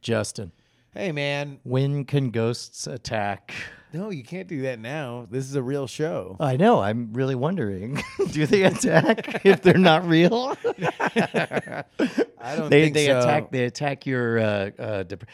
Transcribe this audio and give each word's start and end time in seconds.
Justin, 0.00 0.52
Hey, 0.94 1.12
man. 1.12 1.58
when 1.62 2.04
can 2.04 2.30
ghosts 2.30 2.86
attack? 2.86 3.52
No, 3.92 4.10
you 4.10 4.22
can't 4.22 4.46
do 4.48 4.62
that 4.62 4.78
now. 4.78 5.26
This 5.30 5.44
is 5.46 5.56
a 5.56 5.62
real 5.62 5.86
show. 5.88 6.36
I 6.38 6.56
know. 6.56 6.80
I'm 6.80 7.12
really 7.12 7.34
wondering. 7.34 8.00
Do 8.30 8.46
they 8.46 8.62
attack 8.62 9.44
if 9.44 9.62
they're 9.62 9.74
not 9.78 10.06
real? 10.06 10.56
I 11.20 11.84
don't 12.56 12.70
they 12.70 12.82
think 12.84 12.94
they 12.94 13.06
so. 13.06 13.18
attack. 13.18 13.50
They 13.50 13.64
attack 13.64 14.06
your. 14.06 14.38
Uh, 14.38 14.70
uh, 14.78 15.02
dep- 15.02 15.24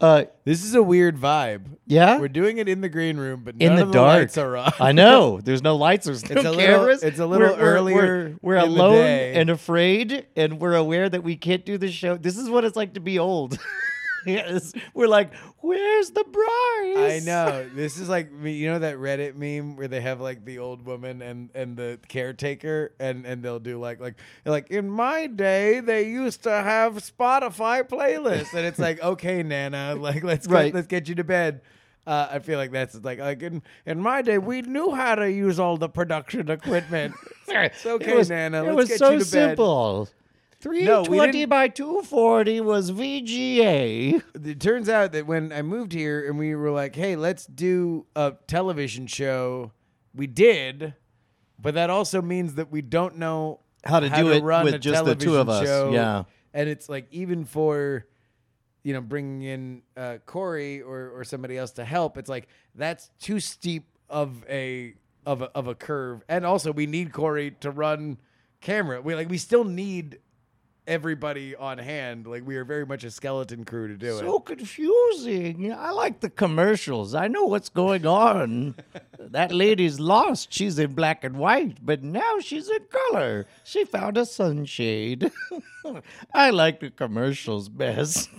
uh, 0.00 0.24
This 0.44 0.64
is 0.64 0.74
a 0.76 0.82
weird 0.82 1.16
vibe. 1.16 1.62
yeah. 1.86 2.18
We're 2.20 2.28
doing 2.28 2.58
it 2.58 2.68
in 2.68 2.80
the 2.80 2.88
green 2.88 3.16
room, 3.16 3.42
but 3.44 3.56
in 3.58 3.74
the 3.76 3.82
of 3.82 3.90
dark. 3.92 4.20
lights 4.20 4.38
are 4.38 4.56
on. 4.56 4.72
I 4.80 4.92
know. 4.92 5.40
There's 5.40 5.62
no 5.62 5.74
lights. 5.76 6.06
There's 6.06 6.28
no 6.28 6.36
It's 6.36 6.44
a 6.44 6.50
little- 6.52 6.78
cameras. 6.78 7.02
it's 7.02 7.18
a 7.18 7.26
little 7.26 7.48
We're- 7.48 7.60
earlier 7.60 7.96
We're, 7.96 8.36
we're 8.56 8.60
the 8.60 8.66
alone 8.68 9.06
and 9.06 9.50
afraid, 9.50 10.26
and 10.36 10.60
we're 10.60 10.74
aware 10.76 11.08
that 11.08 11.22
we 11.24 11.36
can't 11.36 11.64
do 11.64 11.78
the 11.78 11.90
show. 11.90 12.16
This 12.16 12.36
is 12.38 12.48
what 12.50 12.64
it's 12.64 12.76
like 12.76 12.94
to 12.94 13.00
be 13.00 13.18
old. 13.18 13.58
Yes. 14.26 14.72
We're 14.94 15.08
like, 15.08 15.34
where's 15.60 16.10
the 16.10 16.24
bride? 16.24 17.12
I 17.12 17.20
know. 17.24 17.68
This 17.74 17.98
is 17.98 18.08
like 18.08 18.30
you 18.42 18.66
know 18.70 18.78
that 18.80 18.96
Reddit 18.96 19.34
meme 19.36 19.76
where 19.76 19.88
they 19.88 20.00
have 20.00 20.20
like 20.20 20.44
the 20.44 20.58
old 20.58 20.84
woman 20.84 21.22
and 21.22 21.50
and 21.54 21.76
the 21.76 21.98
caretaker 22.08 22.92
and 22.98 23.24
and 23.26 23.42
they'll 23.42 23.58
do 23.60 23.78
like 23.78 24.00
like 24.00 24.16
like 24.44 24.70
in 24.70 24.88
my 24.88 25.26
day 25.26 25.80
they 25.80 26.08
used 26.08 26.42
to 26.44 26.50
have 26.50 26.94
Spotify 26.94 27.82
playlists 27.88 28.54
and 28.54 28.66
it's 28.66 28.78
like 28.78 29.02
okay 29.02 29.42
Nana 29.42 29.94
like 29.94 30.22
let's 30.24 30.46
Right. 30.46 30.66
get, 30.66 30.74
let's 30.74 30.86
get 30.86 31.08
you 31.08 31.14
to 31.16 31.24
bed. 31.24 31.60
Uh, 32.06 32.28
I 32.32 32.38
feel 32.40 32.58
like 32.58 32.70
that's 32.70 32.94
like 33.02 33.18
like 33.18 33.42
in, 33.42 33.62
in 33.86 33.98
my 33.98 34.20
day 34.20 34.36
we 34.36 34.60
knew 34.60 34.94
how 34.94 35.14
to 35.14 35.30
use 35.30 35.58
all 35.58 35.78
the 35.78 35.88
production 35.88 36.50
equipment. 36.50 37.14
it's 37.48 37.86
okay, 37.86 38.10
it 38.12 38.16
was, 38.16 38.28
Nana. 38.28 38.62
It 38.62 38.66
Let's 38.74 38.76
was 38.76 38.88
get 38.90 38.98
so 38.98 39.10
you 39.12 39.18
to 39.20 39.30
bed. 39.30 39.56
Simple. 40.72 40.84
No, 40.84 41.04
320 41.04 41.44
by 41.46 41.68
240 41.68 42.60
was 42.60 42.90
VGA. 42.90 44.22
it 44.46 44.60
turns 44.60 44.88
out 44.88 45.12
that 45.12 45.26
when 45.26 45.52
I 45.52 45.62
moved 45.62 45.92
here 45.92 46.26
and 46.26 46.38
we 46.38 46.54
were 46.54 46.70
like, 46.70 46.94
hey, 46.96 47.16
let's 47.16 47.46
do 47.46 48.06
a 48.16 48.34
television 48.46 49.06
show, 49.06 49.72
we 50.14 50.26
did, 50.26 50.94
but 51.60 51.74
that 51.74 51.90
also 51.90 52.22
means 52.22 52.54
that 52.54 52.70
we 52.70 52.82
don't 52.82 53.16
know 53.16 53.60
How 53.84 54.00
to 54.00 54.08
do 54.08 54.30
it 54.32 54.42
run 54.42 54.64
with 54.64 54.80
just 54.80 55.04
the 55.04 55.14
two 55.14 55.36
of 55.36 55.48
us. 55.48 55.64
show. 55.64 55.92
Yeah. 55.92 56.24
And 56.52 56.68
it's 56.68 56.88
like, 56.88 57.06
even 57.10 57.44
for, 57.44 58.06
you 58.82 58.92
know, 58.92 59.00
bringing 59.00 59.42
in 59.42 59.82
uh, 59.96 60.18
Corey 60.24 60.82
or, 60.82 61.10
or 61.10 61.24
somebody 61.24 61.58
else 61.58 61.72
to 61.72 61.84
help, 61.84 62.16
it's 62.16 62.28
like, 62.28 62.48
that's 62.74 63.10
too 63.20 63.40
steep 63.40 63.84
of 64.08 64.44
a, 64.48 64.94
of 65.26 65.42
a, 65.42 65.46
of 65.56 65.66
a 65.66 65.74
curve. 65.74 66.22
And 66.28 66.46
also, 66.46 66.72
we 66.72 66.86
need 66.86 67.12
Corey 67.12 67.50
to 67.60 67.70
run 67.70 68.18
camera. 68.60 69.00
We 69.00 69.14
like, 69.14 69.28
we 69.28 69.38
still 69.38 69.64
need 69.64 70.18
everybody 70.86 71.56
on 71.56 71.78
hand. 71.78 72.26
Like, 72.26 72.46
we 72.46 72.56
are 72.56 72.64
very 72.64 72.86
much 72.86 73.04
a 73.04 73.10
skeleton 73.10 73.64
crew 73.64 73.88
to 73.88 73.96
do 73.96 74.16
it. 74.16 74.20
So 74.20 74.40
confusing. 74.40 75.72
I 75.72 75.90
like 75.90 76.20
the 76.20 76.30
commercials. 76.30 77.14
I 77.14 77.28
know 77.28 77.44
what's 77.44 77.68
going 77.68 78.06
on. 78.06 78.74
that 79.18 79.52
lady's 79.52 80.00
lost. 80.00 80.52
She's 80.52 80.78
in 80.78 80.94
black 80.94 81.24
and 81.24 81.36
white, 81.36 81.84
but 81.84 82.02
now 82.02 82.38
she's 82.40 82.68
in 82.68 82.84
color. 82.90 83.46
She 83.64 83.84
found 83.84 84.16
a 84.16 84.26
sunshade. 84.26 85.30
I 86.34 86.50
like 86.50 86.80
the 86.80 86.90
commercials 86.90 87.68
best. 87.68 88.30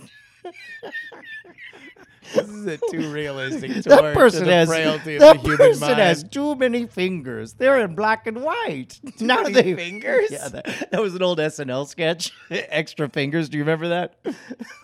This 2.34 2.48
is 2.48 2.66
a 2.66 2.78
too 2.90 3.12
realistic 3.12 3.70
That 3.84 4.14
person 4.14 4.40
to 4.40 4.46
the 4.46 4.52
has 4.52 4.68
frailty 4.68 5.14
of 5.16 5.20
that 5.20 5.36
the 5.36 5.40
human 5.42 5.58
person 5.58 5.80
mind. 5.80 5.98
has 6.00 6.24
too 6.24 6.54
many 6.54 6.86
fingers. 6.86 7.54
They're 7.54 7.80
in 7.80 7.94
black 7.94 8.26
and 8.26 8.42
white. 8.42 9.00
now 9.20 9.42
many 9.42 9.52
they 9.54 9.74
fingers? 9.74 10.30
Yeah, 10.30 10.48
that, 10.48 10.90
that 10.90 11.00
was 11.00 11.14
an 11.14 11.22
old 11.22 11.38
SNL 11.38 11.86
sketch. 11.86 12.32
Extra 12.50 13.08
fingers. 13.08 13.48
Do 13.48 13.58
you 13.58 13.64
remember 13.64 13.88
that? 13.88 14.16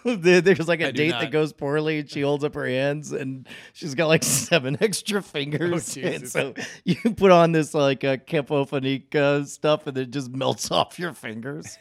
There's 0.05 0.69
like 0.69 0.81
a 0.81 0.89
I 0.89 0.91
date 0.93 1.13
that 1.13 1.31
goes 1.31 1.53
poorly, 1.53 2.01
and 2.01 2.11
she 2.11 2.21
holds 2.21 2.45
up 2.45 2.55
her 2.55 2.67
hands, 2.67 3.13
and 3.13 3.49
she's 3.73 3.95
got 3.95 4.07
like 4.07 4.23
seven 4.23 4.77
extra 4.81 5.23
fingers. 5.23 5.97
Oh, 5.97 6.01
Jesus. 6.01 6.33
so 6.33 6.55
you 6.85 6.97
put 7.15 7.31
on 7.31 7.53
this 7.53 7.75
like 7.75 8.05
uh, 8.05 8.17
Capophonique 8.19 9.15
uh, 9.15 9.45
stuff, 9.45 9.87
and 9.87 9.97
it 9.99 10.11
just 10.11 10.31
melts 10.31 10.71
off 10.71 10.99
your 10.99 11.13
fingers. 11.13 11.79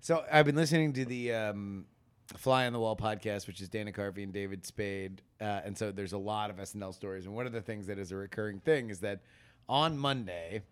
So 0.00 0.24
I've 0.32 0.46
been 0.46 0.56
listening 0.56 0.94
to 0.94 1.04
the 1.04 1.32
um, 1.34 1.84
Fly 2.36 2.66
on 2.66 2.72
the 2.72 2.80
Wall 2.80 2.96
podcast, 2.96 3.46
which 3.46 3.60
is 3.60 3.68
Dana 3.68 3.92
Carvey 3.92 4.22
and 4.22 4.32
David 4.32 4.64
Spade, 4.64 5.20
uh, 5.40 5.60
and 5.64 5.76
so 5.76 5.90
there's 5.90 6.12
a 6.12 6.18
lot 6.18 6.50
of 6.50 6.56
SNL 6.56 6.94
stories. 6.94 7.26
And 7.26 7.34
one 7.34 7.46
of 7.46 7.52
the 7.52 7.60
things 7.60 7.86
that 7.88 7.98
is 7.98 8.12
a 8.12 8.16
recurring 8.16 8.60
thing 8.60 8.90
is 8.90 9.00
that 9.00 9.20
on 9.68 9.98
Monday 9.98 10.62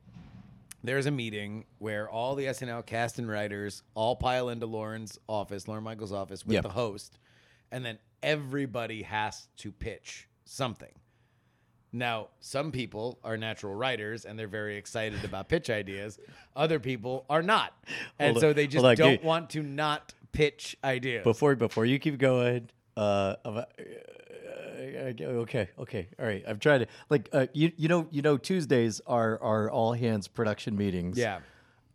there's 0.84 1.06
a 1.06 1.10
meeting 1.10 1.64
where 1.78 2.08
all 2.08 2.34
the 2.36 2.44
SNL 2.46 2.86
cast 2.86 3.18
and 3.18 3.28
writers 3.28 3.82
all 3.94 4.14
pile 4.14 4.48
into 4.48 4.66
Lorne's 4.66 5.18
office, 5.28 5.66
Lorne 5.66 5.82
Michaels' 5.82 6.12
office, 6.12 6.46
with 6.46 6.54
Yep. 6.54 6.62
the 6.62 6.68
host, 6.70 7.18
and 7.72 7.84
then 7.84 7.98
everybody 8.22 9.02
has 9.02 9.48
to 9.58 9.72
pitch 9.72 10.28
something. 10.44 10.92
Now, 11.90 12.28
some 12.40 12.70
people 12.70 13.18
are 13.24 13.36
natural 13.38 13.74
writers 13.74 14.26
and 14.26 14.38
they're 14.38 14.46
very 14.46 14.76
excited 14.76 15.24
about 15.24 15.48
pitch 15.48 15.70
ideas. 15.70 16.18
Other 16.54 16.78
people 16.78 17.24
are 17.30 17.42
not. 17.42 17.72
And 18.18 18.32
Hold 18.34 18.42
so 18.42 18.52
they 18.52 18.66
just 18.66 18.84
on, 18.84 18.94
don't 18.94 19.24
want 19.24 19.48
to 19.50 19.62
not 19.62 20.12
pitch 20.32 20.76
ideas. 20.84 21.24
Before 21.24 21.54
before 21.56 21.84
you 21.86 21.98
keep 21.98 22.18
going, 22.18 22.68
uh, 22.96 23.34
uh, 23.44 23.64
okay, 25.20 25.68
okay, 25.78 26.08
all 26.18 26.26
right. 26.26 26.44
I'm 26.46 26.58
trying 26.58 26.80
to 26.80 26.86
like 27.10 27.28
uh, 27.32 27.46
you 27.52 27.72
you 27.76 27.88
know 27.88 28.06
you 28.10 28.22
know 28.22 28.36
Tuesdays 28.36 29.00
are 29.06 29.40
are 29.42 29.70
all 29.70 29.92
hands 29.92 30.28
production 30.28 30.76
meetings. 30.76 31.18
yeah. 31.18 31.40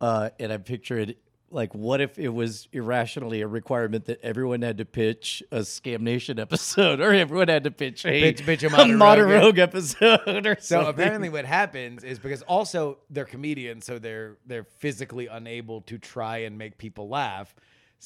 uh, 0.02 0.30
and 0.40 0.52
I 0.52 0.58
pictured 0.58 1.16
like 1.50 1.74
what 1.76 2.02
if 2.02 2.18
it 2.18 2.30
was 2.30 2.68
irrationally 2.74 3.42
a 3.42 3.48
requirement 3.48 4.06
that 4.06 4.20
everyone 4.24 4.64
had 4.64 4.80
to 4.80 4.86
pitch 4.86 5.44
a 5.52 5.60
Scam 5.60 6.00
Nation 6.02 6.40
episode, 6.40 7.00
or 7.00 7.14
everyone 7.14 7.48
had 7.48 7.64
to 7.66 7.72
pitch 7.72 8.06
a 8.06 8.20
Pitch- 8.34 8.46
pitch 8.46 8.64
a 8.64 8.68
a 8.68 8.70
Modern 8.72 8.98
Modern 8.98 9.30
Rogue. 9.30 9.44
Rogue 9.44 9.60
episode, 9.60 10.46
or 10.48 10.58
So 10.60 10.78
something. 10.78 10.90
apparently 10.90 11.30
what 11.30 11.46
happens 11.46 12.04
is 12.04 12.18
because 12.20 12.42
also 12.44 12.98
they're 13.10 13.26
comedians, 13.26 13.86
so 13.86 14.00
they're 14.00 14.38
they're 14.48 14.64
physically 14.80 15.28
unable 15.28 15.82
to 15.82 15.98
try 15.98 16.40
and 16.40 16.58
make 16.58 16.78
people 16.78 17.08
laugh. 17.08 17.54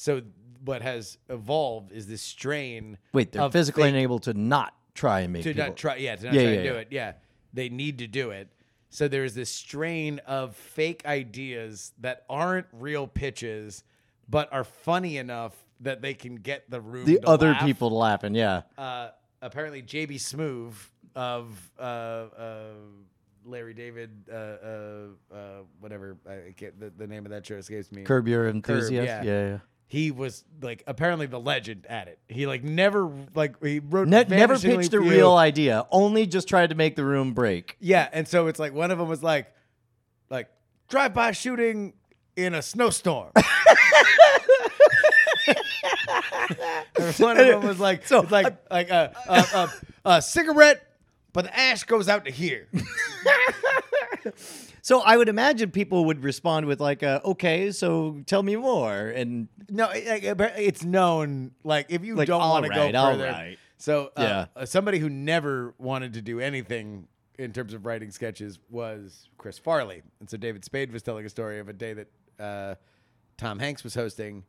So 0.00 0.22
what 0.64 0.80
has 0.82 1.18
evolved 1.28 1.90
is 1.92 2.06
this 2.06 2.22
strain 2.22 2.98
wait, 3.12 3.32
they're 3.32 3.42
of 3.42 3.52
physically 3.52 3.82
fake- 3.84 3.94
unable 3.94 4.20
to 4.20 4.32
not 4.34 4.72
try 4.94 5.20
and 5.20 5.32
make 5.32 5.42
to 5.42 5.50
people. 5.50 5.66
not 5.66 5.76
try 5.76 5.96
yeah 5.96 6.14
to 6.16 6.24
not 6.26 6.34
Yeah, 6.34 6.42
try 6.42 6.50
yeah, 6.50 6.56
to 6.56 6.62
do 6.68 6.74
yeah. 6.74 6.80
it 6.80 6.88
yeah 6.90 7.12
they 7.52 7.68
need 7.68 7.98
to 7.98 8.06
do 8.06 8.30
it 8.30 8.48
so 8.90 9.06
there's 9.08 9.34
this 9.34 9.50
strain 9.50 10.20
of 10.26 10.56
fake 10.56 11.02
ideas 11.06 11.92
that 12.00 12.24
aren't 12.28 12.66
real 12.72 13.06
pitches 13.06 13.82
but 14.28 14.52
are 14.52 14.64
funny 14.64 15.16
enough 15.16 15.54
that 15.80 16.00
they 16.02 16.14
can 16.14 16.34
get 16.36 16.68
the 16.70 16.80
room 16.80 17.04
the 17.06 17.18
to 17.20 17.28
other 17.28 17.50
laugh. 17.52 17.64
people 17.64 17.90
laughing. 17.90 18.34
Yeah, 18.34 18.62
uh, 18.76 19.10
apparently 19.40 19.82
JB 19.82 20.14
Smoove 20.16 20.74
of 21.14 21.70
uh, 21.78 21.82
uh, 21.82 22.58
Larry 23.44 23.74
David 23.74 24.10
uh, 24.30 24.34
uh, 24.34 25.06
uh, 25.32 25.36
whatever 25.80 26.16
I 26.28 26.52
can't, 26.56 26.78
the, 26.80 26.90
the 26.90 27.06
name 27.06 27.24
of 27.24 27.30
that 27.30 27.46
show 27.46 27.54
escapes 27.54 27.90
me 27.92 28.02
curb 28.02 28.26
your 28.28 28.48
enthusiasm. 28.48 29.04
yeah. 29.06 29.22
yeah, 29.22 29.48
yeah. 29.50 29.58
He 29.90 30.10
was 30.10 30.44
like 30.62 30.84
apparently 30.86 31.24
the 31.26 31.40
legend 31.40 31.86
at 31.88 32.08
it 32.08 32.18
he 32.28 32.46
like 32.46 32.62
never 32.62 33.10
like 33.34 33.54
he 33.64 33.78
wrote 33.80 34.06
Ne- 34.06 34.24
never 34.28 34.56
pitched 34.58 34.92
a 34.94 35.00
few- 35.00 35.10
real 35.10 35.34
idea. 35.34 35.86
Only 35.90 36.26
just 36.26 36.46
tried 36.46 36.68
to 36.70 36.76
make 36.76 36.94
the 36.94 37.04
room 37.04 37.32
break. 37.32 37.76
Yeah, 37.80 38.06
and 38.12 38.28
so 38.28 38.46
it's 38.48 38.58
like 38.60 38.72
one 38.74 38.90
of 38.90 38.98
them 38.98 39.08
was 39.08 39.22
like, 39.22 39.52
like 40.30 40.48
drive 40.88 41.14
by 41.14 41.32
shooting 41.32 41.94
in 42.36 42.54
a 42.54 42.62
snowstorm. 42.62 43.32
One 47.18 47.38
of 47.38 47.46
them 47.46 47.62
was 47.66 47.80
like, 47.80 48.06
So, 48.06 48.22
it's 48.22 48.30
like 48.30 48.56
like 48.70 48.90
a, 48.90 49.12
a, 49.28 49.34
a, 49.34 49.72
a 50.16 50.22
cigarette, 50.22 50.86
but 51.32 51.46
the 51.46 51.58
ash 51.58 51.82
goes 51.84 52.08
out 52.08 52.24
to 52.26 52.30
here. 52.30 52.68
So 54.88 55.02
I 55.02 55.18
would 55.18 55.28
imagine 55.28 55.70
people 55.70 56.06
would 56.06 56.24
respond 56.24 56.64
with 56.64 56.80
like, 56.80 57.02
uh, 57.02 57.20
"Okay, 57.22 57.72
so 57.72 58.22
tell 58.24 58.42
me 58.42 58.56
more." 58.56 59.08
And 59.08 59.48
No, 59.68 59.90
it- 59.90 60.40
it's 60.56 60.82
known. 60.82 61.50
Like 61.62 61.88
if 61.90 62.06
you 62.06 62.14
Like, 62.14 62.26
don't 62.26 62.40
all 62.40 62.52
want 62.54 62.64
to 62.64 62.70
right, 62.70 62.90
go 62.94 62.98
all 62.98 63.12
further, 63.12 63.24
right. 63.26 63.58
so 63.76 64.06
uh, 64.16 64.22
Yeah. 64.22 64.46
uh, 64.56 64.64
somebody 64.64 64.98
who 64.98 65.10
never 65.10 65.74
wanted 65.76 66.14
to 66.14 66.22
do 66.22 66.40
anything 66.40 67.06
in 67.38 67.52
terms 67.52 67.74
of 67.74 67.84
writing 67.84 68.10
sketches 68.10 68.60
was 68.70 69.28
Chris 69.36 69.58
Farley, 69.58 70.00
and 70.20 70.30
so 70.30 70.38
David 70.38 70.64
Spade 70.64 70.90
was 70.90 71.02
telling 71.02 71.26
a 71.26 71.28
story 71.28 71.58
of 71.58 71.68
a 71.68 71.74
day 71.74 71.92
that 71.92 72.08
uh, 72.40 72.74
Tom 73.36 73.58
Hanks 73.58 73.84
was 73.84 73.94
hosting. 73.94 74.44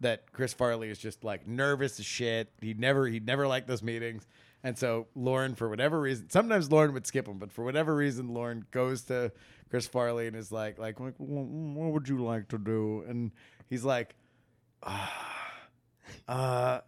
That 0.00 0.32
Chris 0.32 0.54
Farley 0.54 0.88
is 0.88 0.98
just 0.98 1.24
like 1.24 1.46
nervous 1.46 2.00
as 2.00 2.06
shit. 2.06 2.50
He 2.62 2.72
never 2.72 3.06
he 3.06 3.20
never 3.20 3.46
liked 3.46 3.66
those 3.68 3.82
meetings, 3.82 4.26
and 4.64 4.78
so 4.78 5.08
Lorne, 5.14 5.56
for 5.56 5.68
whatever 5.68 6.00
reason, 6.00 6.30
sometimes 6.30 6.72
Lorne 6.72 6.94
would 6.94 7.06
skip 7.06 7.26
them, 7.26 7.36
but 7.38 7.52
for 7.52 7.64
whatever 7.64 7.94
reason, 7.94 8.32
Lorne 8.32 8.64
goes 8.70 9.02
to 9.02 9.30
Chris 9.70 9.86
Farley 9.86 10.26
and 10.26 10.36
is 10.36 10.50
like, 10.50 10.78
like, 10.78 10.98
like, 11.00 11.14
what 11.18 11.92
would 11.92 12.08
you 12.08 12.24
like 12.24 12.48
to 12.48 12.58
do? 12.58 13.04
And 13.06 13.32
he's 13.68 13.84
like, 13.84 14.14
uh, 16.28 16.80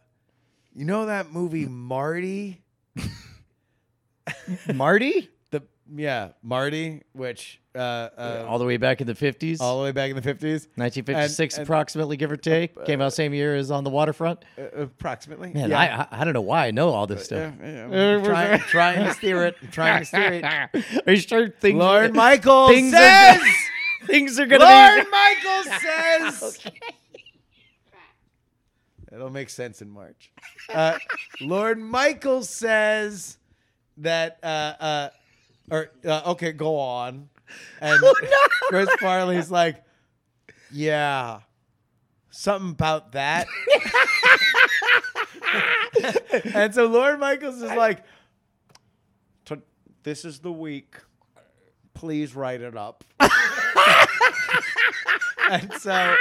you 0.74 0.84
know 0.84 1.06
that 1.06 1.32
movie 1.32 1.66
Marty? 1.66 2.62
Marty, 4.74 5.28
yeah, 5.94 6.28
Marty, 6.42 7.02
which 7.12 7.60
uh, 7.74 7.78
uh, 7.78 8.44
all 8.48 8.58
the 8.58 8.64
way 8.64 8.76
back 8.76 9.00
in 9.00 9.06
the 9.06 9.14
50s. 9.14 9.60
all 9.60 9.78
the 9.78 9.84
way 9.84 9.92
back 9.92 10.10
in 10.10 10.16
the 10.16 10.22
fifties, 10.22 10.68
1956, 10.76 11.54
and- 11.54 11.60
and- 11.60 11.68
approximately, 11.68 12.16
give 12.16 12.30
or 12.30 12.36
take. 12.36 12.84
Came 12.84 13.00
out 13.00 13.12
same 13.12 13.32
year 13.34 13.54
as 13.56 13.70
On 13.70 13.82
the 13.84 13.90
Waterfront. 13.90 14.44
uh, 14.58 14.62
approximately. 14.82 15.52
Man, 15.52 15.70
yeah. 15.70 15.78
I, 16.10 16.16
I 16.16 16.20
I 16.20 16.24
don't 16.24 16.34
know 16.34 16.40
why 16.40 16.66
I 16.66 16.70
know 16.70 16.90
all 16.90 17.06
this 17.06 17.24
stuff. 17.24 17.54
Yeah, 17.60 17.86
yeah, 17.90 18.16
I'm 18.16 18.24
trying, 18.24 18.58
trying 18.68 19.04
to 19.04 19.14
steer 19.14 19.46
it. 19.46 19.56
Trying 19.72 20.00
to 20.00 20.04
steer 20.06 20.32
it. 20.32 20.44
Are 21.06 21.12
you 21.12 21.16
sure 21.20 21.48
things? 21.48 21.78
Lord 21.78 22.14
Michael 22.14 22.68
things 22.68 22.92
says. 22.92 23.40
Are, 23.40 23.46
things 24.06 24.38
are 24.40 24.46
gonna 24.46 24.64
Lord 24.64 25.04
be. 25.04 25.10
Michael 25.10 25.72
says. 25.80 26.58
It'll 29.12 29.30
make 29.30 29.50
sense 29.50 29.82
in 29.82 29.90
March. 29.90 30.30
Uh, 30.72 30.96
Lord 31.40 31.78
Michael 31.80 32.42
says 32.42 33.38
that. 33.98 34.38
Uh, 34.42 34.46
uh, 34.80 35.08
or 35.70 35.90
uh, 36.04 36.22
okay, 36.26 36.52
go 36.52 36.78
on. 36.78 37.28
And 37.80 38.00
Chris 38.68 38.88
Farley's 39.00 39.50
like, 39.50 39.82
yeah, 40.72 41.40
something 42.30 42.70
about 42.70 43.12
that. 43.12 43.46
and 46.54 46.74
so 46.74 46.86
Lord 46.86 47.18
Michaels 47.18 47.56
is 47.56 47.72
like, 47.72 48.04
this 50.02 50.24
is 50.24 50.38
the 50.38 50.52
week. 50.52 50.96
Please 51.94 52.34
write 52.34 52.62
it 52.62 52.76
up. 52.76 53.04
and 55.50 55.72
so 55.74 56.16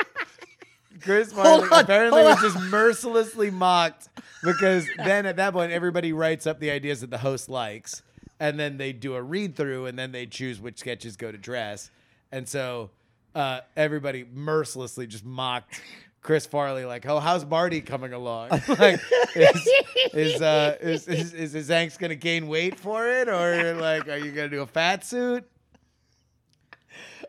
Chris 1.01 1.31
Farley 1.31 1.69
on, 1.69 1.84
apparently 1.84 2.24
was 2.24 2.42
just 2.42 2.60
mercilessly 2.60 3.50
mocked 3.51 4.10
because 4.44 4.86
then 4.98 5.25
at 5.25 5.38
that 5.38 5.54
point 5.54 5.72
everybody 5.72 6.12
writes 6.12 6.46
up 6.46 6.60
the 6.60 6.72
ideas 6.72 7.01
that 7.01 7.10
the 7.10 7.18
host 7.18 7.48
likes 7.48 8.01
and 8.39 8.59
then 8.59 8.77
they 8.77 8.94
do 8.94 9.15
a 9.15 9.21
read 9.21 9.56
through 9.56 9.86
and 9.88 9.97
then 9.97 10.12
they 10.12 10.25
choose 10.25 10.59
which 10.59 10.80
sketches 10.80 11.15
go 11.15 11.31
to 11.31 11.38
dress. 11.38 11.91
And 12.31 12.47
so 12.47 12.89
uh, 13.36 13.62
everybody 13.75 14.25
mercilessly 14.33 15.07
just 15.07 15.25
mocked 15.25 15.81
Chris 16.21 16.45
Farley 16.45 16.86
like, 16.86 17.06
"Oh, 17.06 17.19
how's 17.19 17.45
Marty 17.45 17.81
coming 17.81 18.13
along? 18.13 18.50
like, 18.68 19.00
is 19.36 19.69
is, 20.13 20.41
uh, 20.41 20.77
is 20.81 21.07
is 21.07 21.33
is 21.33 21.53
his 21.53 21.97
gonna 21.97 22.15
gain 22.15 22.47
weight 22.47 22.80
for 22.80 23.07
it, 23.07 23.30
or 23.30 23.75
like, 23.75 24.07
are 24.07 24.18
you 24.18 24.31
gonna 24.31 24.50
do 24.50 24.62
a 24.62 24.68
fat 24.68 25.06
suit?" 25.06 25.50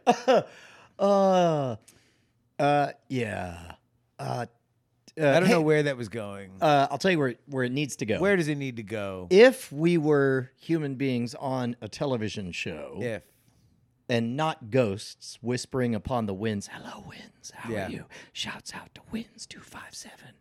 Uh, 0.98 1.76
uh, 2.58 2.88
yeah. 3.08 3.72
Uh, 4.18 4.44
uh, 5.18 5.28
I 5.28 5.32
don't 5.40 5.46
hey, 5.46 5.52
know 5.52 5.62
where 5.62 5.82
that 5.84 5.96
was 5.96 6.08
going. 6.08 6.50
Uh, 6.60 6.88
I'll 6.90 6.98
tell 6.98 7.10
you 7.10 7.18
where 7.18 7.34
where 7.46 7.64
it 7.64 7.72
needs 7.72 7.96
to 7.96 8.06
go. 8.06 8.18
where 8.20 8.36
does 8.36 8.48
it 8.48 8.56
need 8.56 8.76
to 8.76 8.82
go? 8.82 9.26
if 9.30 9.70
we 9.72 9.96
were 9.98 10.50
human 10.58 10.94
beings 10.96 11.34
on 11.36 11.76
a 11.80 11.88
television 11.88 12.52
show 12.52 12.98
If 13.00 13.22
and 14.08 14.36
not 14.36 14.70
ghosts 14.70 15.38
whispering 15.40 15.94
upon 15.94 16.26
the 16.26 16.34
winds, 16.34 16.68
"Hello, 16.72 17.04
winds. 17.08 17.52
How 17.54 17.70
Yeah. 17.72 17.86
are 17.86 17.90
you?" 17.90 18.04
Shouts 18.32 18.74
out 18.74 18.94
to 18.96 19.00
winds 19.12 19.46
two 19.46 19.60
five 19.60 19.94
seven, 19.94 20.34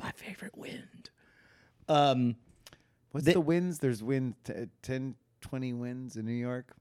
my 0.00 0.10
favorite 0.12 0.56
wind. 0.56 1.10
Um, 1.88 2.36
what's 3.10 3.26
The- 3.26 3.32
the, 3.34 3.40
winds? 3.40 3.78
There's 3.80 4.02
wind 4.02 4.34
t- 4.44 4.68
10, 4.82 5.16
20 5.40 5.72
winds 5.72 6.16
in 6.16 6.24
New 6.26 6.32
York. 6.32 6.74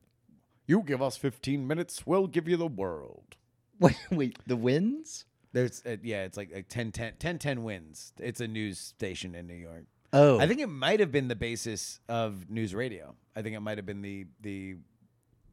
You 0.66 0.82
give 0.82 1.02
us 1.02 1.18
fifteen 1.18 1.68
minutes, 1.68 2.06
we'll 2.08 2.28
give 2.28 2.48
you 2.48 2.56
the 2.58 2.68
world. 2.68 3.36
wait, 3.80 3.98
wait, 4.12 4.38
the 4.48 4.56
winds? 4.56 5.26
There's 5.54 5.84
uh, 5.86 5.98
yeah, 6.02 6.24
it's 6.24 6.36
like 6.36 6.54
like 6.54 6.68
10, 6.68 6.92
10, 6.92 7.14
10, 7.20 7.40
10 7.40 7.64
wins. 7.64 8.14
It's 8.20 8.42
a 8.42 8.48
news 8.48 8.80
station 8.80 9.36
in 9.36 9.48
New 9.48 9.54
York. 9.54 9.86
Oh, 10.12 10.40
I 10.40 10.48
think 10.48 10.60
it 10.60 10.68
might 10.68 11.00
have 11.00 11.12
been 11.12 11.28
the 11.28 11.36
basis 11.36 12.00
of 12.10 12.50
news 12.50 12.76
radio. 12.76 13.16
I 13.36 13.42
think 13.42 13.56
it 13.56 13.60
might 13.62 13.78
have 13.78 13.86
been 13.86 14.02
the 14.02 14.26
the 14.42 14.76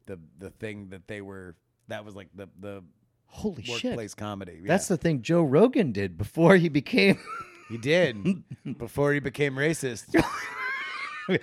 the 0.07 0.19
the 0.39 0.49
thing 0.49 0.89
that 0.89 1.07
they 1.07 1.21
were 1.21 1.55
that 1.87 2.03
was 2.03 2.15
like 2.15 2.29
the 2.35 2.47
the 2.59 2.83
holy 3.27 3.63
shit. 3.63 3.85
workplace 3.85 4.13
comedy. 4.13 4.59
Yeah. 4.61 4.67
That's 4.67 4.87
the 4.87 4.97
thing 4.97 5.21
Joe 5.21 5.43
Rogan 5.43 5.91
did 5.91 6.17
before 6.17 6.57
he 6.57 6.69
became. 6.69 7.19
he 7.69 7.77
did 7.77 8.43
before 8.77 9.13
he 9.13 9.19
became 9.19 9.55
racist. 9.55 10.13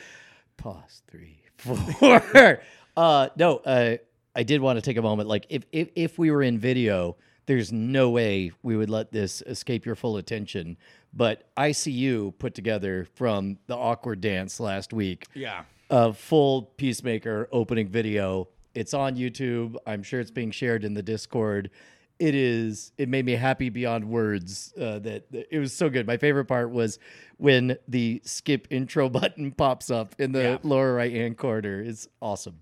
Pause 0.57 1.03
three, 1.09 1.43
four. 1.57 2.61
uh, 2.97 3.29
no, 3.37 3.57
uh, 3.59 3.97
I 4.35 4.43
did 4.43 4.61
want 4.61 4.77
to 4.77 4.83
take 4.83 4.97
a 4.97 5.03
moment. 5.03 5.29
Like, 5.29 5.47
if, 5.49 5.65
if 5.71 5.89
if 5.95 6.19
we 6.19 6.31
were 6.33 6.43
in 6.43 6.59
video, 6.59 7.17
there's 7.49 7.73
no 7.73 8.11
way 8.11 8.53
we 8.62 8.77
would 8.77 8.91
let 8.91 9.11
this 9.11 9.43
escape 9.47 9.85
your 9.87 9.95
full 9.97 10.19
attention. 10.19 10.77
But 11.15 11.49
ICU 11.56 12.39
put 12.39 12.55
together 12.55 13.06
from 13.15 13.56
the 13.67 13.75
awkward 13.77 14.21
dance 14.21 14.61
last 14.61 14.93
week 14.93 15.25
Yeah. 15.35 15.65
a 15.91 16.12
full 16.12 16.62
Peacemaker 16.77 17.49
opening 17.50 17.89
video. 17.89 18.49
It's 18.75 18.93
on 18.93 19.17
YouTube. 19.17 19.77
I'm 19.87 20.03
sure 20.03 20.21
it's 20.21 20.31
being 20.31 20.50
shared 20.50 20.85
in 20.85 20.93
the 20.93 21.03
Discord. 21.03 21.71
It 22.19 22.35
is. 22.35 22.93
It 22.99 23.09
made 23.09 23.25
me 23.25 23.33
happy 23.33 23.71
beyond 23.71 24.05
words. 24.11 24.75
Uh, 24.79 24.99
that, 24.99 25.33
that- 25.33 25.47
it 25.50 25.59
was 25.59 25.73
so 25.73 25.89
good. 25.89 26.06
My 26.06 26.19
favorite 26.19 26.45
part 26.45 26.71
was 26.71 26.99
when 27.39 27.79
the 27.89 28.21
skip 28.25 28.69
intro 28.71 29.09
button 29.21 29.53
pops 29.53 29.91
up 29.91 30.15
in 30.19 30.33
the 30.33 30.43
Yeah. 30.43 30.59
lower 30.62 30.93
right 30.95 31.12
hand 31.12 31.39
corner. 31.39 31.81
It's 31.81 32.09
awesome. 32.21 32.61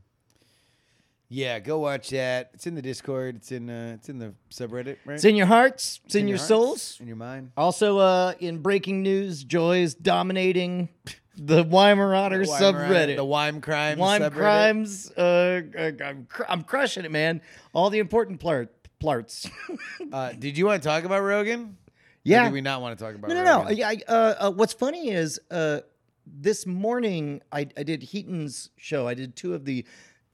Yeah, 1.28 1.58
go 1.58 1.78
watch 1.78 2.10
that. 2.10 2.50
It's 2.54 2.66
in 2.66 2.74
the 2.76 2.82
Discord. 2.82 3.36
It's 3.36 3.50
in 3.50 3.68
uh, 3.68 3.92
it's 3.96 4.08
in 4.08 4.18
the 4.18 4.32
subreddit, 4.50 4.98
right? 5.04 5.14
It's 5.14 5.24
in 5.24 5.34
your 5.34 5.46
hearts. 5.46 6.00
It's, 6.04 6.14
in, 6.14 6.28
your, 6.28 6.36
hearts, 6.38 6.48
souls. 6.48 6.98
in 7.00 7.08
your 7.08 7.16
mind. 7.16 7.50
Also, 7.56 7.98
uh, 7.98 8.34
in 8.38 8.58
breaking 8.58 9.02
news, 9.02 9.42
Joy's 9.42 9.94
dominating 9.94 10.88
the 11.36 11.64
Weimaraner 11.64 12.46
The 12.46 12.52
subreddit. 12.52 13.16
the 13.16 13.24
Wime 13.24 13.60
Crimes 13.60 13.98
Wine 13.98 14.20
subreddit. 14.20 14.32
crimes. 14.32 15.10
Uh, 15.12 15.62
I'm, 16.04 16.26
cr- 16.26 16.44
I'm 16.48 16.62
crushing 16.62 17.04
it, 17.04 17.10
man. 17.10 17.40
All 17.72 17.90
the 17.90 17.98
important 17.98 18.40
plart, 18.40 18.68
parts. 19.00 19.48
Uh, 20.12 20.30
did 20.32 20.56
you 20.56 20.64
want 20.66 20.80
to 20.80 20.88
talk 20.88 21.02
about 21.02 21.20
Rogan? 21.22 21.60
Or 21.62 21.74
Yeah. 22.22 22.44
did 22.44 22.52
we 22.52 22.60
not 22.60 22.80
want 22.80 22.96
to 22.96 23.04
talk 23.04 23.16
about 23.16 23.28
no, 23.28 23.34
no, 23.34 23.42
no. 23.44 23.58
Rogan? 23.62 23.76
Yeah. 23.76 23.88
I, 23.88 23.98
uh, 24.06 24.34
uh, 24.38 24.50
what's 24.52 24.72
funny 24.72 25.10
is 25.10 25.40
uh, 25.50 25.80
this 26.24 26.64
morning 26.64 27.42
I, 27.50 27.66
I 27.76 27.82
did 27.82 28.02
Heaton's 28.04 28.70
show. 28.76 29.08
I 29.08 29.14
did 29.14 29.34
two 29.34 29.52
of 29.54 29.64
the 29.64 29.84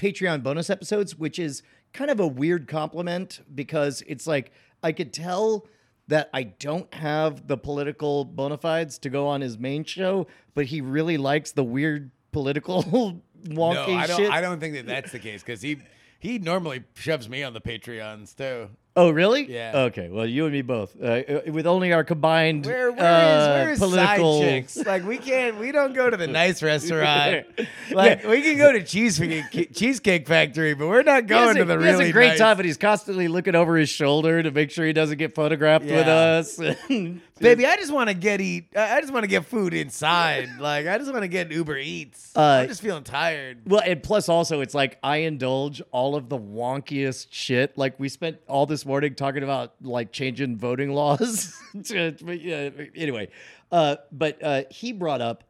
Patreon 0.03 0.43
bonus 0.43 0.69
episodes, 0.69 1.17
which 1.17 1.39
is 1.39 1.63
kind 1.93 2.11
of 2.11 2.19
a 2.19 2.27
weird 2.27 2.67
compliment 2.67 3.41
because 3.55 4.03
it's 4.09 4.27
like 4.27 4.51
I 4.83 4.91
could 4.91 5.13
tell 5.13 5.69
that 6.09 6.29
I 6.35 6.43
don't 6.43 6.93
have 6.93 7.47
the 7.47 7.57
political 7.57 8.25
bona 8.25 8.59
fides 8.59 8.99
to 8.99 9.09
go 9.09 9.29
on 9.29 9.41
his 9.41 9.57
main 9.59 9.85
show, 9.85 10.27
but 10.55 10.67
he 10.67 10.81
really 10.81 11.17
likes 11.19 11.53
the 11.53 11.63
weird 11.63 12.11
political 12.33 12.83
wonky 13.47 13.75
No, 13.87 13.95
I 13.95 14.07
don't. 14.09 14.17
shit. 14.17 14.31
I 14.31 14.41
don't 14.41 14.59
think 14.59 14.75
that 14.75 14.87
that's 14.87 15.13
the 15.13 15.21
case 15.21 15.43
because 15.43 15.63
he 15.63 15.79
he 16.19 16.39
normally 16.41 16.83
shoves 16.95 17.29
me 17.29 17.45
on 17.45 17.53
the 17.53 17.61
Patreons 17.61 18.35
too. 18.37 18.71
Oh, 18.95 19.11
really? 19.11 19.51
Yeah. 19.51 19.73
Okay. 19.87 20.09
Well, 20.11 20.27
you 20.27 20.45
and 20.45 20.53
me 20.53 20.61
both. 20.61 20.95
Uh, 21.01 21.07
uh, 21.07 21.41
with 21.47 21.67
only 21.67 21.95
our 21.95 22.05
combined 22.05 22.67
Where 22.67 22.93
where 22.93 22.99
is 22.99 23.03
uh, 23.03 23.53
where 23.55 23.73
is 23.73 23.79
political 23.79 24.41
side 24.41 24.47
chicks? 24.49 24.77
Like 24.77 25.07
we 25.07 25.17
can't 25.17 25.59
we 25.59 25.73
don't 25.73 25.95
go 25.95 26.11
to 26.11 26.17
the 26.17 26.27
nice 26.27 26.63
restaurant. 26.63 27.47
Like 27.91 28.25
we 28.25 28.43
can 28.43 28.59
go 28.59 28.71
to 28.73 28.83
cheesecake 28.85 29.75
cheesecake 29.75 30.29
factory, 30.29 30.75
but 30.75 30.89
we're 30.89 31.03
not 31.03 31.27
going 31.27 31.57
a- 31.57 31.61
to 31.61 31.65
the 31.65 31.73
he 31.79 31.85
really 31.85 31.91
has 32.05 32.09
a 32.11 32.13
great 32.13 32.29
nice. 32.29 32.39
time, 32.39 32.57
but 32.59 32.67
he's 32.67 32.77
constantly 32.77 33.29
looking 33.29 33.55
over 33.55 33.77
his 33.77 33.89
shoulder 33.89 34.43
to 34.43 34.51
make 34.51 34.71
sure 34.71 34.85
he 34.87 34.93
doesn't 34.93 35.17
get 35.19 35.35
photographed 35.35 35.87
with 35.87 36.07
us. 36.07 36.61
Baby, 37.43 37.67
I 37.67 37.77
just 37.77 37.93
want 37.93 38.09
to 38.09 38.15
get 38.15 38.41
eat. 38.41 38.69
I 38.77 38.97
I 38.97 39.01
just 39.01 39.13
want 39.13 39.25
to 39.25 39.29
get 39.29 39.45
food 39.45 39.75
inside. 39.75 40.49
Like 40.59 40.87
I 40.87 40.99
just 40.99 41.11
want 41.11 41.23
to 41.23 41.29
get 41.29 41.51
Uber 41.51 41.77
Eats. 41.79 42.33
Uh, 42.37 42.61
I'm 42.63 42.69
just 42.69 42.83
feeling 42.83 43.03
tired. 43.05 43.63
Well, 43.67 43.83
and 43.85 44.03
plus 44.03 44.29
also 44.29 44.61
it's 44.61 44.75
like 44.75 44.99
I 45.03 45.19
indulge 45.19 45.83
all 45.91 46.15
of 46.15 46.29
the 46.29 46.39
wonkiest 46.39 47.29
shit. 47.31 47.77
Like 47.77 47.99
we 47.99 48.09
spent 48.09 48.39
all 48.47 48.67
this 48.67 48.87
morning 48.87 49.15
talking 49.15 49.43
about 49.43 49.75
like 49.83 50.13
changing 50.13 50.57
voting 50.57 50.93
laws. 50.93 51.57
To- 51.85 52.15
but, 52.23 52.41
yeah, 52.41 52.69
anyway, 52.95 53.29
uh, 53.73 53.97
but 54.13 54.43
uh, 54.43 54.63
he 54.71 54.93
brought 54.93 55.21
up 55.23 55.45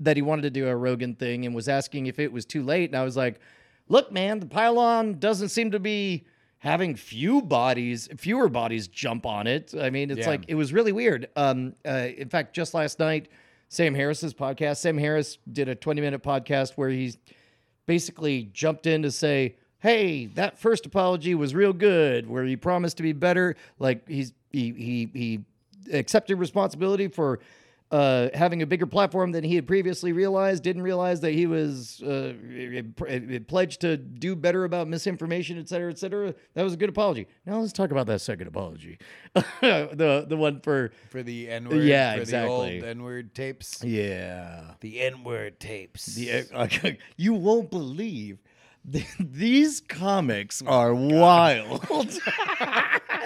that 0.00 0.16
he 0.16 0.22
wanted 0.22 0.42
to 0.42 0.50
do 0.50 0.68
a 0.68 0.76
Rogan 0.76 1.14
thing 1.14 1.46
and 1.46 1.54
was 1.54 1.68
asking 1.68 2.06
if 2.06 2.18
it 2.18 2.30
was 2.30 2.44
too 2.44 2.62
late. 2.62 2.90
And 2.90 2.96
I 2.96 3.04
was 3.04 3.16
like, 3.16 3.40
look, 3.88 4.12
man, 4.12 4.38
the 4.38 4.46
pylon 4.46 5.18
doesn't 5.18 5.48
seem 5.48 5.70
to 5.70 5.80
be 5.80 6.26
having 6.62 6.94
few 6.94 7.42
bodies, 7.42 8.08
fewer 8.18 8.48
bodies 8.48 8.86
jump 8.86 9.26
on 9.26 9.48
it. 9.48 9.74
I 9.76 9.90
mean, 9.90 10.12
it's 10.12 10.20
Yeah. 10.20 10.28
like 10.28 10.44
it 10.46 10.54
was 10.54 10.72
really 10.72 10.92
weird. 10.92 11.28
Um, 11.34 11.74
uh, 11.84 12.06
in 12.16 12.28
fact, 12.28 12.54
just 12.54 12.72
last 12.72 13.00
night, 13.00 13.26
Sam 13.68 13.96
Harris's 13.96 14.32
podcast. 14.32 14.76
Sam 14.76 14.96
Harris 14.96 15.38
did 15.50 15.68
a 15.68 15.74
20 15.74 16.00
minute 16.00 16.22
podcast 16.22 16.74
where 16.76 16.88
he 16.88 17.14
basically 17.86 18.44
jumped 18.52 18.86
in 18.86 19.02
to 19.02 19.10
say, 19.10 19.56
"Hey, 19.80 20.26
that 20.34 20.56
first 20.56 20.86
apology 20.86 21.34
was 21.34 21.52
real 21.52 21.72
good," 21.72 22.28
where 22.28 22.44
he 22.44 22.54
promised 22.56 22.96
to 22.98 23.02
be 23.02 23.12
better. 23.12 23.56
Like 23.80 24.08
he's 24.08 24.32
he 24.52 24.70
he 24.72 25.10
he 25.12 25.40
accepted 25.92 26.36
responsibility 26.36 27.08
for 27.08 27.40
uh, 27.92 28.30
having 28.32 28.62
a 28.62 28.66
bigger 28.66 28.86
platform 28.86 29.32
than 29.32 29.44
he 29.44 29.54
had 29.54 29.66
previously 29.66 30.12
realized. 30.12 30.62
Didn't 30.62 30.82
realize 30.82 31.20
that 31.20 31.32
he 31.32 31.46
was 31.46 32.02
uh, 32.02 32.32
pledged 33.46 33.82
to 33.82 33.98
do 33.98 34.34
better 34.34 34.64
about 34.64 34.88
misinformation, 34.88 35.58
et 35.58 35.68
cetera, 35.68 35.90
et 35.90 35.98
cetera. 35.98 36.34
That 36.54 36.62
was 36.62 36.72
a 36.72 36.76
good 36.78 36.88
apology. 36.88 37.28
Now 37.46 37.58
let's 37.60 37.72
talk 37.72 37.90
about 37.90 38.06
that 38.06 38.20
second 38.20 38.48
apology, 38.48 38.98
the 39.34 40.24
the 40.26 40.36
one 40.36 40.60
for 40.60 40.90
For 41.10 41.22
the 41.22 41.50
N 41.50 41.68
word. 41.68 41.84
Yeah, 41.84 42.14
for 42.14 42.20
exactly. 42.22 42.80
The 42.80 42.86
old 42.86 42.96
N 42.96 43.02
word 43.02 43.34
tapes. 43.34 43.84
yeah. 43.84 44.72
The 44.80 45.00
N 45.00 45.22
word 45.22 45.60
tapes. 45.60 46.06
The, 46.06 46.46
uh, 46.52 46.68
you 47.16 47.34
won't 47.34 47.70
believe 47.70 48.38
These 49.20 49.80
comics 49.80 50.62
are 50.66 50.94
wild. 50.94 52.18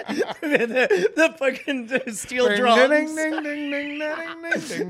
The, 0.07 1.11
the 1.15 1.35
fucking 1.37 2.13
steel 2.13 2.55
drums. 2.55 3.15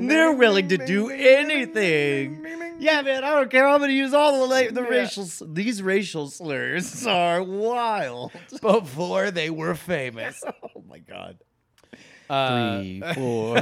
They're 0.07 0.31
willing 0.33 0.67
to 0.69 0.77
do 0.77 1.09
anything. 1.09 2.45
Yeah, 2.79 3.01
man, 3.01 3.23
I 3.23 3.31
don't 3.31 3.49
care. 3.49 3.67
I'm 3.67 3.79
going 3.79 3.89
to 3.89 3.95
use 3.95 4.13
all 4.13 4.39
the 4.39 4.45
la- 4.45 4.69
the 4.71 4.81
Yeah. 4.83 4.87
racial. 4.89 5.27
These 5.47 5.81
racial 5.81 6.29
slurs 6.29 7.05
are 7.07 7.41
wild. 7.41 8.31
Before 8.61 9.31
they 9.31 9.49
were 9.49 9.73
famous. 9.75 10.41
Oh 10.75 10.83
my 10.87 10.99
god. 10.99 11.37
Uh, 12.29 12.79
Three, 12.81 13.01
four. 13.15 13.57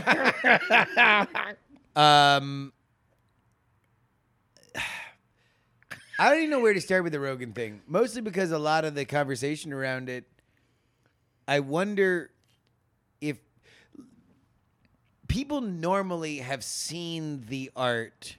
Um, 1.96 2.74
I 6.18 6.30
don't 6.30 6.38
even 6.40 6.50
know 6.50 6.60
where 6.62 6.74
to 6.74 6.82
start 6.82 7.04
with 7.04 7.14
the 7.14 7.20
Rogan 7.20 7.54
thing. 7.54 7.82
Mostly 7.88 8.22
because 8.22 8.52
a 8.52 8.60
lot 8.60 8.86
of 8.86 8.96
the 8.96 9.06
conversation 9.06 9.72
around 9.74 10.10
it, 10.10 10.26
I 11.48 11.60
wonder 11.60 12.32
if 13.22 13.38
people 15.28 15.62
normally 15.62 16.38
have 16.40 16.64
seen 16.64 17.46
the 17.48 17.72
art 17.76 18.38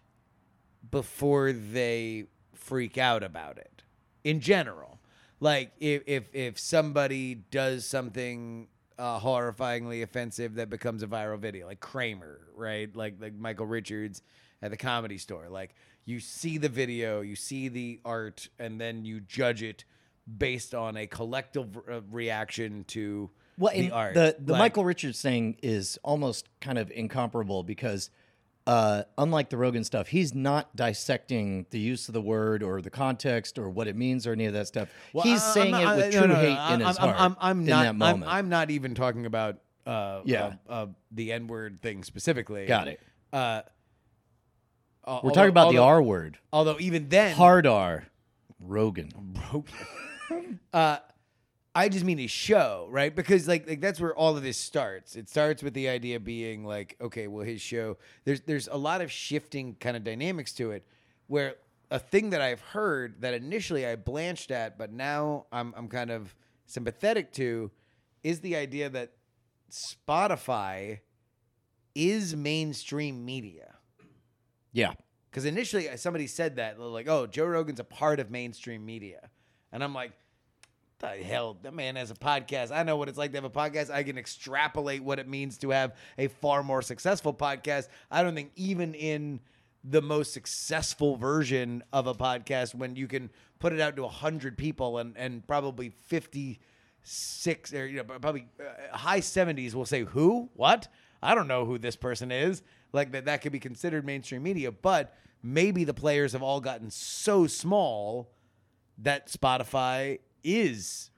before 0.91 1.53
they 1.53 2.25
freak 2.55 2.99
out 2.99 3.23
about 3.23 3.59
it. 3.59 3.83
In 4.25 4.41
general, 4.41 4.99
like 5.41 5.73
if 5.79 6.03
if 6.07 6.35
if 6.35 6.59
somebody 6.59 7.35
does 7.35 7.87
something 7.87 8.69
uh, 8.99 9.21
horrifyingly 9.21 10.03
offensive 10.03 10.55
that 10.55 10.71
becomes 10.71 11.03
a 11.03 11.07
viral 11.07 11.39
video, 11.39 11.67
like 11.67 11.81
Kramer, 11.81 12.41
right? 12.55 12.95
Like 12.97 13.15
like 13.21 13.35
Michael 13.35 13.67
Richards 13.67 14.23
at 14.63 14.71
the 14.71 14.77
comedy 14.77 15.19
store. 15.19 15.49
Like 15.49 15.75
you 16.05 16.19
see 16.19 16.59
the 16.59 16.69
video, 16.69 17.21
you 17.21 17.37
see 17.37 17.69
the 17.69 18.01
art, 18.05 18.49
and 18.59 18.81
then 18.81 19.05
you 19.05 19.21
judge 19.21 19.63
it 19.63 19.85
based 20.27 20.75
on 20.75 20.97
a 20.97 21.07
collective 21.07 21.77
uh, 21.91 22.01
reaction 22.11 22.85
to 22.89 23.31
Well, 23.59 23.73
the 23.75 23.91
art. 23.91 24.15
the 24.15 24.37
the 24.39 24.53
Like- 24.53 24.59
Michael 24.59 24.85
Richards 24.85 25.21
thing 25.23 25.57
is 25.63 25.99
almost 26.03 26.49
kind 26.61 26.79
of 26.79 26.91
incomparable 26.91 27.63
because, 27.63 28.11
uh, 28.67 29.05
unlike 29.17 29.51
the 29.51 29.57
Rogan 29.57 29.85
stuff, 29.85 30.09
he's 30.09 30.35
not 30.35 30.75
dissecting 30.75 31.67
the 31.71 31.79
use 31.79 32.09
of 32.09 32.15
the 32.15 32.21
word 32.21 32.63
or 32.65 32.83
the 32.83 32.91
context 32.91 33.59
or 33.59 33.71
what 33.71 33.87
it 33.87 33.95
means 33.97 34.27
or 34.27 34.33
any 34.33 34.47
of 34.47 34.53
that 34.55 34.67
stuff. 34.67 34.89
Well, 35.13 35.23
he's 35.25 35.43
I- 35.43 35.47
I'm 35.47 35.53
saying 35.55 35.71
not- 35.71 35.83
it 35.83 35.97
with 36.05 36.15
no, 36.15 36.19
true 36.21 36.29
no, 36.29 36.35
no, 36.35 36.41
hate 36.41 36.57
I'm, 36.59 36.81
in 36.81 36.87
his 36.87 36.99
I'm, 36.99 37.09
heart. 37.09 37.21
I'm, 37.21 37.37
I'm 37.41 37.61
in 37.61 37.67
not. 37.67 37.83
that 37.83 37.89
I'm, 37.91 37.99
moment. 37.99 38.31
I'm 38.33 38.49
not 38.49 38.71
even 38.71 38.95
talking 38.95 39.27
about 39.27 39.59
uh, 39.87 40.23
Yeah. 40.25 40.55
uh, 40.69 40.73
uh, 40.73 40.87
the 41.13 41.33
N 41.33 41.47
word 41.47 41.79
thing 41.81 42.03
specifically. 42.03 42.67
Got 42.67 42.89
it. 42.89 43.01
Uh, 43.33 43.63
We're 45.23 45.31
talking 45.31 45.51
about 45.51 45.71
the 45.71 45.79
R 45.79 46.03
word, 46.03 46.39
Although 46.53 46.79
even 46.81 47.09
then, 47.09 47.37
hard 47.37 47.65
R, 47.69 48.07
Rogan. 48.59 49.13
uh, 50.73 50.99
I 51.75 51.89
just 51.89 52.05
mean 52.05 52.19
his 52.19 52.31
show, 52.31 52.89
right? 52.91 53.15
Because 53.15 53.47
like 53.47 53.69
like 53.69 53.81
that's 53.81 54.01
where 54.01 54.15
all 54.15 54.37
of 54.37 54.43
this 54.43 54.57
starts. 54.57 55.15
It 55.17 55.29
starts 55.29 55.63
with 55.63 55.75
the 55.75 55.89
idea 55.89 56.19
being 56.21 56.65
like, 56.65 56.97
okay, 57.01 57.27
well, 57.27 57.45
his 57.45 57.61
show. 57.61 57.99
There's 58.25 58.41
there's 58.43 58.69
a 58.69 58.77
lot 58.77 59.01
of 59.01 59.11
shifting 59.13 59.77
kind 59.79 59.97
of 59.97 60.05
dynamics 60.05 60.53
to 60.55 60.71
it, 60.71 60.87
where 61.27 61.57
a 61.91 61.99
thing 61.99 62.31
that 62.31 62.41
I've 62.41 62.61
heard 62.61 63.21
that 63.21 63.35
initially 63.35 63.87
I 63.87 63.97
blanched 63.97 64.51
at, 64.51 64.79
but 64.79 64.93
now 64.93 65.47
I'm 65.53 65.75
I'm 65.77 65.89
kind 65.89 66.11
of 66.11 66.35
sympathetic 66.67 67.33
to, 67.35 67.71
is 68.25 68.41
the 68.41 68.57
idea 68.57 68.89
that 68.91 69.13
Spotify 69.71 71.01
is 71.95 72.35
mainstream 72.37 73.25
media. 73.25 73.75
Yeah, 74.73 74.93
Because 75.31 75.47
initially 75.47 75.89
somebody 75.97 76.27
said 76.27 76.57
that, 76.57 76.79
like, 76.79 77.09
"Oh, 77.09 77.27
Joe 77.27 77.47
Rogan's 77.47 77.81
a 77.81 77.85
part 77.85 78.21
of 78.21 78.31
mainstream 78.31 78.85
media," 78.85 79.31
and 79.73 79.83
I'm 79.83 79.95
like, 79.95 80.13
"The 80.99 81.09
hell, 81.09 81.57
that 81.63 81.75
man 81.75 81.97
has 81.97 82.11
a 82.11 82.15
podcast. 82.15 82.71
I 82.71 82.83
know 82.83 82.97
what 82.97 83.09
it's 83.09 83.19
like 83.19 83.33
to 83.33 83.37
have 83.37 83.45
a 83.45 83.51
podcast. 83.51 83.91
I 83.91 84.03
can 84.03 84.19
extrapolate 84.19 85.03
what 85.03 85.19
it 85.19 85.29
means 85.29 85.59
to 85.59 85.71
have 85.71 85.95
a 86.19 86.29
far 86.29 86.63
more 86.63 86.83
successful 86.83 87.35
podcast. 87.35 87.89
I 88.11 88.23
don't 88.23 88.35
think 88.35 88.53
even 88.57 88.95
in 88.95 89.41
the 89.85 90.03
most 90.03 90.33
successful 90.33 91.17
version 91.17 91.83
of 91.93 92.07
a 92.07 92.15
podcast, 92.15 92.75
when 92.75 92.97
you 92.97 93.07
can 93.07 93.31
put 93.59 93.73
it 93.73 93.81
out 93.81 93.97
to 93.97 94.09
hundred 94.09 94.59
people 94.59 94.99
and 94.99 95.17
and 95.17 95.47
probably 95.47 95.91
fifty 95.91 96.61
six 97.09 97.73
or 97.73 97.87
you 97.87 97.99
know 97.99 98.05
probably 98.05 98.49
uh, 98.61 98.97
high 98.97 99.21
70s 99.21 99.75
will 99.75 99.87
say 99.87 100.03
who 100.03 100.51
what 100.55 100.89
i 101.23 101.37
don't 101.37 101.47
know 101.47 101.65
who 101.65 101.79
this 101.79 101.95
person 101.95 102.33
is 102.33 102.63
like 102.93 103.13
that 103.13 103.27
that 103.27 103.43
could 103.43 103.53
be 103.53 103.61
considered 103.61 104.05
mainstream 104.05 104.43
media 104.43 104.73
but 104.73 105.15
maybe 105.41 105.85
the 105.85 105.95
players 105.95 106.33
have 106.33 106.43
all 106.43 106.61
gotten 106.61 106.91
so 106.91 107.47
small 107.47 108.33
that 108.99 109.29
spotify 109.29 110.19
is 110.45 111.11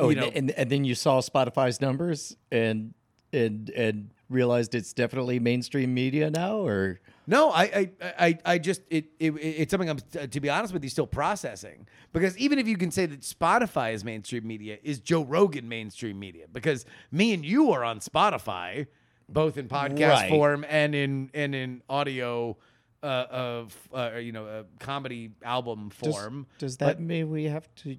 Oh, 0.00 0.10
and, 0.10 0.20
and 0.20 0.50
and 0.52 0.70
then 0.70 0.84
you 0.84 0.94
saw 0.94 1.20
Spotify's 1.20 1.80
numbers 1.80 2.36
and 2.52 2.94
and 3.32 3.68
and 3.70 4.10
realized 4.28 4.74
it's 4.76 4.92
definitely 4.92 5.40
mainstream 5.40 5.92
media 5.92 6.30
now, 6.30 6.58
or 6.58 7.00
No, 7.26 7.50
I, 7.50 7.62
I, 7.64 7.90
I, 8.00 8.38
I 8.44 8.58
just 8.58 8.82
it, 8.90 9.06
it 9.18 9.34
it's 9.40 9.70
something 9.72 9.90
I'm 9.90 9.98
uh, 10.18 10.28
to 10.28 10.40
be 10.40 10.48
honest 10.48 10.72
with 10.72 10.84
you 10.84 10.90
still 10.90 11.06
processing 11.08 11.88
because 12.12 12.38
even 12.38 12.60
if 12.60 12.68
you 12.68 12.76
can 12.76 12.92
say 12.92 13.06
that 13.06 13.22
Spotify 13.22 13.92
is 13.92 14.04
mainstream 14.04 14.46
media, 14.46 14.78
is 14.84 15.00
Joe 15.00 15.24
Rogan 15.24 15.68
mainstream 15.68 16.18
media? 16.18 16.46
Because 16.52 16.84
me 17.10 17.32
and 17.34 17.44
you 17.44 17.72
are 17.72 17.82
on 17.82 17.98
Spotify, 17.98 18.86
both 19.28 19.58
in 19.58 19.66
podcast 19.68 20.10
Right. 20.10 20.28
form 20.28 20.64
and 20.68 20.94
in 20.94 21.30
and 21.34 21.56
in 21.56 21.82
audio, 21.90 22.56
uh, 23.02 23.26
of 23.30 23.88
uh, 23.94 24.12
you 24.16 24.32
know, 24.32 24.46
uh, 24.46 24.62
comedy 24.80 25.30
album 25.42 25.90
form. 25.90 26.46
does 26.58 26.76
But- 26.76 26.86
that 26.86 27.00
mean 27.00 27.30
we 27.30 27.44
have 27.44 27.72
to 27.76 27.96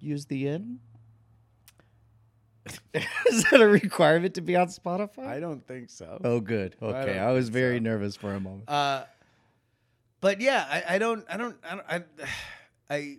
use 0.00 0.26
the 0.26 0.48
N? 0.48 0.80
Is 2.94 3.44
that 3.50 3.60
a 3.60 3.66
requirement 3.66 4.34
to 4.34 4.40
be 4.40 4.54
on 4.54 4.68
Spotify? 4.68 5.26
I 5.26 5.40
don't 5.40 5.66
think 5.66 5.90
so. 5.90 6.20
oh, 6.22 6.38
good. 6.40 6.76
Okay, 6.80 7.14
don't 7.14 7.18
I, 7.18 7.32
was 7.32 7.48
very 7.48 7.78
so. 7.78 7.82
nervous 7.82 8.14
for 8.14 8.34
a 8.34 8.40
moment. 8.40 8.68
Uh, 8.68 9.04
but 10.20 10.40
yeah, 10.40 10.64
I, 10.70 10.94
I 10.94 10.98
don't, 10.98 11.24
I 11.28 11.36
don't, 11.36 11.56
I, 11.68 11.74
don't, 11.74 11.86
I, 11.88 12.02
I, 12.94 13.18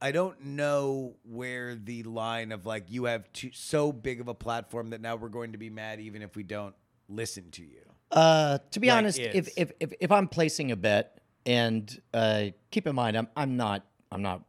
I 0.00 0.12
don't 0.12 0.44
know 0.44 1.14
where 1.22 1.76
the 1.76 2.02
line 2.02 2.50
of 2.50 2.66
like 2.66 2.90
you 2.90 3.04
have 3.04 3.32
too, 3.32 3.50
so 3.52 3.92
big 3.92 4.20
of 4.20 4.26
a 4.28 4.34
platform 4.34 4.90
that 4.90 5.00
now 5.00 5.14
we're 5.16 5.28
going 5.28 5.52
to 5.52 5.58
be 5.58 5.70
mad 5.70 6.00
even 6.00 6.20
if 6.20 6.34
we 6.34 6.42
don't 6.42 6.74
listen 7.08 7.50
to 7.52 7.62
you. 7.62 7.82
Uh, 8.14 8.58
to 8.70 8.80
be 8.80 8.88
like 8.88 8.98
honest, 8.98 9.18
if, 9.18 9.48
if 9.56 9.72
if 9.80 9.92
if 10.00 10.12
I'm 10.12 10.28
placing 10.28 10.70
a 10.70 10.76
bet, 10.76 11.20
and 11.44 12.00
uh, 12.14 12.46
keep 12.70 12.86
in 12.86 12.94
mind, 12.94 13.18
I'm 13.18 13.28
I'm 13.36 13.56
not 13.56 13.84
I'm 14.12 14.22
not 14.22 14.42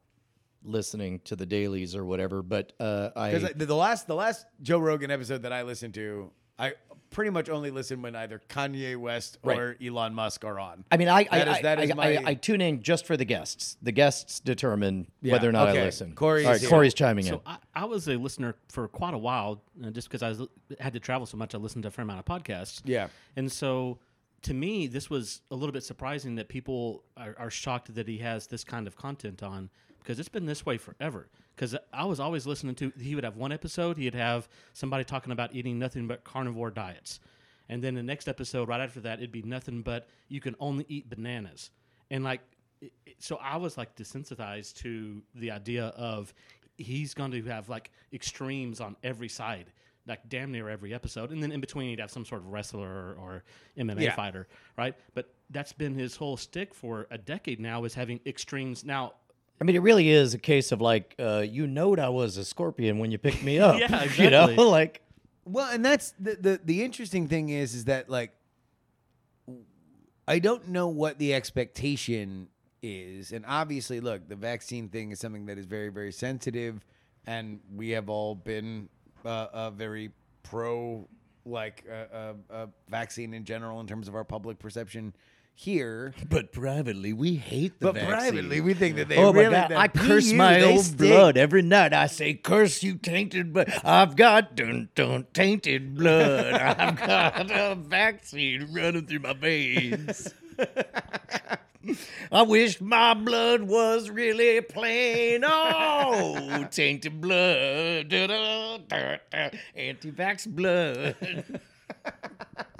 listening 0.63 1.19
to 1.25 1.35
the 1.35 1.45
dailies 1.45 1.95
or 1.95 2.05
whatever, 2.05 2.41
but 2.41 2.73
uh, 2.79 3.09
I 3.15 3.31
Because 3.31 3.53
the, 3.53 3.65
the 3.65 3.75
last, 3.75 4.07
the 4.07 4.15
last 4.15 4.45
Joe 4.61 4.79
Rogan 4.79 5.11
episode 5.11 5.43
that 5.43 5.53
I 5.53 5.61
listened 5.61 5.93
to, 5.95 6.31
I 6.57 6.73
pretty 7.15 7.31
much 7.31 7.49
only 7.49 7.71
listen 7.71 8.01
when 8.01 8.13
either 8.13 8.41
Kanye 8.49 8.97
West 8.97 9.37
or 9.41 9.77
Elon 9.81 10.13
Musk 10.13 10.43
are 10.43 10.59
on. 10.59 10.83
I 10.91 10.97
mean, 10.97 11.07
I 11.07 11.25
I, 11.31 11.39
That 11.39 11.47
is- 11.47 11.55
I, 11.55 11.61
that 11.61 11.79
is 11.83 11.91
I, 11.91 11.93
my- 11.93 12.17
I, 12.17 12.23
I 12.25 12.33
tune 12.33 12.59
in 12.59 12.83
just 12.83 13.05
for 13.07 13.15
the 13.15 13.23
guests. 13.23 13.77
The 13.81 13.93
guests 13.93 14.41
determine 14.41 15.07
Yeah, 15.21 15.31
whether 15.31 15.47
or 15.47 15.53
not 15.53 15.69
okay. 15.69 15.81
I 15.81 15.85
listen. 15.85 16.13
Corey's 16.13 16.45
All 16.45 16.51
right, 16.51 16.59
here. 16.59 16.69
Corey's 16.69 16.93
chiming 16.93 17.25
in. 17.25 17.31
So 17.31 17.41
I, 17.45 17.57
I 17.73 17.85
was 17.85 18.09
a 18.09 18.17
listener 18.17 18.55
for 18.67 18.89
quite 18.89 19.13
a 19.13 19.17
while, 19.17 19.61
uh, 19.81 19.91
just 19.91 20.09
because 20.09 20.23
I 20.23 20.29
was, 20.29 20.41
had 20.77 20.91
to 20.91 20.99
travel 20.99 21.25
so 21.25 21.37
much. 21.37 21.55
I 21.55 21.57
listened 21.57 21.83
to 21.83 21.87
a 21.87 21.91
fair 21.91 22.03
amount 22.03 22.19
of 22.19 22.25
podcasts. 22.25 22.81
Yeah. 22.83 23.07
and 23.37 23.49
so 23.49 23.97
to 24.41 24.53
me, 24.53 24.87
this 24.87 25.09
was 25.09 25.41
a 25.51 25.55
little 25.55 25.73
bit 25.73 25.83
surprising 25.85 26.35
that 26.35 26.49
people 26.49 27.05
are, 27.15 27.33
are 27.39 27.49
shocked 27.49 27.95
that 27.95 28.09
he 28.09 28.17
has 28.17 28.45
this 28.47 28.65
kind 28.65 28.87
of 28.87 28.97
content 28.97 29.41
on 29.41 29.69
because 29.99 30.19
it's 30.19 30.29
been 30.29 30.45
this 30.45 30.65
way 30.65 30.77
forever. 30.77 31.29
Because 31.55 31.75
I 31.93 32.03
was 32.05 32.19
always 32.19 32.45
listening 32.45 32.75
to 32.75 32.91
he 32.99 33.15
would 33.15 33.23
have 33.23 33.37
one 33.37 33.51
episode, 33.51 33.97
he'd 33.97 34.13
have 34.15 34.47
somebody 34.73 35.03
talking 35.03 35.31
about 35.31 35.55
eating 35.55 35.79
nothing 35.79 36.07
but 36.07 36.23
carnivore 36.23 36.69
diets, 36.71 37.19
and 37.69 37.81
then 37.83 37.95
the 37.95 38.03
next 38.03 38.27
episode 38.27 38.67
right 38.67 38.81
after 38.81 38.99
that, 39.01 39.19
it'd 39.19 39.31
be 39.31 39.41
nothing 39.41 39.81
but 39.81 40.07
you 40.27 40.41
can 40.41 40.55
only 40.59 40.85
eat 40.89 41.09
bananas, 41.09 41.71
and 42.11 42.23
like 42.23 42.41
it- 42.81 42.91
it- 43.05 43.15
so 43.23 43.37
I 43.37 43.55
was 43.57 43.77
like 43.77 43.95
desensitized 43.95 44.75
to 44.83 45.21
the 45.33 45.51
idea 45.51 45.85
of 45.95 46.33
he's 46.77 47.13
going 47.13 47.31
to 47.31 47.41
have 47.43 47.69
like 47.69 47.89
extremes 48.11 48.81
on 48.81 48.97
every 49.01 49.29
side, 49.29 49.71
like 50.07 50.27
damn 50.27 50.51
near 50.51 50.67
every 50.67 50.93
episode, 50.93 51.31
and 51.31 51.41
then 51.41 51.53
in 51.53 51.61
between 51.61 51.89
he'd 51.89 51.99
have 52.01 52.11
some 52.11 52.25
sort 52.25 52.41
of 52.41 52.47
wrestler 52.47 52.87
or, 52.89 53.15
or 53.17 53.43
MMA 53.77 54.01
Yeah. 54.01 54.15
fighter, 54.15 54.47
right? 54.77 54.93
But 55.13 55.33
that's 55.51 55.71
been 55.71 55.93
his 55.93 56.17
whole 56.17 56.35
stick 56.35 56.73
for 56.73 57.07
a 57.11 57.17
decade 57.17 57.61
now 57.61 57.85
is 57.85 57.93
having 57.93 58.19
extremes. 58.25 58.83
Now, 58.83 59.13
I 59.59 59.63
mean, 59.63 59.75
it 59.75 59.81
really 59.81 60.09
is 60.09 60.33
a 60.33 60.37
case 60.37 60.71
of 60.71 60.81
like, 60.81 61.15
uh, 61.17 61.45
you 61.47 61.65
knowed 61.65 61.99
I 61.99 62.09
was 62.09 62.37
a 62.37 62.43
scorpion 62.45 62.99
when 62.99 63.11
you 63.11 63.17
picked 63.17 63.43
me 63.43 63.59
up. 63.67 63.79
Yeah, 63.79 64.03
You 64.17 64.29
know, 64.29 64.47
like 64.47 65.01
Well, 65.45 65.71
and 65.71 65.83
that's 65.83 66.13
the, 66.19 66.35
the 66.35 66.61
the 66.63 66.83
interesting 66.83 67.27
thing 67.27 67.49
is 67.49 67.73
is 67.73 67.85
that 67.85 68.09
like 68.09 68.31
I 70.27 70.39
don't 70.39 70.69
know 70.69 70.87
what 70.87 71.19
the 71.19 71.33
expectation 71.33 72.47
is, 72.81 73.31
and 73.31 73.45
obviously, 73.47 73.99
look, 73.99 74.27
the 74.27 74.35
vaccine 74.35 74.89
thing 74.89 75.11
is 75.11 75.19
something 75.19 75.45
that 75.45 75.57
is 75.57 75.65
very 75.65 75.89
very 75.89 76.11
sensitive, 76.11 76.83
and 77.27 77.59
we 77.75 77.91
have 77.91 78.09
all 78.09 78.35
been 78.35 78.89
uh, 79.23 79.47
uh, 79.53 79.69
very 79.71 80.11
pro 80.43 81.07
like 81.45 81.83
uh, 81.89 82.15
uh, 82.15 82.33
uh, 82.49 82.65
vaccine 82.89 83.33
in 83.33 83.43
general 83.45 83.79
in 83.79 83.85
terms 83.87 84.07
of 84.07 84.15
our 84.15 84.23
public 84.23 84.57
perception, 84.57 85.13
here. 85.55 86.13
But 86.29 86.51
privately, 86.51 87.13
we 87.13 87.35
hate 87.35 87.79
the 87.79 87.87
But 87.87 87.95
vaccine. 87.95 88.09
privately, 88.11 88.61
we 88.61 88.73
think 88.73 88.97
that 88.97 89.07
they 89.09 89.17
oh 89.17 89.31
really. 89.33 89.45
my 89.45 89.51
god! 89.61 89.71
that 89.71 89.77
I 89.77 89.87
curse 89.87 90.31
my 90.33 90.61
own 90.61 90.79
stink. 90.83 90.97
blood 90.97 91.37
every 91.37 91.61
night. 91.61 91.93
I 91.93 92.07
say, 92.07 92.33
"Curse 92.33 92.83
you, 92.83 92.95
tainted 92.97 93.53
blood." 93.53 93.73
I've 93.83 94.15
got 94.15 94.55
dun 94.55 94.89
dun 94.95 95.25
tainted 95.33 95.95
blood. 95.95 96.53
I've 96.53 96.95
got 96.97 97.49
a 97.51 97.75
vaccine 97.75 98.67
running 98.73 99.07
through 99.07 99.19
my 99.19 99.33
veins. 99.33 100.33
I 102.31 102.41
wish 102.41 102.81
my 102.81 103.13
blood 103.13 103.61
was 103.63 104.09
really 104.09 104.59
plain. 104.61 105.43
Oh, 105.45 106.67
tainted 106.71 107.21
blood, 107.21 108.11
anti-vax 109.75 110.47
blood. 110.47 111.15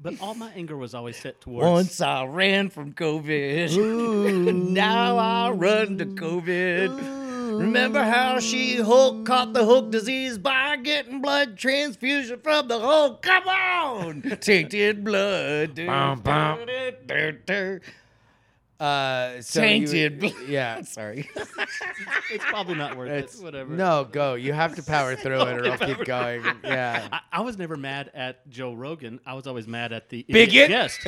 But 0.00 0.20
all 0.20 0.34
my 0.34 0.50
anger 0.54 0.76
was 0.76 0.94
always 0.94 1.16
set 1.16 1.40
towards. 1.40 1.66
Once 1.66 2.00
I 2.00 2.24
ran 2.24 2.70
from 2.70 2.92
COVID. 2.92 4.54
now 4.70 5.16
I 5.16 5.50
run 5.50 5.98
to 5.98 6.06
COVID. 6.06 7.58
Remember 7.58 8.04
how 8.04 8.38
she 8.38 8.76
Hulk 8.76 9.26
caught 9.26 9.52
the 9.54 9.64
Hulk 9.64 9.90
disease 9.90 10.38
by 10.38 10.76
getting 10.76 11.20
blood 11.20 11.56
transfusion 11.56 12.38
from 12.40 12.68
the 12.68 12.78
Hulk? 12.78 13.22
Come 13.22 13.48
on! 13.48 14.22
Tainted 14.40 15.02
blood. 15.02 15.74
Bum, 15.74 16.20
bum. 16.20 16.60
Uh, 18.80 19.40
so 19.40 19.60
Tainted 19.60 20.20
blood. 20.20 20.34
yeah. 20.46 20.82
Sorry. 20.82 21.28
It's 22.30 22.44
probably 22.44 22.74
not 22.74 22.94
worth 22.96 23.10
It's, 23.10 23.38
it. 23.40 23.42
Whatever. 23.42 23.72
No, 23.74 24.04
go. 24.04 24.34
You 24.34 24.52
have 24.52 24.74
to 24.76 24.82
power 24.82 25.16
through 25.22 25.40
it, 25.40 25.58
or 25.58 25.70
I'll 25.72 25.78
keep 25.78 26.04
going. 26.04 26.44
Yeah. 26.62 27.08
I, 27.10 27.20
I 27.32 27.40
was 27.40 27.56
never 27.56 27.76
mad 27.76 28.10
at 28.12 28.46
Joe 28.50 28.74
Rogan. 28.74 29.18
I 29.24 29.32
was 29.32 29.46
always 29.46 29.66
mad 29.66 29.92
at 29.94 30.10
the 30.10 30.24
Bigot? 30.28 30.68
guest. 30.68 31.00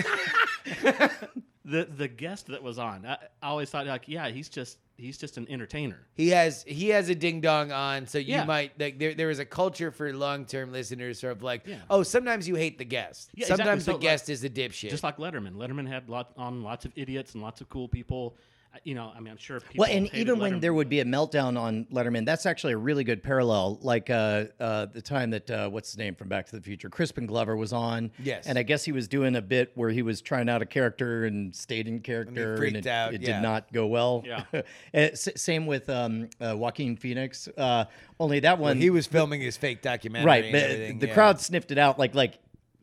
the 1.64 1.84
the 1.96 2.08
guest 2.08 2.46
that 2.48 2.62
was 2.62 2.78
on. 2.78 3.04
I, 3.06 3.18
I 3.42 3.48
always 3.48 3.68
thought 3.70 3.86
like, 3.86 4.08
yeah, 4.08 4.28
he's 4.30 4.48
just 4.48 4.78
he's 5.00 5.18
just 5.18 5.36
an 5.38 5.46
entertainer. 5.50 5.98
He 6.14 6.28
has 6.28 6.62
he 6.64 6.90
has 6.90 7.08
a 7.08 7.14
ding 7.14 7.40
dong 7.40 7.72
on, 7.72 8.06
so 8.06 8.18
you 8.18 8.34
Yeah. 8.34 8.44
might 8.44 8.78
like 8.78 8.98
there 8.98 9.14
there 9.14 9.30
is 9.30 9.38
a 9.38 9.44
culture 9.44 9.90
for 9.90 10.12
long 10.12 10.44
term 10.44 10.70
listeners 10.72 11.18
sort 11.18 11.32
of 11.36 11.42
like 11.42 11.66
Yeah. 11.66 11.76
oh 11.88 12.02
sometimes 12.02 12.46
you 12.46 12.54
hate 12.54 12.78
the 12.78 12.84
guest, 12.84 13.30
Yeah, 13.34 13.44
exactly. 13.44 13.64
sometimes 13.64 13.84
So, 13.84 13.92
the 13.92 13.96
like- 13.96 14.02
guest 14.02 14.28
is 14.28 14.44
a 14.44 14.50
dipshit. 14.50 14.90
Just 14.90 15.02
like 15.02 15.16
Letterman. 15.16 15.54
Letterman 15.56 15.88
had 15.88 16.08
lot 16.08 16.32
on 16.36 16.62
lots 16.62 16.84
of 16.84 16.92
idiots 16.96 17.34
and 17.34 17.42
lots 17.42 17.60
of 17.60 17.68
cool 17.68 17.88
people. 17.88 18.36
I- 18.72 18.78
You 18.84 18.94
know, 18.94 19.12
I 19.14 19.18
mean, 19.20 19.30
I'm 19.32 19.36
sure. 19.36 19.58
People 19.60 19.82
Well, 19.82 19.90
and 19.90 20.06
hated 20.06 20.20
even 20.20 20.38
when 20.38 20.52
Letterman. 20.54 20.60
there 20.60 20.72
would 20.74 20.88
be 20.88 21.00
a 21.00 21.04
meltdown 21.04 21.58
on 21.58 21.86
Letterman, 21.92 22.24
that's 22.24 22.46
actually 22.46 22.72
a 22.74 22.76
really 22.78 23.02
good 23.04 23.22
parallel. 23.22 23.78
Like 23.82 24.10
uh, 24.10 24.44
uh, 24.60 24.86
the 24.86 25.02
time 25.02 25.30
that 25.30 25.50
uh, 25.50 25.68
what's 25.68 25.90
his 25.90 25.98
name 25.98 26.14
from 26.14 26.28
Back 26.28 26.46
to 26.46 26.56
the 26.56 26.62
Future, 26.62 26.88
Crispin 26.88 27.26
Glover 27.26 27.56
was 27.56 27.72
on. 27.72 28.10
Yes. 28.22 28.46
and 28.46 28.56
I 28.58 28.62
guess 28.62 28.84
he 28.84 28.92
was 28.92 29.08
doing 29.08 29.34
a 29.36 29.42
bit 29.42 29.72
where 29.74 29.90
he 29.90 30.02
was 30.02 30.20
trying 30.20 30.48
out 30.48 30.62
a 30.62 30.66
character 30.66 31.24
and 31.24 31.54
stayed 31.54 31.88
in 31.88 32.00
character, 32.00 32.56
freaked 32.56 32.76
it, 32.76 32.86
out, 32.86 33.12
it 33.12 33.22
yeah. 33.22 33.34
did 33.36 33.42
not 33.42 33.72
go 33.72 33.86
well. 33.88 34.22
Yeah. 34.24 34.44
Uh, 34.54 34.62
s- 34.94 35.28
same 35.36 35.66
with 35.66 35.88
um, 35.90 36.28
uh, 36.40 36.56
Joaquin 36.56 36.96
Phoenix. 36.96 37.48
Uh, 37.58 37.86
only 38.20 38.40
that 38.40 38.58
one, 38.58 38.76
he 38.78 38.90
was 38.90 39.06
filming 39.06 39.40
his 39.40 39.56
fake 39.56 39.82
documentary, 39.82 40.26
right. 40.26 40.44
and 40.44 40.52
But 40.52 41.00
the 41.00 41.08
yeah. 41.08 41.14
crowd 41.14 41.40
sniffed 41.40 41.70
it 41.72 41.78
out. 41.78 41.98
Like 41.98 42.14
like 42.14 42.38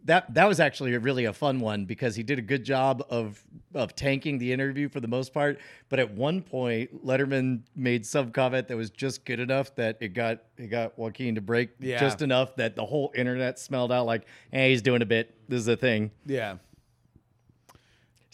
that. 0.07 0.33
That 0.33 0.47
was 0.47 0.59
actually 0.59 0.93
a 0.95 0.99
really 0.99 1.25
a 1.25 1.33
fun 1.33 1.59
one 1.61 1.85
because 1.85 2.15
he 2.15 2.23
did 2.23 2.39
a 2.39 2.41
good 2.41 2.63
job 2.65 3.05
of 3.09 3.41
of 3.73 3.95
tanking 3.95 4.37
the 4.39 4.51
interview 4.51 4.89
for 4.89 4.99
the 4.99 5.07
most 5.07 5.33
part. 5.33 5.59
But 5.89 5.99
at 5.99 6.11
one 6.11 6.41
point, 6.41 7.05
Letterman 7.05 7.61
made 7.75 8.05
some 8.05 8.31
comment 8.31 8.67
that 8.67 8.75
was 8.75 8.89
just 8.89 9.23
good 9.23 9.39
enough 9.39 9.73
that 9.75 9.97
it 10.01 10.09
got 10.09 10.39
it 10.57 10.67
got 10.67 10.97
Joaquin 10.97 11.35
to 11.35 11.41
break 11.41 11.69
Yeah. 11.79 11.99
just 11.99 12.21
enough 12.21 12.55
that 12.57 12.75
the 12.75 12.85
whole 12.85 13.11
internet 13.15 13.59
smelled 13.59 13.91
out 13.91 14.05
like, 14.05 14.25
hey, 14.51 14.71
he's 14.71 14.81
doing 14.81 15.01
a 15.01 15.05
bit. 15.05 15.33
This 15.47 15.59
is 15.61 15.67
a 15.67 15.77
thing. 15.77 16.11
yeah. 16.25 16.57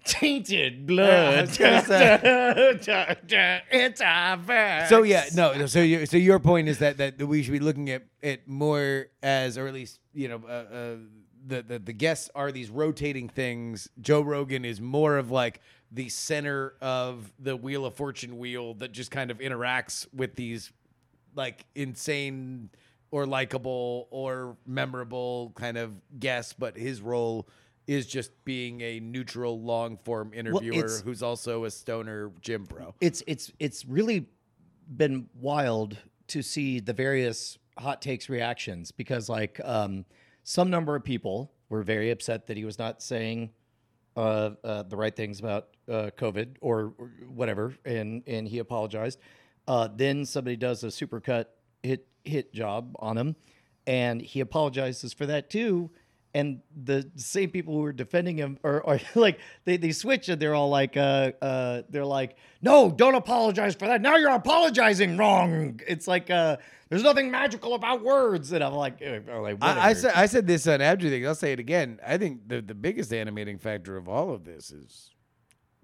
Tainted 0.06 0.86
blood. 0.88 1.58
gonna. 1.58 2.78
So 4.90 5.04
yeah, 5.04 5.24
no. 5.34 5.54
no, 5.54 5.66
So 5.66 5.80
you, 5.82 6.06
so 6.06 6.18
your 6.18 6.40
point 6.40 6.68
is 6.68 6.80
that 6.80 6.98
that 6.98 7.18
we 7.26 7.42
should 7.42 7.54
be 7.54 7.60
looking 7.60 7.90
at 7.90 8.04
it 8.22 8.46
more 8.48 9.06
as, 9.22 9.58
or 9.58 9.66
at 9.68 9.74
least 9.74 10.00
you 10.14 10.28
know, 10.28 10.42
uh, 10.46 10.52
uh, 10.52 10.96
the, 11.46 11.62
the 11.62 11.80
the 11.80 11.94
guests 11.94 12.30
are 12.36 12.52
these 12.52 12.70
rotating 12.70 13.30
things. 13.30 13.90
Joe 14.00 14.22
Rogan 14.22 14.66
is 14.66 14.80
more 14.80 15.18
of 15.18 15.32
like 15.32 15.62
the 15.92 16.10
center 16.10 16.74
of 16.82 17.32
the 17.40 17.56
Wheel 17.56 17.86
of 17.86 17.96
Fortune 17.96 18.38
wheel 18.38 18.74
that 18.76 18.92
just 18.92 19.12
kind 19.12 19.32
of 19.32 19.40
interacts 19.40 20.08
with 20.14 20.36
these 20.36 20.72
like 21.36 21.66
insane 21.76 22.70
or 23.12 23.26
likable 23.26 24.08
or 24.10 24.58
memorable 24.66 25.52
kind 25.56 25.78
of 25.78 25.94
guests, 26.20 26.54
but 26.58 26.78
his 26.78 27.02
role 27.02 27.48
is 27.86 28.08
just 28.08 28.32
being 28.46 28.82
a 28.82 29.00
neutral 29.00 29.62
long 29.62 29.98
form 29.98 30.32
interviewer 30.34 30.76
it's- 30.76 31.02
who's 31.02 31.22
also 31.22 31.66
a 31.66 31.72
stoner 31.72 32.32
gym 32.42 32.64
bro. 32.64 32.96
It's 33.02 33.22
it's 33.28 33.52
it's 33.60 33.86
really 33.86 34.28
been 34.96 35.30
wild 35.40 35.98
to 36.28 36.42
see 36.42 36.80
the 36.80 36.94
various 36.94 37.58
hot 37.78 38.02
takes 38.02 38.30
reactions 38.30 38.92
because 38.92 39.30
like 39.30 39.60
um, 39.64 40.06
some 40.44 40.70
number 40.70 40.96
of 40.96 41.04
people 41.04 41.52
were 41.70 41.84
very 41.84 42.12
upset 42.12 42.48
that 42.48 42.58
he 42.58 42.66
was 42.66 42.78
not 42.78 43.02
saying 43.02 43.50
uh, 44.16 44.52
uh, 44.64 44.84
the 44.84 44.96
right 44.96 45.16
things 45.16 45.40
about 45.40 45.70
uh, 45.90 46.12
COVID 46.18 46.58
or, 46.62 46.94
or 46.98 47.12
whatever, 47.28 47.74
and 47.86 48.24
and 48.28 48.48
he 48.48 48.60
apologized. 48.60 49.20
Uh, 49.68 49.88
then 49.94 50.26
somebody 50.26 50.56
does 50.56 50.84
a 50.84 50.88
supercut 50.88 51.46
hit 51.82 52.08
hit 52.24 52.54
job 52.54 52.96
on 53.00 53.18
him, 53.18 53.36
and 53.88 54.22
he 54.22 54.40
apologizes 54.40 55.14
for 55.14 55.26
that 55.26 55.50
too. 55.50 55.90
And 56.36 56.62
the 56.76 57.10
same 57.16 57.52
people 57.52 57.76
who 57.76 57.82
were 57.82 57.94
defending 57.94 58.38
him 58.38 58.58
are, 58.64 58.86
are 58.86 59.00
like 59.16 59.40
they, 59.66 59.78
they 59.78 59.92
switch 59.92 60.30
and 60.30 60.42
they're 60.42 60.56
all 60.56 60.70
like 60.70 60.98
uh, 60.98 61.32
uh, 61.42 61.84
they're 61.90 62.06
like 62.06 62.38
no 62.62 62.92
don't 62.92 63.16
apologize 63.16 63.76
for 63.76 63.88
that. 63.88 64.02
Now 64.02 64.16
you're 64.16 64.32
apologizing 64.32 65.18
wrong. 65.18 65.80
It's 65.88 66.08
like 66.08 66.30
uh, 66.30 66.58
there's 66.90 67.04
nothing 67.04 67.32
magical 67.32 67.76
about 67.76 68.04
words. 68.04 68.52
And 68.52 68.64
I'm 68.64 68.74
like, 68.74 69.02
uh, 69.02 69.32
I'm 69.32 69.42
like 69.42 69.58
I, 69.62 69.90
I 69.90 69.94
said 69.94 70.14
I 70.16 70.26
said 70.26 70.48
this 70.48 70.68
on 70.68 70.80
Abju 70.80 71.10
thing. 71.10 71.28
I'll 71.28 71.36
say 71.36 71.54
it 71.54 71.60
again. 71.60 72.00
I 72.06 72.18
think 72.18 72.48
the 72.48 72.62
the 72.62 72.76
biggest 72.76 73.14
animating 73.14 73.58
factor 73.58 73.98
of 73.98 74.08
all 74.08 74.32
of 74.32 74.44
this 74.44 74.72
is 74.72 75.12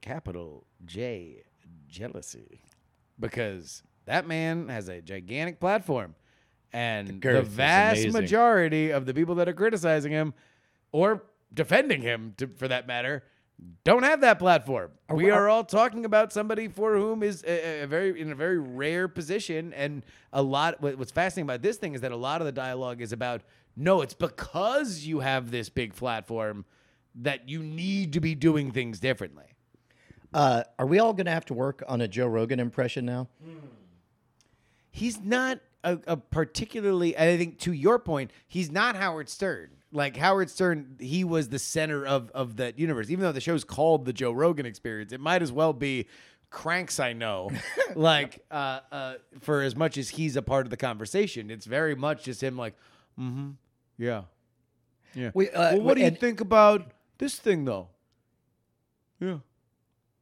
capital 0.02 0.66
J 0.86 1.44
jealousy, 1.88 2.62
because 3.20 3.84
that 4.06 4.28
man 4.28 4.70
has 4.70 4.88
a 4.90 5.02
gigantic 5.02 5.60
platform, 5.60 6.16
and 6.74 7.22
the, 7.22 7.40
is 7.40 7.48
vast 7.48 8.08
majority 8.10 8.92
of 8.92 9.06
the 9.06 9.14
people 9.14 9.36
that 9.36 9.48
are 9.50 9.54
criticizing 9.54 10.12
him 10.12 10.34
or 10.92 11.24
defending 11.54 12.02
him, 12.02 12.34
to, 12.38 12.48
for 12.48 12.68
that 12.68 12.88
matter. 12.88 13.24
Don't 13.84 14.04
have 14.04 14.22
that 14.22 14.40
platform. 14.40 14.92
we 15.10 15.26
we- 15.26 15.32
are 15.32 15.50
all 15.50 15.64
talking 15.66 16.06
about 16.06 16.32
somebody 16.32 16.68
for 16.70 16.96
whom 16.96 17.24
is 17.24 17.44
a, 17.46 17.82
a 17.84 17.88
very 17.88 18.20
in 18.22 18.32
a 18.32 18.36
very 18.36 18.58
rare 18.58 19.08
position, 19.10 19.74
and 19.74 20.06
a 20.32 20.42
lot. 20.42 20.80
What's 20.82 21.12
fascinating 21.12 21.46
about 21.48 21.62
this 21.62 21.76
thing 21.78 21.94
is 21.94 22.02
that 22.02 22.12
a 22.14 22.16
lot 22.16 22.40
of 22.42 22.46
the 22.46 22.54
dialogue 22.54 23.02
is 23.02 23.12
about 23.12 23.42
no, 23.76 24.02
it's 24.02 24.14
because 24.14 25.06
you 25.06 25.20
have 25.20 25.52
this 25.52 25.68
big 25.70 25.94
platform 25.94 26.66
that 27.16 27.50
you 27.50 27.62
need 27.62 28.14
to 28.14 28.20
be 28.22 28.34
doing 28.36 28.72
things 28.72 29.00
differently. 29.00 29.46
uh, 30.34 30.64
are 30.78 30.86
we 30.86 31.00
all 31.00 31.12
gonna 31.14 31.32
have 31.32 31.46
to 31.46 31.54
work 31.54 31.84
on 31.88 32.00
a 32.02 32.08
Joe 32.08 32.28
Rogan 32.28 32.60
impression 32.62 33.06
now 33.06 33.28
He's 34.92 35.20
not 35.22 35.60
a, 35.84 35.98
a 36.08 36.18
particularly. 36.18 37.18
I 37.18 37.38
think 37.38 37.60
to 37.60 37.74
your 37.74 38.00
point, 38.00 38.32
he's 38.48 38.72
not 38.72 38.96
Howard 38.96 39.30
Stern. 39.30 39.70
Like 39.92 40.18
Howard 40.18 40.50
Stern, 40.50 40.98
he 41.00 41.24
was 41.24 41.50
the 41.50 41.60
center 41.60 42.06
of 42.06 42.30
of 42.32 42.58
that 42.58 42.78
universe. 42.78 43.10
Even 43.10 43.24
though 43.24 43.32
the 43.32 43.42
show's 43.42 43.64
called 43.64 44.06
the 44.06 44.14
Joe 44.14 44.32
Rogan 44.32 44.66
Experience, 44.66 45.12
it 45.12 45.20
might 45.20 45.42
as 45.42 45.52
well 45.52 45.74
be 45.74 46.08
cranks 46.50 47.00
I 47.00 47.14
know. 47.14 47.52
like 47.96 48.46
uh, 48.52 48.80
uh, 48.92 49.14
for 49.40 49.62
as 49.62 49.76
much 49.76 49.98
as 49.98 50.10
he's 50.10 50.36
a 50.36 50.42
part 50.42 50.66
of 50.66 50.70
the 50.70 50.78
conversation, 50.78 51.50
it's 51.50 51.66
very 51.66 51.96
much 51.96 52.24
just 52.24 52.44
him. 52.44 52.58
Like, 52.58 52.76
mm-hmm, 53.20 53.52
yeah, 53.98 54.24
yeah. 55.16 55.32
We, 55.34 55.50
uh, 55.50 55.76
well, 55.76 55.82
what 55.82 55.98
do 55.98 56.04
you 56.04 56.12
think 56.12 56.42
about 56.42 56.92
this 57.18 57.36
thing 57.38 57.66
though? 57.66 57.90
Yeah. 59.20 59.40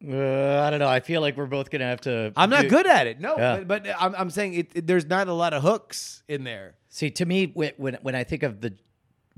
Uh, 0.05 0.61
I 0.61 0.69
don't 0.69 0.79
know. 0.79 0.87
I 0.87 0.99
feel 0.99 1.21
like 1.21 1.37
we're 1.37 1.47
both 1.47 1.69
gonna 1.71 1.85
have 1.85 2.01
to. 2.01 2.31
I'm 2.37 2.49
not 2.51 2.63
do- 2.63 2.69
good 2.69 2.85
at 2.87 3.07
it. 3.07 3.19
No, 3.19 3.35
Yeah. 3.37 3.57
but, 3.63 3.83
but 3.83 3.95
I'm, 3.99 4.13
I'm 4.15 4.29
saying 4.29 4.53
it, 4.53 4.71
it- 4.75 4.87
There's 4.87 5.05
not 5.05 5.27
a 5.27 5.33
lot 5.33 5.53
of 5.53 5.63
hooks 5.63 6.23
in 6.27 6.43
there. 6.43 6.75
See, 6.89 7.09
to 7.11 7.25
me, 7.25 7.47
when 7.53 7.71
when, 7.77 7.97
when 8.01 8.15
I 8.15 8.23
think 8.23 8.43
of 8.43 8.61
the 8.61 8.73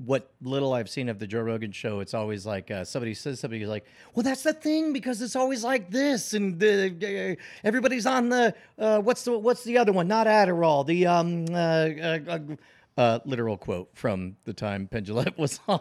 what 0.04 0.32
little 0.40 0.72
I've 0.72 0.88
seen 0.88 1.08
of 1.10 1.18
the 1.18 1.26
Joe 1.26 1.40
Rogan 1.40 1.72
show, 1.72 2.00
it's 2.00 2.14
always 2.14 2.44
like 2.46 2.70
uh, 2.70 2.84
somebody 2.84 3.14
says 3.14 3.40
somebody 3.40 3.64
like, 3.66 3.84
"Well, 4.14 4.22
that's 4.22 4.42
the 4.42 4.52
thing 4.54 4.92
because 4.92 5.20
it's 5.22 5.36
always 5.36 5.62
like 5.64 5.90
this," 5.90 6.32
and 6.34 6.58
the, 6.58 7.36
uh, 7.38 7.42
everybody's 7.66 8.04
on 8.06 8.28
the 8.28 8.54
uh, 8.78 8.98
what's 9.00 9.24
the 9.24 9.38
what's 9.38 9.64
the 9.64 9.78
other 9.78 9.92
one? 9.92 10.08
Not 10.08 10.26
Adderall. 10.26 10.86
The 10.86 11.06
um 11.06 11.46
uh, 11.50 11.56
uh, 11.56 12.18
uh, 12.28 13.00
uh, 13.00 13.18
literal 13.24 13.56
quote 13.56 13.90
from 13.94 14.36
the 14.44 14.52
time 14.54 14.86
Pendulette 14.88 15.38
was 15.38 15.58
on 15.68 15.80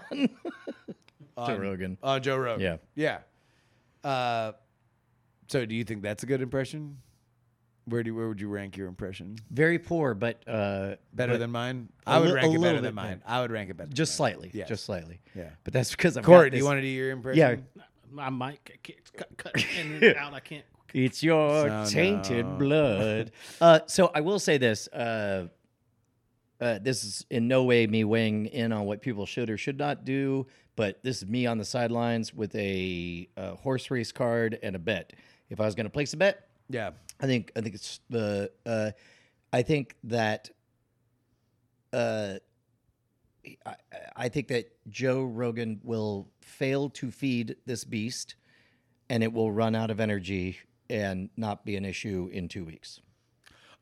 Joe 1.38 1.58
Rogan. 1.58 1.98
On 2.04 2.22
Joe 2.22 2.38
Rogan. 2.38 2.62
Yeah. 2.96 3.20
Yeah. 4.04 4.10
Uh, 4.10 4.52
so 5.50 5.66
do 5.66 5.76
you 5.76 5.84
think 5.84 6.02
that's 6.04 6.24
a 6.24 6.26
good 6.26 6.42
impression? 6.42 6.98
Where 7.86 8.04
do 8.04 8.14
where 8.14 8.28
would 8.28 8.40
you 8.40 8.50
rank 8.50 8.78
your 8.78 8.88
impression? 8.88 9.38
Very 9.50 9.80
poor, 9.80 10.14
but 10.14 10.48
uh, 10.48 10.96
Better 11.14 11.34
but 11.34 11.40
than 11.40 11.50
mine? 11.50 11.90
a 12.06 12.12
I 12.12 12.20
would 12.20 12.30
li- 12.30 12.36
rank 12.36 12.56
it 12.56 12.62
better 12.62 12.82
than 12.82 12.94
mine. 12.94 13.18
better. 13.18 13.22
I 13.26 13.42
would 13.42 13.52
rank 13.52 13.70
it 13.72 13.78
better. 13.78 13.90
just 13.92 14.12
mine. 14.12 14.16
slightly, 14.18 14.52
Yes. 14.54 14.68
just 14.70 14.86
slightly. 14.86 15.20
Yeah. 15.36 15.50
But 15.64 15.74
that's 15.74 15.90
because 15.92 16.16
I've 16.16 16.24
Corey, 16.24 16.50
got 16.50 16.52
do 16.52 16.58
you 16.60 16.66
want 16.66 16.78
to 16.78 16.82
do 16.82 16.88
your 16.88 17.10
impression? 17.10 17.66
Yeah. 17.76 17.84
my 18.12 18.30
mic 18.30 18.80
keeps 18.84 19.10
cut, 19.12 19.36
cut 19.38 19.56
in 19.82 20.04
and 20.04 20.16
out. 20.18 20.34
I 20.36 20.40
can't. 20.40 20.66
It's 20.94 21.24
your 21.24 21.68
So 21.86 21.86
tainted 21.92 22.46
no. 22.46 22.58
blood. 22.58 23.32
Uh, 23.60 23.80
so 23.88 24.12
I 24.14 24.22
will 24.22 24.40
say 24.40 24.58
this. 24.60 24.88
Uh, 24.90 25.48
uh, 26.62 26.78
this 26.80 27.04
is 27.04 27.26
in 27.32 27.48
no 27.48 27.64
way 27.64 27.88
me 27.88 28.04
weighing 28.04 28.48
in 28.48 28.72
on 28.72 28.86
what 28.86 29.02
people 29.02 29.26
should 29.26 29.50
or 29.50 29.58
should 29.58 29.78
not 29.80 30.04
do, 30.06 30.46
but 30.76 31.02
this 31.04 31.22
is 31.24 31.28
me 31.28 31.46
on 31.48 31.58
the 31.58 31.66
sidelines 31.66 32.34
with 32.34 32.54
a, 32.56 33.30
uh 33.38 33.56
horse 33.56 33.90
race 33.90 34.12
card 34.12 34.60
and 34.62 34.76
a 34.76 34.80
bet. 34.80 35.14
If 35.50 35.60
I 35.60 35.66
was 35.66 35.76
going 35.76 35.86
to 35.86 35.92
place 35.92 36.14
a 36.14 36.18
bet, 36.18 36.48
Yeah. 36.70 36.92
I 37.20 37.26
think 37.26 37.52
I 37.56 37.62
think 37.62 37.76
it's 37.76 38.00
the 38.10 38.52
uh, 38.66 38.92
I 39.52 39.62
think 39.62 39.96
that 40.06 40.50
uh, 41.92 42.36
I, 43.66 43.76
I 44.16 44.30
think 44.30 44.48
that 44.50 44.72
Joe 44.90 45.24
Rogan 45.24 45.82
will 45.84 46.30
fail 46.42 46.90
to 46.92 47.12
feed 47.12 47.56
this 47.66 47.84
beast, 47.84 48.36
and 49.10 49.24
it 49.24 49.34
will 49.34 49.52
run 49.52 49.76
out 49.76 49.90
of 49.92 50.00
energy 50.00 50.60
and 50.90 51.30
not 51.36 51.66
be 51.66 51.76
an 51.76 51.86
issue 51.86 52.30
in 52.32 52.48
two 52.48 52.64
weeks. 52.64 53.02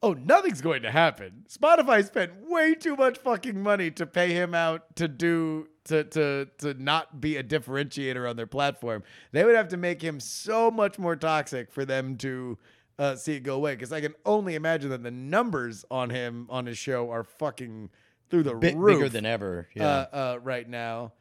Oh, 0.04 0.14
nothing's 0.14 0.62
going 0.62 0.84
to 0.84 0.92
happen. 0.92 1.46
Spotify 1.50 2.06
spent 2.06 2.32
way 2.48 2.76
too 2.76 2.96
much 2.96 3.18
fucking 3.18 3.62
money 3.62 3.90
to 3.92 4.06
pay 4.06 4.32
him 4.32 4.54
out 4.54 4.96
to 4.98 5.08
do 5.08 5.68
to 5.86 6.04
to 6.04 6.48
to 6.60 6.74
not 6.76 7.20
be 7.20 7.38
a 7.38 7.44
differentiator 7.44 8.30
on 8.30 8.36
their 8.36 8.48
platform. 8.48 9.04
They 9.32 9.44
would 9.44 9.56
have 9.56 9.70
to 9.70 9.78
make 9.78 10.02
him 10.02 10.20
so 10.20 10.70
much 10.70 11.00
more 11.00 11.16
toxic 11.16 11.72
for 11.72 11.84
them 11.84 12.16
to 12.18 12.58
uh, 13.00 13.16
see 13.16 13.34
it 13.34 13.40
go 13.42 13.56
away. 13.56 13.74
Because 13.74 13.92
I 13.92 14.02
can 14.02 14.14
only 14.24 14.54
imagine 14.54 14.92
that 14.92 15.02
the 15.02 15.12
numbers 15.12 15.84
on 15.90 16.12
him 16.12 16.46
on 16.50 16.68
his 16.68 16.78
show 16.78 17.10
are 17.10 17.24
fucking 17.24 17.90
through 18.30 18.44
the 18.44 18.54
Bit 18.54 18.76
roof 18.76 18.98
bigger 18.98 19.10
than 19.10 19.26
ever. 19.26 19.68
Yeah. 19.74 19.88
uh, 19.88 20.08
uh, 20.14 20.40
right 20.44 20.70
now. 20.70 21.14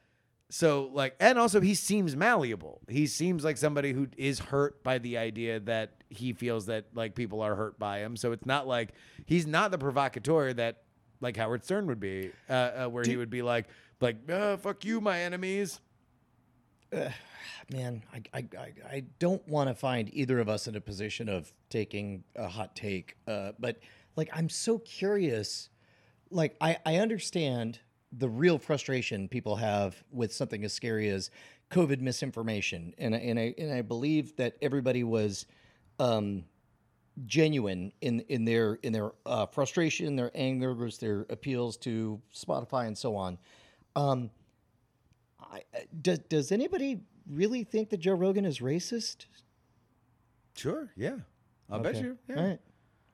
So 0.48 0.90
like, 0.92 1.16
and 1.18 1.38
also 1.38 1.60
he 1.60 1.74
seems 1.74 2.14
malleable. 2.14 2.80
He 2.88 3.06
seems 3.06 3.44
like 3.44 3.56
somebody 3.56 3.92
who 3.92 4.08
is 4.16 4.38
hurt 4.38 4.82
by 4.84 4.98
the 4.98 5.18
idea 5.18 5.60
that 5.60 5.90
he 6.08 6.32
feels 6.32 6.66
that 6.66 6.86
like 6.94 7.14
people 7.14 7.40
are 7.40 7.54
hurt 7.54 7.78
by 7.78 7.98
him. 7.98 8.16
So 8.16 8.32
it's 8.32 8.46
not 8.46 8.68
like 8.68 8.90
he's 9.26 9.46
not 9.46 9.70
the 9.70 9.78
provocateur 9.78 10.52
that 10.54 10.82
like 11.20 11.36
Howard 11.36 11.64
Stern 11.64 11.86
would 11.86 12.00
be, 12.00 12.30
uh, 12.48 12.52
uh, 12.52 12.86
where 12.86 13.04
he 13.04 13.16
would 13.16 13.30
be 13.30 13.42
like, 13.42 13.66
like, 14.00 14.30
uh, 14.30 14.56
fuck 14.58 14.84
you, 14.84 15.00
my 15.00 15.20
enemies. 15.20 15.80
man, 17.70 18.02
I, 18.12 18.22
I, 18.32 18.38
I, 18.58 18.72
I 18.90 19.04
don't 19.18 19.46
want 19.48 19.68
to 19.68 19.74
find 19.74 20.10
either 20.12 20.38
of 20.38 20.48
us 20.48 20.68
in 20.68 20.76
a 20.76 20.80
position 20.80 21.28
of 21.28 21.52
taking 21.70 22.24
a 22.36 22.46
hot 22.46 22.76
take. 22.76 23.16
Uh, 23.26 23.52
but 23.58 23.78
like, 24.14 24.28
I'm 24.32 24.48
so 24.48 24.78
curious. 24.78 25.70
Like, 26.30 26.56
I, 26.60 26.78
I 26.84 26.96
understand 26.96 27.80
the 28.18 28.28
real 28.28 28.58
frustration 28.58 29.28
people 29.28 29.56
have 29.56 30.02
with 30.10 30.32
something 30.32 30.64
as 30.64 30.72
scary 30.72 31.08
as 31.08 31.30
COVID 31.70 32.00
misinformation, 32.00 32.94
and 32.98 33.14
I- 33.14 33.18
and 33.18 33.38
I 33.38 33.54
and 33.58 33.72
I 33.72 33.82
believe 33.82 34.36
that 34.36 34.56
everybody 34.62 35.02
was 35.04 35.46
um, 35.98 36.44
genuine 37.24 37.92
in 38.00 38.20
in 38.28 38.44
their 38.44 38.74
in 38.82 38.92
their 38.92 39.12
uh, 39.24 39.46
frustration, 39.46 40.16
their 40.16 40.30
anger, 40.34 40.74
their 41.00 41.26
appeals 41.30 41.76
to 41.78 42.20
Spotify 42.34 42.86
and 42.86 42.96
so 42.96 43.16
on. 43.16 43.38
Um, 43.96 44.30
I, 45.40 45.62
uh, 45.74 45.78
does 46.02 46.18
does 46.20 46.52
anybody 46.52 47.00
really 47.28 47.64
think 47.64 47.90
that 47.90 47.98
Joe 47.98 48.14
Rogan 48.14 48.44
is 48.44 48.60
racist? 48.60 49.26
Sure, 50.54 50.90
yeah, 50.96 51.16
I'll 51.70 51.80
bet 51.80 51.96
you. 51.96 52.16
Yeah. 52.28 52.36
All 52.36 52.44
right. 52.46 52.60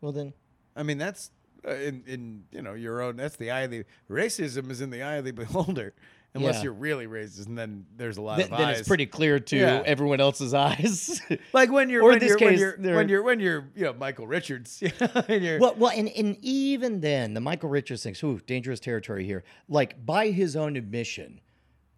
Well 0.00 0.12
then, 0.12 0.32
I 0.76 0.82
mean, 0.82 0.98
that's 0.98 1.30
uh, 1.66 1.74
in 1.74 2.02
in 2.06 2.44
you 2.50 2.62
know 2.62 2.74
your 2.74 3.00
own. 3.02 3.16
That's 3.16 3.36
the 3.36 3.50
eye 3.50 3.60
of 3.62 3.70
the 3.70 3.84
racism 4.10 4.70
is 4.70 4.80
in 4.80 4.90
the 4.90 5.02
eye 5.02 5.14
of 5.16 5.24
the 5.24 5.32
beholder. 5.32 5.94
Unless 6.34 6.56
Yeah. 6.56 6.62
you're 6.64 6.72
really 6.72 7.06
racist, 7.06 7.46
and 7.46 7.58
then 7.58 7.84
there's 7.94 8.16
a 8.16 8.22
lot 8.22 8.36
th- 8.36 8.50
of 8.50 8.56
then 8.56 8.68
eyes. 8.68 8.78
it's 8.78 8.88
pretty 8.88 9.04
clear 9.04 9.38
to 9.38 9.56
Yeah. 9.56 9.82
everyone 9.84 10.18
else's 10.18 10.54
eyes. 10.68 11.20
Like 11.52 11.70
when 11.70 11.90
you're 11.90 12.02
Or 12.02 12.12
in 12.12 12.14
when 12.14 12.18
this 12.20 12.28
you're, 12.30 12.38
when 12.38 12.48
case, 12.52 12.58
you're 12.60 12.94
when 12.96 13.08
you're 13.10 13.22
when 13.22 13.38
you're 13.40 13.68
you 13.76 13.84
know 13.84 13.92
Michael 13.92 14.26
Richards 14.26 14.82
and 15.28 15.44
you're 15.44 15.58
well, 15.58 15.74
well, 15.76 15.92
and, 15.94 16.08
and 16.08 16.38
even 16.40 17.00
then, 17.00 17.34
the 17.34 17.40
Michael 17.42 17.68
Richards 17.68 18.02
thinks, 18.02 18.24
ooh, 18.24 18.40
dangerous 18.46 18.80
territory 18.80 19.26
here. 19.26 19.44
Like 19.68 20.06
by 20.06 20.30
his 20.30 20.56
own 20.56 20.76
admission, 20.76 21.38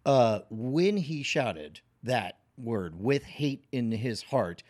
uh, 0.05 0.39
when 0.49 0.97
he 0.97 1.23
shouted 1.23 1.79
that 2.03 2.39
word 2.57 2.99
with 2.99 3.23
hate 3.23 3.63
in 3.71 3.89
his 3.93 4.21
heart, 4.21 4.63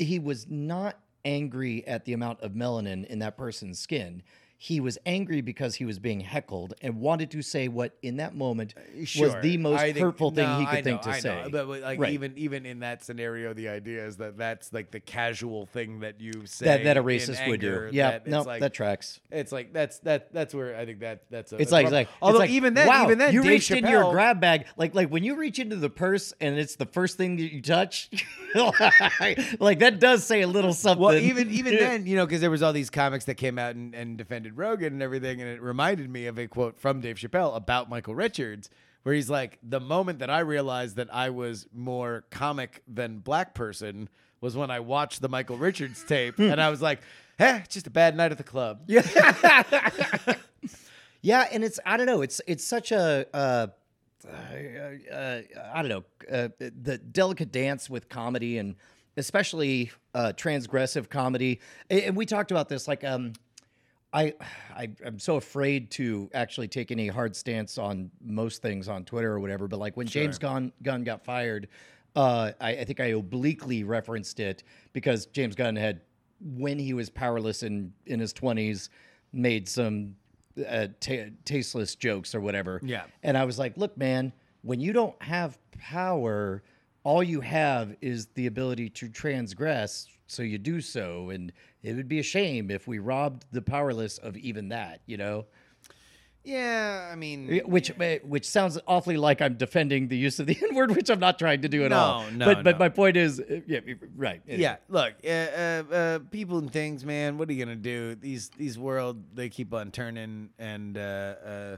he 0.00 0.18
was 0.18 0.48
not 0.50 0.98
angry 1.24 1.86
at 1.86 2.04
the 2.06 2.12
amount 2.12 2.40
of 2.40 2.52
melanin 2.54 3.06
in 3.06 3.20
that 3.20 3.36
person's 3.36 3.78
skin. 3.78 4.24
He 4.64 4.78
was 4.78 4.96
angry 5.04 5.40
because 5.40 5.74
he 5.74 5.84
was 5.84 5.98
being 5.98 6.20
heckled 6.20 6.74
and 6.80 7.00
wanted 7.00 7.32
to 7.32 7.42
say 7.42 7.66
what, 7.66 7.96
in 8.00 8.18
that 8.18 8.36
moment, 8.36 8.74
uh, 8.76 8.80
was 9.20 9.34
the 9.42 9.56
most 9.56 9.80
think- 9.80 9.98
hurtful 9.98 10.30
thing 10.30 10.48
he 10.60 10.66
could 10.66 10.84
think 10.84 11.02
to 11.02 11.10
I 11.10 11.18
say. 11.18 11.42
know. 11.42 11.50
But, 11.50 11.66
like 11.82 11.98
Right. 11.98 12.12
even 12.12 12.34
even 12.38 12.64
in 12.64 12.78
that 12.78 13.02
scenario, 13.02 13.54
the 13.54 13.68
idea 13.68 14.06
is 14.06 14.18
that 14.18 14.38
that's 14.38 14.72
like 14.72 14.92
the 14.92 15.00
casual 15.00 15.66
thing 15.66 15.98
that 16.00 16.20
you 16.20 16.46
say 16.46 16.66
that 16.66 16.84
that 16.84 16.96
a 16.96 17.00
in 17.00 17.06
racist 17.06 17.48
would 17.48 17.58
do. 17.58 17.70
anger, 17.70 17.90
Yeah, 17.92 18.10
that 18.12 18.26
no, 18.28 18.42
like, 18.42 18.60
that 18.60 18.72
tracks. 18.72 19.18
it's 19.32 19.50
like 19.50 19.72
that's 19.72 19.98
that 20.00 20.32
that's 20.32 20.54
where 20.54 20.76
I 20.76 20.86
think 20.86 21.00
that 21.00 21.22
that's 21.28 21.52
a, 21.52 21.56
It's 21.56 21.72
like, 21.72 21.86
it's 21.86 21.90
problem. 21.90 21.92
like, 21.94 22.06
it's 22.06 22.16
although 22.22 22.38
like, 22.38 22.50
even 22.50 22.74
then, 22.74 22.86
wow, 22.86 23.04
even 23.06 23.18
then, 23.18 23.34
you 23.34 23.42
Dave 23.42 23.50
reached 23.50 23.70
into 23.72 23.90
your 23.90 24.12
grab 24.12 24.40
bag, 24.40 24.66
like, 24.76 24.94
like 24.94 25.08
when 25.08 25.24
you 25.24 25.34
reach 25.34 25.58
into 25.58 25.74
the 25.74 25.90
purse 25.90 26.34
and 26.40 26.56
it's 26.56 26.76
the 26.76 26.86
first 26.86 27.16
thing 27.16 27.34
that 27.38 27.52
you 27.52 27.62
touch, 27.62 28.10
like 29.58 29.80
that 29.80 29.96
does 29.98 30.24
say 30.24 30.42
a 30.42 30.46
little 30.46 30.72
something. 30.72 31.02
Well, 31.02 31.16
even 31.16 31.50
even 31.50 31.74
then, 31.78 32.06
you 32.06 32.14
know, 32.14 32.26
because 32.26 32.40
there 32.40 32.50
was 32.50 32.62
all 32.62 32.72
these 32.72 32.90
comics 32.90 33.24
that 33.24 33.34
came 33.34 33.58
out 33.58 33.74
and, 33.74 33.92
and 33.92 34.16
defended 34.16 34.51
Rogan 34.56 34.94
and 34.94 35.02
everything, 35.02 35.40
and 35.40 35.50
it 35.50 35.62
reminded 35.62 36.10
me 36.10 36.26
of 36.26 36.38
a 36.38 36.46
quote 36.46 36.78
from 36.78 37.00
Dave 37.00 37.16
Chappelle 37.16 37.56
about 37.56 37.88
Michael 37.88 38.14
Richards, 38.14 38.70
where 39.02 39.14
he's 39.14 39.30
like, 39.30 39.58
"The 39.62 39.80
moment 39.80 40.18
that 40.20 40.30
I 40.30 40.40
realized 40.40 40.96
that 40.96 41.12
I 41.12 41.30
was 41.30 41.66
more 41.72 42.24
comic 42.30 42.82
than 42.86 43.18
black 43.18 43.54
person 43.54 44.08
was 44.40 44.56
when 44.56 44.70
I 44.70 44.80
watched 44.80 45.20
the 45.20 45.28
Michael 45.28 45.56
Richards 45.56 46.04
tape, 46.04 46.38
and 46.38 46.60
I 46.60 46.70
was 46.70 46.82
like, 46.82 47.00
eh, 47.38 47.60
it's 47.64 47.74
just 47.74 47.86
a 47.86 47.90
bad 47.90 48.16
night 48.16 48.32
at 48.32 48.38
the 48.38 48.44
club." 48.44 48.82
Yeah, 48.86 49.02
yeah, 51.22 51.48
and 51.52 51.64
it's 51.64 51.80
I 51.84 51.96
don't 51.96 52.06
know, 52.06 52.22
it's 52.22 52.40
it's 52.46 52.64
such 52.64 52.92
a. 52.92 53.26
Uh, 53.32 53.66
uh, 54.24 55.12
uh, 55.12 55.40
I 55.74 55.82
don't 55.82 55.88
know 55.88 56.04
uh, 56.30 56.48
the 56.58 56.96
delicate 56.98 57.50
dance 57.50 57.90
with 57.90 58.08
comedy 58.08 58.58
and 58.58 58.76
especially 59.16 59.90
uh, 60.14 60.32
transgressive 60.36 61.08
comedy. 61.08 61.60
And 61.90 62.00
and 62.00 62.16
we 62.16 62.26
talked 62.26 62.50
about 62.50 62.68
this. 62.68 62.88
Like, 62.88 63.04
um, 63.04 63.32
I, 64.12 64.34
I 64.74 64.90
I'm 65.04 65.18
so 65.18 65.36
afraid 65.36 65.90
to 65.92 66.30
actually 66.34 66.68
take 66.68 66.90
any 66.90 67.08
hard 67.08 67.34
stance 67.34 67.78
on 67.78 68.10
most 68.22 68.62
things 68.62 68.88
on 68.88 69.04
Twitter 69.04 69.32
or 69.32 69.40
whatever. 69.40 69.68
But 69.68 69.78
like 69.78 69.96
when 69.96 70.06
James 70.06 70.38
Gunn 70.38 70.72
Gunn 70.82 71.04
got 71.04 71.24
fired, 71.24 71.68
uh, 72.14 72.52
I, 72.60 72.70
I 72.76 72.84
think 72.84 73.00
I 73.00 73.06
obliquely 73.06 73.84
referenced 73.84 74.40
it 74.40 74.64
because 74.92 75.26
James 75.26 75.54
Gunn 75.54 75.76
had, 75.76 76.02
when 76.40 76.78
he 76.78 76.92
was 76.92 77.08
powerless 77.08 77.62
in 77.62 77.92
in 78.06 78.20
his 78.20 78.32
twenties, 78.32 78.90
made 79.32 79.68
some 79.68 80.14
uh, 80.68 80.88
ta 81.00 81.30
tasteless 81.44 81.94
jokes 81.94 82.34
or 82.34 82.40
whatever. 82.40 82.80
Yeah. 82.82 83.04
And 83.22 83.38
I 83.38 83.44
was 83.44 83.58
like, 83.58 83.76
look, 83.76 83.96
man, 83.96 84.32
when 84.62 84.80
you 84.80 84.92
don't 84.92 85.20
have 85.22 85.58
power, 85.78 86.62
all 87.02 87.22
you 87.22 87.40
have 87.40 87.96
is 88.00 88.26
the 88.34 88.46
ability 88.46 88.90
to 88.90 89.08
transgress. 89.08 90.06
So 90.32 90.42
you 90.42 90.58
do 90.58 90.80
so. 90.80 91.30
And 91.30 91.52
it 91.82 91.94
would 91.94 92.08
be 92.08 92.18
a 92.18 92.22
shame 92.22 92.70
if 92.70 92.88
we 92.88 92.98
robbed 92.98 93.44
the 93.52 93.62
powerless 93.62 94.18
of 94.18 94.36
even 94.36 94.68
that, 94.70 95.00
you 95.06 95.16
know? 95.16 95.46
yeah. 96.44 97.08
I 97.12 97.14
mean, 97.14 97.60
Which 97.66 97.90
uh, 98.00 98.16
which 98.24 98.48
sounds 98.48 98.78
awfully 98.88 99.16
like 99.16 99.40
I'm 99.40 99.54
defending 99.54 100.08
the 100.08 100.16
use 100.16 100.40
of 100.40 100.46
the 100.46 100.58
N 100.70 100.74
word, 100.74 100.90
which 100.96 101.08
I'm 101.10 101.20
not 101.20 101.38
trying 101.38 101.62
to 101.62 101.68
do 101.68 101.84
at 101.84 101.90
No, 101.90 101.96
all. 101.96 102.30
no, 102.32 102.46
but 102.46 102.64
but 102.64 102.78
my 102.78 102.88
point 102.88 103.16
is, 103.16 103.38
uh, 103.40 103.60
yeah, 103.66 103.80
right. 104.16 104.40
Yeah, 104.46 104.76
look, 104.88 105.14
uh, 105.24 105.28
uh, 105.28 106.18
people 106.30 106.58
and 106.58 106.72
things, 106.72 107.04
man. 107.04 107.38
What 107.38 107.48
are 107.48 107.52
you 107.52 107.64
gonna 107.64 107.76
do? 107.76 108.16
These 108.16 108.48
these 108.50 108.76
world 108.78 109.22
they 109.36 109.48
keep 109.48 109.72
on 109.72 109.90
turning, 109.92 110.50
and 110.58 110.98
uh, 110.98 111.00
uh, 111.00 111.76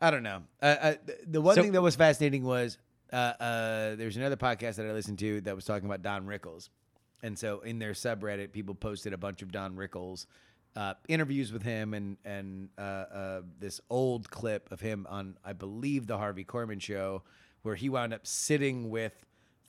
I 0.00 0.10
don't 0.12 0.22
know. 0.22 0.42
Uh, 0.62 0.64
uh, 0.66 0.94
the 1.26 1.40
one 1.40 1.56
So- 1.56 1.62
thing 1.62 1.72
that 1.72 1.82
was 1.82 1.96
fascinating 1.96 2.44
was 2.44 2.78
uh, 3.12 3.16
uh, 3.16 3.96
there's 3.96 4.16
another 4.16 4.36
podcast 4.36 4.76
that 4.76 4.86
I 4.86 4.92
listened 4.92 5.18
to 5.18 5.40
that 5.40 5.56
was 5.56 5.64
talking 5.64 5.86
about 5.86 6.00
Don 6.02 6.26
Rickles, 6.26 6.68
and 7.22 7.38
so 7.38 7.60
in 7.60 7.78
their 7.78 7.92
subreddit, 7.92 8.52
people 8.52 8.74
posted 8.74 9.12
a 9.12 9.18
bunch 9.18 9.42
of 9.42 9.52
Don 9.52 9.76
Rickles. 9.76 10.26
Uh, 10.76 10.94
interviews 11.08 11.52
with 11.52 11.64
him 11.64 11.94
and 11.94 12.16
and 12.24 12.68
uh, 12.78 12.80
uh, 12.80 13.40
this 13.58 13.80
old 13.90 14.30
clip 14.30 14.70
of 14.70 14.80
him 14.80 15.04
on 15.10 15.36
I 15.44 15.52
believe 15.52 16.06
the 16.06 16.16
Harvey 16.16 16.44
Korman 16.44 16.80
show 16.80 17.24
where 17.62 17.74
he 17.74 17.88
wound 17.88 18.14
up 18.14 18.26
sitting 18.26 18.88
with 18.88 19.26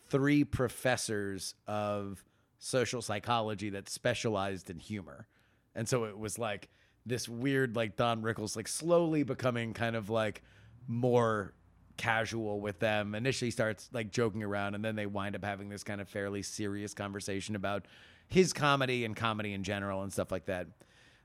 three 0.09 0.43
professors 0.43 1.55
of 1.67 2.23
social 2.59 3.01
psychology 3.01 3.69
that 3.71 3.89
specialized 3.89 4.69
in 4.69 4.77
humor. 4.77 5.27
And 5.73 5.87
so 5.87 6.03
it 6.03 6.17
was 6.17 6.37
like 6.37 6.69
this 7.05 7.27
weird, 7.27 7.75
like 7.75 7.95
Don 7.95 8.21
Rickles, 8.21 8.55
like 8.55 8.67
slowly 8.67 9.23
becoming 9.23 9.73
kind 9.73 9.95
of 9.95 10.09
like 10.09 10.43
more 10.87 11.53
casual 11.97 12.59
with 12.59 12.79
them. 12.79 13.15
Initially 13.15 13.51
starts 13.51 13.89
like 13.93 14.11
joking 14.11 14.43
around, 14.43 14.75
and 14.75 14.83
then 14.83 14.95
they 14.95 15.05
wind 15.05 15.35
up 15.35 15.43
having 15.43 15.69
this 15.69 15.83
kind 15.83 16.01
of 16.01 16.09
fairly 16.09 16.41
serious 16.41 16.93
conversation 16.93 17.55
about 17.55 17.85
his 18.27 18.53
comedy 18.53 19.05
and 19.05 19.15
comedy 19.15 19.53
in 19.53 19.63
general 19.63 20.03
and 20.03 20.11
stuff 20.11 20.31
like 20.31 20.45
that. 20.45 20.67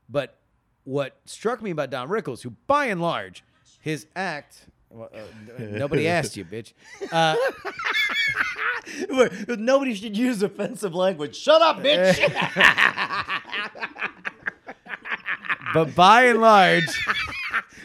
But 0.09 0.37
what 0.83 1.17
struck 1.25 1.61
me 1.61 1.71
about 1.71 1.89
Don 1.89 2.09
Rickles, 2.09 2.41
who 2.41 2.51
by 2.67 2.85
and 2.85 3.01
large, 3.01 3.43
his 3.79 4.07
act. 4.15 4.65
Well, 4.89 5.09
uh, 5.13 5.19
nobody 5.59 6.07
asked 6.07 6.37
you, 6.37 6.45
bitch. 6.45 6.73
Uh, 7.11 7.35
Nobody 9.49 9.93
should 9.93 10.17
use 10.17 10.41
offensive 10.41 10.95
language. 10.95 11.35
Shut 11.35 11.61
up, 11.61 11.77
bitch. 11.77 12.17
but 15.73 15.95
by 15.95 16.25
and 16.25 16.39
large, 16.39 16.85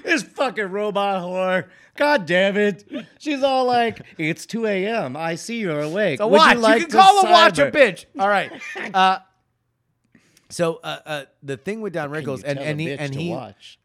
this 0.05 0.23
fucking 0.23 0.71
robot 0.71 1.23
whore. 1.23 1.66
God 1.97 2.27
damn 2.27 2.57
it. 2.57 2.85
She's 3.19 3.43
all 3.43 3.67
like, 3.67 4.01
it's 4.17 4.47
2 4.47 4.67
a.m. 4.67 5.17
I 5.17 5.35
see 5.35 5.59
you're 5.59 5.81
awake. 5.81 6.21
a 6.21 6.27
Would 6.27 6.37
watch. 6.37 6.55
You, 6.55 6.61
like 6.61 6.81
can 6.83 6.91
to 6.91 6.97
call 6.97 7.27
a 7.27 7.31
watch 7.31 7.59
a 7.59 7.71
bitch. 7.71 8.07
All 8.19 8.29
right. 8.29 8.51
Uh, 8.95 9.19
so 10.49 10.81
uh, 10.83 10.99
uh, 11.07 11.25
the 11.43 11.57
thing 11.57 11.81
with 11.81 11.95
Don 11.95 12.13
Can 12.13 12.25
Rickles 12.25 12.43
and 12.45 12.59
and 12.59 12.79
he 12.79 12.93
and 12.93 13.15
he 13.15 13.31
watch? 13.31 13.79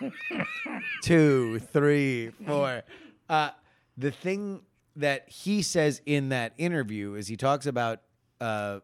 two, 1.02 1.58
three, 1.58 2.32
four. 2.46 2.82
Uh, 3.28 3.50
the 3.96 4.10
thing 4.10 4.60
that 4.96 5.28
he 5.28 5.62
says 5.62 6.02
in 6.04 6.30
that 6.30 6.52
interview 6.58 7.14
is 7.14 7.28
he 7.28 7.36
talks 7.36 7.64
about, 7.64 8.00
uh, 8.40 8.80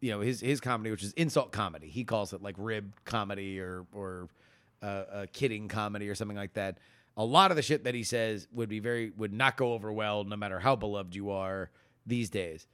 you 0.00 0.10
know, 0.10 0.20
his 0.20 0.40
his 0.40 0.60
comedy, 0.60 0.90
which 0.90 1.02
is 1.02 1.12
insult 1.12 1.50
comedy. 1.50 1.88
He 1.88 2.04
calls 2.04 2.32
it 2.34 2.42
like 2.42 2.56
rib 2.58 2.92
comedy 3.04 3.58
or 3.60 3.86
or 3.92 4.28
uh, 4.82 4.86
uh, 4.86 5.26
kidding 5.32 5.68
comedy 5.68 6.08
or 6.08 6.14
something 6.14 6.36
like 6.36 6.54
that. 6.54 6.78
A 7.16 7.24
lot 7.24 7.50
of 7.50 7.56
the 7.56 7.62
shit 7.62 7.84
that 7.84 7.94
he 7.94 8.02
says 8.02 8.48
would 8.52 8.68
be 8.68 8.80
very 8.80 9.10
would 9.16 9.32
not 9.32 9.56
go 9.56 9.72
over 9.72 9.92
well, 9.92 10.24
no 10.24 10.36
matter 10.36 10.58
how 10.58 10.74
beloved 10.76 11.14
you 11.14 11.30
are 11.30 11.70
these 12.06 12.28
days. 12.30 12.66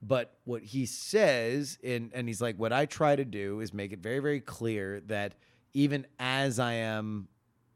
But 0.00 0.34
what 0.44 0.62
he 0.62 0.86
says, 0.86 1.78
and 1.82 2.10
and 2.14 2.28
he's 2.28 2.40
like, 2.40 2.56
what 2.56 2.72
I 2.72 2.86
try 2.86 3.16
to 3.16 3.24
do 3.24 3.60
is 3.60 3.72
make 3.72 3.92
it 3.92 4.00
very 4.00 4.18
very 4.20 4.40
clear 4.40 5.00
that 5.06 5.34
even 5.72 6.06
as 6.18 6.58
I 6.58 6.74
am 6.74 7.28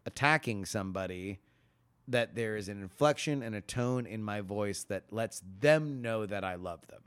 attacking 0.06 0.64
somebody, 0.66 1.40
that 2.08 2.34
there 2.34 2.56
is 2.56 2.68
an 2.68 2.80
inflection 2.82 3.42
and 3.42 3.54
a 3.54 3.60
tone 3.60 4.06
in 4.06 4.22
my 4.22 4.40
voice 4.40 4.84
that 4.84 5.04
lets 5.12 5.42
them 5.60 6.02
know 6.02 6.26
that 6.26 6.44
I 6.44 6.56
love 6.56 6.86
them 6.88 7.02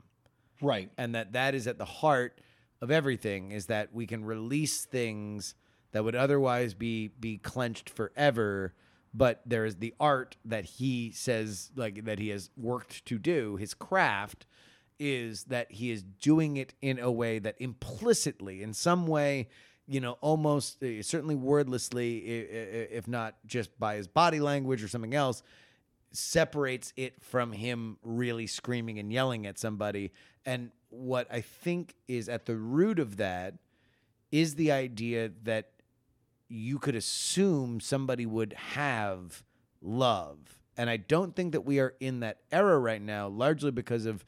Right. 0.60 0.90
and 0.96 1.14
that 1.14 1.32
that 1.34 1.54
is 1.54 1.66
at 1.66 1.78
the 1.78 1.84
heart 1.84 2.40
of 2.80 2.90
everything 2.90 3.52
is 3.52 3.66
that 3.66 3.92
we 3.94 4.06
can 4.06 4.24
release 4.24 4.84
things 4.84 5.54
that 5.92 6.02
would 6.04 6.14
otherwise 6.16 6.74
be 6.74 7.08
be 7.08 7.38
clenched 7.38 7.90
forever 7.90 8.74
but 9.16 9.40
there 9.46 9.64
is 9.64 9.76
the 9.76 9.94
art 9.98 10.36
that 10.44 10.64
he 10.64 11.10
says 11.12 11.70
like 11.76 12.04
that 12.04 12.18
he 12.18 12.28
has 12.28 12.50
worked 12.56 13.04
to 13.06 13.18
do 13.18 13.56
his 13.56 13.74
craft 13.74 14.46
is 14.98 15.44
that 15.44 15.70
he 15.70 15.90
is 15.90 16.02
doing 16.02 16.56
it 16.56 16.74
in 16.80 16.98
a 16.98 17.10
way 17.10 17.38
that 17.38 17.54
implicitly 17.58 18.62
in 18.62 18.72
some 18.72 19.06
way 19.06 19.48
you 19.86 20.00
know 20.00 20.18
almost 20.20 20.82
uh, 20.82 21.02
certainly 21.02 21.34
wordlessly 21.34 22.18
if 22.18 23.06
not 23.06 23.36
just 23.46 23.78
by 23.78 23.96
his 23.96 24.08
body 24.08 24.40
language 24.40 24.82
or 24.82 24.88
something 24.88 25.14
else 25.14 25.42
separates 26.16 26.92
it 26.96 27.22
from 27.22 27.52
him 27.52 27.98
really 28.02 28.46
screaming 28.46 28.98
and 28.98 29.12
yelling 29.12 29.46
at 29.46 29.58
somebody. 29.58 30.12
And 30.44 30.70
what 30.88 31.26
I 31.30 31.40
think 31.40 31.94
is 32.08 32.28
at 32.28 32.46
the 32.46 32.56
root 32.56 32.98
of 32.98 33.18
that 33.18 33.54
is 34.32 34.54
the 34.54 34.72
idea 34.72 35.30
that 35.42 35.70
you 36.48 36.78
could 36.78 36.94
assume 36.94 37.80
somebody 37.80 38.26
would 38.26 38.52
have 38.52 39.42
love. 39.80 40.38
And 40.76 40.90
I 40.90 40.96
don't 40.96 41.34
think 41.34 41.52
that 41.52 41.62
we 41.62 41.80
are 41.80 41.94
in 42.00 42.20
that 42.20 42.38
era 42.52 42.78
right 42.78 43.00
now, 43.00 43.28
largely 43.28 43.70
because 43.70 44.06
of 44.06 44.24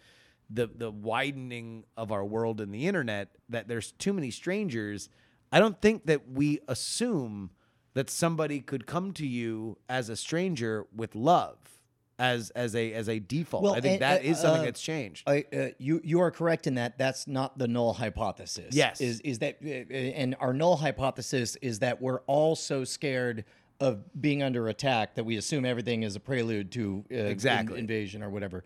the 0.51 0.67
the 0.67 0.91
widening 0.91 1.85
of 1.97 2.11
our 2.11 2.25
world 2.25 2.61
and 2.61 2.73
the 2.73 2.87
internet, 2.87 3.37
that 3.51 3.69
there's 3.69 3.93
too 3.93 4.13
many 4.15 4.31
strangers. 4.31 5.11
I 5.53 5.61
don't 5.61 5.81
think 5.81 6.07
that 6.07 6.31
we 6.31 6.61
assume 6.67 7.51
that 7.95 8.09
somebody 8.09 8.61
could 8.61 8.87
come 8.87 9.13
to 9.13 9.27
you 9.27 9.79
as 9.89 10.09
a 10.09 10.17
stranger 10.17 10.87
with 10.95 11.15
love 11.15 11.78
as 12.19 12.51
as 12.51 12.75
a 12.75 12.93
as 12.93 13.09
a 13.09 13.19
default. 13.19 13.63
Well, 13.63 13.75
I 13.75 13.81
think 13.81 13.95
and, 13.95 14.03
that 14.03 14.21
uh, 14.23 14.25
is 14.25 14.41
something 14.41 14.63
uh, 14.63 14.65
that's 14.67 14.81
changed. 14.81 15.29
I, 15.29 15.45
uh, 15.53 15.67
you 15.79 16.01
you 16.03 16.21
are 16.21 16.31
correct 16.31 16.67
in 16.67 16.75
that. 16.75 16.99
That's 16.99 17.27
not 17.27 17.59
the 17.59 17.69
null 17.69 17.93
hypothesis. 17.93 18.75
Yes. 18.75 19.01
is 19.01 19.21
is 19.21 19.39
that 19.39 19.59
uh, 19.65 19.69
and 19.69 20.35
our 20.41 20.53
null 20.53 20.77
hypothesis 20.77 21.57
is 21.57 21.79
that 21.81 22.01
we're 22.03 22.21
all 22.27 22.57
so 22.57 22.85
scared 22.85 23.45
of 23.81 24.01
being 24.21 24.43
under 24.43 24.69
attack 24.69 25.15
that 25.15 25.25
we 25.25 25.37
assume 25.37 25.65
everything 25.65 26.03
is 26.03 26.17
a 26.17 26.21
prelude 26.21 26.73
to 26.73 27.05
uh, 27.11 27.15
in- 27.15 27.27
Exactly. 27.27 27.79
invasion 27.79 28.23
or 28.23 28.31
whatever. 28.31 28.65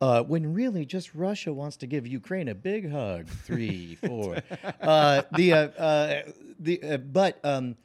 Uh, 0.00 0.22
when 0.22 0.52
really 0.52 0.84
just 0.84 1.14
Russia 1.14 1.52
wants 1.52 1.76
to 1.78 1.86
give 1.86 2.06
Ukraine 2.06 2.48
a 2.48 2.54
big 2.54 2.90
hug. 2.90 3.26
Three, 3.26 3.94
four. 4.06 4.38
Uh, 4.80 5.22
the 5.36 5.52
uh, 5.52 5.56
uh, 5.56 6.22
the 6.58 6.82
uh, 6.82 6.96
but 6.96 7.38
um, 7.44 7.76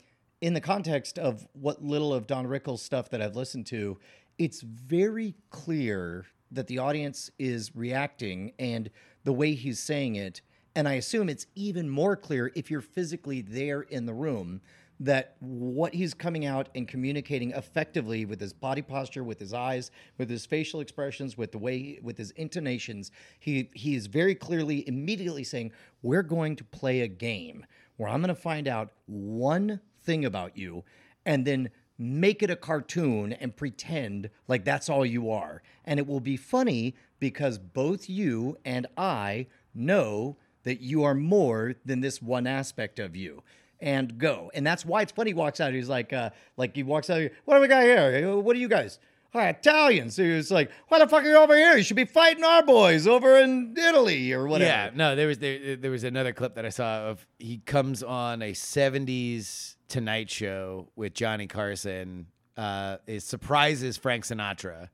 in 0.41 0.53
the 0.53 0.62
context 0.62 1.19
of 1.19 1.47
what 1.53 1.84
little 1.84 2.13
of 2.13 2.27
Don 2.27 2.47
Rickles 2.47 2.79
stuff 2.79 3.10
that 3.10 3.21
I've 3.21 3.36
listened 3.36 3.67
to, 3.67 3.97
it's 4.39 4.62
very 4.62 5.36
clear 5.52 6.25
that 6.52 6.67
the 6.67 6.80
audience 6.80 7.30
is 7.38 7.75
reacting 7.75 8.54
and 8.58 8.89
the 9.23 9.34
way 9.34 9.54
he's 9.54 9.80
saying 9.80 10.15
it. 10.15 10.41
And 10.75 10.88
I 10.88 10.93
assume 10.93 11.30
it's 11.30 11.45
even 11.56 11.89
more 11.89 12.15
clear 12.15 12.52
if 12.56 12.71
you're 12.71 12.82
physically 12.82 13.41
there 13.41 13.82
in 13.82 14.06
the 14.06 14.13
room 14.13 14.62
that 15.02 15.36
what 15.39 15.93
he's 15.93 16.13
coming 16.13 16.45
out 16.45 16.69
and 16.75 16.88
communicating 16.88 17.52
effectively 17.52 18.25
with 18.25 18.39
his 18.39 18.54
body 18.54 18.82
posture, 18.82 19.23
with 19.23 19.39
his 19.39 19.54
eyes, 19.54 19.91
with 20.17 20.30
his 20.30 20.45
facial 20.45 20.82
expressions, 20.82 21.38
with 21.38 21.52
the 21.52 21.58
way, 21.58 21.99
with 22.02 22.17
his 22.17 22.32
intonations, 22.32 23.12
he 23.39 23.69
he 23.73 23.95
is 23.95 24.08
very 24.08 24.36
clearly 24.36 24.86
immediately 24.88 25.43
saying, 25.43 25.71
"We're 26.02 26.23
going 26.23 26.58
to 26.58 26.63
play 26.65 27.02
a 27.02 27.08
game 27.08 27.65
where 27.95 28.10
I'm 28.10 28.21
going 28.21 28.36
to 28.36 28.41
find 28.41 28.67
out 28.67 28.91
one 29.06 29.80
thing 30.02 30.25
about 30.25 30.58
you, 30.58 30.84
and 31.25 31.45
then." 31.45 31.69
Make 32.02 32.42
it 32.42 32.50
a 32.50 32.56
cartoon 32.56 33.34
and 33.34 33.56
pretend 33.56 34.30
like 34.48 34.64
that's 34.64 34.90
all 34.90 35.06
you 35.06 35.30
are. 35.30 35.62
And 35.84 36.00
it 36.00 36.08
will 36.08 36.22
be 36.22 36.38
funny 36.38 36.96
because 37.20 37.58
both 37.58 38.10
you 38.10 38.58
and 38.64 38.88
I 38.98 39.48
know 39.76 40.38
that 40.64 40.82
you 40.82 41.04
are 41.04 41.14
more 41.14 41.76
than 41.86 42.00
this 42.00 42.22
one 42.22 42.48
aspect 42.48 43.00
of 43.00 43.16
you 43.16 43.44
and 43.82 44.18
go. 44.18 44.50
And 44.54 44.66
that's 44.66 44.86
why 44.86 45.02
it's 45.02 45.12
funny. 45.12 45.32
He 45.32 45.34
walks 45.34 45.60
out. 45.60 45.74
He's 45.74 45.90
like, 45.90 46.14
uh, 46.14 46.30
like 46.58 46.76
he 46.76 46.84
walks 46.84 47.10
out. 47.10 47.30
What 47.46 47.56
do 47.56 47.62
we 47.62 47.68
got 47.68 47.84
here? 47.84 48.38
What 48.38 48.56
are 48.56 48.60
you 48.60 48.68
guys? 48.68 49.00
Oh, 49.34 49.40
Italians. 49.40 50.16
So 50.16 50.24
he's 50.24 50.50
like, 50.50 50.72
why 50.88 51.00
the 51.00 51.08
fuck 51.08 51.24
are 51.24 51.28
you 51.30 51.38
over 51.38 51.56
here? 51.56 51.78
You 51.78 51.84
should 51.84 51.96
be 51.96 52.06
fighting 52.06 52.44
our 52.44 52.64
boys 52.64 53.06
over 53.06 53.38
in 53.38 53.76
Italy 53.78 54.34
or 54.34 54.48
whatever. 54.48 54.70
Yeah, 54.70 54.90
no, 54.96 55.16
there 55.16 55.28
was 55.28 55.38
there, 55.38 55.76
there 55.76 55.92
was 55.92 56.04
another 56.04 56.34
clip 56.34 56.56
that 56.56 56.66
I 56.66 56.70
saw 56.70 57.10
of 57.10 57.28
he 57.38 57.60
comes 57.60 58.02
on 58.02 58.42
a 58.42 58.54
'70s 58.54 59.76
Tonight 59.89 60.30
Show 60.30 60.88
with 60.95 61.13
Johnny 61.13 61.47
Carson. 61.47 62.28
Uh, 62.56 62.97
it 63.08 63.21
surprises 63.21 63.97
Frank 63.97 64.23
Sinatra, 64.23 64.89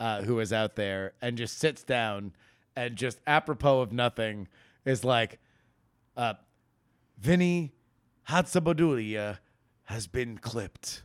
uh, 0.00 0.22
who 0.22 0.36
was 0.36 0.52
out 0.52 0.76
there, 0.76 1.12
and 1.20 1.36
just 1.36 1.58
sits 1.58 1.82
down 1.82 2.32
and 2.76 2.94
just 2.94 3.20
apropos 3.26 3.80
of 3.80 3.92
nothing 3.92 4.48
is 4.84 5.02
like, 5.02 5.40
uh, 6.16 6.34
Vinny 7.18 7.72
Hatzabadulia 8.28 9.38
has 9.84 10.06
been 10.06 10.38
clipped. 10.38 11.02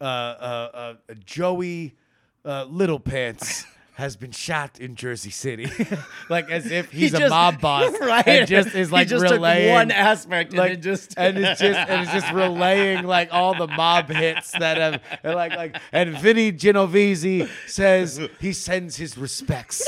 Uh, 0.00 0.04
uh, 0.04 0.70
uh, 0.74 1.14
Joey 1.24 1.96
uh, 2.44 2.64
Little 2.64 2.98
Pants 2.98 3.64
has 3.94 4.16
been 4.16 4.30
shot 4.30 4.80
in 4.80 4.94
Jersey 4.96 5.30
City, 5.30 5.70
like 6.30 6.50
as 6.50 6.70
if 6.70 6.90
He 6.90 7.00
he's 7.00 7.14
a 7.14 7.28
mob 7.28 7.60
boss, 7.60 7.92
right? 8.00 8.26
And 8.26 8.48
just 8.48 8.74
is 8.74 8.90
like 8.90 9.06
he 9.06 9.10
just 9.10 9.22
relaying 9.22 9.68
took 9.68 9.74
one 9.74 9.90
aspect 9.90 10.52
like 10.54 10.72
and 10.74 10.82
just 10.82 11.14
and 11.16 11.36
it's 11.38 11.60
just 11.60 11.78
and 11.78 12.02
it's 12.02 12.12
just 12.12 12.32
relaying 12.32 13.04
like 13.04 13.28
all 13.32 13.54
the 13.54 13.66
mob 13.66 14.08
hits 14.08 14.50
that 14.52 14.78
have 14.78 15.02
and 15.22 15.34
like 15.34 15.54
like 15.54 15.76
and 15.92 16.16
Vinny 16.18 16.52
Genovese 16.52 17.48
says 17.66 18.20
he 18.40 18.52
sends 18.52 18.96
his 18.96 19.18
respects. 19.18 19.86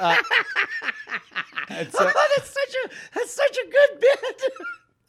Uh, 0.00 0.16
so- 1.90 2.10
oh, 2.14 2.28
that's 2.36 2.50
such 2.50 2.74
a 2.84 2.88
that's 3.14 3.32
such 3.34 3.56
a 3.58 3.70
good 3.70 4.00
bit. 4.00 4.42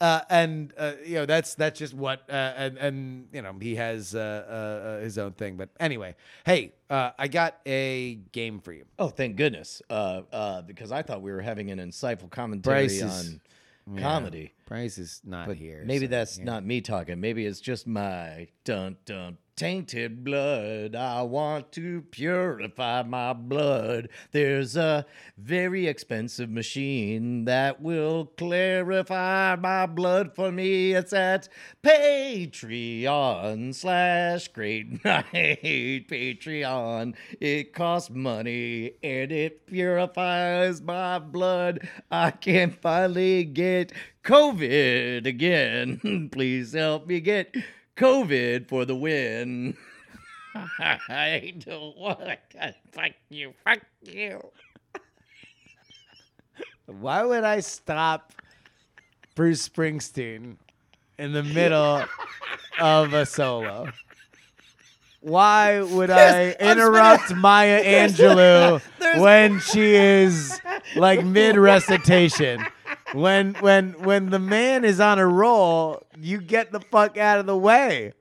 Uh, 0.00 0.20
and 0.28 0.72
uh, 0.76 0.92
you 1.04 1.14
know 1.14 1.26
that's 1.26 1.54
that's 1.54 1.78
just 1.78 1.94
what 1.94 2.22
uh, 2.28 2.32
and 2.56 2.78
and 2.78 3.28
you 3.32 3.42
know 3.42 3.54
he 3.60 3.76
has 3.76 4.14
uh, 4.14 4.18
uh, 4.18 4.88
uh, 4.88 5.00
his 5.00 5.18
own 5.18 5.32
thing. 5.32 5.56
But 5.56 5.70
anyway, 5.80 6.16
hey, 6.44 6.72
uh, 6.90 7.10
I 7.18 7.28
got 7.28 7.58
a 7.66 8.16
game 8.32 8.60
for 8.60 8.72
you. 8.72 8.84
Oh, 8.98 9.08
thank 9.08 9.36
goodness. 9.36 9.82
Uh, 9.88 10.22
uh, 10.32 10.62
because 10.62 10.92
I 10.92 11.02
thought 11.02 11.22
we 11.22 11.32
were 11.32 11.40
having 11.42 11.70
an 11.70 11.78
insightful 11.78 12.30
commentary 12.30 12.86
is- 12.86 13.02
on 13.02 13.40
comedy. 14.00 14.52
Price 14.66 14.96
is 14.96 15.20
not 15.24 15.46
But 15.46 15.56
here. 15.58 15.82
maybe 15.84 16.06
so, 16.06 16.10
that's 16.10 16.38
yeah. 16.38 16.44
not 16.44 16.64
me 16.64 16.80
talking. 16.80 17.20
Maybe 17.20 17.44
it's 17.44 17.60
just 17.60 17.86
my 17.86 18.48
dun 18.64 18.96
dun 19.04 19.36
tainted 19.56 20.24
blood. 20.24 20.96
I 20.96 21.22
want 21.22 21.70
to 21.72 22.02
purify 22.10 23.02
my 23.02 23.32
blood. 23.32 24.08
There's 24.32 24.76
a 24.76 25.06
very 25.38 25.86
expensive 25.86 26.50
machine 26.50 27.44
that 27.44 27.80
will 27.80 28.26
clarify 28.36 29.56
my 29.56 29.86
blood 29.86 30.34
for 30.34 30.50
me. 30.50 30.92
It's 30.92 31.12
at 31.12 31.48
Patreon 31.82 33.74
slash 33.74 34.48
Great 34.48 35.04
Night 35.04 36.08
Patreon. 36.08 37.14
It 37.40 37.72
costs 37.74 38.10
money 38.10 38.92
and 39.02 39.30
it 39.30 39.66
purifies 39.66 40.82
my 40.82 41.18
blood. 41.18 41.88
I 42.10 42.30
can 42.32 42.70
finally 42.70 43.44
get 43.44 43.92
COVID 44.24 45.26
again. 45.26 46.28
Please 46.32 46.72
help 46.72 47.06
me 47.06 47.20
get 47.20 47.54
COVID 47.96 48.68
for 48.68 48.84
the 48.84 48.94
win. 48.96 49.76
I 50.78 51.52
don't 51.58 51.96
want 51.96 52.20
to. 52.20 52.74
Fuck 52.92 53.12
you. 53.28 53.54
Fuck 53.64 53.80
you. 54.02 54.40
Why 56.86 57.24
would 57.24 57.44
I 57.44 57.60
stop 57.60 58.32
Bruce 59.34 59.68
Springsteen 59.68 60.56
in 61.18 61.32
the 61.32 61.42
middle 61.42 62.04
of 62.78 63.14
a 63.14 63.24
solo? 63.26 63.88
Why 65.20 65.80
would 65.80 66.10
I 66.10 66.16
There's- 66.16 66.56
I'm 66.60 66.70
interrupt 66.72 67.34
Maya 67.34 67.82
Angelou 67.82 68.82
there's- 68.98 69.20
when 69.20 69.58
she 69.60 69.94
is 69.94 70.60
like 70.96 71.24
mid 71.24 71.56
recitation? 71.56 72.64
When 73.12 73.54
when 73.54 73.92
when 74.02 74.30
the 74.30 74.38
man 74.38 74.84
is 74.84 75.00
on 75.00 75.18
a 75.18 75.26
roll, 75.26 76.02
you 76.18 76.40
get 76.40 76.72
the 76.72 76.80
fuck 76.80 77.16
out 77.16 77.38
of 77.38 77.46
the 77.46 77.56
way. 77.56 78.12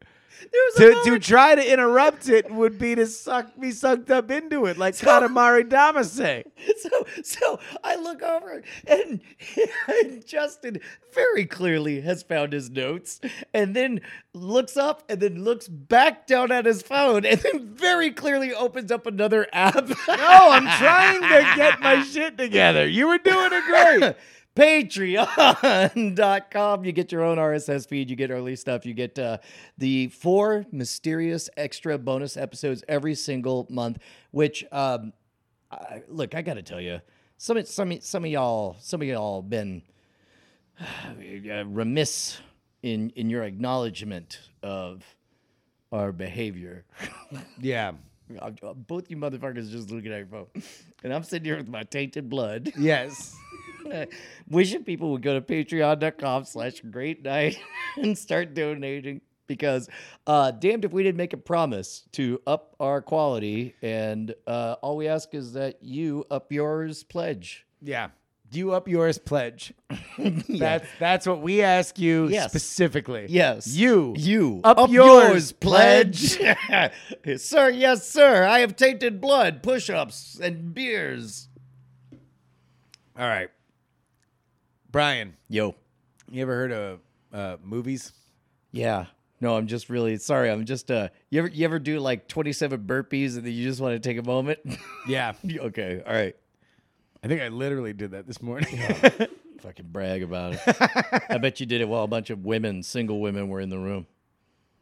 To, 0.78 1.02
to 1.06 1.20
try 1.20 1.56
to 1.56 1.74
interrupt 1.74 2.28
it 2.30 2.52
would 2.52 2.78
be 2.78 2.96
to 2.96 3.08
suck 3.08 3.60
be 3.60 3.72
sucked 3.72 4.12
up 4.12 4.30
into 4.30 4.66
it, 4.66 4.78
like 4.78 4.96
Katamari 4.96 5.64
Damacy. 5.64 6.44
so 6.80 7.06
so 7.24 7.60
I 7.84 7.96
look 7.96 8.22
over 8.22 8.62
and, 8.86 9.22
and 9.88 10.26
Justin 10.26 10.80
very 11.14 11.46
clearly 11.46 12.02
has 12.02 12.24
found 12.24 12.54
his 12.54 12.70
notes 12.70 13.22
and 13.54 13.76
then 13.76 14.02
looks 14.34 14.76
up 14.78 15.04
and 15.10 15.20
then 15.20 15.44
looks 15.44 15.68
back 15.68 16.28
down 16.28 16.52
at 16.52 16.66
his 16.66 16.82
phone 16.82 17.26
and 17.26 17.40
then 17.40 17.74
very 17.74 18.12
clearly 18.12 18.54
opens 18.54 18.92
up 18.92 19.06
another 19.06 19.48
app. 19.54 19.88
No, 19.88 19.96
I'm 20.08 20.68
trying 20.78 21.22
to 21.22 21.54
get 21.56 21.80
my 21.82 22.04
shit 22.12 22.38
together. 22.38 22.88
You 22.88 23.08
were 23.08 23.18
doing 23.18 23.50
it 23.52 23.66
great. 23.66 24.16
Patreon.com. 25.54 26.86
You 26.86 26.92
get 26.92 27.12
your 27.12 27.24
own 27.24 27.38
RSS 27.38 27.88
feed. 27.88 28.10
You 28.10 28.16
get 28.16 28.32
early 28.32 28.56
stuff. 28.56 28.86
You 28.86 28.94
get 28.94 29.18
uh, 29.20 29.38
the 29.78 30.08
four 30.08 30.66
mysterious 30.72 31.50
extra 31.58 31.98
bonus 31.98 32.38
episodes 32.38 32.84
every 32.88 33.16
single 33.16 33.66
month. 33.70 33.98
Which, 34.32 34.64
um, 34.72 35.14
I, 35.72 36.04
look, 36.08 36.36
I 36.36 36.42
got 36.42 36.54
to 36.56 36.62
tell 36.62 36.82
you, 36.82 37.02
some 37.38 37.58
of- 37.58 37.68
some 37.68 38.00
some 38.02 38.24
of 38.26 38.32
y'all, 38.32 38.76
some 38.80 39.02
of 39.02 39.08
y'all 39.08 39.42
been 39.42 39.82
uh, 40.80 41.66
remiss 41.66 42.40
in 42.84 43.10
in 43.12 43.30
your 43.30 43.44
acknowledgement 43.44 44.40
of 44.62 45.04
our 45.92 46.12
behavior. 46.12 46.86
Yeah. 47.60 47.94
I'm- 48.42 48.56
Both 48.88 49.10
you 49.12 49.18
motherfuckers 49.18 49.70
just 49.72 49.90
looking 49.92 50.12
at 50.14 50.20
your 50.20 50.28
phone, 50.28 50.48
and 51.04 51.14
I'm 51.14 51.24
sitting 51.24 51.46
here 51.46 51.58
with 51.58 51.68
my 51.68 51.84
tainted 51.84 52.30
blood. 52.30 52.72
Yes. 52.78 53.36
wishing 54.50 54.84
people 54.84 55.12
would 55.12 55.22
go 55.22 55.34
to 55.40 55.42
patreon.com 55.42 56.46
slash 56.46 56.82
great 56.92 57.24
night 57.24 57.58
and 57.98 58.18
start 58.18 58.54
donating 58.54 59.22
because 59.48 59.90
uh 60.28 60.52
damned 60.52 60.86
if 60.86 60.92
we 60.94 61.04
didn't 61.04 61.18
make 61.18 61.34
a 61.34 61.38
promise 61.38 62.04
to 62.14 62.42
up 62.48 62.76
our 62.80 63.02
quality 63.02 63.76
and 63.82 64.34
uh 64.48 64.76
all 64.82 64.96
we 64.96 65.08
ask 65.08 65.34
is 65.34 65.54
that 65.54 65.78
you 65.84 66.26
up 66.32 66.52
yours 66.52 67.04
pledge 67.04 67.66
Yeah. 67.82 68.10
Do 68.50 68.60
you 68.60 68.74
up 68.74 68.88
yours 68.88 69.18
pledge? 69.18 69.74
That's 70.48 70.88
that's 71.00 71.26
what 71.26 71.42
we 71.42 71.64
ask 71.64 71.98
you 71.98 72.28
Yes. 72.30 72.52
specifically. 72.52 73.26
yes 73.28 73.68
You. 73.68 74.14
you 74.16 74.62
Up 74.64 74.90
yours, 74.92 75.52
pledge 75.52 76.38
sir 77.38 77.70
yes 77.70 78.08
sir 78.08 78.46
i 78.46 78.60
have 78.60 78.76
tainted 78.76 79.20
blood 79.20 79.62
push-ups 79.64 80.40
and 80.42 80.74
beers 80.74 81.48
All 83.18 83.28
right. 83.28 83.50
Brian, 84.94 85.36
yo 85.50 85.74
you 86.32 86.44
ever 86.44 86.54
heard 86.54 86.72
of 86.72 87.00
uh, 87.34 87.58
movies? 87.64 88.14
Yeah. 88.72 89.08
No, 89.42 89.58
I'm 89.58 89.66
just 89.66 89.90
really 89.90 90.18
sorry. 90.18 90.52
I'm 90.52 90.66
just 90.66 90.92
uh 90.92 91.10
you 91.32 91.40
ever 91.40 91.48
you 91.48 91.66
ever 91.66 91.80
do 91.80 92.00
like 92.00 92.28
27 92.28 92.84
burpees 92.84 93.36
and 93.36 93.44
then 93.44 93.54
you 93.54 93.64
just 93.68 93.82
want 93.82 93.96
to 93.96 94.00
take 94.08 94.20
a 94.20 94.22
moment? 94.22 94.60
Yeah. 95.08 95.34
okay, 95.44 96.04
all 96.06 96.14
right. 96.14 96.36
I 97.24 97.28
think 97.28 97.42
I 97.42 97.48
literally 97.48 97.94
did 97.94 98.12
that 98.12 98.28
this 98.28 98.40
morning. 98.40 98.78
Fucking 99.62 99.88
brag 99.88 100.22
about 100.22 100.54
it. 100.54 100.62
I 101.28 101.40
bet 101.40 101.60
you 101.60 101.66
did 101.66 101.82
it 101.82 101.90
while 101.90 102.04
a 102.04 102.08
bunch 102.08 102.30
of 102.30 102.46
women, 102.46 102.84
single 102.84 103.20
women 103.20 103.50
were 103.50 103.62
in 103.62 103.70
the 103.70 103.80
room. 103.80 104.06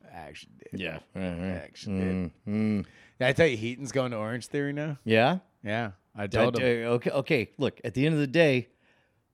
I 0.04 0.18
actually 0.18 0.52
did. 0.72 0.82
Yeah. 0.82 1.00
I 1.16 1.20
actually 1.20 2.00
did. 2.00 2.14
Mm, 2.14 2.32
mm. 2.50 2.86
Did 3.18 3.28
I 3.28 3.32
tell 3.32 3.48
you 3.48 3.56
Heaton's 3.56 3.94
going 3.94 4.12
to 4.12 4.18
Orange 4.18 4.48
Theory 4.48 4.74
now? 4.74 4.98
Yeah? 5.06 5.38
Yeah. 5.64 5.92
I 6.14 6.28
told 6.28 6.60
him. 6.60 6.64
okay, 6.64 7.12
okay. 7.12 7.52
Look, 7.58 7.80
at 7.86 7.94
the 7.94 8.06
end 8.06 8.14
of 8.16 8.20
the 8.20 8.28
day, 8.28 8.68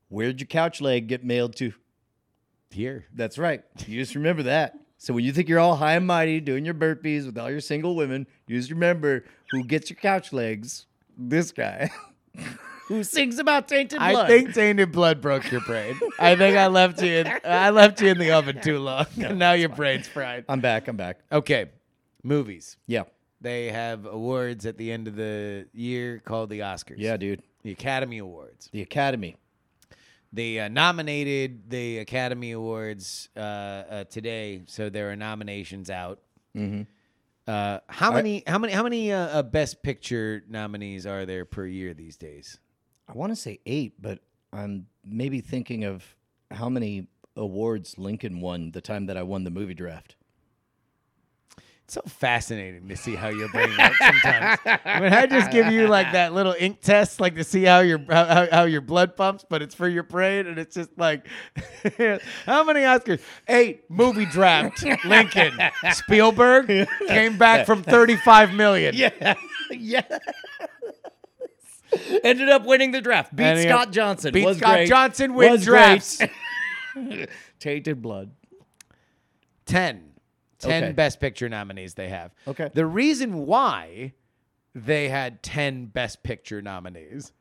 where'd 0.10 0.39
your 0.39 0.48
couch 0.48 0.82
leg 0.82 1.08
get 1.08 1.24
mailed 1.24 1.56
to? 1.58 1.74
Here. 2.70 3.06
That's 3.13 3.38
right. 3.38 3.63
You 3.86 4.00
just 4.00 4.15
remember 4.15 4.43
that. 4.43 4.78
So 4.98 5.13
when 5.13 5.24
you 5.24 5.32
think 5.32 5.48
you're 5.48 5.60
all 5.60 5.76
high 5.76 5.93
and 5.93 6.08
mighty 6.08 6.39
doing 6.39 6.65
your 6.65 6.74
burpees 6.74 7.26
with 7.26 7.38
all 7.38 7.50
your 7.52 7.62
single 7.62 7.96
women, 7.96 8.28
you 8.48 8.58
just 8.58 8.72
remember 8.72 9.26
who 9.52 9.63
gets 9.63 9.89
your 9.89 9.98
couch 9.98 10.34
legs? 10.34 10.86
This 11.17 11.52
guy. 11.52 11.91
who 12.88 13.04
sings 13.04 13.38
about 13.38 13.67
tainted 13.67 14.00
blood. 14.00 14.15
I 14.15 14.28
think 14.28 14.54
tainted 14.54 14.91
blood 14.91 15.22
broke 15.22 15.52
your 15.52 15.62
brain. 15.62 16.00
I 16.20 16.36
think 16.36 16.58
I 16.58 16.67
left 16.67 17.02
you 17.02 17.12
in 17.12 17.32
I 17.43 17.70
left 17.70 18.02
you 18.02 18.10
in 18.10 18.17
the 18.17 18.32
oven 18.32 18.60
too 18.62 18.80
long. 18.80 19.06
and 19.22 19.38
now 19.38 19.54
your 19.54 19.70
brain's 19.70 20.08
fried. 20.08 20.46
I'm 20.50 20.62
back. 20.62 20.88
I'm 20.88 20.98
back. 20.98 21.20
Okay. 21.32 21.67
Movies. 22.24 22.78
Yeah. 22.88 23.04
They 23.39 23.67
have 23.72 24.06
awards 24.06 24.65
at 24.65 24.78
the 24.78 24.91
end 24.91 25.08
of 25.08 25.15
the 25.15 25.67
year 25.74 26.22
called 26.26 26.50
the 26.50 26.60
Oscars. 26.60 26.96
Yeah, 26.98 27.17
dude. 27.17 27.43
The 27.62 27.72
Academy 27.72 28.17
Awards. 28.17 28.70
The 28.72 28.82
Academy. 28.82 29.36
They 30.33 30.59
uh, 30.59 30.67
nominated 30.67 31.69
the 31.69 31.99
Academy 31.99 32.51
Awards 32.51 33.29
uh, 33.35 33.39
uh, 33.39 34.03
today, 34.05 34.63
so 34.67 34.89
there 34.89 35.09
are 35.09 35.15
nominations 35.15 35.89
out. 35.89 36.19
Mm-hmm. 36.55 36.81
Uh, 37.47 37.79
how 37.87 38.11
many? 38.11 38.43
How 38.45 38.59
many? 38.59 38.73
How 38.73 38.83
many 38.83 39.13
uh, 39.13 39.39
uh, 39.39 39.43
Best 39.43 39.81
Picture 39.81 40.43
nominees 40.49 41.05
are 41.05 41.25
there 41.25 41.45
per 41.45 41.65
year 41.65 41.93
these 41.93 42.17
days? 42.17 42.59
I 43.07 43.13
want 43.13 43.31
to 43.31 43.37
say 43.37 43.59
eight, 43.65 44.01
but 44.01 44.19
I'm 44.51 44.87
maybe 45.05 45.39
thinking 45.39 45.85
of 45.85 46.03
how 46.51 46.67
many 46.67 47.07
awards 47.37 47.97
Lincoln 47.97 48.41
won 48.41 48.71
the 48.71 48.81
time 48.81 49.05
that 49.05 49.15
I 49.15 49.23
won 49.23 49.45
the 49.45 49.49
movie 49.49 49.73
draft. 49.73 50.16
So 51.89 52.02
fascinating 52.02 52.89
to 52.89 52.97
see 52.97 53.15
how 53.15 53.30
your 53.30 53.47
brain 53.47 53.69
works 53.78 53.97
sometimes. 53.97 54.60
when 54.84 55.13
I 55.13 55.26
just 55.26 55.52
give 55.52 55.67
you 55.71 55.88
like 55.88 56.12
that 56.12 56.34
little 56.34 56.54
ink 56.60 56.82
test, 56.82 57.21
like 57.21 57.36
to 57.36 57.45
see 57.45 57.63
how 57.63 57.80
your 57.80 58.00
how, 58.10 58.45
how- 58.52 58.63
your 58.65 58.82
blood 58.82 59.15
pumps, 59.15 59.45
but 59.50 59.62
it's 59.62 59.73
for 59.73 59.88
your 59.88 60.04
brain, 60.04 60.47
and 60.47 60.60
it's 60.60 60.76
just 60.76 60.89
like, 60.97 61.26
how 62.45 62.63
many 62.65 62.82
Oscars? 62.82 63.21
Eight. 63.47 63.89
Movie 63.89 64.26
draft. 64.26 64.84
Lincoln. 65.06 65.58
Spielberg 65.93 66.67
came 67.08 67.38
back 67.38 67.65
from 67.65 67.84
thirty-five 67.84 68.54
million. 68.54 68.93
Yeah. 68.93 69.36
yeah. 69.71 70.02
Ended 72.21 72.50
up 72.50 72.65
winning 72.65 72.91
the 72.91 73.00
draft. 73.00 73.34
Beat 73.34 73.45
Ended 73.45 73.67
up- 73.67 73.84
Scott 73.84 73.93
Johnson. 73.93 74.34
beat 74.34 74.45
was 74.45 74.58
Scott 74.58 74.73
great. 74.76 74.89
Johnson, 74.89 75.34
win 75.34 75.52
Was 75.54 75.63
drafts. 75.63 76.19
Tainted 77.60 78.02
blood. 78.02 78.32
10. 79.67 80.04
10 80.60 80.84
Okay. 80.84 80.93
Best 80.93 81.20
Picture 81.20 81.50
nominees 81.50 81.93
they 81.93 82.10
have. 82.10 82.34
Okay. 82.48 82.70
The 82.74 82.86
reason 82.86 83.46
why 83.46 84.13
they 84.74 85.10
had 85.10 85.43
10 85.43 85.88
Best 85.88 86.24
Picture 86.24 86.62
nominees 86.62 87.32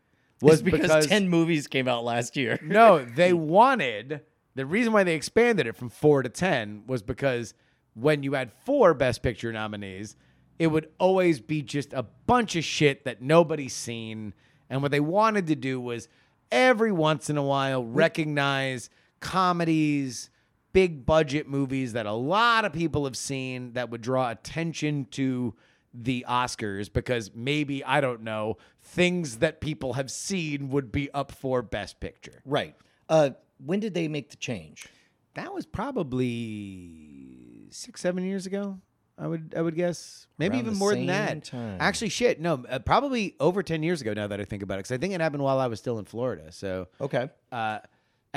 was 0.40 0.62
Was 0.62 0.62
because, 0.62 1.06
10 1.06 1.28
movies 1.28 1.66
came 1.66 1.88
out 1.88 2.04
last 2.04 2.36
year. 2.36 2.58
no, 2.62 3.04
they 3.04 3.32
wanted 3.32 4.20
the 4.54 4.66
reason 4.66 4.92
why 4.92 5.04
they 5.04 5.14
expanded 5.14 5.66
it 5.66 5.76
from 5.76 5.90
4 5.90 6.22
to 6.22 6.28
10 6.30 6.84
was 6.86 7.02
because 7.02 7.52
when 7.94 8.22
you 8.22 8.32
had 8.32 8.52
4 8.64 8.94
Best 8.94 9.22
Picture 9.22 9.52
nominees, 9.52 10.16
it 10.58 10.68
would 10.68 10.88
always 10.98 11.40
be 11.40 11.62
just 11.62 11.92
a 11.92 12.02
bunch 12.02 12.56
of 12.56 12.64
shit 12.64 13.04
that 13.04 13.20
nobody's 13.20 13.74
seen. 13.74 14.32
And 14.70 14.80
what 14.80 14.90
they 14.90 15.00
wanted 15.00 15.46
to 15.48 15.54
do 15.54 15.78
was 15.78 16.08
every 16.50 16.90
once 16.90 17.28
in 17.28 17.36
a 17.36 17.42
while 17.42 17.84
recognize 17.84 18.88
comedies, 19.20 20.30
big 20.76 21.06
budget 21.06 21.48
movies 21.48 21.94
that 21.94 22.04
a 22.04 22.12
lot 22.12 22.66
of 22.66 22.72
people 22.72 23.06
have 23.06 23.16
seen 23.16 23.72
that 23.72 23.88
would 23.88 24.02
draw 24.02 24.30
attention 24.30 25.06
to 25.10 25.54
the 25.94 26.22
Oscars 26.28 26.92
because 26.92 27.30
maybe, 27.34 27.82
I 27.82 28.02
don't 28.02 28.20
know, 28.20 28.58
things 28.82 29.38
that 29.38 29.62
people 29.62 29.94
have 29.94 30.10
seen 30.10 30.68
would 30.68 30.92
be 30.92 31.10
up 31.12 31.32
for 31.32 31.62
Best 31.62 31.98
Picture. 31.98 32.42
Right. 32.44 32.76
Uh, 33.08 33.30
when 33.64 33.80
did 33.80 33.94
they 33.94 34.06
make 34.06 34.28
the 34.28 34.36
change? 34.36 34.86
That 35.32 35.54
was 35.54 35.64
probably 35.64 37.68
six, 37.70 38.02
seven 38.02 38.24
years 38.24 38.44
ago. 38.44 38.78
I 39.18 39.26
would, 39.26 39.54
I 39.56 39.62
would 39.62 39.76
guess, 39.76 40.26
maybe 40.36 40.56
Around 40.56 40.66
even 40.66 40.78
more 40.78 40.94
than 40.94 41.06
that. 41.06 41.42
time. 41.44 41.78
Actually, 41.80 42.10
shit, 42.10 42.38
no, 42.38 42.66
uh, 42.68 42.80
probably 42.80 43.34
over 43.40 43.62
ten 43.62 43.82
years 43.82 44.02
ago. 44.02 44.12
Now 44.12 44.26
that 44.26 44.42
I 44.42 44.44
think 44.44 44.62
about 44.62 44.74
it, 44.74 44.80
because 44.80 44.92
I 44.92 44.98
think 44.98 45.14
it 45.14 45.22
happened 45.22 45.42
while 45.42 45.58
I 45.58 45.68
was 45.68 45.78
still 45.78 45.98
in 45.98 46.04
Florida. 46.04 46.52
So, 46.52 46.88
Okay. 47.00 47.30
uh, 47.50 47.78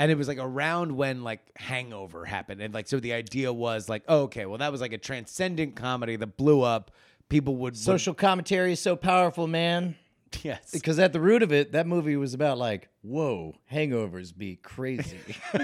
and 0.00 0.10
it 0.10 0.16
was 0.16 0.28
like 0.28 0.38
around 0.40 0.96
when 0.96 1.22
like 1.22 1.40
Hangover 1.56 2.24
happened, 2.24 2.62
and 2.62 2.72
like 2.72 2.88
so 2.88 2.98
the 3.00 3.12
idea 3.12 3.52
was 3.52 3.86
like, 3.86 4.02
oh, 4.08 4.22
okay, 4.22 4.46
well 4.46 4.56
that 4.56 4.72
was 4.72 4.80
like 4.80 4.94
a 4.94 4.98
transcendent 4.98 5.76
comedy 5.76 6.16
that 6.16 6.38
blew 6.38 6.62
up. 6.62 6.90
People 7.28 7.56
would 7.56 7.76
Social 7.76 8.14
commentary 8.14 8.72
is 8.72 8.80
so 8.80 8.96
powerful, 8.96 9.46
man. 9.46 9.96
yes, 10.42 10.70
Because 10.72 10.98
at 10.98 11.12
the 11.12 11.20
root 11.20 11.42
of 11.42 11.52
it, 11.52 11.72
that 11.72 11.86
movie 11.86 12.16
was 12.16 12.32
about 12.32 12.56
like, 12.56 12.88
whoa, 13.02 13.54
hangovers 13.70 14.36
be 14.36 14.56
crazy. 14.56 15.18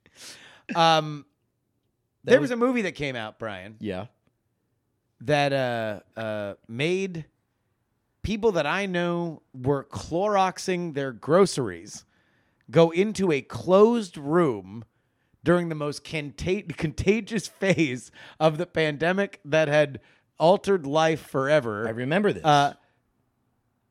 um, 0.76 1.24
there 2.22 2.38
was- 2.40 2.50
was 2.50 2.54
a 2.54 2.56
movie 2.56 2.82
that 2.82 2.92
came 2.92 3.16
out, 3.16 3.38
Brian, 3.38 3.76
yeah. 3.80 4.06
that 5.22 5.54
uh 5.54 6.00
uh 6.20 6.54
made 6.68 7.24
people 8.22 8.52
that 8.52 8.66
I 8.66 8.84
know 8.84 9.40
were 9.54 9.84
Cloroxing 9.84 10.92
their 10.92 11.12
groceries 11.12 12.04
go 12.70 12.90
into 12.90 13.32
a 13.32 13.42
closed 13.42 14.16
room 14.16 14.84
during 15.42 15.68
the 15.68 15.74
most 15.74 16.04
contag- 16.04 16.76
contagious 16.76 17.48
phase 17.62 18.10
of 18.38 18.58
the 18.58 18.66
pandemic 18.66 19.40
that 19.44 19.68
had 19.68 20.00
altered 20.38 20.86
life 20.86 21.20
forever. 21.20 21.86
I 21.86 21.90
remember 21.90 22.32
this. 22.32 22.44
Uh, 22.44 22.74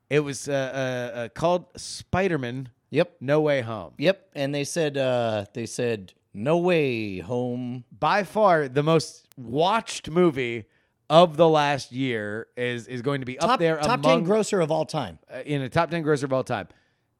it 0.08 0.20
was 0.20 0.48
uh, 0.48 0.52
uh, 0.52 1.18
uh, 1.18 1.28
called 1.28 1.66
Spider-Man 1.76 2.70
yep. 2.90 3.16
No 3.20 3.40
Way 3.40 3.60
Home. 3.60 3.94
Yep. 3.98 4.30
And 4.34 4.54
they 4.54 4.64
said 4.64 4.98
uh 4.98 5.46
they 5.54 5.66
said 5.66 6.12
no 6.34 6.58
way 6.58 7.18
home. 7.18 7.84
By 7.96 8.24
far 8.24 8.68
the 8.68 8.82
most 8.82 9.28
watched 9.36 10.10
movie 10.10 10.64
of 11.08 11.36
the 11.36 11.48
last 11.48 11.92
year 11.92 12.48
is 12.56 12.86
is 12.88 13.02
going 13.02 13.20
to 13.20 13.26
be 13.26 13.34
Top 13.36 13.50
up 13.50 13.60
there 13.60 13.76
top 13.78 14.00
among 14.00 14.20
10 14.20 14.24
grosser 14.24 14.60
of 14.60 14.70
all 14.70 14.84
time. 14.84 15.18
uh, 15.32 15.38
in 15.44 15.62
a 15.62 15.68
top 15.68 15.90
10 15.90 16.02
grosser 16.02 16.26
of 16.26 16.32
all 16.32 16.44
time. 16.44 16.68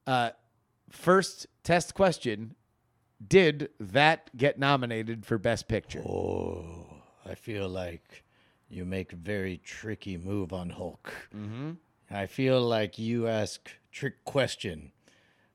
Uh, 0.05 0.31
first 0.89 1.47
test 1.63 1.93
question 1.93 2.55
Did 3.25 3.69
that 3.79 4.35
get 4.35 4.59
nominated 4.59 5.25
for 5.25 5.37
Best 5.37 5.67
Picture? 5.67 6.01
Oh, 6.01 6.87
I 7.25 7.35
feel 7.35 7.67
like 7.69 8.23
you 8.69 8.85
make 8.85 9.13
a 9.13 9.17
very 9.17 9.57
tricky 9.57 10.17
move 10.17 10.53
on 10.53 10.69
Hulk. 10.69 11.13
Mm-hmm. 11.35 11.71
I 12.09 12.25
feel 12.25 12.61
like 12.61 12.97
you 12.97 13.27
ask 13.27 13.69
trick 13.91 14.23
question. 14.25 14.91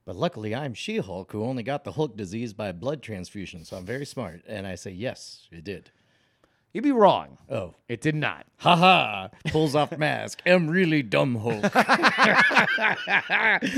But 0.05 0.17
luckily, 0.17 0.55
I'm 0.55 0.73
She 0.73 0.99
Hulk, 0.99 1.33
who 1.33 1.43
only 1.43 1.65
got 1.65 1.83
the 1.83 1.93
Hulk 1.93 2.17
disease 2.17 2.53
by 2.53 2.71
blood 2.73 3.03
transfusion, 3.03 3.65
so 3.65 3.77
I'm 3.77 3.85
very 3.85 4.07
smart. 4.07 4.43
And 4.47 4.67
I 4.67 4.77
say, 4.77 4.93
yes, 4.93 5.49
it 5.51 5.65
did. 5.65 5.91
You'd 6.77 6.85
be 6.85 6.93
wrong. 6.93 7.39
Oh, 7.51 7.73
It 7.89 8.03
did 8.03 8.15
not. 8.15 8.45
haha, 8.59 9.29
pulls 9.47 9.75
off 9.75 9.97
mask. 9.97 10.43
I'm 10.45 10.69
really 10.69 11.03
dumb 11.03 11.37
Hulk. 11.37 11.73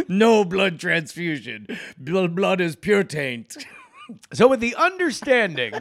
no 0.09 0.45
blood 0.45 0.81
transfusion. 0.81 1.69
Blood, 1.97 2.35
blood 2.35 2.61
is 2.61 2.75
pure 2.75 3.05
taint. 3.05 3.57
So, 4.33 4.49
with 4.49 4.59
the 4.59 4.75
understanding 4.75 5.75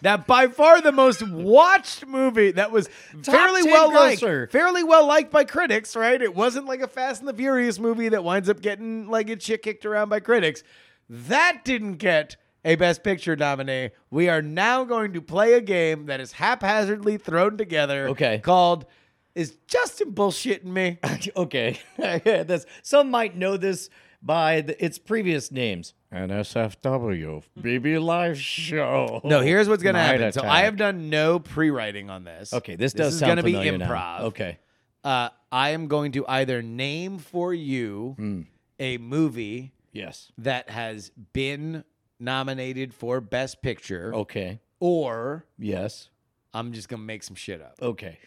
that 0.00 0.26
by 0.26 0.48
far 0.48 0.80
the 0.80 0.90
most 0.90 1.22
watched 1.30 2.04
movie 2.08 2.50
that 2.50 2.72
was 2.72 2.88
fairly 3.22 3.62
10 3.62 3.70
well 3.70 3.94
liked, 3.94 4.50
fairly 4.50 4.82
well 4.82 5.06
liked 5.06 5.30
by 5.30 5.44
critics, 5.44 5.94
right? 5.94 6.20
It 6.20 6.34
wasn't 6.34 6.66
like 6.66 6.80
a 6.80 6.88
Fast 6.88 7.20
and 7.20 7.28
the 7.28 7.34
Furious 7.34 7.78
movie 7.78 8.08
that 8.08 8.24
winds 8.24 8.48
up 8.48 8.60
getting 8.60 9.06
like 9.06 9.30
its 9.30 9.44
shit 9.44 9.62
kicked 9.62 9.86
around 9.86 10.08
by 10.08 10.18
critics. 10.18 10.64
That 11.08 11.60
didn't 11.64 11.98
get 11.98 12.34
a 12.64 12.74
Best 12.76 13.02
Picture 13.02 13.36
nominee. 13.36 13.90
We 14.10 14.28
are 14.28 14.42
now 14.42 14.84
going 14.84 15.12
to 15.14 15.20
play 15.22 15.54
a 15.54 15.60
game 15.60 16.06
that 16.06 16.20
is 16.20 16.32
haphazardly 16.32 17.18
thrown 17.18 17.56
together. 17.56 18.08
Okay. 18.10 18.38
Called 18.38 18.86
"Is 19.34 19.56
Justin 19.66 20.12
bullshitting 20.12 20.64
me?" 20.64 20.98
okay. 21.36 21.78
That's, 21.98 22.66
some 22.82 23.10
might 23.10 23.36
know 23.36 23.56
this 23.56 23.90
by 24.22 24.60
the, 24.60 24.84
its 24.84 24.98
previous 24.98 25.50
names. 25.50 25.94
NSFW, 26.12 27.42
BB 27.58 28.02
Live 28.04 28.38
Show. 28.38 29.20
No, 29.24 29.40
here's 29.40 29.68
what's 29.68 29.82
going 29.82 29.94
to 29.94 30.00
happen. 30.00 30.32
So 30.32 30.42
I 30.42 30.60
have 30.62 30.76
done 30.76 31.08
no 31.10 31.38
pre-writing 31.38 32.10
on 32.10 32.24
this. 32.24 32.52
Okay, 32.52 32.76
this 32.76 32.92
does 32.92 33.14
is 33.14 33.20
sound 33.20 33.30
gonna 33.30 33.42
be 33.42 33.52
familiar 33.52 33.78
now. 33.78 33.88
improv. 33.88 34.20
Okay. 34.24 34.58
Uh, 35.02 35.30
I 35.50 35.70
am 35.70 35.88
going 35.88 36.12
to 36.12 36.26
either 36.28 36.62
name 36.62 37.18
for 37.18 37.52
you 37.52 38.14
Hmm. 38.18 38.40
a 38.78 38.98
movie 38.98 39.72
Yes. 39.92 40.30
that 40.38 40.70
has 40.70 41.10
been 41.32 41.82
nominated 42.22 42.94
for 42.94 43.20
Best 43.20 43.60
Picture, 43.62 44.14
Okay. 44.14 44.60
or 44.80 45.44
Yes. 45.58 46.08
I'm 46.54 46.72
just 46.72 46.88
going 46.88 47.00
to 47.00 47.06
make 47.06 47.22
some 47.22 47.36
shit 47.36 47.60
up. 47.60 47.74
Okay. 47.80 48.18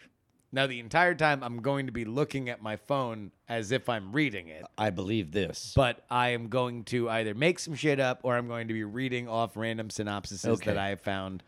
Now, 0.52 0.66
the 0.66 0.80
entire 0.80 1.14
time, 1.14 1.42
I'm 1.42 1.60
going 1.60 1.86
to 1.86 1.92
be 1.92 2.04
looking 2.04 2.48
at 2.48 2.62
my 2.62 2.76
phone 2.76 3.30
as 3.48 3.72
if 3.72 3.88
I'm 3.88 4.12
reading 4.12 4.48
it, 4.48 4.64
I 4.78 4.90
believe 4.90 5.32
this. 5.32 5.72
but 5.76 6.04
I 6.10 6.30
am 6.30 6.48
going 6.48 6.84
to 6.84 7.10
either 7.10 7.34
make 7.34 7.58
some 7.58 7.74
shit 7.74 8.00
up 8.00 8.20
or 8.22 8.36
I'm 8.36 8.46
going 8.48 8.68
to 8.68 8.74
be 8.74 8.84
reading 8.84 9.28
off 9.28 9.56
random 9.56 9.88
synopsises 9.88 10.46
Okay. 10.46 10.70
that 10.70 10.78
I 10.78 10.88
have 10.90 11.00
found 11.00 11.42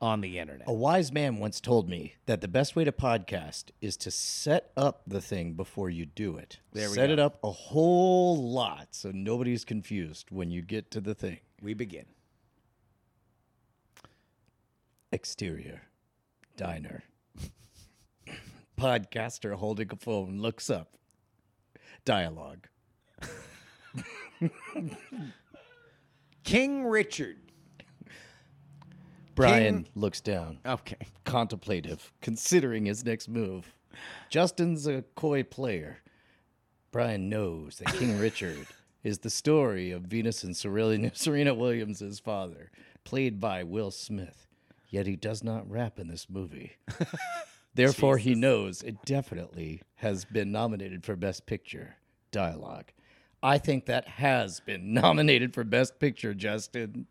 on 0.00 0.20
the 0.20 0.38
internet. 0.38 0.68
a 0.68 0.72
wise 0.72 1.12
man 1.12 1.38
once 1.38 1.60
told 1.60 1.88
me 1.88 2.14
that 2.26 2.40
the 2.40 2.48
best 2.48 2.76
way 2.76 2.84
to 2.84 2.92
podcast 2.92 3.66
is 3.80 3.96
to 3.98 4.10
set 4.10 4.70
up 4.76 5.02
the 5.06 5.20
thing 5.20 5.54
before 5.54 5.88
you 5.88 6.04
do 6.04 6.36
it. 6.36 6.58
There 6.72 6.88
we 6.90 6.94
set 6.94 7.06
go. 7.08 7.12
it 7.14 7.18
up 7.18 7.38
a 7.42 7.50
whole 7.50 8.50
lot 8.50 8.88
so 8.90 9.10
nobody's 9.12 9.64
confused 9.64 10.30
when 10.30 10.50
you 10.50 10.62
get 10.62 10.90
to 10.92 11.00
the 11.00 11.14
thing. 11.14 11.38
We 11.64 11.72
begin. 11.72 12.04
Exterior. 15.10 15.80
Diner. 16.58 17.04
Podcaster 18.78 19.54
holding 19.54 19.88
a 19.90 19.96
phone 19.96 20.40
looks 20.40 20.68
up. 20.68 20.98
Dialogue. 22.04 22.68
King 26.44 26.84
Richard. 26.84 27.38
Brian 29.34 29.86
looks 29.94 30.20
down, 30.20 30.58
Okay. 30.66 30.98
contemplative, 31.24 32.12
considering 32.20 32.84
his 32.84 33.06
next 33.06 33.26
move. 33.26 33.74
Justin's 34.28 34.86
a 34.86 35.02
coy 35.16 35.42
player. 35.42 36.00
Brian 36.92 37.30
knows 37.30 37.78
that 37.78 37.88
King 37.94 38.18
Richard 38.20 38.66
is 39.04 39.18
the 39.18 39.30
story 39.30 39.92
of 39.92 40.02
Venus 40.02 40.42
and 40.42 40.56
Serena, 40.56 41.12
Serena 41.14 41.54
Williams' 41.54 42.18
father, 42.18 42.70
played 43.04 43.38
by 43.38 43.62
Will 43.62 43.90
Smith. 43.90 44.48
Yet 44.88 45.06
he 45.06 45.16
does 45.16 45.44
not 45.44 45.70
rap 45.70 45.98
in 45.98 46.08
this 46.08 46.28
movie. 46.30 46.72
Therefore, 47.74 48.18
he 48.18 48.34
knows 48.34 48.82
it 48.82 49.04
definitely 49.04 49.82
has 49.96 50.24
been 50.24 50.52
nominated 50.52 51.04
for 51.04 51.16
Best 51.16 51.46
Picture 51.46 51.96
dialogue. 52.30 52.92
I 53.42 53.58
think 53.58 53.86
that 53.86 54.06
has 54.06 54.60
been 54.60 54.94
nominated 54.94 55.52
for 55.52 55.64
Best 55.64 55.98
Picture, 55.98 56.32
Justin. 56.32 57.06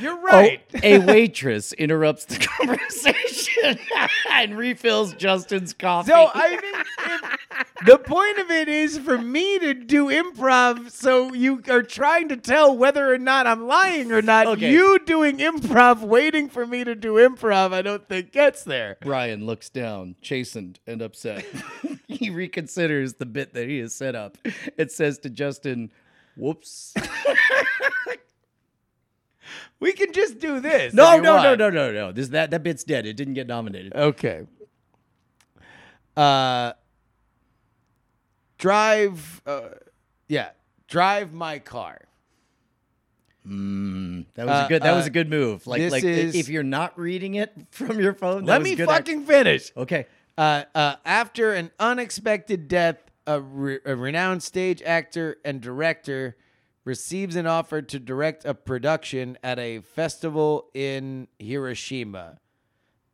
You're 0.00 0.20
right. 0.20 0.60
Oh, 0.74 0.80
a 0.82 0.98
waitress 0.98 1.72
interrupts 1.74 2.24
the 2.24 2.38
conversation 2.38 3.78
and 4.30 4.56
refills 4.56 5.14
Justin's 5.14 5.72
coffee. 5.74 6.10
So 6.10 6.30
I 6.34 6.56
think 6.56 6.76
if, 6.98 7.33
the 7.86 7.98
point 7.98 8.38
of 8.38 8.50
it 8.50 8.68
is 8.68 8.98
for 8.98 9.18
me 9.18 9.58
to 9.58 9.74
do 9.74 10.06
improv. 10.06 10.90
So 10.90 11.32
you 11.32 11.62
are 11.68 11.82
trying 11.82 12.28
to 12.28 12.36
tell 12.36 12.76
whether 12.76 13.12
or 13.12 13.18
not 13.18 13.46
I'm 13.46 13.66
lying 13.66 14.12
or 14.12 14.22
not. 14.22 14.46
Okay. 14.46 14.70
You 14.70 14.98
doing 15.04 15.38
improv, 15.38 16.00
waiting 16.00 16.48
for 16.48 16.66
me 16.66 16.84
to 16.84 16.94
do 16.94 17.14
improv, 17.14 17.72
I 17.72 17.82
don't 17.82 18.08
think 18.08 18.32
gets 18.32 18.64
there. 18.64 18.96
Brian 19.00 19.46
looks 19.46 19.68
down, 19.68 20.16
chastened 20.22 20.80
and 20.86 21.02
upset. 21.02 21.44
he 22.08 22.30
reconsiders 22.30 23.18
the 23.18 23.26
bit 23.26 23.54
that 23.54 23.68
he 23.68 23.78
has 23.78 23.94
set 23.94 24.14
up. 24.14 24.38
It 24.76 24.92
says 24.92 25.18
to 25.20 25.30
Justin, 25.30 25.90
Whoops. 26.36 26.94
We 29.80 29.92
can 29.92 30.12
just 30.12 30.38
do 30.38 30.60
this. 30.60 30.94
No, 30.94 31.18
no, 31.18 31.42
no, 31.42 31.54
no, 31.54 31.68
no, 31.68 31.92
no. 31.92 32.10
This 32.10 32.28
that 32.28 32.50
that 32.52 32.62
bit's 32.62 32.84
dead. 32.84 33.04
It 33.04 33.18
didn't 33.18 33.34
get 33.34 33.46
nominated. 33.46 33.94
Okay. 33.94 34.46
Uh, 36.16 36.72
drive. 38.58 39.42
Uh, 39.46 39.68
yeah, 40.28 40.50
drive 40.88 41.32
my 41.32 41.58
car. 41.58 42.00
Mm, 43.46 44.24
that 44.34 44.46
was 44.46 44.54
Uh, 44.54 44.64
a 44.64 44.68
good. 44.68 44.82
That 44.82 44.92
was 44.94 45.04
uh, 45.04 45.08
a 45.08 45.10
good 45.10 45.28
move. 45.30 45.66
Like, 45.66 45.90
like 45.90 46.04
is- 46.04 46.34
if 46.34 46.48
you're 46.48 46.62
not 46.62 46.98
reading 46.98 47.34
it 47.34 47.52
from 47.70 48.00
your 48.00 48.14
phone, 48.14 48.44
that 48.46 48.52
Let 48.52 48.58
was 48.62 48.64
me 48.78 48.82
act- 48.82 48.90
fucking 48.90 49.24
finish. 49.26 49.70
Okay. 49.76 50.06
Uh, 50.36 50.64
uh, 50.74 50.96
after 51.04 51.52
an 51.52 51.70
unexpected 51.78 52.66
death, 52.68 52.96
a, 53.26 53.40
re- 53.40 53.78
a 53.84 53.94
renowned 53.94 54.42
stage 54.42 54.82
actor 54.82 55.36
and 55.44 55.60
director 55.60 56.36
receives 56.84 57.36
an 57.36 57.46
offer 57.46 57.80
to 57.80 57.98
direct 57.98 58.44
a 58.44 58.52
production 58.52 59.38
at 59.44 59.58
a 59.58 59.80
festival 59.80 60.68
in 60.74 61.28
Hiroshima. 61.38 62.38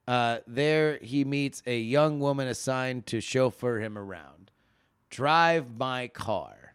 Uh, 0.08 0.38
there, 0.46 0.98
he 1.02 1.24
meets 1.24 1.62
a 1.66 1.78
young 1.78 2.18
woman 2.20 2.48
assigned 2.48 3.06
to 3.06 3.20
chauffeur 3.20 3.78
him 3.80 3.96
around. 3.98 4.49
Drive 5.10 5.76
my 5.76 6.08
car. 6.08 6.74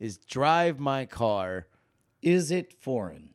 Is 0.00 0.18
drive 0.18 0.80
my 0.80 1.06
car. 1.06 1.66
Is 2.22 2.50
it 2.50 2.72
foreign? 2.72 3.30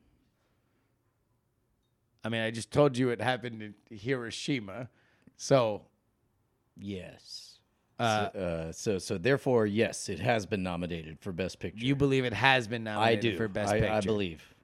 I 2.23 2.29
mean, 2.29 2.41
I 2.41 2.51
just 2.51 2.71
told 2.71 2.97
you 2.97 3.09
it 3.09 3.21
happened 3.21 3.61
in 3.61 3.73
Hiroshima. 3.89 4.89
So, 5.37 5.83
Yes. 6.75 7.45
Uh, 7.99 8.29
so, 8.31 8.39
uh, 8.39 8.71
so 8.71 8.97
so 8.97 9.17
therefore, 9.17 9.65
yes, 9.65 10.07
it 10.07 10.19
has 10.19 10.45
been 10.45 10.63
nominated 10.63 11.19
for 11.19 11.33
Best 11.33 11.59
Picture. 11.59 11.85
you 11.85 11.97
believe 11.97 12.23
it 12.23 12.33
has 12.33 12.65
been 12.65 12.85
nominated 12.85 13.25
I 13.25 13.31
do. 13.31 13.37
for 13.37 13.47
Best 13.49 13.73
I, 13.73 13.79
Picture? 13.81 13.93
I 13.93 13.99
believe. 13.99 14.55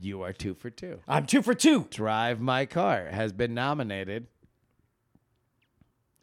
You 0.00 0.22
are 0.22 0.32
two 0.32 0.54
for 0.54 0.70
two. 0.70 1.00
I'm 1.06 1.26
two 1.26 1.42
for 1.42 1.54
two. 1.54 1.86
Drive 1.90 2.40
My 2.40 2.64
Car 2.66 3.06
has 3.10 3.32
been 3.32 3.52
nominated. 3.52 4.26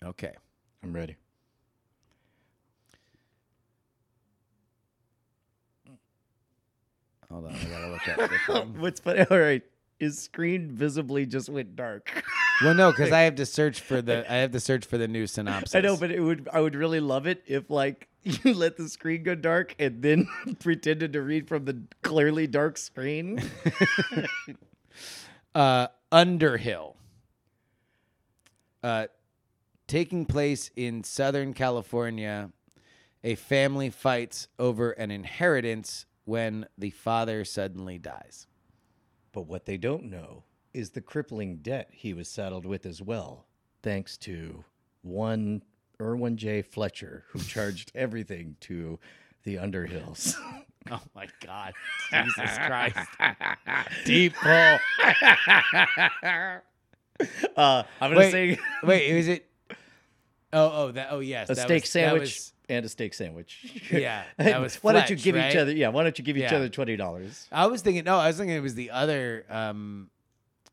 Okay. 0.04 0.34
I'm 0.82 0.94
ready. 0.94 1.18
Hold 7.36 7.48
on. 7.48 7.54
I 7.54 7.66
gotta 7.66 7.88
look 7.88 8.08
at 8.08 8.18
the 8.18 8.38
thing. 8.54 8.80
What's 8.80 9.02
funny? 9.02 9.26
All 9.30 9.38
right, 9.38 9.62
his 10.00 10.18
screen 10.18 10.72
visibly 10.72 11.26
just 11.26 11.50
went 11.50 11.76
dark. 11.76 12.24
Well, 12.64 12.74
no, 12.74 12.90
because 12.90 13.12
I 13.12 13.24
have 13.24 13.36
to 13.36 13.46
search 13.46 13.82
for 13.82 14.02
the 14.02 14.32
I 14.32 14.38
have 14.38 14.52
to 14.52 14.62
search 14.62 14.86
for 14.86 14.98
the 14.98 15.10
new 15.10 15.28
synopsis. 15.28 15.76
I 15.76 15.82
know, 15.82 15.98
but 15.98 16.10
it 16.10 16.22
would 16.22 16.48
I 16.54 16.62
would 16.62 16.74
really 16.74 17.02
love 17.02 17.28
it 17.28 17.44
if 17.46 17.70
like 17.70 18.08
you 18.24 18.54
let 18.54 18.78
the 18.78 18.88
screen 18.88 19.24
go 19.24 19.36
dark 19.36 19.76
and 19.78 20.02
then 20.02 20.26
pretended 20.60 21.12
to 21.12 21.22
read 21.22 21.50
from 21.50 21.66
the 21.66 21.82
clearly 22.02 22.48
dark 22.48 22.78
screen. 22.78 23.42
uh, 25.54 25.88
Underhill, 26.14 26.96
uh, 28.84 29.08
taking 29.88 30.26
place 30.26 30.72
in 30.78 31.04
Southern 31.04 31.54
California, 31.54 32.52
a 33.22 33.36
family 33.36 33.90
fights 33.90 34.48
over 34.58 34.92
an 34.92 35.12
inheritance 35.12 36.06
when 36.26 36.68
the 36.78 36.90
father 36.90 37.46
suddenly 37.46 37.98
dies. 37.98 38.48
but 39.32 39.48
what 39.48 39.66
they 39.66 39.78
don't 39.78 40.04
know 40.06 40.44
is 40.74 40.90
the 40.92 41.02
crippling 41.02 41.58
debt 41.58 41.90
he 41.92 42.14
was 42.14 42.28
saddled 42.28 42.66
with 42.66 42.86
as 42.86 43.02
well, 43.02 43.46
thanks 43.82 44.18
to 44.18 44.64
one 45.02 45.62
Irwin 46.02 46.36
J. 46.38 46.62
Fletcher, 46.62 47.24
who 47.30 47.40
charged 47.54 47.92
everything 47.96 48.56
to 48.62 49.00
the 49.44 49.56
Underhills. 49.56 50.36
Oh 50.92 51.02
my 51.16 51.28
God, 51.44 51.74
Jesus 52.12 52.58
Christ! 52.68 52.96
Deep 54.06 54.36
pull. 54.36 54.78
Uh, 57.58 57.84
I'm 58.00 58.12
gonna 58.12 58.18
Wait, 58.18 58.32
say 58.32 58.60
wait, 58.84 59.10
is 59.10 59.28
it? 59.28 59.50
Oh, 60.54 60.72
oh, 60.74 60.92
that. 60.92 61.08
Oh, 61.10 61.22
yes, 61.22 61.50
a 61.50 61.56
that 61.56 61.66
steak 61.66 61.84
was- 61.84 61.90
sandwich 61.90 62.40
and 62.70 62.86
a 62.86 62.90
steak 62.90 63.14
sandwich. 63.14 63.82
Yeah, 63.92 64.24
that 64.38 64.60
was 64.62 64.76
why 64.78 64.94
don't 64.94 65.10
you 65.10 65.16
give 65.16 65.36
each 65.36 65.56
other? 65.56 65.72
Yeah, 65.72 65.90
why 65.90 66.04
don't 66.04 66.18
you 66.18 66.24
give 66.26 66.38
each 66.38 66.44
Yeah. 66.44 66.56
other 66.58 66.70
twenty 66.70 66.96
dollars? 66.96 67.48
I 67.52 67.68
was 67.68 67.82
thinking. 67.82 68.04
No, 68.04 68.18
I 68.18 68.28
was 68.28 68.38
thinking 68.38 68.56
it 68.56 68.62
was 68.62 68.76
the 68.76 68.92
other 68.92 69.46
um, 69.50 70.10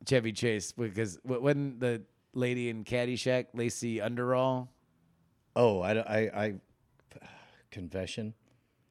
Chevy 0.09 0.33
Chase 0.33 0.73
because 0.73 1.19
when 1.25 1.79
the 1.79 2.03
lady 2.35 2.69
in 2.71 2.85
Caddyshack, 2.85 3.47
Lacey 3.55 4.01
Underall. 4.01 4.69
Oh, 5.55 5.81
I, 5.81 5.99
I, 5.99 6.19
I 6.45 6.55
confession. 7.71 8.35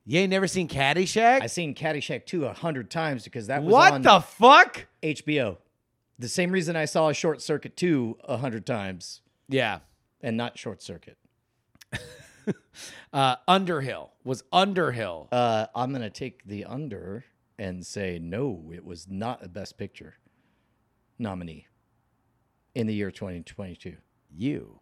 You 0.06 0.20
ain't 0.20 0.30
never 0.30 0.48
seen 0.48 0.68
Caddyshack? 0.68 1.42
I 1.42 1.48
seen 1.48 1.74
Caddyshack 1.76 2.26
2 2.26 2.46
a 2.46 2.54
hundred 2.54 2.90
times 2.92 3.24
because 3.24 3.48
that 3.48 3.64
was 3.64 3.72
what 3.72 3.94
on 3.94 4.02
the 4.02 4.20
fuck? 4.20 4.86
HBO. 5.02 5.58
The 6.20 6.28
same 6.30 6.52
reason 6.52 6.76
I 6.76 6.86
saw 6.86 7.12
Short 7.12 7.42
Circuit 7.42 7.76
2 7.76 8.18
a 8.26 8.38
hundred 8.38 8.66
times 8.66 9.22
Yeah. 9.48 9.80
and 10.22 10.38
not 10.38 10.58
Short 10.58 10.82
Circuit. 10.84 11.18
Uh, 13.14 13.36
Underhill 13.48 14.12
was 14.24 14.44
Underhill. 14.54 15.28
Uh, 15.34 15.66
I'm 15.76 15.92
gonna 15.92 16.10
take 16.10 16.46
the 16.46 16.64
under 16.64 17.26
and 17.60 17.86
say 17.86 18.20
no, 18.20 18.72
it 18.74 18.86
was 18.86 19.08
not 19.10 19.44
a 19.44 19.50
Best 19.50 19.78
Picture 19.78 20.16
nominee 21.20 21.68
in 22.74 22.88
the 22.88 22.94
year 22.94 23.12
2022. 23.12 23.98
You 24.34 24.80